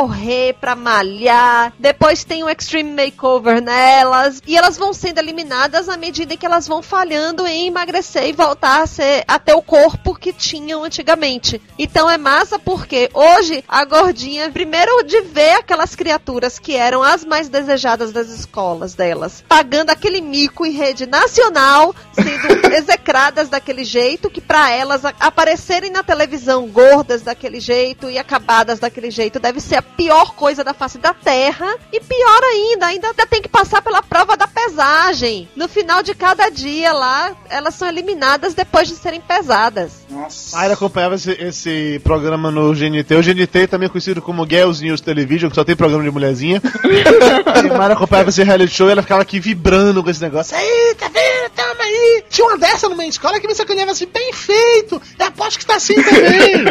pra 0.58 0.74
malhar. 0.74 1.72
Depois 1.78 2.24
tem 2.24 2.42
um 2.44 2.48
extreme 2.48 2.90
makeover 2.90 3.62
nelas 3.62 4.40
e 4.46 4.56
elas 4.56 4.76
vão 4.76 4.92
sendo 4.92 5.18
eliminadas 5.18 5.88
à 5.88 5.96
medida 5.96 6.36
que 6.36 6.46
elas 6.46 6.66
vão 6.66 6.82
falhando 6.82 7.46
em 7.46 7.66
emagrecer 7.66 8.26
e 8.26 8.32
voltar 8.32 8.82
a 8.82 8.86
ser 8.86 9.24
até 9.26 9.54
o 9.54 9.62
corpo 9.62 10.14
que 10.14 10.32
tinham 10.32 10.84
antigamente. 10.84 11.60
Então 11.78 12.10
é 12.10 12.16
massa 12.16 12.58
porque 12.58 13.10
hoje 13.12 13.64
a 13.68 13.84
gordinha, 13.84 14.50
primeiro 14.50 15.02
de 15.04 15.20
ver 15.22 15.54
aquelas 15.54 15.94
criaturas 15.94 16.58
que 16.58 16.74
eram 16.74 17.02
as 17.02 17.24
mais 17.24 17.48
desejadas 17.48 18.12
das 18.12 18.28
escolas 18.28 18.94
delas, 18.94 19.44
pagando 19.48 19.90
aquele 19.90 20.20
mico 20.20 20.64
em 20.64 20.72
rede 20.72 21.06
nacional, 21.06 21.94
sendo 22.12 22.66
execradas 22.74 23.48
daquele 23.48 23.84
jeito, 23.84 24.30
que 24.30 24.40
pra 24.40 24.70
elas 24.70 25.04
aparecerem 25.04 25.90
na 25.90 26.02
televisão 26.02 26.66
gordas 26.68 27.22
daquele 27.22 27.60
jeito 27.60 28.08
e 28.08 28.18
acabadas 28.18 28.78
daquele 28.78 29.10
jeito 29.10 29.38
deve 29.38 29.60
ser 29.60 29.76
a 29.76 29.82
pior 29.90 30.34
coisa 30.34 30.64
da 30.64 30.72
face 30.72 30.98
da 30.98 31.12
terra. 31.12 31.74
E 31.92 32.00
pior 32.00 32.42
ainda, 32.44 32.86
ainda 32.86 33.14
tem 33.28 33.42
que 33.42 33.48
passar 33.48 33.82
pela 33.82 34.02
prova 34.02 34.36
da 34.36 34.46
pesagem. 34.46 35.48
No 35.54 35.68
final 35.68 36.02
de 36.02 36.14
cada 36.14 36.48
dia 36.48 36.92
lá, 36.92 37.32
elas 37.48 37.74
são 37.74 37.88
eliminadas 37.88 38.54
depois 38.54 38.88
de 38.88 38.94
serem 38.94 39.20
pesadas. 39.20 40.04
Nossa. 40.10 40.56
Mayra 40.56 40.74
acompanhava 40.74 41.14
esse, 41.14 41.30
esse 41.32 42.00
programa 42.02 42.50
no 42.50 42.72
GNT. 42.72 43.14
O 43.14 43.22
GNT 43.22 43.66
também 43.68 43.86
é 43.86 43.88
conhecido 43.88 44.20
como 44.20 44.46
Girls 44.46 44.82
News 44.82 45.00
Television, 45.00 45.50
que 45.50 45.56
só 45.56 45.64
tem 45.64 45.76
programa 45.76 46.04
de 46.04 46.10
mulherzinha. 46.10 46.60
e 47.64 47.68
Mayra 47.68 47.94
acompanhava 47.94 48.30
esse 48.30 48.42
reality 48.42 48.74
show 48.74 48.88
e 48.88 48.92
ela 48.92 49.02
ficava 49.02 49.22
aqui 49.22 49.38
vibrando 49.38 50.02
com 50.02 50.10
esse 50.10 50.20
negócio. 50.20 50.56
Aí, 50.56 50.94
tá 50.98 51.08
vendo? 51.08 51.50
Toma 51.54 51.82
aí! 51.82 52.24
Tinha 52.28 52.46
uma 52.46 52.58
dessa 52.58 52.88
numa 52.88 53.04
escola 53.04 53.40
que 53.40 53.46
me 53.46 53.54
sacaneava 53.54 53.92
assim, 53.92 54.06
bem 54.06 54.32
feito! 54.32 55.00
Eu 55.18 55.26
aposto 55.26 55.58
que 55.58 55.66
tá 55.66 55.76
assim 55.76 55.94
também! 55.94 56.64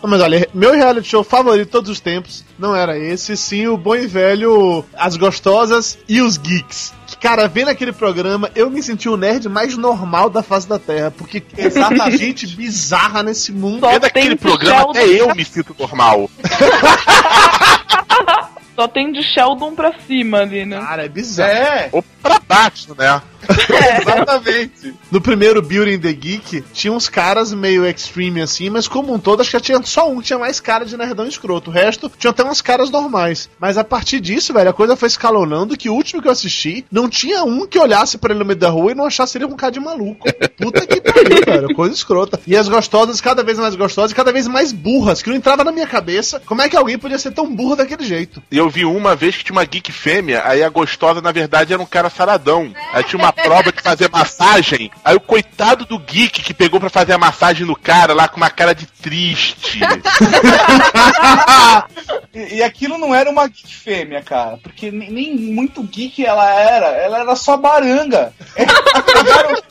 Mas 0.02 0.20
olha, 0.20 0.48
meu 0.52 0.72
reality 0.72 1.08
show 1.08 1.22
favorito 1.22 1.82
de 1.82 1.89
todos 1.90 1.90
os 1.90 2.00
tempos 2.00 2.44
não 2.58 2.74
era 2.74 2.98
esse, 2.98 3.36
sim 3.36 3.66
o 3.66 3.76
bom 3.76 3.94
e 3.94 4.06
velho 4.06 4.84
As 4.96 5.16
Gostosas 5.16 5.98
e 6.08 6.20
os 6.20 6.36
Geeks. 6.36 6.92
Que, 7.06 7.16
Cara, 7.16 7.48
vendo 7.48 7.68
aquele 7.68 7.92
programa, 7.92 8.50
eu 8.54 8.70
me 8.70 8.82
senti 8.82 9.08
o 9.08 9.16
nerd 9.16 9.48
mais 9.48 9.76
normal 9.76 10.30
da 10.30 10.42
face 10.42 10.68
da 10.68 10.78
Terra, 10.78 11.10
porque 11.10 11.42
exata 11.56 12.10
gente 12.10 12.46
bizarra 12.56 13.22
nesse 13.22 13.52
mundo. 13.52 13.86
É 13.86 13.98
daquele 13.98 14.28
tem 14.28 14.36
programa, 14.36 14.90
até 14.90 15.06
eu 15.06 15.34
me 15.34 15.44
sinto 15.44 15.74
normal. 15.78 16.30
Só 18.80 18.88
tem 18.88 19.12
de 19.12 19.22
Sheldon 19.22 19.74
pra 19.74 19.92
cima 20.06 20.38
ali, 20.38 20.64
né? 20.64 20.80
Cara, 20.80 21.04
é 21.04 21.08
bizarro. 21.08 21.50
É, 21.50 21.90
Ou 21.92 22.02
pra 22.22 22.40
baixo, 22.40 22.94
né? 22.96 23.20
exatamente. 24.00 24.94
No 25.10 25.20
primeiro 25.20 25.60
and 25.60 26.00
the 26.00 26.12
Geek, 26.12 26.62
tinha 26.72 26.92
uns 26.92 27.08
caras 27.08 27.52
meio 27.52 27.86
extreme 27.86 28.40
assim, 28.40 28.70
mas 28.70 28.86
como 28.86 29.12
um 29.12 29.18
todo, 29.18 29.40
acho 29.40 29.50
que 29.50 29.60
tinha 29.60 29.82
só 29.82 30.10
um 30.10 30.20
que 30.20 30.26
tinha 30.26 30.38
mais 30.38 30.60
cara 30.60 30.84
de 30.84 30.96
nerdão 30.96 31.26
escroto. 31.26 31.70
O 31.70 31.72
resto 31.72 32.10
tinha 32.18 32.30
até 32.30 32.44
uns 32.44 32.60
caras 32.60 32.90
normais. 32.90 33.48
Mas 33.58 33.78
a 33.78 33.84
partir 33.84 34.20
disso, 34.20 34.52
velho, 34.52 34.70
a 34.70 34.74
coisa 34.74 34.96
foi 34.96 35.08
escalonando 35.08 35.76
que 35.76 35.88
o 35.88 35.94
último 35.94 36.20
que 36.20 36.28
eu 36.28 36.32
assisti, 36.32 36.84
não 36.90 37.08
tinha 37.08 37.42
um 37.44 37.66
que 37.66 37.78
olhasse 37.78 38.18
pra 38.18 38.30
ele 38.30 38.40
no 38.40 38.44
meio 38.44 38.58
da 38.58 38.68
rua 38.68 38.92
e 38.92 38.94
não 38.94 39.06
achasse 39.06 39.38
ele 39.38 39.46
um 39.46 39.56
cara 39.56 39.72
de 39.72 39.80
maluco. 39.80 40.28
Puta 40.56 40.86
que 40.86 41.00
pariu, 41.00 41.44
velho. 41.46 41.74
Coisa 41.74 41.94
escrota. 41.94 42.40
E 42.46 42.56
as 42.56 42.68
gostosas, 42.68 43.20
cada 43.20 43.42
vez 43.42 43.58
mais 43.58 43.74
gostosas, 43.74 44.12
e 44.12 44.14
cada 44.14 44.32
vez 44.32 44.46
mais 44.46 44.72
burras, 44.72 45.22
que 45.22 45.28
não 45.28 45.36
entrava 45.36 45.64
na 45.64 45.72
minha 45.72 45.86
cabeça. 45.86 46.40
Como 46.44 46.62
é 46.62 46.68
que 46.68 46.76
alguém 46.76 46.98
podia 46.98 47.18
ser 47.18 47.32
tão 47.32 47.54
burro 47.54 47.76
daquele 47.76 48.04
jeito? 48.04 48.42
E 48.50 48.58
eu 48.58 48.69
vi 48.70 48.84
uma 48.84 49.14
vez 49.14 49.36
que 49.36 49.44
tinha 49.44 49.56
uma 49.56 49.64
geek 49.64 49.92
fêmea, 49.92 50.42
aí 50.44 50.62
a 50.62 50.68
gostosa, 50.68 51.20
na 51.20 51.32
verdade, 51.32 51.72
era 51.72 51.82
um 51.82 51.86
cara 51.86 52.10
saradão. 52.10 52.72
Aí 52.92 53.04
tinha 53.04 53.18
uma 53.18 53.32
prova 53.32 53.72
de 53.72 53.82
fazer 53.82 54.10
massagem, 54.10 54.90
aí 55.04 55.16
o 55.16 55.20
coitado 55.20 55.84
do 55.84 55.98
geek 55.98 56.42
que 56.42 56.54
pegou 56.54 56.80
pra 56.80 56.90
fazer 56.90 57.12
a 57.12 57.18
massagem 57.18 57.66
no 57.66 57.76
cara 57.76 58.14
lá 58.14 58.28
com 58.28 58.36
uma 58.36 58.50
cara 58.50 58.74
de 58.74 58.86
triste. 58.86 59.80
E, 62.32 62.56
e 62.56 62.62
aquilo 62.62 62.96
não 62.96 63.12
era 63.12 63.28
uma 63.28 63.46
geek 63.48 63.74
fêmea, 63.74 64.22
cara. 64.22 64.56
Porque 64.62 64.90
nem, 64.90 65.10
nem 65.10 65.36
muito 65.36 65.82
geek 65.82 66.24
ela 66.24 66.48
era. 66.48 66.86
Ela 66.86 67.20
era 67.20 67.34
só 67.34 67.56
baranga. 67.56 68.32
É, 68.54 68.62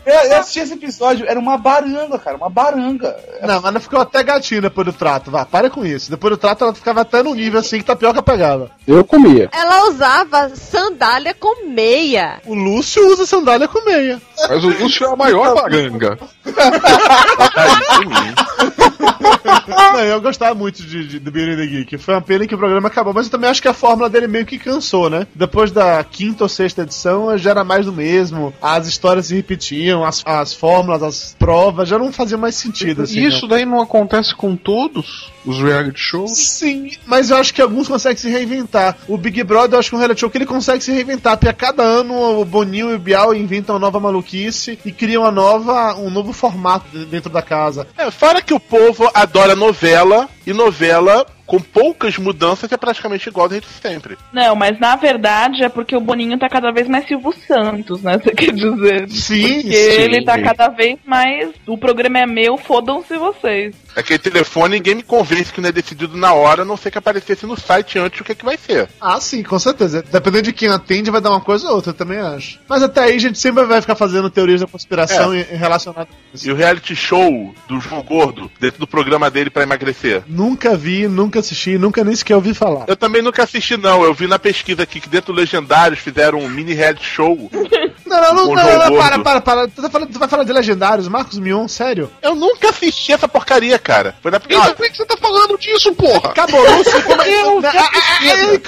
eu, 0.05 0.31
eu 0.31 0.37
assisti 0.37 0.59
esse 0.59 0.73
episódio, 0.73 1.25
era 1.27 1.39
uma 1.39 1.57
baranga, 1.57 2.19
cara. 2.19 2.35
Uma 2.35 2.49
baranga. 2.49 3.15
Não, 3.41 3.61
mas 3.61 3.65
ela 3.65 3.79
ficou 3.79 3.99
até 3.99 4.21
gatinha 4.23 4.61
depois 4.61 4.85
do 4.85 4.93
trato. 4.93 5.31
Vá, 5.31 5.45
para 5.45 5.69
com 5.69 5.85
isso. 5.85 6.09
Depois 6.09 6.31
do 6.31 6.37
trato, 6.37 6.63
ela 6.65 6.73
ficava 6.73 7.01
até 7.01 7.23
no 7.23 7.33
nível 7.33 7.59
assim 7.59 7.77
que 7.77 7.85
tapioca 7.85 8.21
pegava. 8.21 8.71
Eu 8.89 9.05
comia. 9.05 9.47
Ela 9.51 9.87
usava 9.87 10.49
sandália 10.55 11.35
com 11.35 11.67
meia. 11.67 12.41
O 12.43 12.55
Lúcio 12.55 13.07
usa 13.07 13.23
sandália 13.23 13.67
com 13.67 13.85
meia. 13.85 14.19
Mas 14.49 14.63
o 14.63 14.69
Lúcio 14.69 15.05
é 15.05 15.13
a 15.13 15.15
maior 15.15 15.53
baranga. 15.61 16.17
Não, 19.67 19.99
eu 20.01 20.21
gostava 20.21 20.53
muito 20.55 20.81
de, 20.83 21.07
de, 21.07 21.19
do 21.19 21.31
Beauty 21.31 21.51
and 21.51 21.57
the 21.57 21.65
Geek. 21.65 21.97
Foi 21.97 22.13
uma 22.13 22.21
pena 22.21 22.47
que 22.47 22.55
o 22.55 22.57
programa 22.57 22.87
acabou, 22.87 23.13
mas 23.13 23.25
eu 23.25 23.31
também 23.31 23.49
acho 23.49 23.61
que 23.61 23.67
a 23.67 23.73
fórmula 23.73 24.09
dele 24.09 24.27
meio 24.27 24.45
que 24.45 24.57
cansou, 24.57 25.09
né? 25.09 25.27
Depois 25.35 25.71
da 25.71 26.03
quinta 26.03 26.43
ou 26.43 26.49
sexta 26.49 26.83
edição, 26.83 27.37
já 27.37 27.51
era 27.51 27.63
mais 27.63 27.85
do 27.85 27.93
mesmo. 27.93 28.53
As 28.61 28.87
histórias 28.87 29.27
se 29.27 29.35
repetiam, 29.35 30.03
as, 30.03 30.23
as 30.25 30.53
fórmulas, 30.53 31.03
as 31.03 31.35
provas, 31.37 31.87
já 31.89 31.97
não 31.99 32.11
fazia 32.11 32.37
mais 32.37 32.55
sentido, 32.55 33.03
assim. 33.03 33.19
E 33.19 33.25
isso 33.27 33.47
daí 33.47 33.65
não 33.65 33.81
acontece 33.81 34.33
com 34.35 34.55
todos 34.55 35.31
os 35.45 35.59
reality 35.61 35.99
shows? 35.99 36.31
Sim, 36.37 36.91
mas 37.05 37.29
eu 37.29 37.37
acho 37.37 37.53
que 37.53 37.61
alguns 37.61 37.87
conseguem 37.87 38.17
se 38.17 38.29
reinventar. 38.29 38.97
O 39.07 39.17
Big 39.17 39.43
Brother, 39.43 39.75
eu 39.75 39.79
acho 39.79 39.89
que 39.89 39.95
é 39.95 39.97
um 39.97 39.99
reality 39.99 40.21
show 40.21 40.29
que 40.29 40.37
ele 40.37 40.45
consegue 40.45 40.83
se 40.83 40.91
reinventar, 40.91 41.37
porque 41.37 41.49
a 41.49 41.53
cada 41.53 41.83
ano 41.83 42.39
o 42.41 42.45
Boninho 42.45 42.91
e 42.91 42.95
o 42.95 42.99
Bial 42.99 43.33
inventam 43.33 43.75
uma 43.75 43.79
nova 43.79 43.99
maluquice 43.99 44.77
e 44.85 44.91
criam 44.91 45.23
uma 45.23 45.31
nova, 45.31 45.95
um 45.95 46.09
novo 46.09 46.33
formato 46.33 46.85
de- 46.91 47.05
dentro 47.05 47.29
da 47.29 47.41
casa. 47.41 47.87
É, 47.97 48.11
fora 48.11 48.41
que 48.41 48.53
o 48.53 48.59
povo 48.59 49.08
adora 49.13 49.55
novela, 49.55 50.27
e 50.45 50.53
novela, 50.53 51.25
com 51.49 51.59
poucas 51.59 52.15
mudanças, 52.19 52.71
é 52.71 52.77
praticamente 52.77 53.27
igual 53.27 53.49
desde 53.49 53.67
sempre. 53.81 54.15
Não, 54.31 54.55
mas 54.55 54.79
na 54.79 54.95
verdade 54.95 55.63
é 55.63 55.67
porque 55.67 55.95
o 55.95 55.99
Boninho 55.99 56.37
tá 56.37 56.47
cada 56.47 56.71
vez 56.71 56.87
mais 56.87 57.07
Silvio 57.07 57.33
Santos, 57.47 58.03
né? 58.03 58.19
Você 58.23 58.29
quer 58.31 58.53
dizer? 58.53 59.09
Sim, 59.09 59.61
Porque 59.63 59.75
ele 59.75 60.23
tá 60.23 60.39
cada 60.39 60.67
vez 60.67 60.99
mais. 61.03 61.49
O 61.65 61.75
programa 61.75 62.19
é 62.19 62.27
meu, 62.27 62.55
fodam-se 62.55 63.17
vocês. 63.17 63.73
Aquele 63.95 64.19
telefone, 64.19 64.75
ninguém 64.75 64.93
me 64.95 65.01
convence 65.03 65.51
que 65.51 65.59
não 65.59 65.69
é 65.69 65.71
decidido 65.71 66.15
na 66.15 66.33
hora, 66.33 66.61
a 66.61 66.65
não 66.65 66.77
ser 66.77 66.91
que 66.91 66.99
aparecesse 66.99 67.47
no 67.47 67.59
site 67.59 67.97
antes 67.97 68.21
o 68.21 68.23
que, 68.23 68.31
é 68.33 68.35
que 68.35 68.45
vai 68.45 68.55
ser. 68.55 68.87
Ah, 69.01 69.19
sim, 69.19 69.41
com 69.41 69.57
certeza. 69.57 70.03
Dependendo 70.11 70.43
de 70.43 70.53
quem 70.53 70.69
atende, 70.69 71.09
vai 71.09 71.19
dar 71.19 71.31
uma 71.31 71.41
coisa 71.41 71.67
ou 71.67 71.75
outra, 71.75 71.89
eu 71.89 71.95
também 71.95 72.19
acho. 72.19 72.59
Mas 72.69 72.83
até 72.83 73.01
aí 73.01 73.15
a 73.15 73.19
gente 73.19 73.39
sempre 73.39 73.63
vai 73.65 73.81
ficar 73.81 73.95
fazendo 73.95 74.29
teorias 74.29 74.61
da 74.61 74.67
conspiração 74.67 75.33
É. 75.33 75.41
relacionadas 75.41 76.13
a 76.13 76.35
isso. 76.35 76.47
E 76.47 76.51
o 76.51 76.55
reality 76.55 76.95
show 76.95 77.53
do 77.67 77.81
João 77.81 78.03
Gordo, 78.03 78.49
dentro 78.59 78.79
do 78.79 78.87
programa 78.87 79.31
dele 79.31 79.49
pra 79.49 79.63
emagrecer. 79.63 80.21
Nunca 80.27 80.77
vi, 80.77 81.07
nunca 81.07 81.38
assisti, 81.39 81.77
nunca 81.77 82.03
nem 82.03 82.15
sequer 82.15 82.35
ouvi 82.35 82.53
falar. 82.53 82.85
Eu 82.87 82.95
também 82.95 83.21
nunca 83.21 83.43
assisti, 83.43 83.77
não. 83.77 84.03
Eu 84.03 84.13
vi 84.13 84.27
na 84.27 84.39
pesquisa 84.39 84.83
aqui 84.83 84.99
que 84.99 85.09
dentro 85.09 85.33
do 85.33 85.39
Legendários 85.39 85.99
fizeram 85.99 86.39
um 86.39 86.49
mini 86.49 86.73
reality 86.73 87.05
show. 87.05 87.49
Não, 88.09 88.21
não, 88.21 88.33
não, 88.33 88.55
não, 88.55 88.89
não, 88.89 88.97
para, 88.97 89.19
para, 89.19 89.41
para. 89.41 89.67
Tu, 89.67 89.81
tá 89.81 89.89
falando, 89.89 90.11
tu 90.11 90.19
vai 90.19 90.27
falar 90.27 90.43
de 90.43 90.51
Legendários, 90.53 91.07
Marcos 91.07 91.37
Mion, 91.39 91.67
sério? 91.67 92.11
Eu 92.21 92.35
nunca 92.35 92.69
assisti 92.69 93.13
essa 93.13 93.27
porcaria, 93.27 93.77
cara. 93.79 94.15
Foi 94.21 94.31
na 94.31 94.37
Então 94.37 94.47
primeira. 94.47 94.75
por 94.75 94.89
que 94.89 94.97
você 94.97 95.05
tá 95.05 95.17
falando 95.17 95.57
disso, 95.57 95.93
porra? 95.93 96.29
Acabou, 96.31 96.61
Lúcio, 96.77 97.03
como 97.03 97.21
é 97.21 97.29
Eu 97.29 97.59
Ah, 97.65 97.71
ah, 97.93 98.59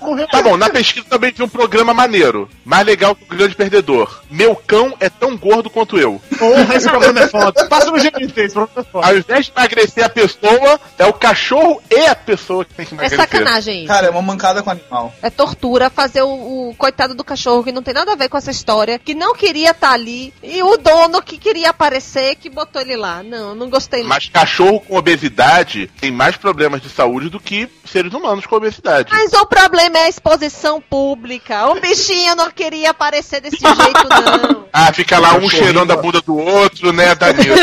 ah, 0.00 0.06
Morreu. 0.06 0.26
Tá 0.28 0.42
bom, 0.42 0.56
na 0.56 0.70
pesquisa 0.70 1.06
também 1.08 1.32
tinha 1.32 1.44
um 1.44 1.48
programa 1.48 1.92
maneiro. 1.92 2.48
Mais 2.64 2.86
legal 2.86 3.14
que 3.14 3.24
o 3.24 3.36
Grande 3.36 3.54
Perdedor. 3.54 4.22
Meu 4.30 4.54
cão 4.54 4.94
é 5.00 5.08
tão 5.08 5.36
gordo 5.36 5.68
quanto 5.68 5.98
eu. 5.98 6.20
Porra, 6.38 6.74
esse 6.76 6.88
programa 6.88 7.20
é 7.20 7.26
foda. 7.28 7.66
Passa 7.66 7.90
no 7.90 7.98
GNT, 7.98 8.40
esse 8.40 8.54
programa 8.54 8.70
é 8.76 8.82
foda. 8.84 9.06
Ao 9.06 9.16
invés 9.16 9.46
de 9.46 9.52
emagrecer 9.56 10.04
a 10.04 10.08
pessoa, 10.08 10.80
é 10.98 11.06
o 11.06 11.12
cachorro 11.12 11.82
e 11.90 12.06
a 12.06 12.14
pessoa 12.14 12.64
que 12.64 12.74
tem 12.74 12.86
que 12.86 12.94
É 12.94 12.98
emagrecer. 12.98 13.18
sacanagem 13.18 13.78
isso. 13.80 13.88
Cara, 13.88 14.06
é 14.06 14.10
uma 14.10 14.22
mancada 14.22 14.62
com 14.62 14.70
animal. 14.70 15.12
É 15.22 15.30
tortura 15.30 15.90
fazer 15.90 16.22
o, 16.22 16.68
o 16.70 16.74
coitado 16.76 17.14
do 17.14 17.24
cachorro 17.24 17.35
que 17.36 17.72
não 17.72 17.82
tem 17.82 17.92
nada 17.94 18.12
a 18.12 18.16
ver 18.16 18.28
com 18.28 18.36
essa 18.38 18.50
história, 18.50 18.98
que 18.98 19.14
não 19.14 19.34
queria 19.34 19.70
estar 19.70 19.92
ali, 19.92 20.32
e 20.42 20.62
o 20.62 20.76
dono 20.76 21.22
que 21.22 21.36
queria 21.38 21.70
aparecer, 21.70 22.36
que 22.36 22.48
botou 22.48 22.80
ele 22.80 22.96
lá. 22.96 23.22
Não, 23.22 23.54
não 23.54 23.68
gostei. 23.68 24.00
não. 24.02 24.08
Mas 24.08 24.28
cachorro 24.28 24.80
com 24.80 24.96
obesidade 24.96 25.90
tem 26.00 26.10
mais 26.10 26.36
problemas 26.36 26.80
de 26.80 26.88
saúde 26.88 27.28
do 27.28 27.38
que 27.38 27.68
seres 27.84 28.12
humanos 28.12 28.46
com 28.46 28.56
obesidade. 28.56 29.12
Mas 29.12 29.32
o 29.34 29.46
problema 29.46 29.98
é 29.98 30.02
a 30.04 30.08
exposição 30.08 30.80
pública. 30.80 31.68
O 31.68 31.80
bichinho 31.80 32.34
não 32.34 32.50
queria 32.50 32.90
aparecer 32.90 33.40
desse 33.40 33.58
jeito, 33.58 34.08
não. 34.08 34.66
Ah, 34.78 34.92
fica 34.92 35.18
lá 35.18 35.34
um 35.36 35.48
cheirando 35.48 35.90
a 35.90 35.96
bunda 35.96 36.20
do 36.20 36.36
outro, 36.36 36.92
né, 36.92 37.14
Danilo? 37.14 37.54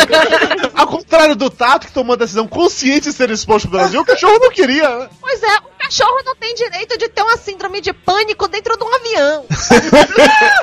Ao 0.74 0.86
contrário 0.86 1.36
do 1.36 1.50
Tato, 1.50 1.86
que 1.86 1.92
tomou 1.92 2.14
a 2.14 2.16
decisão 2.16 2.46
consciente 2.48 3.10
de 3.10 3.12
ser 3.12 3.30
exposto 3.30 3.68
pro 3.68 3.78
Brasil, 3.78 4.00
o 4.00 4.04
cachorro 4.04 4.38
não 4.38 4.50
queria. 4.50 4.88
né? 5.00 5.08
Pois 5.20 5.42
é, 5.42 5.56
o 5.58 5.78
cachorro 5.78 6.22
não 6.24 6.34
tem 6.36 6.54
direito 6.54 6.96
de 6.96 7.08
ter 7.08 7.22
uma 7.22 7.36
síndrome 7.36 7.80
de 7.82 7.92
pânico 7.92 8.48
dentro 8.48 8.76
de 8.76 8.84
um 8.84 8.94
avião. 8.94 9.05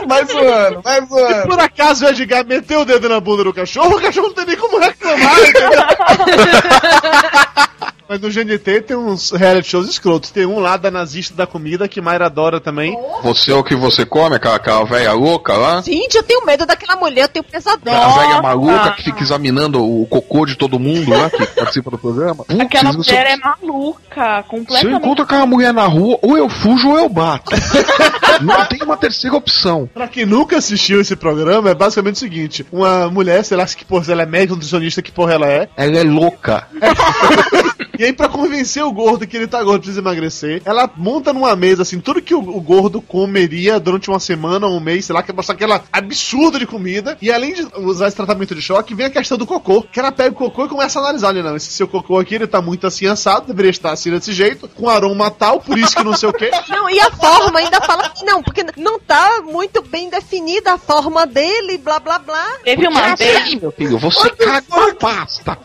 Mais 0.07 0.33
um 0.33 0.51
ano, 0.51 0.81
mais 0.83 1.03
um 1.11 1.15
Se 1.15 1.33
ano. 1.33 1.47
por 1.47 1.59
acaso 1.59 2.05
o 2.05 2.09
Edgar 2.09 2.45
meteu 2.45 2.81
o 2.81 2.85
dedo 2.85 3.09
na 3.09 3.19
bunda 3.19 3.43
do 3.43 3.53
cachorro, 3.53 3.97
o 3.97 4.01
cachorro 4.01 4.27
não 4.27 4.35
tem 4.35 4.45
nem 4.45 4.57
como 4.57 4.79
reclamar, 4.79 5.39
entendeu? 5.41 5.71
Mas 8.13 8.21
no 8.21 8.29
GNT 8.29 8.81
tem 8.81 8.95
uns 8.95 9.31
reality 9.31 9.67
shows 9.69 9.89
escrotos. 9.89 10.29
Tem 10.29 10.45
um 10.45 10.59
lá 10.59 10.77
da 10.77 10.91
nazista 10.91 11.33
da 11.33 11.47
comida 11.47 11.87
que 11.87 11.99
Mayra 11.99 12.27
adora 12.27 12.59
também. 12.61 12.95
Você 13.23 13.51
é 13.51 13.55
o 13.55 13.63
que 13.63 13.75
você 13.75 14.05
come, 14.05 14.35
aquela, 14.35 14.57
aquela 14.57 14.83
velha 14.85 15.13
louca 15.13 15.53
lá? 15.53 15.81
Gente, 15.81 16.13
eu 16.13 16.21
tenho 16.21 16.45
medo 16.45 16.63
daquela 16.63 16.95
mulher, 16.95 17.23
eu 17.23 17.27
tenho 17.27 17.43
pesadelo. 17.43 17.97
A 17.97 18.09
velha 18.09 18.41
maluca 18.43 18.91
que 18.91 19.03
fica 19.05 19.23
examinando 19.23 19.83
o 19.83 20.05
cocô 20.05 20.45
de 20.45 20.55
todo 20.55 20.77
mundo 20.77 21.09
lá 21.09 21.27
que 21.27 21.43
participa 21.57 21.89
do 21.89 21.97
programa. 21.97 22.45
Putz, 22.45 22.59
Aquela 22.59 22.93
mulher 22.93 23.25
é 23.25 23.35
maluca, 23.35 24.13
Se 24.13 24.37
eu 24.37 24.43
completamente. 24.43 24.95
encontro 24.95 25.23
aquela 25.23 25.47
mulher 25.47 25.73
na 25.73 25.87
rua, 25.87 26.19
ou 26.21 26.37
eu 26.37 26.47
fujo 26.47 26.89
ou 26.89 26.99
eu 26.99 27.09
bato. 27.09 27.51
Não 28.41 28.63
tem 28.65 28.83
uma 28.83 28.97
terceira 28.97 29.35
opção. 29.35 29.89
Pra 29.91 30.07
quem 30.07 30.23
nunca 30.25 30.57
assistiu 30.57 31.01
esse 31.01 31.15
programa, 31.15 31.71
é 31.71 31.73
basicamente 31.73 32.15
o 32.15 32.19
seguinte: 32.19 32.63
uma 32.71 33.09
mulher, 33.09 33.43
sei 33.43 33.57
lá 33.57 33.65
se 33.65 33.75
que 33.75 33.85
porra, 33.85 34.11
ela 34.11 34.21
é 34.21 34.25
médica, 34.27 34.53
nutricionista, 34.53 35.01
que 35.01 35.11
porra 35.11 35.33
ela 35.33 35.47
é. 35.47 35.67
Ela 35.75 35.97
é 35.97 36.03
louca. 36.03 36.67
E 37.97 38.03
aí, 38.05 38.13
pra 38.13 38.27
convencer 38.27 38.83
o 38.83 38.91
gordo 38.91 39.27
que 39.27 39.37
ele 39.37 39.47
tá 39.47 39.61
gordo, 39.63 39.81
precisa 39.81 39.99
emagrecer, 40.01 40.61
ela 40.65 40.89
monta 40.97 41.31
numa 41.31 41.55
mesa, 41.55 41.83
assim, 41.83 41.99
tudo 41.99 42.21
que 42.21 42.33
o, 42.33 42.39
o 42.39 42.59
gordo 42.59 43.01
comeria 43.01 43.79
durante 43.79 44.09
uma 44.09 44.19
semana 44.19 44.65
ou 44.67 44.77
um 44.77 44.79
mês, 44.79 45.05
sei 45.05 45.13
lá, 45.15 45.21
que 45.21 45.31
é 45.31 45.33
mostrar 45.33 45.55
aquela 45.55 45.83
absurda 45.91 46.57
de 46.57 46.65
comida. 46.65 47.17
E 47.21 47.31
além 47.31 47.53
de 47.53 47.67
usar 47.77 48.07
esse 48.07 48.15
tratamento 48.15 48.55
de 48.55 48.61
choque, 48.61 48.95
vem 48.95 49.05
a 49.05 49.09
questão 49.11 49.37
do 49.37 49.45
cocô. 49.45 49.83
Que 49.83 49.99
ela 49.99 50.11
pega 50.11 50.31
o 50.31 50.35
cocô 50.35 50.65
e 50.65 50.69
começa 50.69 50.99
a 50.99 51.03
analisar, 51.03 51.27
olha, 51.27 51.43
não, 51.43 51.55
esse 51.55 51.71
seu 51.71 51.87
cocô 51.87 52.17
aqui, 52.17 52.35
ele 52.35 52.47
tá 52.47 52.61
muito 52.61 52.87
assim 52.87 53.05
assado, 53.05 53.47
deveria 53.47 53.71
estar 53.71 53.91
assim 53.91 54.09
desse 54.11 54.33
jeito, 54.33 54.67
com 54.69 54.89
aroma 54.89 55.29
tal, 55.29 55.59
por 55.59 55.77
isso 55.77 55.95
que 55.95 56.03
não 56.03 56.15
sei 56.17 56.29
o 56.29 56.33
quê. 56.33 56.49
Não, 56.69 56.89
e 56.89 56.99
a 56.99 57.11
forma 57.11 57.59
ainda 57.59 57.79
fala 57.81 58.09
que 58.09 58.25
não, 58.25 58.41
porque 58.41 58.65
não 58.77 58.99
tá 58.99 59.41
muito 59.43 59.81
bem 59.83 60.09
definida 60.09 60.73
a 60.73 60.77
forma 60.77 61.25
dele, 61.27 61.77
blá 61.77 61.99
blá 61.99 62.17
blá. 62.17 62.45
Teve 62.63 62.87
uma 62.87 63.09
É 63.09 63.15
vez. 63.15 63.37
assim, 63.37 63.59
meu 63.59 63.71
filho, 63.71 63.97
você 63.99 64.29
caga 64.31 64.65
na 64.69 64.95
pasta. 64.95 65.57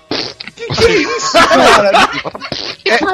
É, 0.60 2.17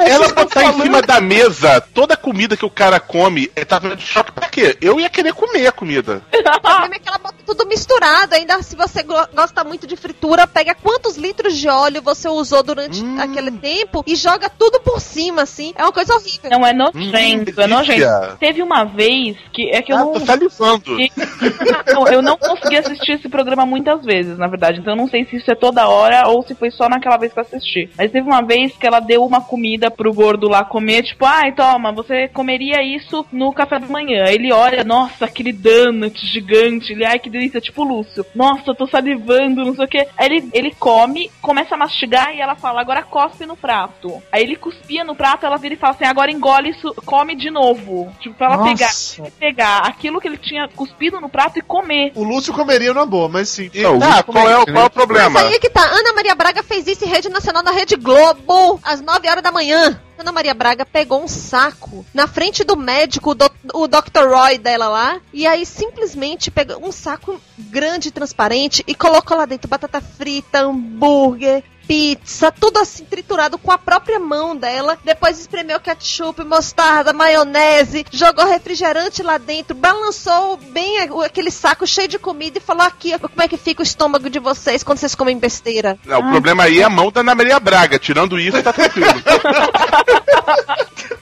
ela 0.07 0.27
botar 0.29 0.63
em 0.65 0.81
cima 0.81 1.01
da 1.01 1.19
mesa 1.21 1.81
toda 1.93 2.13
a 2.13 2.17
comida 2.17 2.55
que 2.57 2.65
o 2.65 2.69
cara 2.69 2.99
come, 2.99 3.49
é 3.55 3.65
tava 3.65 3.95
de 3.95 4.03
choque 4.03 4.31
pra 4.31 4.47
quê? 4.49 4.77
Eu 4.81 4.99
ia 4.99 5.09
querer 5.09 5.33
comer 5.33 5.67
a 5.67 5.71
comida. 5.71 6.21
O 6.55 6.59
problema 6.61 6.95
é 6.95 6.99
que 6.99 7.07
ela 7.07 7.17
bota 7.17 7.35
tudo 7.45 7.65
misturado. 7.67 8.33
Ainda 8.35 8.61
se 8.63 8.75
você 8.75 9.03
go- 9.03 9.27
gosta 9.35 9.63
muito 9.63 9.85
de 9.87 9.95
fritura, 9.95 10.47
pega 10.47 10.73
quantos 10.75 11.15
litros 11.17 11.57
de 11.57 11.67
óleo 11.67 12.01
você 12.01 12.27
usou 12.27 12.63
durante 12.63 13.03
aquele 13.19 13.51
tempo 13.51 14.03
e 14.07 14.15
joga 14.15 14.49
tudo 14.49 14.79
por 14.79 14.99
cima, 14.99 15.43
assim. 15.43 15.73
É 15.75 15.83
uma 15.83 15.91
coisa 15.91 16.13
horrível. 16.15 16.49
Não, 16.49 16.65
é 16.65 16.73
nojento, 16.73 17.61
é 17.61 17.67
nojento. 17.67 17.99
delícia. 17.99 18.37
Teve 18.39 18.61
uma 18.63 18.83
vez 18.85 19.37
que 19.53 19.69
é 19.71 19.81
que 19.81 19.91
eu 19.91 19.97
Ah, 19.97 19.99
não. 20.01 20.13
tô 20.13 20.19
salivando. 20.21 20.95
que- 20.97 21.11
Não, 21.93 22.07
eu 22.07 22.21
não 22.21 22.37
consegui 22.37 22.77
assistir 22.77 23.13
esse 23.13 23.29
programa 23.29 23.65
muitas 23.65 24.03
vezes, 24.03 24.37
na 24.37 24.47
verdade. 24.47 24.79
Então 24.79 24.93
eu 24.93 24.97
não 24.97 25.07
sei 25.09 25.25
se 25.25 25.35
isso 25.37 25.49
é 25.51 25.55
toda 25.55 25.87
hora 25.87 26.27
ou 26.27 26.43
se 26.45 26.55
foi 26.55 26.71
só 26.71 26.89
naquela 26.89 27.17
vez 27.17 27.31
pra 27.33 27.43
assistir. 27.43 27.89
Mas 27.97 28.11
teve 28.11 28.27
uma 28.27 28.41
vez 28.41 28.73
que 28.77 28.85
ela 28.87 28.94
deu 28.99 29.23
uma 29.25 29.41
comida 29.41 29.89
pro 29.91 30.13
gordo 30.13 30.47
lá 30.47 30.63
comer, 30.63 31.03
tipo, 31.03 31.25
ai, 31.25 31.51
toma, 31.53 31.91
você 31.91 32.27
comeria 32.27 32.81
isso 32.83 33.25
no 33.31 33.53
café 33.53 33.79
da 33.79 33.87
manhã. 33.87 34.25
Ele 34.27 34.51
olha, 34.51 34.83
nossa, 34.83 35.25
aquele 35.25 35.51
donut 35.51 36.19
gigante, 36.27 36.91
ele, 36.93 37.05
ai, 37.05 37.19
que 37.19 37.29
delícia, 37.29 37.61
tipo 37.61 37.81
o 37.81 37.85
Lúcio. 37.85 38.25
Nossa, 38.35 38.63
eu 38.71 38.75
tô 38.75 38.87
salivando, 38.87 39.65
não 39.65 39.75
sei 39.75 39.85
o 39.85 39.87
que. 39.87 39.97
Aí 40.17 40.25
ele, 40.25 40.49
ele 40.53 40.71
come, 40.77 41.29
começa 41.41 41.75
a 41.75 41.77
mastigar 41.77 42.33
e 42.35 42.41
ela 42.41 42.55
fala, 42.55 42.81
agora 42.81 43.03
cospe 43.03 43.45
no 43.45 43.55
prato. 43.55 44.21
Aí 44.31 44.43
ele 44.43 44.55
cuspia 44.55 45.03
no 45.03 45.15
prato, 45.15 45.45
ela 45.45 45.57
vira 45.57 45.73
e 45.73 45.77
fala 45.77 45.93
assim, 45.93 46.05
agora 46.05 46.31
engole 46.31 46.69
isso, 46.69 46.93
come 47.05 47.35
de 47.35 47.49
novo. 47.49 48.11
Tipo, 48.19 48.35
pra 48.35 48.47
ela 48.53 48.63
pegar, 48.63 48.87
Nossa. 48.87 49.23
pegar 49.39 49.77
aquilo 49.79 50.19
que 50.19 50.27
ele 50.27 50.37
tinha 50.37 50.67
cuspido 50.75 51.19
no 51.21 51.29
prato 51.29 51.59
e 51.59 51.61
comer. 51.61 52.11
O 52.15 52.23
Lúcio 52.23 52.53
comeria 52.53 52.93
numa 52.93 53.05
boa, 53.05 53.27
mas 53.29 53.49
sim. 53.49 53.69
Não, 53.75 53.99
Tá, 53.99 54.23
qual 54.23 54.49
é, 54.49 54.57
o- 54.57 54.65
qual 54.65 54.83
é 54.83 54.85
o 54.85 54.89
problema? 54.89 55.29
Mas 55.29 55.43
aí 55.51 55.59
que 55.59 55.69
tá, 55.69 55.81
Ana 55.81 56.13
Maria 56.13 56.35
Braga 56.35 56.61
fez 56.63 56.85
isso 56.87 57.03
em 57.05 57.07
rede 57.07 57.29
nacional 57.29 57.63
na 57.63 57.71
Rede 57.71 57.95
Globo, 57.95 58.79
às 58.85 59.01
9 59.01 59.27
horas 59.27 59.43
da 59.43 59.51
manhã. 59.51 59.99
Ana 60.17 60.31
Maria 60.31 60.53
Braga 60.53 60.85
pegou 60.85 61.21
um 61.21 61.27
saco 61.27 62.05
na 62.13 62.27
frente 62.27 62.63
do 62.63 62.77
médico, 62.77 63.31
o, 63.31 63.35
do, 63.35 63.51
o 63.73 63.87
Dr. 63.87 64.29
Roy 64.29 64.57
dela 64.57 64.87
lá, 64.87 65.19
e 65.33 65.45
aí 65.45 65.65
simplesmente 65.65 66.49
pegou 66.49 66.85
um 66.85 66.91
saco 66.91 67.41
grande, 67.57 68.11
transparente, 68.11 68.83
e 68.87 68.95
colocou 68.95 69.35
lá 69.35 69.45
dentro 69.45 69.67
batata 69.67 69.99
frita, 69.99 70.59
hambúrguer, 70.59 71.63
pizza, 71.87 72.51
tudo 72.51 72.79
assim 72.79 73.05
triturado 73.05 73.57
com 73.57 73.71
a 73.71 73.77
própria 73.77 74.19
mão 74.19 74.55
dela. 74.55 74.97
Depois 75.03 75.39
espremeu 75.39 75.79
ketchup, 75.79 76.43
mostarda, 76.43 77.13
maionese, 77.13 78.05
jogou 78.11 78.45
refrigerante 78.45 79.23
lá 79.23 79.37
dentro, 79.37 79.75
balançou 79.75 80.57
bem 80.57 80.99
aquele 81.23 81.51
saco 81.51 81.87
cheio 81.87 82.07
de 82.07 82.19
comida 82.19 82.57
e 82.57 82.61
falou 82.61 82.83
aqui, 82.83 83.17
como 83.17 83.41
é 83.41 83.47
que 83.47 83.57
fica 83.57 83.81
o 83.81 83.83
estômago 83.83 84.29
de 84.29 84.39
vocês 84.39 84.83
quando 84.83 84.99
vocês 84.99 85.15
comem 85.15 85.37
besteira. 85.37 85.97
Não, 86.05 86.19
o 86.19 86.31
problema 86.31 86.63
aí 86.63 86.79
é 86.79 86.83
a 86.83 86.89
mão 86.89 87.11
da 87.11 87.21
Ana 87.21 87.35
Maria 87.35 87.59
Braga. 87.59 87.99
Tirando 87.99 88.39
isso, 88.39 88.61
tá 88.61 88.73
tranquilo. 88.73 89.09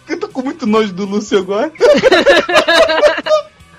Eu 0.07 0.19
tô 0.19 0.27
com 0.27 0.41
muito 0.41 0.65
nojo 0.65 0.93
do 0.93 1.05
Lúcio 1.05 1.37
agora. 1.37 1.71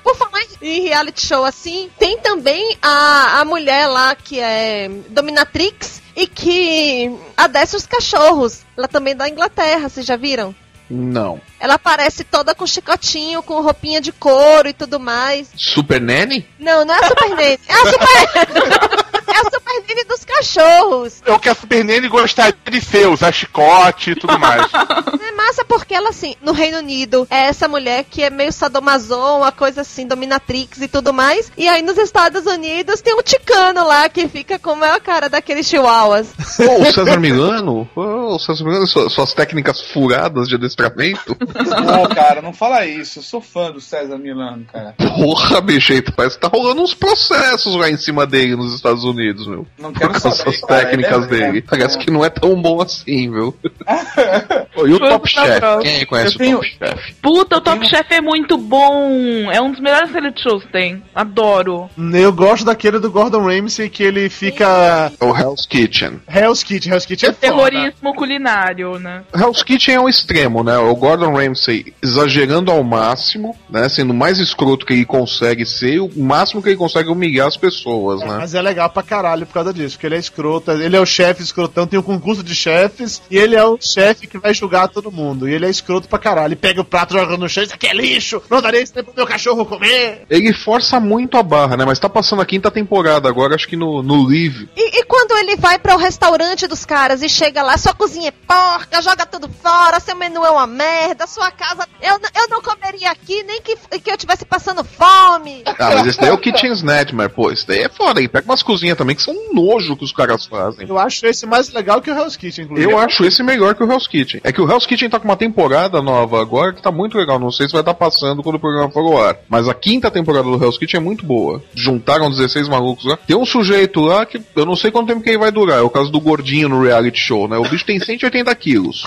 Por 0.03 0.17
falar 0.17 0.43
em 0.61 0.83
reality 0.83 1.27
show 1.27 1.45
assim, 1.45 1.91
tem 1.99 2.19
também 2.19 2.77
a, 2.83 3.41
a 3.41 3.45
mulher 3.45 3.87
lá 3.87 4.15
que 4.15 4.39
é 4.39 4.91
dominatrix 5.09 6.04
e 6.17 6.27
que 6.27 7.15
adestra 7.37 7.79
os 7.79 7.87
cachorros. 7.87 8.63
Ela 8.77 8.89
também 8.89 9.13
é 9.13 9.17
da 9.17 9.29
Inglaterra, 9.29 9.89
vocês 9.89 10.07
já 10.07 10.17
viram? 10.17 10.55
Não. 10.89 11.41
Ela 11.59 11.75
aparece 11.75 12.25
toda 12.25 12.55
com 12.55 12.67
chicotinho, 12.67 13.43
com 13.43 13.61
roupinha 13.61 14.01
de 14.01 14.13
couro 14.13 14.69
e 14.69 14.73
tudo 14.73 15.01
mais. 15.01 15.49
Super 15.57 16.01
Nanny? 16.01 16.47
Não, 16.59 16.85
não 16.85 16.95
é 16.95 16.99
a 16.99 17.09
Super 17.09 17.31
Nene. 17.31 17.61
É 17.67 17.73
a 17.73 17.87
Super... 17.87 19.05
é 19.27 19.33
a 19.33 19.45
Super 19.45 19.85
Nene 19.87 20.05
dos 20.05 20.25
cachorros. 20.25 21.23
É 21.25 21.33
o 21.33 21.39
que 21.39 21.49
a 21.49 21.55
Super 21.55 21.85
Nene 21.85 22.09
gostaria 22.09 22.55
de 22.71 22.81
ser, 22.81 23.09
usar 23.09 23.33
chicote 23.33 24.13
e 24.13 24.15
tudo 24.15 24.39
mais. 24.39 24.65
É 25.25 25.33
massa 25.33 25.65
porque 25.65 25.95
ela, 25.95 26.11
assim, 26.11 26.37
no 26.43 26.53
Reino 26.53 26.79
Unido, 26.79 27.27
é 27.31 27.45
essa 27.45 27.67
mulher 27.67 28.05
que 28.05 28.23
é 28.23 28.31
meio 28.31 28.53
sadomaso, 28.53 29.17
uma 29.17 29.51
coisa 29.51 29.81
assim, 29.81 30.07
dominatrix 30.07 30.83
e 30.83 30.89
tudo 30.89 31.15
mais. 31.15 31.51
E 31.57 31.67
aí 31.67 31.83
nos 31.83 31.97
Estados 31.97 32.45
Unidos 32.47 33.01
tem 33.01 33.15
um 33.15 33.23
ticano 33.23 33.87
lá 33.87 34.09
que 34.09 34.29
fica 34.29 34.59
como 34.59 34.85
é 34.85 34.91
a 34.91 35.01
cara 35.01 35.29
daqueles 35.29 35.67
chihuahuas. 35.67 36.29
Ô, 36.59 36.83
o 36.83 36.93
César 36.93 37.19
Milano? 37.19 37.89
Ô, 37.97 38.35
o 38.35 38.39
César 38.39 38.65
Milano, 38.65 38.87
suas, 38.87 39.13
suas 39.13 39.33
técnicas 39.33 39.81
furadas 39.81 40.49
de 40.49 40.57
adestramento? 40.57 41.37
Não, 41.85 42.07
cara, 42.09 42.43
não 42.43 42.53
fala 42.53 42.85
isso. 42.85 43.21
Eu 43.21 43.23
sou 43.23 43.41
fã 43.41 43.71
do 43.71 43.81
César 43.81 44.19
Milano, 44.19 44.67
cara. 44.71 44.95
Porra, 44.99 45.61
bicho, 45.61 45.93
aí 45.93 46.03
parece 46.03 46.37
que 46.37 46.43
tá 46.43 46.49
rolando 46.49 46.83
uns 46.83 46.95
processos 46.95 47.75
lá 47.77 47.89
em 47.89 47.97
cima 47.97 48.27
dele 48.27 48.57
nos 48.57 48.75
Estados 48.75 49.05
Unidos, 49.05 49.14
meu. 49.15 49.67
Não 49.79 49.93
Por 49.93 50.01
quero 50.01 50.13
causa 50.13 50.31
saber. 50.33 50.51
das 50.51 50.61
técnicas 50.61 51.25
é- 51.25 51.29
dele. 51.29 51.63
Parece 51.63 51.99
que 51.99 52.11
não 52.11 52.25
é 52.25 52.31
tão 52.31 52.61
bom 52.61 52.81
assim, 52.81 53.31
viu? 53.31 53.55
E 54.87 54.93
o 54.93 54.99
Top 54.99 55.29
Chef? 55.29 55.61
Quem 55.83 55.97
aí 55.97 56.07
conhece 56.07 56.37
tenho- 56.37 56.59
o 56.59 56.61
Top 56.61 56.69
Chef? 56.79 57.15
Puta, 57.23 57.57
o 57.57 57.61
Top 57.61 57.87
Chef 57.87 58.13
é 58.13 58.21
muito 58.21 58.59
bom. 58.59 59.51
É 59.51 59.61
um 59.63 59.71
dos 59.71 59.81
melhores 59.81 60.11
reality 60.11 60.43
shows 60.43 60.65
que 60.65 60.73
tem. 60.73 61.03
Adoro. 61.15 61.89
Eu 62.13 62.33
gosto 62.33 62.65
daquele 62.65 62.99
do 62.99 63.11
Gordon 63.11 63.45
Ramsay 63.47 63.89
que 63.89 64.03
ele 64.03 64.29
fica. 64.29 65.13
É 65.21 65.25
o 65.25 65.35
Hell's 65.37 65.65
Kitchen. 65.65 66.21
Hell's 66.29 66.63
Kitchen, 66.65 66.93
Hell's 66.93 67.07
Kitchen 67.07 67.29
é 67.31 67.33
foda. 67.33 67.47
Terrorismo 67.71 68.15
culinário, 68.15 68.99
né? 68.99 69.23
Hell's 69.35 69.63
Kitchen 69.63 69.95
é 69.95 70.01
o 70.01 70.09
extremo, 70.09 70.63
né? 70.65 70.77
O 70.77 70.95
Gordon 70.97 71.33
Ramsay 71.35 71.95
exagerando 72.03 72.71
ao 72.73 72.83
máximo, 72.83 73.57
né? 73.71 73.89
Sendo 73.89 74.11
o 74.11 74.15
mais 74.17 74.39
escroto 74.41 74.85
que 74.85 74.93
ele 74.93 75.05
consegue 75.05 75.65
ser, 75.65 76.01
o 76.01 76.11
máximo 76.17 76.61
que 76.63 76.71
ele 76.71 76.77
consegue 76.77 77.09
humilhar 77.11 77.47
as 77.47 77.57
pessoas, 77.57 78.21
né? 78.21 78.37
Mas 78.39 78.55
é 78.55 78.61
legal 78.61 78.91
pra 78.91 79.03
caralho 79.05 79.47
por 79.47 79.55
causa 79.55 79.73
disso, 79.73 79.97
porque 79.97 80.07
ele 80.07 80.17
é 80.17 80.19
escroto, 80.19 80.71
ele 80.71 80.97
é 80.97 81.01
o 81.01 81.07
chefe 81.07 81.43
escrotão, 81.43 81.87
tem 81.87 81.99
um 81.99 82.03
concurso 82.03 82.43
de 82.43 82.55
chefes, 82.55 83.23
e 83.31 83.37
ele 83.37 83.57
é 83.57 83.65
o 83.65 83.79
chefe 83.81 84.27
que 84.27 84.39
vai 84.39 84.55
julgar 84.55 84.89
todo 84.89 85.13
mundo. 85.13 85.49
E 85.49 85.55
ele 85.55 85.67
é 85.67 85.71
escroto 85.71 86.09
pra 86.09 86.19
caralho. 86.19 86.49
Ele 86.49 86.57
pega 86.57 86.81
o 86.81 86.85
prato, 86.85 87.15
joga 87.15 87.37
no 87.37 87.49
chão, 87.49 87.63
isso 87.63 87.75
aqui 87.75 87.87
é 87.87 87.95
lixo, 87.95 88.43
não 88.51 88.61
darei 88.61 88.83
isso 88.83 88.93
pro 88.93 89.13
meu 89.17 89.27
cachorro 89.27 89.65
comer. 89.67 90.23
Ele 90.29 90.53
força 90.53 90.99
muito 91.01 91.37
a 91.37 91.43
barra, 91.43 91.77
né? 91.77 91.85
Mas 91.85 91.99
tá 91.99 92.09
passando 92.09 92.43
a 92.43 92.47
quinta 92.47 92.71
temporada 92.71 93.29
agora, 93.29 93.55
acho 93.55 93.69
que 93.69 93.77
no, 93.77 94.03
no 94.03 94.27
Live. 94.27 94.69
E, 94.77 95.01
e 95.01 95.05
quando 95.05 95.37
ele 95.39 95.57
vai 95.57 95.79
para 95.79 95.95
o 95.95 95.99
restaurante 95.99 96.67
dos 96.67 96.85
caras 96.85 97.23
e 97.23 97.29
chega 97.29 97.63
lá, 97.63 97.77
sua 97.77 97.95
cozinha 97.95 98.29
é 98.29 98.33
porca, 98.33 99.03
joga 99.03 99.27
tudo 99.27 99.49
fora, 99.49 100.01
seu 100.01 100.17
menu 100.17 100.45
é 100.45 100.51
uma 100.51 100.67
merda, 100.67 101.27
sua 101.27 101.51
casa. 101.51 101.87
Eu, 102.01 102.15
eu 102.15 102.49
não 102.49 102.63
comeria 102.63 103.11
aqui 103.11 103.43
nem 103.43 103.61
que, 103.61 103.77
que 104.01 104.11
eu 104.11 104.17
tivesse 104.17 104.45
passando 104.45 104.85
fome. 104.85 105.63
Ah, 105.67 105.75
mas 105.79 106.07
esse 106.07 106.21
daí 106.21 106.31
é 106.31 106.33
o 106.33 106.39
Kitchen's 106.39 106.83
Nightmare, 106.83 107.31
pô. 107.31 107.51
Esse 107.51 107.67
daí 107.67 107.83
é 107.83 107.89
foda. 107.89 108.21
Ele 108.21 108.29
pega 108.29 108.45
umas 108.45 108.63
cozinhas 108.63 108.94
também 108.95 109.17
que 109.17 109.23
são 109.23 109.35
um 109.35 109.55
nojo 109.55 109.97
que 109.97 110.05
os 110.05 110.13
caras 110.13 110.47
fazem. 110.47 110.87
Eu 110.89 110.99
acho 110.99 111.27
esse 111.27 111.47
mais 111.47 111.73
legal 111.73 112.01
que 112.01 112.11
o 112.11 112.15
Hell's 112.17 112.37
Kitchen, 112.37 112.65
inclusive. 112.65 112.91
Eu 112.91 112.99
acho 112.99 113.25
esse 113.25 113.43
melhor 113.43 113.75
que 113.75 113.83
o 113.83 113.91
Hell's 113.91 114.07
Kitchen. 114.07 114.41
É 114.45 114.53
que 114.53 114.61
o 114.61 114.71
Hell's 114.71 114.87
Kitchen 114.87 115.09
tá 115.09 115.19
com 115.19 115.27
uma 115.27 115.37
temporada 115.37 116.01
nova 116.03 116.41
agora 116.41 116.73
que 116.73 116.83
tá 116.83 116.91
muito 116.91 117.17
legal. 117.17 117.39
Não 117.39 117.51
sei 117.51 117.67
se 117.67 117.73
vai 117.73 117.83
estar 117.83 117.95
passando 117.95 118.43
quando 118.43 118.57
o 118.57 118.61
programa 118.61 118.91
for 118.91 119.01
ao 119.01 119.23
ar. 119.23 119.37
Mas 119.49 119.69
a 119.69 119.75
quinta 119.75 120.11
temporada 120.11 120.45
do 120.45 120.63
Hell's 120.63 120.79
Kitchen 120.79 120.99
é 120.99 121.03
muito 121.03 121.25
boa. 121.25 121.63
Juntaram 121.75 122.31
16 122.31 122.69
malucos 122.69 123.05
lá. 123.05 123.17
Tem 123.17 123.37
um 123.37 123.47
sujeito 123.47 124.01
lá 124.01 124.25
que 124.27 124.41
eu 124.55 124.67
não 124.67 124.77
sei 124.77 124.91
quanto 124.91 125.09
tempo 125.09 125.23
que 125.23 125.31
ele 125.31 125.39
vai 125.39 125.51
durar. 125.51 125.79
É 125.79 125.83
o 125.83 125.91
caso 125.91 126.11
do 126.11 126.21
gordinho 126.21 126.69
no 126.69 126.83
reality 126.83 127.19
show, 127.19 127.49
né? 127.49 127.57
O 127.57 127.69
bicho 127.69 127.85
tem 127.85 127.99
180 127.99 128.55
quilos. 128.55 129.05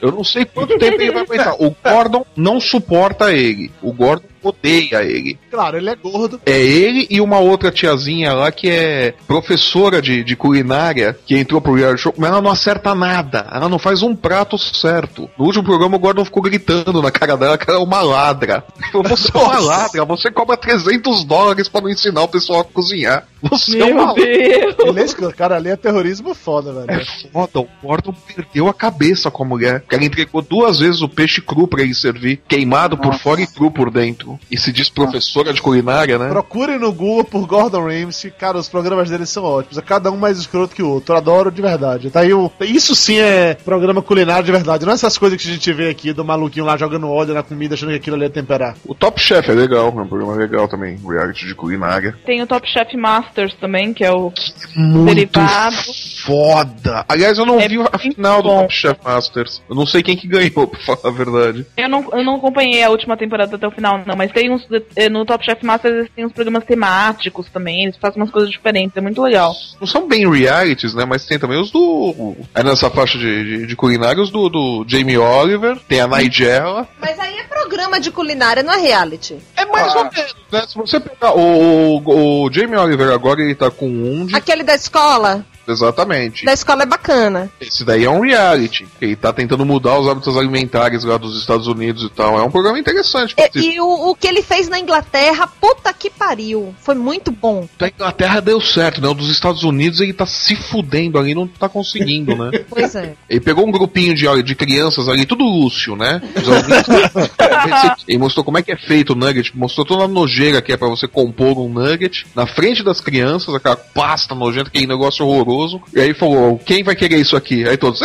Eu 0.00 0.12
não 0.12 0.24
sei 0.24 0.44
quanto 0.44 0.78
tempo 0.78 1.00
ele 1.00 1.12
vai 1.12 1.22
aguentar. 1.22 1.54
O 1.58 1.74
Gordon 1.82 2.24
não 2.36 2.60
suporta 2.60 3.32
ele. 3.32 3.70
O 3.82 3.92
Gordon 3.92 4.26
odeia 4.48 5.02
ele. 5.02 5.38
Claro, 5.50 5.76
ele 5.76 5.90
é 5.90 5.94
gordo. 5.94 6.40
É 6.44 6.58
ele 6.58 7.06
e 7.10 7.20
uma 7.20 7.38
outra 7.38 7.70
tiazinha 7.70 8.32
lá 8.32 8.50
que 8.50 8.68
é 8.68 9.14
professora 9.26 10.00
de, 10.00 10.22
de 10.24 10.36
culinária 10.36 11.16
que 11.26 11.36
entrou 11.36 11.60
pro 11.60 11.74
reality 11.74 12.02
show, 12.02 12.14
mas 12.16 12.30
ela 12.30 12.42
não 12.42 12.50
acerta 12.50 12.94
nada. 12.94 13.46
Ela 13.52 13.68
não 13.68 13.78
faz 13.78 14.02
um 14.02 14.14
prato 14.14 14.58
certo. 14.58 15.28
No 15.38 15.46
último 15.46 15.64
programa 15.64 15.96
o 15.96 16.00
Gordon 16.00 16.24
ficou 16.24 16.42
gritando 16.42 17.02
na 17.02 17.10
cara 17.10 17.36
dela 17.36 17.58
que 17.58 17.68
ela 17.68 17.80
é 17.80 17.82
uma 17.82 18.02
ladra. 18.02 18.64
Você 18.92 19.30
é 19.34 19.38
uma 19.38 19.58
ladra, 19.58 20.04
você 20.04 20.30
cobra 20.30 20.56
300 20.56 21.24
dólares 21.24 21.68
pra 21.68 21.80
não 21.80 21.88
ensinar 21.88 22.22
o 22.22 22.28
pessoal 22.28 22.60
a 22.60 22.64
cozinhar. 22.64 23.26
Você 23.42 23.78
é 23.78 23.84
uma 23.84 24.06
ladra. 24.06 24.22
Ele 24.22 25.00
é. 25.00 25.32
Cara, 25.36 25.56
ali 25.56 25.68
é 25.68 25.76
terrorismo 25.76 26.34
foda, 26.34 26.72
velho. 26.72 26.90
É 26.90 27.04
foda, 27.32 27.60
o 27.60 27.68
Gordon 27.82 28.14
perdeu 28.34 28.68
a 28.68 28.74
cabeça 28.74 29.30
com 29.30 29.42
a 29.42 29.46
mulher. 29.46 29.80
Porque 29.80 29.94
ela 29.94 30.04
entregou 30.04 30.42
duas 30.42 30.78
vezes 30.78 31.02
o 31.02 31.08
peixe 31.08 31.40
cru 31.40 31.66
pra 31.66 31.82
ele 31.82 31.94
servir, 31.94 32.40
queimado 32.48 32.96
por 32.96 33.14
fora 33.14 33.40
e 33.40 33.46
cru 33.46 33.70
por 33.70 33.90
dentro. 33.90 34.38
E 34.50 34.58
se 34.58 34.72
diz 34.72 34.88
professora 34.88 35.52
de 35.52 35.60
culinária, 35.60 36.18
né? 36.18 36.28
Procurem 36.28 36.78
no 36.78 36.92
Google 36.92 37.24
por 37.24 37.46
Gordon 37.46 37.86
Ramsay. 37.86 38.30
Cara, 38.30 38.58
os 38.58 38.68
programas 38.68 39.10
dele 39.10 39.26
são 39.26 39.44
ótimos. 39.44 39.78
É 39.78 39.82
cada 39.82 40.10
um 40.10 40.16
mais 40.16 40.38
escroto 40.38 40.74
que 40.74 40.82
o 40.82 40.88
outro. 40.88 41.14
Eu 41.14 41.18
adoro 41.18 41.50
de 41.50 41.62
verdade. 41.62 42.10
Tá 42.10 42.20
aí 42.20 42.32
o... 42.32 42.50
Isso 42.60 42.94
sim 42.94 43.18
é 43.18 43.54
programa 43.54 44.02
culinário 44.02 44.44
de 44.44 44.52
verdade. 44.52 44.84
Não 44.84 44.92
é 44.92 44.94
essas 44.94 45.18
coisas 45.18 45.40
que 45.40 45.48
a 45.48 45.52
gente 45.52 45.72
vê 45.72 45.88
aqui 45.88 46.12
do 46.12 46.24
maluquinho 46.24 46.64
lá 46.64 46.76
jogando 46.76 47.08
óleo 47.08 47.34
na 47.34 47.42
comida, 47.42 47.74
achando 47.74 47.90
que 47.90 47.96
aquilo 47.96 48.16
ali 48.16 48.26
é 48.26 48.28
temperar. 48.28 48.76
O 48.84 48.94
Top 48.94 49.20
Chef 49.20 49.50
é 49.50 49.54
legal, 49.54 49.86
é 49.86 50.02
um 50.02 50.06
programa 50.06 50.34
legal 50.34 50.68
também, 50.68 50.96
reality 50.96 51.46
de 51.46 51.54
culinária. 51.54 52.16
Tem 52.24 52.42
o 52.42 52.46
Top 52.46 52.66
Chef 52.68 52.96
Masters 53.36 53.54
também, 53.60 53.92
que 53.92 54.02
é 54.04 54.10
o 54.10 54.32
Muito 54.74 55.14
derivado. 55.14 55.76
foda! 56.24 57.04
Aliás, 57.08 57.36
eu 57.38 57.44
não 57.46 57.60
É 57.60 57.68
vi 57.68 57.78
a 57.92 57.98
final 57.98 58.42
do 58.42 58.48
bom. 58.48 58.60
Top 58.62 58.74
Chef 58.74 58.98
Masters. 59.04 59.62
Eu 59.68 59.76
não 59.76 59.86
sei 59.86 60.02
quem 60.02 60.16
que 60.16 60.26
ganhou, 60.26 60.66
pra 60.66 60.80
falar 60.80 60.98
a 61.04 61.10
verdade. 61.10 61.66
Eu 61.76 61.88
não, 61.88 62.08
eu 62.12 62.24
não 62.24 62.36
acompanhei 62.36 62.82
a 62.82 62.90
última 62.90 63.16
temporada 63.16 63.56
até 63.56 63.66
o 63.66 63.70
final, 63.70 64.02
não, 64.06 64.16
mas 64.16 64.32
tem 64.32 64.50
uns. 64.50 64.66
eh, 64.96 65.08
No 65.08 65.24
Top 65.24 65.44
Chef 65.44 65.62
Masters 65.64 65.94
eles 65.96 66.10
têm 66.14 66.24
uns 66.26 66.32
programas 66.32 66.64
temáticos 66.64 67.48
também, 67.50 67.84
eles 67.84 67.96
fazem 67.96 68.20
umas 68.20 68.30
coisas 68.30 68.50
diferentes, 68.50 68.96
é 68.96 69.00
muito 69.00 69.22
legal. 69.22 69.54
Não 69.80 69.86
são 69.86 70.08
bem 70.08 70.28
realities, 70.30 70.94
né? 70.94 71.04
Mas 71.04 71.26
tem 71.26 71.38
também 71.38 71.60
os 71.60 71.70
do. 71.70 72.34
É 72.54 72.62
nessa 72.62 72.90
faixa 72.90 73.18
de, 73.18 73.44
de, 73.60 73.66
de 73.66 73.76
culinária, 73.76 74.22
os 74.22 74.30
do, 74.30 74.48
do 74.48 74.84
Jamie 74.88 75.18
Oliver, 75.18 75.78
tem 75.88 76.00
a 76.00 76.06
Nigella. 76.08 76.88
Mas 77.00 77.18
aí 77.18 77.36
é 77.38 77.44
programa 77.44 78.00
de 78.00 78.10
culinária, 78.10 78.62
não 78.62 78.72
é 78.72 78.80
reality. 78.80 79.36
É 79.56 79.64
mais 79.66 79.94
ou 79.94 80.04
menos, 80.04 80.34
né? 80.52 80.62
Se 80.68 80.74
você 80.76 81.00
pegar 81.00 81.32
o, 81.34 81.98
o, 81.98 82.44
o 82.46 82.52
Jamie 82.52 82.76
Oliver 82.76 83.12
agora, 83.16 83.42
ele 83.42 83.54
tá 83.54 83.70
com 83.70 83.88
um 83.88 84.26
de. 84.26 84.36
Aquele 84.36 84.62
da 84.62 84.74
escola? 84.74 85.44
Exatamente. 85.66 86.44
Da 86.44 86.52
escola 86.52 86.82
é 86.82 86.86
bacana. 86.86 87.50
Esse 87.60 87.84
daí 87.84 88.04
é 88.04 88.10
um 88.10 88.20
reality. 88.20 88.86
Ele 89.00 89.16
tá 89.16 89.32
tentando 89.32 89.64
mudar 89.64 89.98
os 89.98 90.08
hábitos 90.08 90.36
alimentares 90.36 91.04
lá 91.04 91.16
dos 91.16 91.38
Estados 91.38 91.66
Unidos 91.66 92.04
e 92.04 92.10
tal. 92.10 92.38
É 92.38 92.42
um 92.42 92.50
programa 92.50 92.78
interessante. 92.78 93.34
E, 93.54 93.74
e 93.74 93.80
o, 93.80 94.10
o 94.10 94.14
que 94.14 94.26
ele 94.26 94.42
fez 94.42 94.68
na 94.68 94.78
Inglaterra, 94.78 95.46
puta 95.46 95.92
que 95.92 96.10
pariu. 96.10 96.74
Foi 96.80 96.94
muito 96.94 97.30
bom. 97.30 97.68
Da 97.78 97.88
Inglaterra 97.88 98.40
deu 98.40 98.60
certo, 98.60 99.00
né? 99.00 99.08
O 99.08 99.14
dos 99.14 99.30
Estados 99.30 99.62
Unidos 99.64 100.00
ele 100.00 100.12
tá 100.12 100.26
se 100.26 100.54
fudendo 100.54 101.18
ali, 101.18 101.34
não 101.34 101.46
tá 101.46 101.68
conseguindo, 101.68 102.36
né? 102.36 102.50
Pois 102.68 102.94
é. 102.94 103.14
Ele 103.28 103.40
pegou 103.40 103.66
um 103.66 103.70
grupinho 103.70 104.14
de, 104.14 104.42
de 104.42 104.54
crianças 104.54 105.08
ali, 105.08 105.24
tudo 105.24 105.44
Lúcio, 105.44 105.96
né? 105.96 106.20
Ele 108.06 108.18
mostrou 108.18 108.44
como 108.44 108.58
é 108.58 108.62
que 108.62 108.72
é 108.72 108.76
feito 108.76 109.12
o 109.12 109.16
nugget, 109.16 109.56
mostrou 109.56 109.86
toda 109.86 110.04
a 110.04 110.08
nojeira 110.08 110.60
que 110.60 110.72
é 110.72 110.76
pra 110.76 110.88
você 110.88 111.08
compor 111.08 111.58
um 111.58 111.68
nugget 111.68 112.26
na 112.34 112.46
frente 112.46 112.82
das 112.82 113.00
crianças, 113.00 113.54
aquela 113.54 113.76
pasta 113.76 114.34
nojenta, 114.34 114.68
aquele 114.68 114.86
negócio 114.86 115.26
horroroso. 115.26 115.55
E 115.94 116.00
aí 116.00 116.14
falou, 116.14 116.58
quem 116.58 116.82
vai 116.82 116.94
querer 116.94 117.16
isso 117.18 117.36
aqui? 117.36 117.66
Aí 117.68 117.76
todos, 117.76 118.00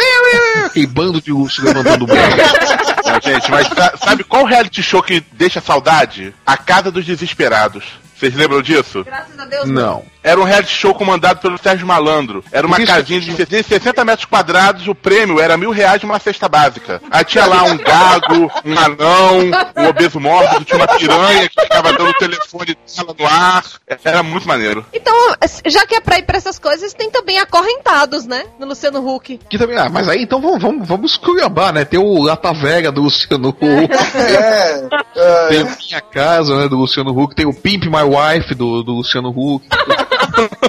aquele 0.66 0.88
bando 0.88 1.22
de 1.22 1.32
Lúcio 1.32 1.64
levantando 1.64 2.04
o 2.04 2.08
braço. 2.08 2.38
Gente, 3.24 3.52
mas 3.52 3.68
sa- 3.68 3.94
sabe 3.98 4.24
qual 4.24 4.46
reality 4.46 4.82
show 4.82 5.04
que 5.04 5.24
deixa 5.34 5.60
saudade? 5.62 6.34
A 6.46 6.56
Casa 6.58 6.90
dos 6.92 7.06
Desesperados. 7.06 7.84
Vocês 8.18 8.34
lembram 8.36 8.62
disso? 8.62 9.04
Graças 9.04 9.38
a 9.40 9.46
Deus. 9.46 9.68
Não. 9.68 10.04
Era 10.24 10.40
um 10.40 10.44
reality 10.44 10.72
show 10.72 10.94
comandado 10.94 11.40
pelo 11.40 11.58
Sérgio 11.58 11.86
Malandro. 11.88 12.44
Era 12.52 12.68
uma 12.68 12.78
Isso. 12.78 12.92
casinha 12.92 13.20
de 13.20 13.64
60 13.64 14.06
metros 14.06 14.26
quadrados, 14.26 14.88
o 14.88 14.94
prêmio 14.94 15.40
era 15.40 15.58
mil 15.58 15.72
reais 15.72 16.00
de 16.00 16.06
uma 16.06 16.20
cesta 16.20 16.48
básica. 16.48 17.02
Aí 17.10 17.24
tinha 17.26 17.46
lá 17.46 17.64
um 17.64 17.78
gago, 17.78 18.52
um 18.64 18.78
anão, 18.78 19.40
um 19.78 19.88
obeso 19.88 20.20
mórbido, 20.20 20.66
tinha 20.66 20.78
uma 20.78 20.88
piranha 20.88 21.50
que 21.50 21.62
ficava 21.62 21.92
dando 21.94 22.10
o 22.10 22.14
telefone 22.14 22.78
dela 22.96 23.16
no 23.18 23.26
ar. 23.26 23.64
Era 24.04 24.24
muito 24.24 24.48
maneiro. 24.48 24.86
Então, 24.94 25.14
já 25.66 25.86
que 25.86 25.96
é 25.96 26.02
pra 26.02 26.20
ir 26.20 26.24
pra 26.24 26.38
essas 26.38 26.60
coisas, 26.60 26.94
tem 26.94 27.10
também 27.10 27.40
acorrentados, 27.40 28.26
né? 28.26 28.44
No 28.60 28.68
Luciano 28.68 29.08
Huck. 29.08 29.40
Que 29.50 29.58
também, 29.58 29.78
ah, 29.78 29.90
mas 29.90 30.08
aí 30.08 30.24
então 30.24 30.40
vamos, 30.40 30.62
vamos, 30.62 30.88
vamos 30.88 31.12
esculhambar, 31.12 31.74
né? 31.74 31.84
Tem 31.84 32.00
o 32.00 32.24
Lata 32.24 32.54
Velha 32.54 32.92
do 32.92 33.02
Luciano 33.02 33.50
Huck. 33.50 33.64
É, 33.64 34.88
é, 35.16 35.48
Tem 35.48 35.64
o 35.64 35.78
Minha 35.78 36.02
Casa, 36.02 36.56
né, 36.56 36.68
do 36.68 36.78
Luciano 36.78 37.18
Huck. 37.18 37.36
Tem 37.36 37.46
o 37.46 37.54
Pimp 37.54 37.86
My 37.86 38.04
Wife, 38.04 38.54
do, 38.54 38.84
do 38.84 38.94
Luciano 38.94 39.30
Huck. 39.30 39.66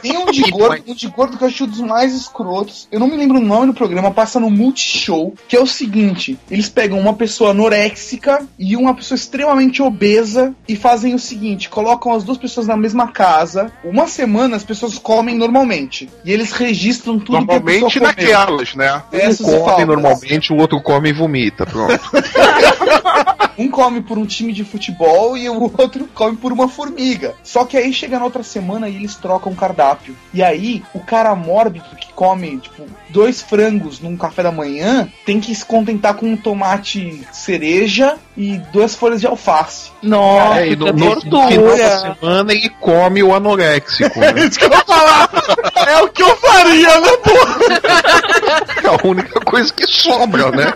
Tem 0.00 0.16
um 0.16 0.26
de 0.30 0.42
gordo, 0.50 0.82
um 0.86 0.94
de 0.94 1.08
gordo 1.08 1.36
que 1.36 1.44
eu 1.44 1.48
acho 1.48 1.64
um 1.64 1.66
dos 1.68 1.80
mais 1.80 2.14
escrotos. 2.14 2.88
Eu 2.90 3.00
não 3.00 3.08
me 3.08 3.16
lembro 3.16 3.38
o 3.38 3.44
nome 3.44 3.66
do 3.68 3.74
programa, 3.74 4.10
passa 4.10 4.38
no 4.40 4.50
Multishow, 4.50 5.34
que 5.48 5.56
é 5.56 5.60
o 5.60 5.66
seguinte: 5.66 6.38
eles 6.50 6.68
pegam 6.68 6.98
uma 6.98 7.14
pessoa 7.14 7.50
anoréxica 7.50 8.46
e 8.58 8.76
uma 8.76 8.94
pessoa 8.94 9.16
extremamente 9.16 9.82
obesa 9.82 10.54
e 10.68 10.76
fazem 10.76 11.14
o 11.14 11.18
seguinte: 11.18 11.68
colocam 11.68 12.12
as 12.12 12.24
duas 12.24 12.38
pessoas 12.38 12.66
na 12.66 12.76
mesma 12.76 13.08
casa. 13.08 13.72
Uma 13.84 14.06
semana 14.06 14.56
as 14.56 14.64
pessoas 14.64 14.98
comem 14.98 15.36
normalmente. 15.36 16.08
E 16.24 16.32
eles 16.32 16.52
registram 16.52 17.18
tudo 17.18 17.32
Normalmente 17.32 17.78
que 17.78 17.84
a 17.84 17.88
pessoa 17.88 18.14
comeu. 18.14 18.30
naquelas, 18.30 18.74
né? 18.74 19.02
Essas 19.12 19.40
um 19.40 19.52
come 19.52 19.64
faltas. 19.64 19.86
normalmente, 19.86 20.52
o 20.52 20.56
outro 20.56 20.80
come 20.80 21.10
e 21.10 21.12
vomita. 21.12 21.66
Pronto. 21.66 22.00
Um 23.62 23.70
come 23.70 24.00
por 24.02 24.18
um 24.18 24.26
time 24.26 24.52
de 24.52 24.64
futebol 24.64 25.36
e 25.36 25.48
o 25.48 25.62
outro 25.78 26.08
come 26.14 26.36
por 26.36 26.52
uma 26.52 26.68
formiga. 26.68 27.34
Só 27.42 27.64
que 27.64 27.76
aí 27.76 27.92
chega 27.92 28.18
na 28.18 28.24
outra 28.24 28.42
semana 28.42 28.88
e 28.88 28.96
eles 28.96 29.14
trocam 29.16 29.52
o 29.52 29.56
cardápio. 29.56 30.16
E 30.34 30.42
aí, 30.42 30.82
o 30.94 31.00
cara 31.00 31.34
mórbido 31.34 31.84
que 31.96 32.12
come, 32.12 32.58
tipo, 32.58 32.84
dois 33.08 33.40
frangos 33.42 34.00
num 34.00 34.16
café 34.16 34.42
da 34.42 34.52
manhã 34.52 35.08
tem 35.26 35.40
que 35.40 35.54
se 35.54 35.64
contentar 35.64 36.14
com 36.14 36.26
um 36.26 36.36
tomate 36.36 37.20
cereja 37.32 38.16
e 38.36 38.58
duas 38.72 38.94
folhas 38.94 39.20
de 39.20 39.26
alface. 39.26 39.90
Nossa, 40.02 40.60
É, 40.60 40.68
e 40.70 40.76
no, 40.76 40.88
é 40.88 40.92
no- 40.92 41.14
no 41.14 41.20
final 41.20 41.76
da 41.76 41.98
semana 42.14 42.52
ele 42.52 42.68
come 42.80 43.22
o 43.22 43.34
anoréxico. 43.34 44.18
Né? 44.18 44.32
Isso 44.48 44.58
que 44.58 44.64
eu 44.64 44.70
vou 44.70 44.84
falar. 44.84 45.28
É 45.86 46.00
o 46.02 46.08
que 46.08 46.22
eu 46.22 46.36
faria, 46.36 47.00
né, 47.00 47.08
porra? 47.18 47.58
É 48.82 48.88
a 48.88 49.08
única 49.08 49.40
coisa 49.40 49.72
que 49.72 49.86
sobra, 49.86 50.50
né? 50.50 50.72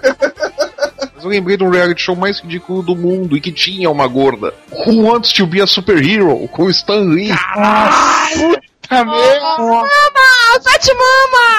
Mas 1.16 1.24
eu 1.24 1.30
lembrei 1.30 1.56
de 1.56 1.64
um 1.64 1.70
reality 1.70 2.02
show 2.02 2.14
mais 2.14 2.40
ridículo 2.40 2.82
do 2.82 2.94
mundo 2.94 3.38
e 3.38 3.40
que 3.40 3.50
tinha 3.50 3.90
uma 3.90 4.06
gorda. 4.06 4.52
Who 4.70 5.04
Wants 5.04 5.32
to 5.32 5.46
be 5.46 5.62
a 5.62 5.66
Superhero? 5.66 6.46
Com 6.48 6.64
o 6.64 6.70
Stan 6.70 7.00
Lee. 7.00 7.30
Puta 7.30 9.04
merda. 9.04 9.56
Mama! 9.58 10.60
Fat 10.62 10.86
Mama! 10.94 11.56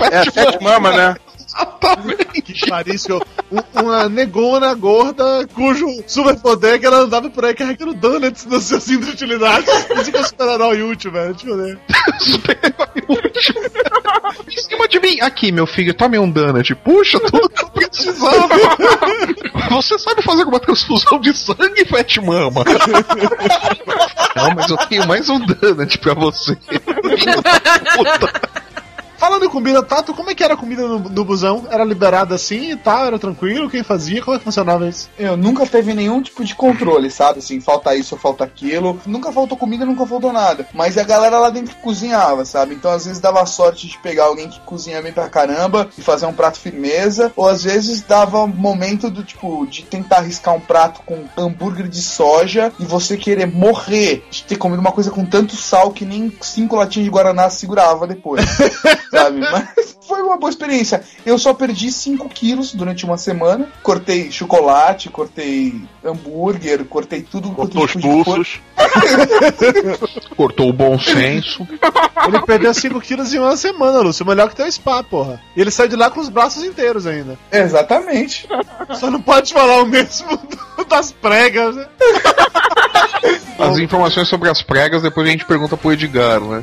É 0.12 0.18
a 0.18 0.24
Fat 0.30 0.60
Mama, 0.60 0.92
né? 0.92 1.16
Exatamente. 1.56 2.42
Que 2.42 2.54
charíssimo. 2.54 3.20
Um- 3.50 3.80
Uma 3.80 4.08
negona 4.08 4.72
gorda 4.74 5.46
cujo 5.54 5.86
superpoder 6.06 6.74
é 6.74 6.78
que 6.78 6.86
ela 6.86 6.98
andava 6.98 7.28
por 7.30 7.44
aí 7.44 7.54
carregando 7.54 7.94
donuts 7.94 8.44
no 8.46 8.60
seu 8.60 8.80
cinto 8.80 9.06
de 9.06 9.12
utilidade. 9.12 9.66
Isso 10.00 10.10
que 10.12 10.16
é 10.18 10.22
super-herói 10.22 10.82
útil, 10.82 11.10
velho. 11.12 11.34
Deixa 11.34 11.48
eu 11.48 11.56
ver. 11.56 11.78
Super-herói 12.18 13.02
útil. 13.26 13.54
em 14.48 14.60
cima 14.60 14.88
de 14.88 15.00
mim. 15.00 15.20
Aqui, 15.20 15.50
meu 15.50 15.66
filho, 15.66 15.94
tome 15.94 16.18
um 16.18 16.30
donut. 16.30 16.74
Puxa, 16.76 17.18
tudo 17.20 17.48
que 17.48 17.64
eu 17.64 17.70
precisava. 17.70 18.48
Você 19.70 19.98
sabe 19.98 20.22
fazer 20.22 20.40
alguma 20.40 20.60
transfusão 20.60 21.20
de 21.20 21.32
sangue, 21.34 21.84
Fat 21.86 22.16
Mama? 22.18 22.64
Não, 24.36 24.54
mas 24.54 24.70
eu 24.70 24.76
tenho 24.88 25.06
mais 25.06 25.28
um 25.28 25.38
donut 25.40 25.98
pra 25.98 26.14
você. 26.14 26.56
Puta. 26.56 28.50
Falando 29.20 29.44
em 29.44 29.50
comida, 29.50 29.82
Tato, 29.82 30.14
como 30.14 30.30
é 30.30 30.34
que 30.34 30.42
era 30.42 30.54
a 30.54 30.56
comida 30.56 30.88
no, 30.88 30.98
no 30.98 31.24
busão? 31.26 31.66
Era 31.70 31.84
liberada 31.84 32.34
assim 32.34 32.70
e 32.70 32.76
tal? 32.76 33.04
Era 33.04 33.18
tranquilo? 33.18 33.68
Quem 33.68 33.82
fazia? 33.82 34.22
Como 34.22 34.34
é 34.34 34.38
que 34.38 34.44
funcionava 34.44 34.88
isso? 34.88 35.10
Eu 35.18 35.36
nunca 35.36 35.66
teve 35.66 35.92
nenhum 35.92 36.22
tipo 36.22 36.42
de 36.42 36.54
controle, 36.54 37.10
sabe? 37.10 37.40
Assim, 37.40 37.60
falta 37.60 37.94
isso 37.94 38.14
ou 38.14 38.18
falta 38.18 38.44
aquilo. 38.44 38.98
Nunca 39.04 39.30
faltou 39.30 39.58
comida, 39.58 39.84
nunca 39.84 40.06
faltou 40.06 40.32
nada. 40.32 40.66
Mas 40.72 40.96
a 40.96 41.04
galera 41.04 41.38
lá 41.38 41.50
dentro 41.50 41.76
cozinhava, 41.76 42.46
sabe? 42.46 42.74
Então 42.74 42.90
às 42.90 43.04
vezes 43.04 43.20
dava 43.20 43.44
sorte 43.44 43.88
de 43.88 43.98
pegar 43.98 44.24
alguém 44.24 44.48
que 44.48 44.58
cozinha 44.60 45.02
bem 45.02 45.12
pra 45.12 45.28
caramba 45.28 45.90
e 45.98 46.00
fazer 46.00 46.24
um 46.24 46.32
prato 46.32 46.58
firmeza. 46.58 47.30
Ou 47.36 47.46
às 47.46 47.62
vezes 47.62 48.00
dava 48.00 48.46
momento 48.46 49.10
do 49.10 49.22
tipo, 49.22 49.66
de 49.66 49.82
tentar 49.82 50.20
arriscar 50.20 50.54
um 50.54 50.60
prato 50.60 51.02
com 51.04 51.26
hambúrguer 51.36 51.88
de 51.88 52.00
soja 52.00 52.72
e 52.80 52.86
você 52.86 53.18
querer 53.18 53.46
morrer 53.46 54.24
de 54.30 54.44
ter 54.44 54.56
comido 54.56 54.80
uma 54.80 54.92
coisa 54.92 55.10
com 55.10 55.26
tanto 55.26 55.56
sal 55.56 55.90
que 55.90 56.06
nem 56.06 56.32
cinco 56.40 56.76
latinhas 56.76 57.04
de 57.04 57.10
Guaraná 57.10 57.50
segurava 57.50 58.06
depois. 58.06 58.42
sabe? 59.10 59.40
Mas 59.50 59.96
foi 60.06 60.22
uma 60.22 60.36
boa 60.36 60.50
experiência. 60.50 61.02
Eu 61.24 61.38
só 61.38 61.52
perdi 61.52 61.90
5 61.90 62.28
quilos 62.28 62.72
durante 62.72 63.04
uma 63.04 63.16
semana. 63.16 63.68
Cortei 63.82 64.30
chocolate, 64.30 65.08
cortei 65.10 65.82
hambúrguer, 66.04 66.84
cortei 66.84 67.22
tudo. 67.22 67.50
Cortou 67.50 67.84
os 67.84 67.92
tipo 67.92 68.08
coisa. 68.08 68.24
pulsos. 68.24 68.60
Cortou 70.36 70.70
o 70.70 70.72
bom 70.72 70.98
senso. 70.98 71.66
Ele 72.26 72.42
perdeu 72.42 72.72
5 72.72 73.00
quilos 73.00 73.32
em 73.34 73.38
uma 73.38 73.56
semana, 73.56 74.00
Lúcio. 74.00 74.26
Melhor 74.26 74.48
que 74.48 74.56
teu 74.56 74.70
spa, 74.70 75.02
porra. 75.02 75.40
E 75.56 75.60
ele 75.60 75.70
saiu 75.70 75.88
de 75.88 75.96
lá 75.96 76.10
com 76.10 76.20
os 76.20 76.28
braços 76.28 76.64
inteiros 76.64 77.06
ainda. 77.06 77.38
Exatamente. 77.52 78.48
Só 78.98 79.10
não 79.10 79.20
pode 79.20 79.52
falar 79.52 79.82
o 79.82 79.86
mesmo 79.86 80.38
das 80.88 81.12
pregas, 81.12 81.76
né? 81.76 81.86
As 83.58 83.78
informações 83.78 84.28
sobre 84.28 84.48
as 84.48 84.62
pregas, 84.62 85.02
depois 85.02 85.28
a 85.28 85.30
gente 85.30 85.44
pergunta 85.44 85.76
pro 85.76 85.92
Edgar, 85.92 86.40
né? 86.40 86.62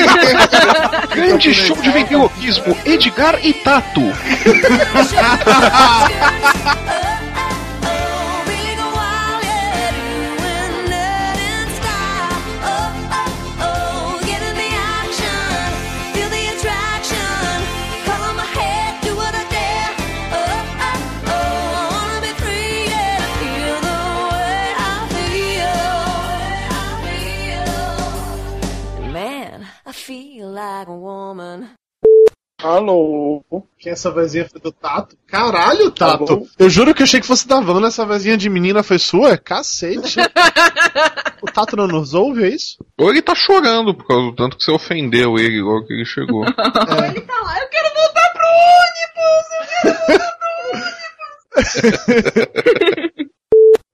Grande 1.14 1.52
show 1.52 1.76
de 1.76 1.90
ventriloquismo, 1.90 2.76
Edgar 2.84 3.38
e 3.42 3.52
Tato. 3.52 4.00
feel 30.06 30.52
like 30.52 30.88
a 30.88 30.92
woman. 30.94 31.68
Alô? 32.62 33.42
Que 33.76 33.90
essa 33.90 34.08
vozinha 34.10 34.48
foi 34.48 34.60
do 34.60 34.70
Tato. 34.70 35.16
Caralho, 35.26 35.90
Tato. 35.90 36.24
bom. 36.24 36.46
eu 36.58 36.70
juro 36.70 36.94
que 36.94 37.02
eu 37.02 37.04
achei 37.04 37.20
que 37.20 37.26
fosse 37.26 37.46
da 37.46 37.60
Vanna. 37.60 37.88
Essa 37.88 38.06
vozinha 38.06 38.36
de 38.36 38.48
menina 38.48 38.84
foi 38.84 39.00
sua? 39.00 39.36
Cacete. 39.36 40.20
o 41.42 41.46
Tato 41.46 41.76
não 41.76 41.88
nos 41.88 42.14
ouve, 42.14 42.44
é 42.44 42.48
isso? 42.50 42.76
Ou 42.96 43.10
ele 43.10 43.20
tá 43.20 43.34
chorando 43.34 43.92
por 43.94 44.06
causa 44.06 44.30
do 44.30 44.36
tanto 44.36 44.56
que 44.56 44.62
você 44.62 44.70
ofendeu 44.70 45.36
ele 45.38 45.60
logo 45.60 45.86
que 45.86 45.92
ele 45.92 46.04
chegou. 46.04 46.44
Ele 46.46 46.54
tá 46.54 47.40
lá, 47.42 47.60
eu 47.60 47.68
quero 47.68 47.94
voltar 47.94 48.32
pro 48.32 48.46
ônibus! 52.96 53.06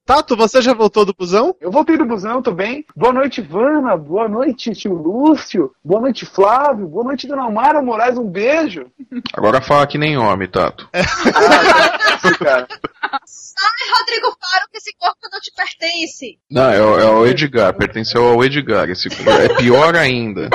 Tato, 0.05 0.37
você 0.37 0.61
já 0.61 0.75
voltou 0.75 1.05
do 1.05 1.15
busão? 1.17 1.55
Eu 1.61 1.71
voltei 1.71 1.97
do 1.97 2.05
busão, 2.05 2.43
tô 2.43 2.51
bem. 2.51 2.85
Boa 2.95 3.13
noite, 3.13 3.41
Vana. 3.41 3.97
Boa 3.97 4.29
noite, 4.29 4.73
tio 4.73 4.95
Lúcio. 4.95 5.71
Boa 5.85 6.01
noite, 6.01 6.27
Flávio. 6.27 6.89
Boa 6.89 7.05
noite, 7.05 7.29
Dona 7.29 7.49
Mara 7.49 7.81
Moraes. 7.81 8.19
Um 8.19 8.29
beijo. 8.29 8.87
Agora 9.33 9.61
fala 9.61 9.87
que 9.87 9.97
nem 9.97 10.19
homem, 10.19 10.49
Tato. 10.49 10.89
Cara, 10.93 12.67
Ai, 12.73 13.89
Rodrigo 13.99 14.37
Faro, 14.41 14.65
que 14.73 14.79
esse 14.79 14.93
corpo 14.99 15.19
não 15.33 15.41
te 15.41 15.53
pertence. 15.55 16.39
Não, 16.51 16.69
é, 16.71 16.83
o- 16.83 16.99
é 16.99 17.05
o 17.11 17.27
Edgar, 17.27 17.73
pertenceu 17.75 18.27
ao 18.27 18.45
Edgar. 18.45 18.91
Esse, 18.91 19.09
é 19.09 19.55
pior 19.57 19.95
ainda. 19.97 20.49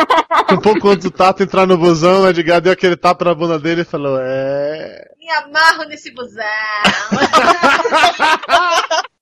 Um 0.52 0.58
pouco 0.58 0.90
antes 0.90 1.06
do 1.06 1.12
Tato 1.12 1.42
entrar 1.44 1.66
no 1.66 1.78
busão, 1.78 2.24
o 2.24 2.30
Edgar 2.30 2.60
deu 2.60 2.74
aquele 2.74 2.98
tapa 2.98 3.24
na 3.24 3.34
bunda 3.34 3.58
dele 3.58 3.82
e 3.82 3.86
falou: 3.86 4.18
É. 4.22 5.08
Me 5.18 5.30
amarro 5.32 5.86
nesse 5.88 6.14
busão. 6.14 6.44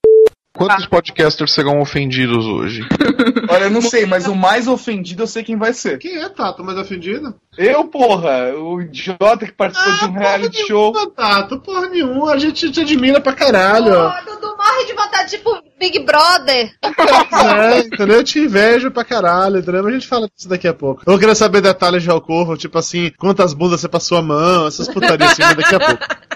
Quantos 0.55 0.85
podcasters 0.85 1.53
serão 1.53 1.81
ofendidos 1.81 2.45
hoje? 2.45 2.81
Olha, 3.49 3.65
eu 3.65 3.69
não 3.69 3.81
sei, 3.81 4.05
mas 4.05 4.25
o 4.25 4.33
mais 4.33 4.67
ofendido 4.67 5.23
eu 5.23 5.27
sei 5.27 5.43
quem 5.43 5.57
vai 5.57 5.73
ser. 5.73 5.97
Quem 5.99 6.17
é 6.17 6.29
Tato 6.29 6.63
mais 6.63 6.77
ofendido? 6.77 7.35
Eu, 7.57 7.85
porra, 7.85 8.53
o 8.55 8.81
idiota 8.81 9.45
que 9.45 9.51
participou 9.51 9.93
de 9.93 10.05
um 10.05 10.19
reality 10.19 10.65
show. 10.65 10.93
Não, 10.93 11.09
Tato, 11.09 11.59
porra 11.59 11.87
nenhuma, 11.87 12.31
a 12.31 12.37
gente 12.37 12.71
te 12.71 12.81
admira 12.81 13.19
pra 13.19 13.33
caralho. 13.33 13.93
Pô, 13.93 14.31
Dudu 14.31 14.55
morre 14.57 14.85
de 14.85 14.93
vontade, 14.93 15.29
tipo 15.31 15.61
Big 15.77 15.99
Brother. 15.99 16.71
É, 17.45 17.79
entendeu? 17.79 18.17
Eu 18.17 18.23
te 18.23 18.39
invejo 18.39 18.89
pra 18.91 19.03
caralho, 19.03 19.59
entendeu? 19.59 19.83
Mas 19.83 19.91
a 19.91 19.95
gente 19.95 20.07
fala 20.07 20.27
disso 20.33 20.49
daqui 20.49 20.67
a 20.67 20.73
pouco. 20.73 21.03
Eu 21.05 21.19
querer 21.19 21.35
saber 21.35 21.61
detalhes 21.61 22.01
de 22.01 22.09
Alcorvo, 22.09 22.57
tipo 22.57 22.77
assim, 22.77 23.11
quantas 23.17 23.53
bundas 23.53 23.81
você 23.81 23.87
passou 23.87 24.17
a 24.17 24.21
mão, 24.21 24.67
essas 24.67 24.87
putarias 24.87 25.31
assim, 25.31 25.55
daqui 25.55 25.75
a 25.75 25.79
pouco. 25.79 26.03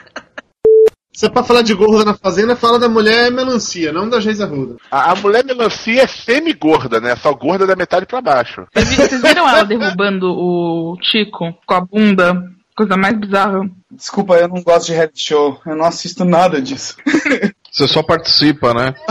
Se 1.19 1.25
é 1.25 1.29
pra 1.29 1.43
falar 1.43 1.63
de 1.63 1.73
gorda 1.73 2.05
na 2.05 2.13
fazenda, 2.13 2.55
fala 2.55 2.79
da 2.79 2.87
mulher 2.87 3.29
melancia, 3.29 3.91
não 3.91 4.07
da 4.07 4.21
Geisa 4.21 4.45
Ruda. 4.45 4.77
A, 4.89 5.11
a 5.11 5.15
mulher 5.15 5.43
melancia 5.43 6.03
é 6.03 6.07
semi-gorda, 6.07 7.01
né? 7.01 7.13
Só 7.17 7.33
gorda 7.33 7.67
da 7.67 7.75
metade 7.75 8.05
pra 8.05 8.21
baixo. 8.21 8.65
Vocês 8.73 8.87
vi- 8.87 8.95
vocês 8.95 9.19
viram 9.27 9.45
ela 9.49 9.63
derrubando 9.65 10.27
o 10.31 10.95
Chico 11.01 11.53
com 11.67 11.73
a 11.73 11.81
bunda? 11.81 12.41
Coisa 12.73 12.95
mais 12.95 13.19
bizarra. 13.19 13.69
Desculpa, 13.91 14.35
eu 14.37 14.47
não 14.47 14.61
gosto 14.63 14.85
de 14.85 14.93
reality 14.93 15.21
show. 15.21 15.59
Eu 15.65 15.75
não 15.75 15.83
assisto 15.83 16.23
nada 16.23 16.61
disso. 16.61 16.95
Você 17.69 17.85
só 17.85 18.01
participa, 18.01 18.73
né? 18.73 18.95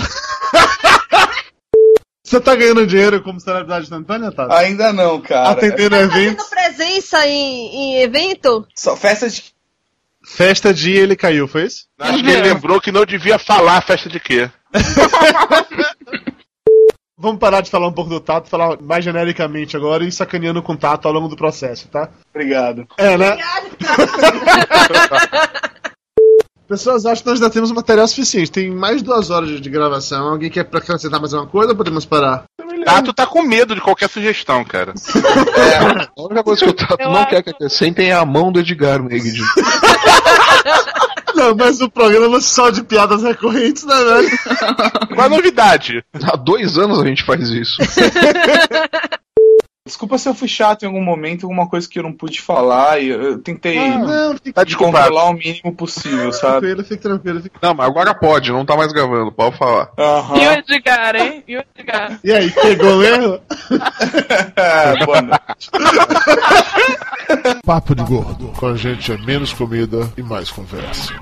Você 2.25 2.41
tá 2.41 2.55
ganhando 2.55 2.87
dinheiro 2.87 3.23
como 3.23 3.39
celebridade 3.41 3.85
instantânea, 3.85 4.33
Tato? 4.33 4.53
Ainda 4.53 4.93
não, 4.95 5.21
cara. 5.21 5.51
Atendendo 5.51 5.91
Tá 5.91 6.01
eventos. 6.03 6.47
fazendo 6.49 6.75
presença 6.77 7.27
em, 7.27 7.67
em 7.75 8.03
evento? 8.03 8.67
Só 8.75 8.97
festa 8.97 9.29
de. 9.29 9.45
Festa 10.35 10.73
de 10.73 10.93
ele 10.93 11.17
caiu, 11.17 11.49
foi 11.49 11.65
isso? 11.65 11.87
Acho 11.99 12.23
que 12.23 12.31
ele 12.31 12.43
lembrou 12.43 12.81
que 12.81 12.93
não 12.93 13.05
devia 13.05 13.39
falar 13.39 13.81
festa 13.81 14.09
de 14.09 14.21
quê. 14.21 14.49
Vamos 17.21 17.41
parar 17.41 17.63
de 17.63 17.71
falar 17.71 17.89
um 17.89 17.93
pouco 17.93 18.09
do 18.09 18.21
Tato, 18.21 18.49
falar 18.49 18.81
mais 18.81 19.05
genericamente 19.05 19.77
agora 19.77 20.05
e 20.05 20.13
sacaneando 20.13 20.63
com 20.63 20.75
o 20.75 20.77
Tato 20.77 21.09
ao 21.09 21.15
longo 21.15 21.27
do 21.27 21.37
processo, 21.37 21.89
tá? 21.89 22.11
Obrigado. 22.33 22.87
É, 22.97 23.19
né? 23.19 23.37
Pessoas 26.69 27.07
acham 27.07 27.25
que 27.25 27.31
nós 27.31 27.39
já 27.41 27.49
temos 27.49 27.73
material 27.73 28.07
suficiente. 28.07 28.51
Tem 28.51 28.71
mais 28.71 28.99
de 28.99 29.05
duas 29.05 29.31
horas 29.31 29.59
de, 29.59 29.71
gravação. 29.71 30.29
Alguém 30.29 30.51
quer 30.51 30.61
acrescentar 30.61 31.19
mais 31.19 31.33
alguma 31.33 31.51
coisa 31.51 31.73
ou 31.73 31.77
podemos 31.77 32.05
parar? 32.05 32.45
Tato 32.85 33.13
tá 33.15 33.27
com 33.27 33.43
medo 33.43 33.75
de 33.75 33.81
qualquer 33.81 34.09
sugestão, 34.11 34.63
cara. 34.65 34.93
A 36.17 36.23
única 36.23 36.45
coisa 36.45 36.65
que 36.65 36.71
o 36.71 36.75
Tato 36.75 37.09
não 37.09 37.25
quer 37.25 37.43
que 37.43 37.51
acrescentem 37.51 38.11
é 38.11 38.15
a 38.15 38.25
mão 38.25 38.53
do 38.53 38.61
Edgar 38.61 39.03
Negri. 39.03 39.41
Não, 41.35 41.55
mas 41.55 41.81
o 41.81 41.89
programa 41.89 42.39
é 42.39 42.41
só 42.41 42.69
de 42.69 42.83
piadas 42.83 43.23
recorrentes, 43.23 43.85
né, 43.85 43.95
velho? 43.95 44.29
Qual 45.15 45.27
a 45.27 45.29
novidade? 45.29 46.05
Há 46.25 46.35
dois 46.35 46.77
anos 46.77 46.99
a 46.99 47.07
gente 47.07 47.23
faz 47.23 47.49
isso. 47.51 47.77
Desculpa 49.89 50.19
se 50.19 50.29
eu 50.29 50.35
fui 50.35 50.47
chato 50.47 50.83
em 50.83 50.87
algum 50.87 51.03
momento, 51.03 51.45
alguma 51.45 51.67
coisa 51.67 51.89
que 51.89 51.99
eu 51.99 52.03
não 52.03 52.13
pude 52.13 52.43
falar. 52.43 53.01
E 53.01 53.09
eu, 53.09 53.39
tentei 53.39 53.79
Ah, 53.79 53.99
não, 53.99 54.37
Tá 54.37 54.67
controlar 54.77 55.31
o 55.31 55.33
mínimo 55.33 55.75
possível, 55.75 56.31
sabe? 56.31 56.61
tranquilo, 56.61 56.85
fique 56.85 57.03
tranquilo. 57.03 57.41
Fique... 57.41 57.57
Não, 57.63 57.73
mas 57.73 57.87
agora 57.87 58.15
pode, 58.15 58.53
não 58.53 58.67
tá 58.67 58.77
mais 58.77 58.93
gravando, 58.93 59.33
pode 59.33 59.57
falar. 59.57 59.89
E 59.97 60.47
o. 60.47 60.53
Edgar, 60.53 61.17
hein? 61.17 61.43
E 61.49 61.57
o 61.57 61.65
Edgar? 61.75 62.21
E 62.23 62.31
aí, 62.31 62.51
pegou 62.51 62.99
mesmo? 62.99 63.41
É, 64.57 65.01
boa 65.07 65.23
noite. 65.23 65.71
Papo 67.65 67.95
de 67.95 68.03
Gordo. 68.03 68.49
Com 68.59 68.67
a 68.67 68.77
gente 68.77 69.11
é 69.11 69.17
menos 69.17 69.55
comida 69.55 70.07
e 70.19 70.23
mais 70.23 70.51
conversa. 70.51 71.15